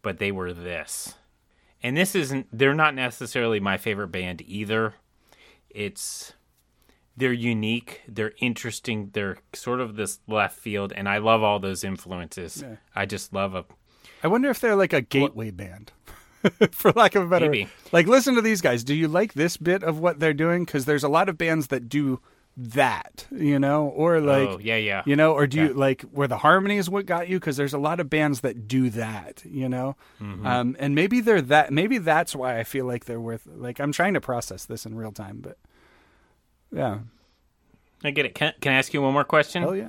but 0.02 0.20
they 0.20 0.32
were 0.32 0.54
this. 0.54 1.16
And 1.82 1.96
this 1.96 2.16
isn't 2.16 2.48
they're 2.52 2.74
not 2.74 2.96
necessarily 2.96 3.60
my 3.60 3.78
favorite 3.78 4.10
band 4.10 4.42
either. 4.46 4.96
It's 5.70 6.34
they're 7.16 7.34
unique, 7.34 8.02
they're 8.08 8.34
interesting, 8.40 9.10
they're 9.14 9.38
sort 9.54 9.82
of 9.82 9.96
this 9.96 10.20
left 10.28 10.58
field 10.58 10.92
and 10.94 11.08
I 11.08 11.18
love 11.20 11.44
all 11.44 11.60
those 11.60 11.84
influences. 11.84 12.62
Yeah. 12.62 12.76
I 12.96 13.06
just 13.06 13.34
love 13.34 13.56
a 13.56 13.66
I 14.24 14.28
wonder 14.28 14.50
if 14.50 14.60
they're 14.60 14.76
like 14.76 14.94
a 14.94 15.02
gateway 15.02 15.52
band, 15.52 15.92
for 16.72 16.92
lack 16.92 17.16
of 17.16 17.24
a 17.24 17.28
better. 17.28 17.50
Maybe. 17.50 17.68
Like, 17.92 18.08
listen 18.08 18.36
to 18.36 18.42
these 18.42 18.62
guys. 18.62 18.84
Do 18.84 18.94
you 18.94 19.08
like 19.08 19.34
this 19.34 19.58
bit 19.58 19.84
of 19.84 20.00
what 20.00 20.20
they're 20.20 20.34
doing? 20.34 20.66
Because 20.66 20.86
there's 20.86 21.04
a 21.04 21.10
lot 21.10 21.30
of 21.30 21.38
bands 21.38 21.68
that 21.68 21.88
do 21.90 22.20
that, 22.58 23.26
you 23.32 23.58
know, 23.58 23.88
or 23.88 24.20
like, 24.20 24.50
oh, 24.50 24.58
yeah, 24.62 24.76
yeah. 24.76 25.02
you 25.06 25.16
know, 25.16 25.32
or 25.32 25.48
do 25.48 25.58
you 25.62 25.74
like 25.74 26.02
where 26.02 26.28
the 26.28 26.40
harmony 26.40 26.76
is 26.78 26.90
what 26.90 27.06
got 27.06 27.30
you? 27.30 27.40
Because 27.40 27.56
there's 27.56 27.74
a 27.74 27.78
lot 27.78 28.02
of 28.02 28.10
bands 28.10 28.42
that 28.42 28.68
do 28.68 28.90
that, 28.90 29.44
you 29.46 29.70
know, 29.70 29.96
Mm-hmm. 30.22 30.46
um, 30.46 30.76
and 30.80 30.94
maybe 30.94 31.22
they're 31.22 31.42
that. 31.44 31.72
Maybe 31.72 32.00
that's 32.00 32.36
why 32.36 32.60
I 32.60 32.66
feel 32.66 32.86
like 32.86 33.06
they're 33.06 33.22
worth. 33.22 33.48
Like, 33.48 33.80
I'm 33.80 33.94
trying 33.94 34.14
to 34.16 34.22
process 34.22 34.66
this 34.66 34.86
in 34.86 34.96
real 34.96 35.14
time, 35.14 35.40
but 35.42 35.58
yeah, 36.72 37.00
I 38.04 38.12
get 38.12 38.26
it. 38.26 38.36
Can, 38.36 38.54
can 38.60 38.74
I 38.74 38.76
ask 38.76 38.94
you 38.94 39.02
one 39.02 39.14
more 39.14 39.24
question? 39.24 39.64
oh 39.64 39.72
yeah. 39.74 39.88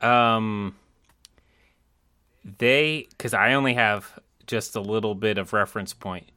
Um, 0.00 0.74
they 2.58 3.06
because 3.10 3.34
I 3.34 3.52
only 3.52 3.74
have 3.74 4.18
just 4.46 4.74
a 4.74 4.80
little 4.80 5.14
bit 5.14 5.38
of 5.38 5.52
reference 5.52 5.92
point. 5.92 6.30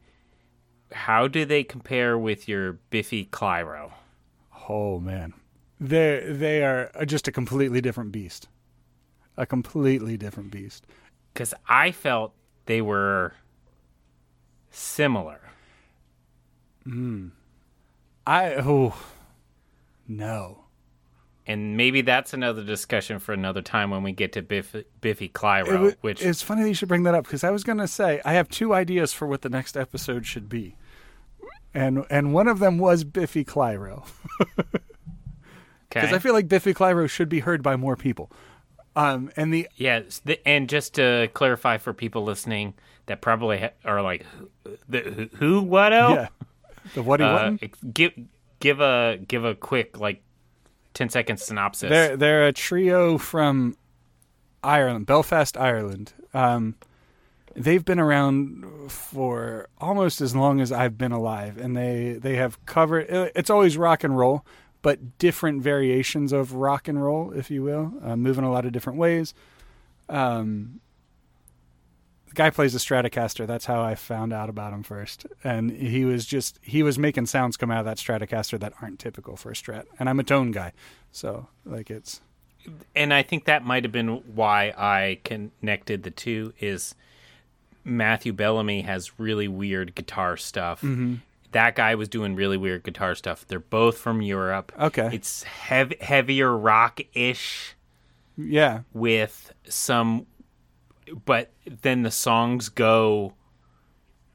How 0.92 1.26
do 1.26 1.44
they 1.44 1.64
compare 1.64 2.18
with 2.18 2.48
your 2.48 2.74
Biffy 2.90 3.26
Clyro? 3.26 3.92
Oh 4.68 5.00
man, 5.00 5.32
they 5.80 6.24
they 6.28 6.62
are 6.62 6.90
just 7.06 7.28
a 7.28 7.32
completely 7.32 7.80
different 7.80 8.12
beast, 8.12 8.48
a 9.36 9.46
completely 9.46 10.16
different 10.16 10.50
beast. 10.50 10.86
Because 11.32 11.54
I 11.66 11.92
felt 11.92 12.34
they 12.66 12.82
were 12.82 13.32
similar. 14.70 15.40
Hmm. 16.84 17.28
I 18.26 18.54
oh 18.54 18.94
no. 20.06 20.61
And 21.46 21.76
maybe 21.76 22.02
that's 22.02 22.32
another 22.32 22.62
discussion 22.62 23.18
for 23.18 23.32
another 23.32 23.62
time 23.62 23.90
when 23.90 24.04
we 24.04 24.12
get 24.12 24.32
to 24.34 24.42
Biff, 24.42 24.76
Biffy 25.00 25.28
Clyro, 25.28 25.90
It 25.90 25.98
which 26.00 26.22
it's 26.22 26.40
funny 26.40 26.62
that 26.62 26.68
you 26.68 26.74
should 26.74 26.88
bring 26.88 27.02
that 27.02 27.14
up 27.14 27.24
because 27.24 27.42
I 27.42 27.50
was 27.50 27.64
going 27.64 27.78
to 27.78 27.88
say 27.88 28.20
I 28.24 28.34
have 28.34 28.48
two 28.48 28.72
ideas 28.72 29.12
for 29.12 29.26
what 29.26 29.42
the 29.42 29.48
next 29.48 29.76
episode 29.76 30.24
should 30.24 30.48
be, 30.48 30.76
and 31.74 32.06
and 32.10 32.32
one 32.32 32.46
of 32.46 32.60
them 32.60 32.78
was 32.78 33.02
Biffy 33.02 33.44
Clyro 33.44 34.06
because 35.88 36.04
okay. 36.04 36.14
I 36.14 36.18
feel 36.20 36.32
like 36.32 36.46
Biffy 36.46 36.74
Clyro 36.74 37.10
should 37.10 37.28
be 37.28 37.40
heard 37.40 37.60
by 37.60 37.74
more 37.74 37.96
people. 37.96 38.30
Um, 38.94 39.32
and 39.36 39.52
the 39.52 39.68
Yes, 39.74 40.20
th- 40.20 40.42
and 40.46 40.68
just 40.68 40.94
to 40.94 41.28
clarify 41.34 41.78
for 41.78 41.92
people 41.92 42.22
listening 42.22 42.74
that 43.06 43.20
probably 43.20 43.58
ha- 43.58 43.70
are 43.84 44.00
like, 44.00 44.24
who, 44.24 44.76
the, 44.88 45.00
who, 45.00 45.28
who 45.36 45.62
what? 45.62 45.92
Oh, 45.92 46.14
yeah, 46.14 46.28
the 46.94 47.02
what 47.02 47.20
he 47.20 47.26
uh, 47.26 47.56
give 47.92 48.12
give 48.60 48.80
a 48.80 49.18
give 49.26 49.44
a 49.44 49.54
quick 49.54 49.98
like 49.98 50.22
10 50.94 51.08
second 51.10 51.38
synopsis. 51.38 51.90
They're 51.90 52.16
they're 52.16 52.46
a 52.46 52.52
trio 52.52 53.18
from 53.18 53.76
Ireland, 54.62 55.06
Belfast, 55.06 55.56
Ireland. 55.56 56.12
Um, 56.34 56.76
they've 57.54 57.84
been 57.84 57.98
around 57.98 58.90
for 58.90 59.68
almost 59.78 60.20
as 60.20 60.34
long 60.34 60.60
as 60.60 60.72
I've 60.72 60.96
been 60.96 61.12
alive, 61.12 61.58
and 61.58 61.76
they 61.76 62.18
they 62.20 62.36
have 62.36 62.64
covered. 62.66 63.06
It's 63.34 63.50
always 63.50 63.76
rock 63.76 64.04
and 64.04 64.16
roll, 64.16 64.44
but 64.82 65.18
different 65.18 65.62
variations 65.62 66.32
of 66.32 66.54
rock 66.54 66.88
and 66.88 67.02
roll, 67.02 67.32
if 67.32 67.50
you 67.50 67.62
will, 67.62 67.92
uh, 68.02 68.16
moving 68.16 68.44
a 68.44 68.50
lot 68.50 68.64
of 68.64 68.72
different 68.72 68.98
ways. 68.98 69.34
Um, 70.08 70.80
the 72.32 72.36
guy 72.36 72.48
plays 72.48 72.74
a 72.74 72.78
Stratocaster. 72.78 73.46
That's 73.46 73.66
how 73.66 73.82
I 73.82 73.94
found 73.94 74.32
out 74.32 74.48
about 74.48 74.72
him 74.72 74.82
first. 74.82 75.26
And 75.44 75.70
he 75.70 76.06
was 76.06 76.24
just 76.24 76.58
he 76.62 76.82
was 76.82 76.98
making 76.98 77.26
sounds 77.26 77.58
come 77.58 77.70
out 77.70 77.80
of 77.80 77.84
that 77.84 77.98
Stratocaster 77.98 78.58
that 78.58 78.72
aren't 78.80 78.98
typical 78.98 79.36
for 79.36 79.50
a 79.50 79.54
Strat. 79.54 79.84
And 79.98 80.08
I'm 80.08 80.18
a 80.18 80.24
tone 80.24 80.50
guy, 80.50 80.72
so 81.10 81.48
like 81.66 81.90
it's 81.90 82.22
and 82.96 83.12
I 83.12 83.22
think 83.22 83.44
that 83.44 83.64
might 83.64 83.84
have 83.84 83.92
been 83.92 84.22
why 84.34 84.72
I 84.76 85.18
connected 85.24 86.04
the 86.04 86.10
two 86.10 86.54
is 86.58 86.94
Matthew 87.84 88.32
Bellamy 88.32 88.80
has 88.80 89.18
really 89.18 89.48
weird 89.48 89.94
guitar 89.94 90.38
stuff. 90.38 90.80
Mm-hmm. 90.80 91.16
That 91.50 91.76
guy 91.76 91.96
was 91.96 92.08
doing 92.08 92.34
really 92.34 92.56
weird 92.56 92.82
guitar 92.82 93.14
stuff. 93.14 93.44
They're 93.46 93.60
both 93.60 93.98
from 93.98 94.22
Europe. 94.22 94.72
Okay. 94.80 95.10
It's 95.12 95.42
hev- 95.42 96.00
heavier 96.00 96.56
rock-ish 96.56 97.74
yeah. 98.38 98.82
with 98.94 99.52
some 99.68 100.26
but 101.24 101.50
then 101.82 102.02
the 102.02 102.10
songs 102.10 102.68
go 102.68 103.34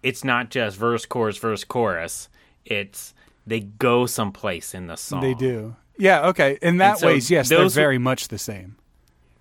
it's 0.03 0.23
not 0.23 0.49
just 0.49 0.77
verse 0.77 1.05
chorus 1.05 1.37
verse 1.37 1.63
chorus. 1.63 2.29
It's 2.65 3.13
they 3.45 3.61
go 3.61 4.05
someplace 4.05 4.73
in 4.73 4.87
the 4.87 4.95
song. 4.97 5.21
They 5.21 5.33
do. 5.33 5.75
Yeah, 5.97 6.27
okay. 6.27 6.59
In 6.61 6.77
that 6.77 6.99
so 6.99 7.07
ways, 7.07 7.31
yes, 7.31 7.49
they're 7.49 7.69
very 7.69 7.97
much 7.97 8.27
the 8.27 8.37
same. 8.37 8.75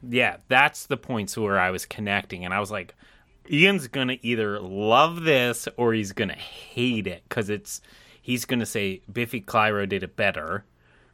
yeah, 0.08 0.38
that's 0.48 0.86
the 0.86 0.96
points 0.96 1.36
where 1.36 1.58
I 1.58 1.70
was 1.70 1.84
connecting, 1.84 2.44
and 2.44 2.54
I 2.54 2.60
was 2.60 2.70
like, 2.70 2.94
Ian's 3.50 3.88
gonna 3.88 4.16
either 4.22 4.58
love 4.60 5.22
this 5.22 5.68
or 5.76 5.92
he's 5.92 6.12
gonna 6.12 6.34
hate 6.34 7.06
it 7.06 7.22
because 7.28 7.50
it's 7.50 7.80
he's 8.22 8.44
gonna 8.44 8.66
say 8.66 9.02
Biffy 9.12 9.40
Clyro 9.40 9.88
did 9.88 10.02
it 10.02 10.16
better, 10.16 10.64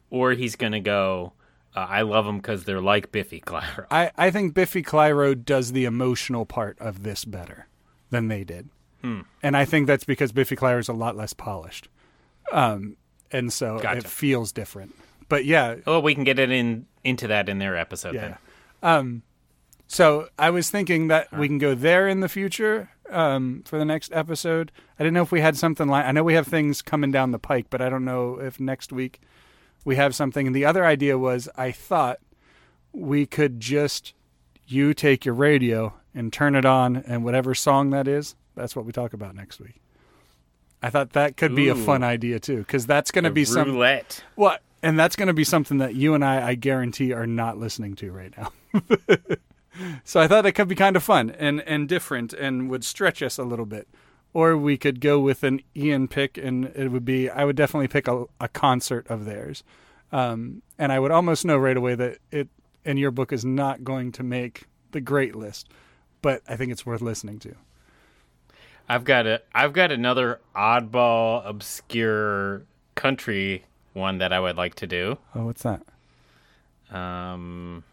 or 0.09 0.31
he's 0.31 0.55
gonna 0.55 0.79
go, 0.79 1.33
uh, 1.75 1.79
I 1.79 2.01
love 2.03 2.25
them 2.25 2.37
because 2.37 2.63
they're 2.65 2.81
like 2.81 3.11
Biffy 3.11 3.41
Clyro. 3.41 3.85
I, 3.91 4.11
I 4.17 4.31
think 4.31 4.53
Biffy 4.53 4.83
Clyro 4.83 5.33
does 5.43 5.71
the 5.71 5.85
emotional 5.85 6.45
part 6.45 6.77
of 6.79 7.03
this 7.03 7.25
better 7.25 7.67
than 8.09 8.27
they 8.27 8.43
did. 8.43 8.69
Hmm. 9.01 9.21
And 9.41 9.57
I 9.57 9.65
think 9.65 9.87
that's 9.87 10.03
because 10.05 10.31
Biffy 10.31 10.55
Clyro 10.55 10.79
is 10.79 10.87
a 10.87 10.93
lot 10.93 11.15
less 11.17 11.33
polished. 11.33 11.89
Um, 12.51 12.97
and 13.31 13.51
so 13.51 13.79
Gotcha. 13.79 13.99
it 13.99 14.07
feels 14.07 14.51
different. 14.51 14.95
But 15.29 15.45
yeah, 15.45 15.77
Oh, 15.87 15.99
we 15.99 16.13
can 16.15 16.23
get 16.23 16.39
it 16.39 16.51
in 16.51 16.85
into 17.03 17.27
that 17.27 17.49
in 17.49 17.57
their 17.59 17.75
episode 17.75 18.15
yeah. 18.15 18.21
then. 18.21 18.37
Um, 18.83 19.23
so 19.87 20.29
I 20.39 20.49
was 20.51 20.69
thinking 20.69 21.07
that 21.07 21.31
we 21.37 21.47
can 21.47 21.57
go 21.57 21.75
there 21.75 22.07
in 22.07 22.19
the 22.21 22.29
future. 22.29 22.89
um, 23.09 23.61
for 23.65 23.77
the 23.77 23.85
next 23.85 24.11
episode. 24.13 24.71
I 24.97 25.03
didn't 25.03 25.13
know 25.13 25.21
if 25.23 25.31
we 25.31 25.41
had 25.41 25.57
something 25.57 25.87
like. 25.87 26.05
I 26.05 26.11
know 26.11 26.23
we 26.23 26.33
have 26.35 26.47
things 26.47 26.81
coming 26.81 27.11
down 27.11 27.31
the 27.31 27.39
pike, 27.39 27.67
but 27.69 27.81
I 27.81 27.89
don't 27.89 28.05
know 28.05 28.39
if 28.39 28.59
next 28.59 28.91
week 28.93 29.19
we 29.83 29.95
have 29.95 30.15
something. 30.15 30.47
And 30.47 30.55
the 30.55 30.65
other 30.65 30.85
idea 30.85 31.17
was 31.17 31.49
I 31.55 31.71
thought 31.71 32.19
we 32.91 33.25
could 33.25 33.59
just 33.59 34.13
you 34.65 34.93
take 34.93 35.25
your 35.25 35.35
radio 35.35 35.93
and 36.15 36.31
turn 36.31 36.55
it 36.55 36.65
on, 36.65 36.95
and 36.95 37.23
whatever 37.23 37.55
song 37.55 37.89
that 37.89 38.07
is, 38.07 38.35
that's 38.55 38.75
what 38.75 38.85
we 38.85 38.91
talk 38.91 39.13
about 39.13 39.35
next 39.35 39.59
week. 39.59 39.81
I 40.81 40.89
thought 40.89 41.13
that 41.13 41.37
could 41.37 41.55
be 41.55 41.69
a 41.69 41.75
fun 41.75 42.03
idea 42.03 42.39
too, 42.39 42.57
because 42.57 42.85
that's 42.85 43.09
going 43.09 43.23
to 43.23 43.31
be 43.31 43.45
some 43.45 43.71
roulette. 43.71 44.23
what, 44.35 44.61
and 44.83 44.99
that's 44.99 45.15
going 45.15 45.27
to 45.27 45.33
be 45.33 45.45
something 45.45 45.77
that 45.77 45.95
you 45.95 46.13
and 46.13 46.23
I, 46.23 46.49
I 46.49 46.55
guarantee, 46.55 47.13
are 47.13 47.25
not 47.25 47.57
listening 47.57 47.95
to 47.95 48.11
right 48.11 48.33
now. 48.37 48.51
so 50.03 50.19
I 50.19 50.27
thought 50.27 50.45
it 50.45 50.51
could 50.51 50.67
be 50.67 50.75
kind 50.75 50.95
of 50.95 51.03
fun 51.03 51.31
and 51.31 51.61
and 51.61 51.87
different, 51.87 52.33
and 52.33 52.69
would 52.69 52.83
stretch 52.83 53.23
us 53.23 53.37
a 53.37 53.43
little 53.43 53.65
bit. 53.65 53.87
Or 54.33 54.57
we 54.57 54.77
could 54.77 54.99
go 54.99 55.19
with 55.19 55.43
an 55.43 55.61
Ian 55.75 56.07
pick, 56.07 56.37
and 56.37 56.65
it 56.75 56.89
would 56.89 57.05
be 57.05 57.29
I 57.29 57.45
would 57.45 57.55
definitely 57.55 57.87
pick 57.87 58.07
a, 58.07 58.25
a 58.39 58.47
concert 58.47 59.05
of 59.07 59.25
theirs, 59.25 59.63
um, 60.11 60.63
and 60.79 60.91
I 60.91 60.99
would 60.99 61.11
almost 61.11 61.45
know 61.45 61.57
right 61.57 61.77
away 61.77 61.93
that 61.95 62.17
it 62.31 62.49
in 62.83 62.97
your 62.97 63.11
book 63.11 63.31
is 63.31 63.45
not 63.45 63.83
going 63.83 64.11
to 64.13 64.23
make 64.23 64.63
the 64.91 65.01
great 65.01 65.35
list, 65.35 65.69
but 66.21 66.41
I 66.47 66.55
think 66.55 66.71
it's 66.71 66.85
worth 66.85 67.01
listening 67.01 67.39
to. 67.39 67.55
I've 68.89 69.03
got 69.03 69.25
a 69.27 69.41
I've 69.53 69.73
got 69.73 69.91
another 69.91 70.39
oddball 70.55 71.45
obscure 71.45 72.63
country 72.95 73.65
one 73.93 74.17
that 74.17 74.33
I 74.33 74.39
would 74.39 74.57
like 74.57 74.75
to 74.75 74.87
do. 74.87 75.17
Oh, 75.35 75.45
what's 75.45 75.63
that? 75.63 75.83
Um 76.91 77.83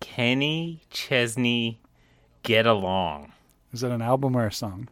Kenny 0.00 0.80
Chesney 0.90 1.80
Get 2.42 2.66
Along 2.66 3.32
Is 3.72 3.82
it 3.82 3.90
an 3.90 4.02
album 4.02 4.36
or 4.36 4.46
a 4.46 4.52
song? 4.52 4.88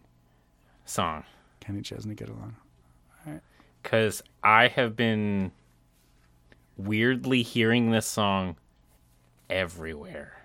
Song. 0.90 1.24
Kenny 1.60 1.82
Chesney, 1.82 2.14
get 2.14 2.28
along. 2.28 2.56
Cuz 3.82 4.22
I 4.42 4.68
have 4.68 4.94
been 4.94 5.52
weirdly 6.76 7.42
hearing 7.42 7.90
this 7.90 8.06
song 8.06 8.56
everywhere. 9.48 10.42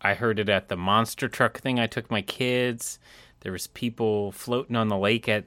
I 0.00 0.14
heard 0.14 0.38
it 0.38 0.48
at 0.48 0.68
the 0.68 0.76
monster 0.76 1.28
truck 1.28 1.60
thing 1.60 1.78
I 1.78 1.86
took 1.86 2.10
my 2.10 2.22
kids. 2.22 2.98
There 3.40 3.52
was 3.52 3.68
people 3.68 4.32
floating 4.32 4.76
on 4.76 4.88
the 4.88 4.98
lake 4.98 5.28
at 5.28 5.44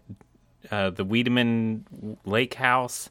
uh, 0.71 0.89
the 0.89 1.03
Wiedemann 1.03 1.85
Lake 2.25 2.55
House. 2.55 3.09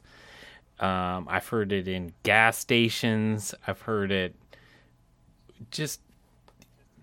Um, 0.79 1.27
I've 1.29 1.47
heard 1.47 1.71
it 1.71 1.87
in 1.87 2.13
gas 2.23 2.57
stations. 2.57 3.55
I've 3.65 3.81
heard 3.81 4.11
it 4.11 4.35
just 5.71 6.01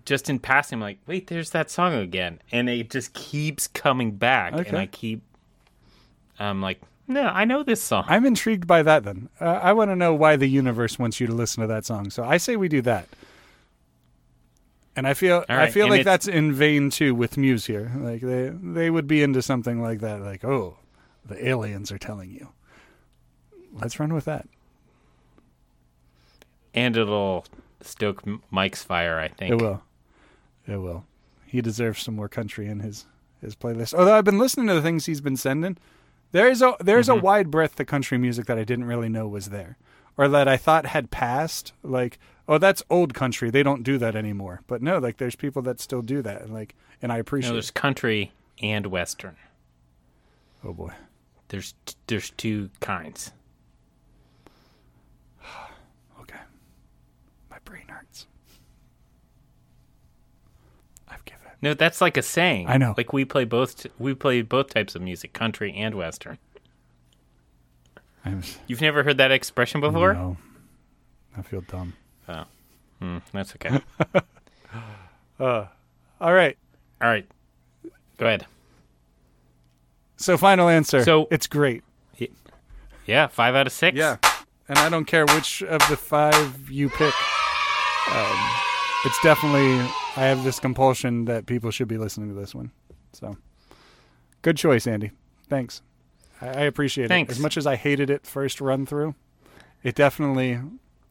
just 0.05 0.29
in 0.29 0.39
passing. 0.39 0.77
I'm 0.77 0.81
like, 0.81 0.99
wait, 1.07 1.27
there's 1.27 1.51
that 1.51 1.69
song 1.71 1.93
again, 1.93 2.39
and 2.51 2.69
it 2.69 2.89
just 2.89 3.13
keeps 3.13 3.67
coming 3.67 4.11
back, 4.11 4.53
and 4.53 4.77
I 4.77 4.85
keep. 4.87 5.21
I'm 6.39 6.61
like, 6.61 6.81
no, 7.07 7.23
I 7.27 7.45
know 7.45 7.63
this 7.63 7.81
song. 7.81 8.05
I'm 8.07 8.25
intrigued 8.25 8.65
by 8.67 8.81
that. 8.83 9.03
Then 9.03 9.29
uh, 9.39 9.45
I 9.45 9.73
want 9.73 9.91
to 9.91 9.95
know 9.95 10.13
why 10.13 10.35
the 10.35 10.47
universe 10.47 10.97
wants 10.97 11.19
you 11.19 11.27
to 11.27 11.33
listen 11.33 11.61
to 11.61 11.67
that 11.67 11.85
song. 11.85 12.09
So 12.09 12.23
I 12.23 12.37
say 12.37 12.55
we 12.55 12.67
do 12.69 12.81
that. 12.81 13.07
And 14.95 15.07
I 15.07 15.13
feel 15.15 15.43
I 15.49 15.69
feel 15.71 15.85
and 15.85 15.91
like 15.91 16.01
it's- 16.01 16.13
that's 16.13 16.27
in 16.27 16.53
vein 16.53 16.89
too 16.91 17.15
with 17.15 17.35
Muse 17.37 17.65
here. 17.65 17.91
Like 17.97 18.21
they 18.21 18.49
they 18.49 18.89
would 18.89 19.07
be 19.07 19.23
into 19.23 19.41
something 19.41 19.81
like 19.81 20.01
that. 20.01 20.21
Like 20.21 20.43
oh, 20.43 20.77
the 21.25 21.47
aliens 21.47 21.91
are 21.91 21.97
telling 21.97 22.31
you. 22.31 22.49
Let's 23.73 23.99
run 23.99 24.13
with 24.13 24.25
that. 24.25 24.47
and 26.75 26.95
it'll 26.97 27.45
stoke 27.81 28.23
Mike's 28.51 28.83
fire. 28.83 29.19
I 29.19 29.27
think 29.27 29.51
It 29.51 29.61
will. 29.61 29.81
It 30.67 30.77
will. 30.77 31.05
He 31.45 31.61
deserves 31.61 32.01
some 32.01 32.15
more 32.15 32.29
country 32.29 32.67
in 32.67 32.79
his 32.79 33.05
his 33.41 33.55
playlist. 33.55 33.93
Although 33.93 34.17
I've 34.17 34.25
been 34.25 34.39
listening 34.39 34.67
to 34.67 34.73
the 34.73 34.81
things 34.81 35.05
he's 35.05 35.21
been 35.21 35.37
sending, 35.37 35.77
there's 36.31 36.61
a 36.61 36.75
there's 36.79 37.09
a 37.09 37.13
mm-hmm. 37.13 37.25
wide 37.25 37.51
breadth 37.51 37.79
of 37.79 37.87
country 37.87 38.17
music 38.17 38.45
that 38.47 38.57
I 38.57 38.63
didn't 38.63 38.85
really 38.85 39.09
know 39.09 39.27
was 39.27 39.49
there, 39.49 39.77
or 40.17 40.27
that 40.27 40.47
I 40.47 40.57
thought 40.57 40.87
had 40.87 41.11
passed. 41.11 41.73
Like, 41.83 42.17
oh, 42.47 42.57
that's 42.57 42.83
old 42.89 43.13
country. 43.13 43.49
They 43.49 43.63
don't 43.63 43.83
do 43.83 43.97
that 43.99 44.15
anymore. 44.15 44.61
But 44.67 44.81
no, 44.81 44.97
like 44.97 45.17
there's 45.17 45.35
people 45.35 45.61
that 45.63 45.79
still 45.79 46.01
do 46.01 46.21
that, 46.21 46.41
and 46.41 46.53
like, 46.53 46.75
and 47.01 47.11
I 47.11 47.17
appreciate. 47.17 47.53
there's 47.53 47.69
it. 47.69 47.75
country 47.75 48.31
and 48.61 48.87
western. 48.87 49.35
Oh 50.63 50.73
boy. 50.73 50.93
There's 51.49 51.75
t- 51.85 51.95
there's 52.07 52.31
two 52.31 52.69
kinds. 52.79 53.31
Okay. 56.21 56.39
My 57.51 57.57
brain 57.65 57.83
hurts. 57.87 58.27
I've 61.07 61.23
given. 61.25 61.52
No, 61.63 61.73
that's 61.73 62.01
like 62.01 62.17
a 62.17 62.21
saying. 62.21 62.67
I 62.67 62.77
know. 62.77 62.93
Like 62.97 63.13
we 63.13 63.23
play 63.25 63.45
both. 63.45 63.87
We 63.97 64.13
play 64.13 64.41
both 64.41 64.73
types 64.73 64.95
of 64.95 65.01
music, 65.01 65.31
country 65.31 65.73
and 65.73 65.95
western. 65.95 66.37
I'm 68.25 68.43
You've 68.67 68.81
never 68.81 69.03
heard 69.03 69.17
that 69.17 69.31
expression 69.31 69.79
before? 69.81 70.13
No. 70.13 70.37
I 71.37 71.41
feel 71.41 71.61
dumb. 71.61 71.93
Hmm, 72.99 73.17
that's 73.33 73.53
okay. 73.55 73.81
All 75.39 75.67
right. 76.33 76.57
All 77.01 77.09
right, 77.09 77.25
go 78.17 78.25
ahead. 78.27 78.45
So 80.15 80.37
final 80.37 80.69
answer. 80.69 81.03
So- 81.03 81.27
it's 81.31 81.47
great. 81.47 81.83
Yeah, 83.05 83.27
five 83.27 83.55
out 83.55 83.67
of 83.67 83.73
six. 83.73 83.97
Yeah, 83.97 84.15
and 84.69 84.79
I 84.79 84.87
don't 84.87 85.03
care 85.03 85.25
which 85.25 85.61
of 85.63 85.81
the 85.89 85.97
five 85.97 86.69
you 86.71 86.87
pick. 86.89 87.13
Um, 88.09 88.37
it's 89.05 89.21
definitely 89.21 89.79
I 90.15 90.25
have 90.25 90.43
this 90.43 90.59
compulsion 90.59 91.25
that 91.25 91.45
people 91.45 91.71
should 91.71 91.87
be 91.87 91.97
listening 91.97 92.29
to 92.29 92.35
this 92.35 92.55
one. 92.55 92.71
So, 93.13 93.37
good 94.41 94.57
choice, 94.57 94.87
Andy. 94.87 95.11
Thanks. 95.49 95.81
I, 96.41 96.47
I 96.47 96.61
appreciate 96.61 97.07
Thanks. 97.07 97.31
it 97.31 97.37
as 97.37 97.39
much 97.39 97.57
as 97.57 97.67
I 97.67 97.75
hated 97.75 98.09
it 98.09 98.25
first 98.25 98.61
run 98.61 98.85
through. 98.85 99.15
It 99.83 99.95
definitely 99.95 100.59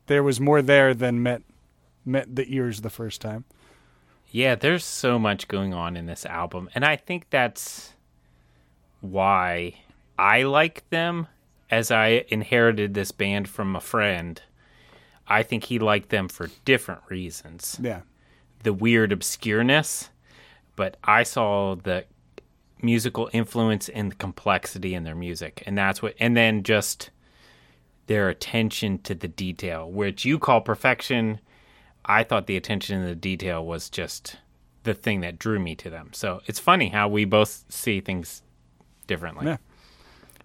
there 0.06 0.22
was 0.22 0.40
more 0.40 0.62
there 0.62 0.94
than 0.94 1.22
met 1.22 1.42
met 2.04 2.34
the 2.34 2.46
ears 2.54 2.80
the 2.80 2.90
first 2.90 3.20
time. 3.20 3.44
Yeah, 4.30 4.54
there's 4.54 4.84
so 4.84 5.18
much 5.18 5.46
going 5.46 5.74
on 5.74 5.96
in 5.96 6.06
this 6.06 6.24
album, 6.24 6.70
and 6.74 6.84
I 6.84 6.96
think 6.96 7.26
that's 7.28 7.92
why 9.00 9.74
I 10.18 10.42
like 10.42 10.88
them. 10.90 11.28
As 11.70 11.90
I 11.90 12.26
inherited 12.28 12.92
this 12.92 13.12
band 13.12 13.48
from 13.48 13.74
a 13.74 13.80
friend, 13.80 14.42
I 15.32 15.42
think 15.42 15.64
he 15.64 15.78
liked 15.78 16.10
them 16.10 16.28
for 16.28 16.48
different 16.64 17.02
reasons. 17.08 17.78
Yeah, 17.80 18.02
the 18.62 18.72
weird 18.72 19.10
obscureness, 19.10 20.08
but 20.76 20.96
I 21.04 21.22
saw 21.22 21.74
the 21.74 22.04
musical 22.80 23.30
influence 23.32 23.88
and 23.88 24.10
the 24.12 24.16
complexity 24.16 24.94
in 24.94 25.04
their 25.04 25.14
music, 25.14 25.62
and 25.66 25.76
that's 25.78 26.02
what. 26.02 26.14
And 26.20 26.36
then 26.36 26.62
just 26.62 27.10
their 28.06 28.28
attention 28.28 28.98
to 28.98 29.14
the 29.14 29.28
detail, 29.28 29.90
which 29.90 30.24
you 30.24 30.38
call 30.38 30.60
perfection. 30.60 31.40
I 32.04 32.24
thought 32.24 32.46
the 32.48 32.56
attention 32.56 33.00
to 33.00 33.06
the 33.06 33.14
detail 33.14 33.64
was 33.64 33.88
just 33.88 34.36
the 34.82 34.92
thing 34.94 35.20
that 35.20 35.38
drew 35.38 35.60
me 35.60 35.76
to 35.76 35.88
them. 35.88 36.10
So 36.12 36.40
it's 36.46 36.58
funny 36.58 36.88
how 36.88 37.08
we 37.08 37.24
both 37.24 37.64
see 37.68 38.00
things 38.00 38.42
differently. 39.06 39.46
Yeah. 39.46 39.58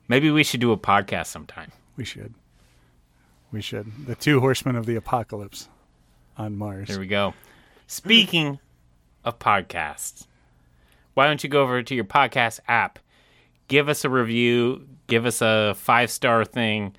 Maybe 0.08 0.30
we 0.30 0.44
should 0.44 0.62
do 0.62 0.72
a 0.72 0.78
podcast 0.78 1.28
sometime. 1.28 1.72
we 1.98 2.06
should. 2.06 2.34
We 3.52 3.62
should. 3.62 4.06
The 4.06 4.16
two 4.16 4.40
horsemen 4.40 4.76
of 4.76 4.86
the 4.86 4.96
apocalypse 4.96 5.70
on 6.38 6.58
Mars. 6.58 6.90
There 6.90 7.00
we 7.00 7.08
go. 7.08 7.34
Speaking 7.88 8.60
of 9.24 9.40
podcasts, 9.40 10.28
why 11.14 11.28
don't 11.28 11.44
you 11.44 11.50
go 11.50 11.64
over 11.64 11.82
to 11.82 11.96
your 11.96 12.04
podcast 12.04 12.60
app, 12.68 13.00
give 13.68 13.90
us 13.90 14.06
a 14.06 14.10
review, 14.10 14.88
give 15.08 15.26
us 15.26 15.42
a 15.42 15.74
five 15.76 16.12
star 16.12 16.46
thing, 16.46 16.96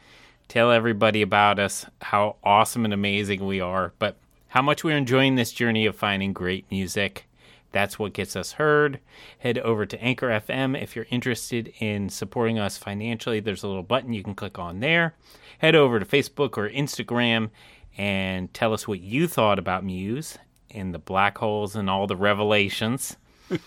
tell 0.48 0.72
everybody 0.72 1.22
about 1.22 1.58
us, 1.58 1.86
how 2.00 2.36
awesome 2.42 2.84
and 2.84 2.94
amazing 2.94 3.46
we 3.46 3.60
are, 3.60 3.92
but 3.98 4.16
how 4.48 4.62
much 4.62 4.82
we're 4.82 4.96
enjoying 4.96 5.34
this 5.34 5.52
journey 5.52 5.86
of 5.86 5.94
finding 5.94 6.32
great 6.32 6.64
music. 6.70 7.27
That's 7.72 7.98
what 7.98 8.12
gets 8.12 8.34
us 8.34 8.52
heard. 8.52 9.00
Head 9.38 9.58
over 9.58 9.84
to 9.84 10.02
Anchor 10.02 10.28
FM 10.28 10.80
if 10.80 10.96
you're 10.96 11.06
interested 11.10 11.72
in 11.80 12.08
supporting 12.08 12.58
us 12.58 12.78
financially. 12.78 13.40
There's 13.40 13.62
a 13.62 13.68
little 13.68 13.82
button 13.82 14.12
you 14.12 14.22
can 14.22 14.34
click 14.34 14.58
on 14.58 14.80
there. 14.80 15.14
Head 15.58 15.74
over 15.74 16.00
to 16.00 16.06
Facebook 16.06 16.56
or 16.56 16.70
Instagram 16.70 17.50
and 17.96 18.52
tell 18.54 18.72
us 18.72 18.88
what 18.88 19.00
you 19.00 19.26
thought 19.26 19.58
about 19.58 19.84
Muse 19.84 20.38
and 20.70 20.94
the 20.94 20.98
black 20.98 21.38
holes 21.38 21.76
and 21.76 21.90
all 21.90 22.06
the 22.06 22.16
revelations. 22.16 23.16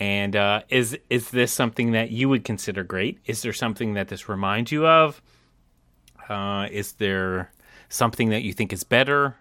and 0.00 0.34
uh, 0.34 0.62
is 0.68 0.98
is 1.10 1.30
this 1.30 1.52
something 1.52 1.92
that 1.92 2.10
you 2.10 2.28
would 2.28 2.44
consider 2.44 2.82
great? 2.82 3.18
Is 3.26 3.42
there 3.42 3.52
something 3.52 3.94
that 3.94 4.08
this 4.08 4.28
reminds 4.28 4.72
you 4.72 4.86
of? 4.86 5.22
Uh, 6.28 6.68
is 6.70 6.92
there 6.92 7.52
something 7.88 8.30
that 8.30 8.42
you 8.42 8.52
think 8.52 8.72
is 8.72 8.82
better? 8.82 9.36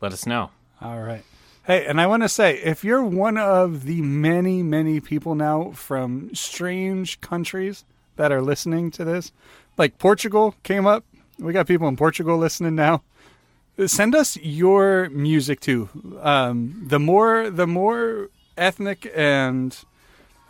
Let 0.00 0.12
us 0.12 0.26
know. 0.26 0.50
All 0.80 1.00
right. 1.00 1.22
Hey, 1.70 1.86
and 1.86 2.00
I 2.00 2.08
want 2.08 2.24
to 2.24 2.28
say 2.28 2.56
if 2.56 2.82
you're 2.82 3.04
one 3.04 3.38
of 3.38 3.84
the 3.84 4.02
many, 4.02 4.60
many 4.60 4.98
people 4.98 5.36
now 5.36 5.70
from 5.70 6.34
strange 6.34 7.20
countries 7.20 7.84
that 8.16 8.32
are 8.32 8.42
listening 8.42 8.90
to 8.90 9.04
this, 9.04 9.30
like 9.76 9.96
Portugal 9.96 10.56
came 10.64 10.84
up, 10.84 11.04
we 11.38 11.52
got 11.52 11.68
people 11.68 11.86
in 11.86 11.96
Portugal 11.96 12.36
listening 12.38 12.74
now. 12.74 13.04
Send 13.86 14.16
us 14.16 14.36
your 14.38 15.10
music 15.10 15.60
too. 15.60 15.88
Um, 16.20 16.86
the 16.88 16.98
more, 16.98 17.50
the 17.50 17.68
more 17.68 18.30
ethnic 18.56 19.08
and 19.14 19.78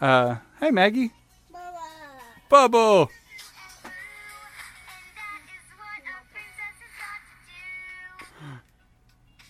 uh, 0.00 0.36
hey 0.58 0.70
Maggie, 0.70 1.10
Bubble. 2.48 3.10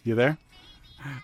You 0.03 0.17
there? 0.17 0.37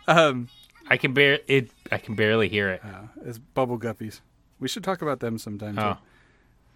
Um, 0.09 0.49
I 0.89 0.97
can 0.97 1.13
bear 1.15 1.41
it. 1.49 1.71
I 1.91 1.99
can 1.99 2.15
barely 2.15 2.49
hear 2.49 2.69
it. 2.71 2.81
uh, 2.85 3.09
it's 3.25 3.39
Bubble 3.39 3.79
Guppies. 3.79 4.21
We 4.61 4.69
should 4.69 4.85
talk 4.85 5.03
about 5.03 5.21
them 5.21 5.39
sometime. 5.39 5.79
Oh. 5.79 5.95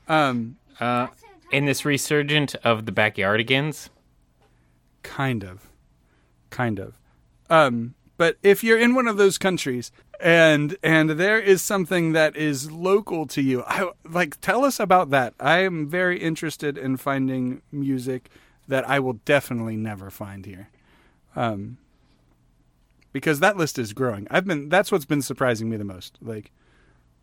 Too. 0.06 0.12
Um, 0.12 0.56
Uh, 0.80 1.08
in 1.52 1.64
this 1.66 1.84
resurgent 1.84 2.54
of 2.64 2.86
the 2.86 2.92
backyardigans, 2.92 3.88
kind 5.02 5.44
of, 5.44 5.68
kind 6.50 6.78
of. 6.78 6.94
Um, 7.48 7.94
but 8.16 8.36
if 8.42 8.62
you're 8.62 8.78
in 8.78 8.94
one 8.94 9.06
of 9.08 9.16
those 9.16 9.38
countries 9.38 9.90
and 10.20 10.76
and 10.82 11.10
there 11.10 11.38
is 11.40 11.62
something 11.62 12.12
that 12.12 12.36
is 12.36 12.70
local 12.70 13.26
to 13.28 13.42
you, 13.42 13.62
I 13.66 13.90
like 14.08 14.40
tell 14.40 14.64
us 14.64 14.78
about 14.80 15.10
that. 15.10 15.34
I 15.40 15.58
am 15.60 15.88
very 15.88 16.18
interested 16.20 16.76
in 16.78 16.96
finding 16.96 17.62
music 17.72 18.28
that 18.68 18.88
I 18.88 19.00
will 19.00 19.14
definitely 19.24 19.76
never 19.76 20.10
find 20.10 20.46
here. 20.46 20.68
Um, 21.34 21.78
because 23.12 23.40
that 23.40 23.56
list 23.56 23.78
is 23.78 23.92
growing. 23.92 24.26
I've 24.30 24.46
been 24.46 24.68
that's 24.68 24.92
what's 24.92 25.04
been 25.04 25.22
surprising 25.22 25.68
me 25.68 25.76
the 25.76 25.84
most. 25.84 26.18
Like 26.20 26.50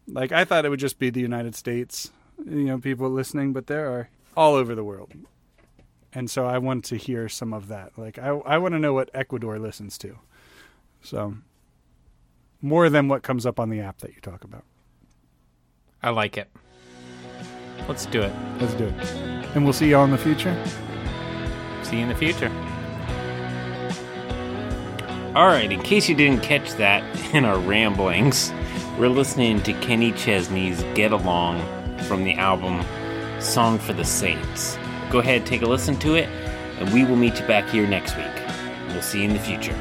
like 0.08 0.32
I 0.32 0.46
thought 0.46 0.66
it 0.66 0.70
would 0.70 0.80
just 0.80 1.00
be 1.00 1.10
the 1.10 1.22
United 1.22 1.56
States, 1.56 2.12
you 2.46 2.66
know, 2.66 2.78
people 2.78 3.10
listening, 3.10 3.54
but 3.54 3.68
there 3.68 3.90
are 3.90 4.10
all 4.36 4.56
over 4.56 4.76
the 4.76 4.84
world. 4.84 5.12
And 6.14 6.30
so 6.30 6.46
I 6.46 6.58
want 6.58 6.86
to 6.86 6.96
hear 6.96 7.30
some 7.30 7.54
of 7.54 7.68
that. 7.68 7.98
Like 7.98 8.18
I 8.20 8.30
I 8.30 8.58
want 8.58 8.74
to 8.74 8.80
know 8.80 8.94
what 8.94 9.10
Ecuador 9.14 9.60
listens 9.60 9.98
to. 10.00 10.18
So 11.02 11.36
more 12.62 12.90
than 12.90 13.08
what 13.08 13.24
comes 13.24 13.46
up 13.46 13.60
on 13.60 13.70
the 13.70 13.80
app 13.80 14.00
that 14.00 14.14
you 14.14 14.22
talk 14.22 14.44
about. 14.44 14.64
I 16.02 16.10
like 16.10 16.38
it. 16.38 16.50
Let's 17.88 18.06
do 18.06 18.22
it. 18.22 18.34
Let's 18.60 18.74
do 18.74 18.86
it. 18.86 18.94
And 19.56 19.64
we'll 19.64 19.74
see 19.74 19.90
y'all 19.90 20.06
in 20.06 20.12
the 20.12 20.18
future. 20.18 20.56
See 21.84 21.98
you 21.98 22.04
in 22.04 22.10
the 22.10 22.16
future. 22.16 22.52
All 25.38 25.46
right, 25.46 25.72
in 25.72 25.84
case 25.84 26.10
you 26.10 26.16
didn't 26.16 26.42
catch 26.42 26.72
that 26.78 27.04
in 27.36 27.46
our 27.46 27.60
ramblings, 27.60 28.52
we're 28.98 29.08
listening 29.08 29.62
to 29.62 29.74
Kenny 29.74 30.12
Chesney's 30.14 30.82
Get 30.96 31.12
Along 31.12 31.62
from 32.06 32.24
the 32.24 32.34
album 32.34 32.84
Song 33.40 33.78
for 33.78 33.94
the 33.94 34.04
Saints. 34.04 34.80
Go 35.12 35.20
ahead, 35.20 35.46
take 35.46 35.62
a 35.62 35.68
listen 35.68 35.96
to 35.98 36.16
it, 36.16 36.28
and 36.80 36.92
we 36.92 37.06
will 37.06 37.18
meet 37.18 37.40
you 37.40 37.46
back 37.46 37.70
here 37.70 37.86
next 37.86 38.18
week. 38.18 38.26
We'll 38.88 39.04
see 39.04 39.20
you 39.20 39.26
in 39.26 39.34
the 39.34 39.40
future. 39.40 39.78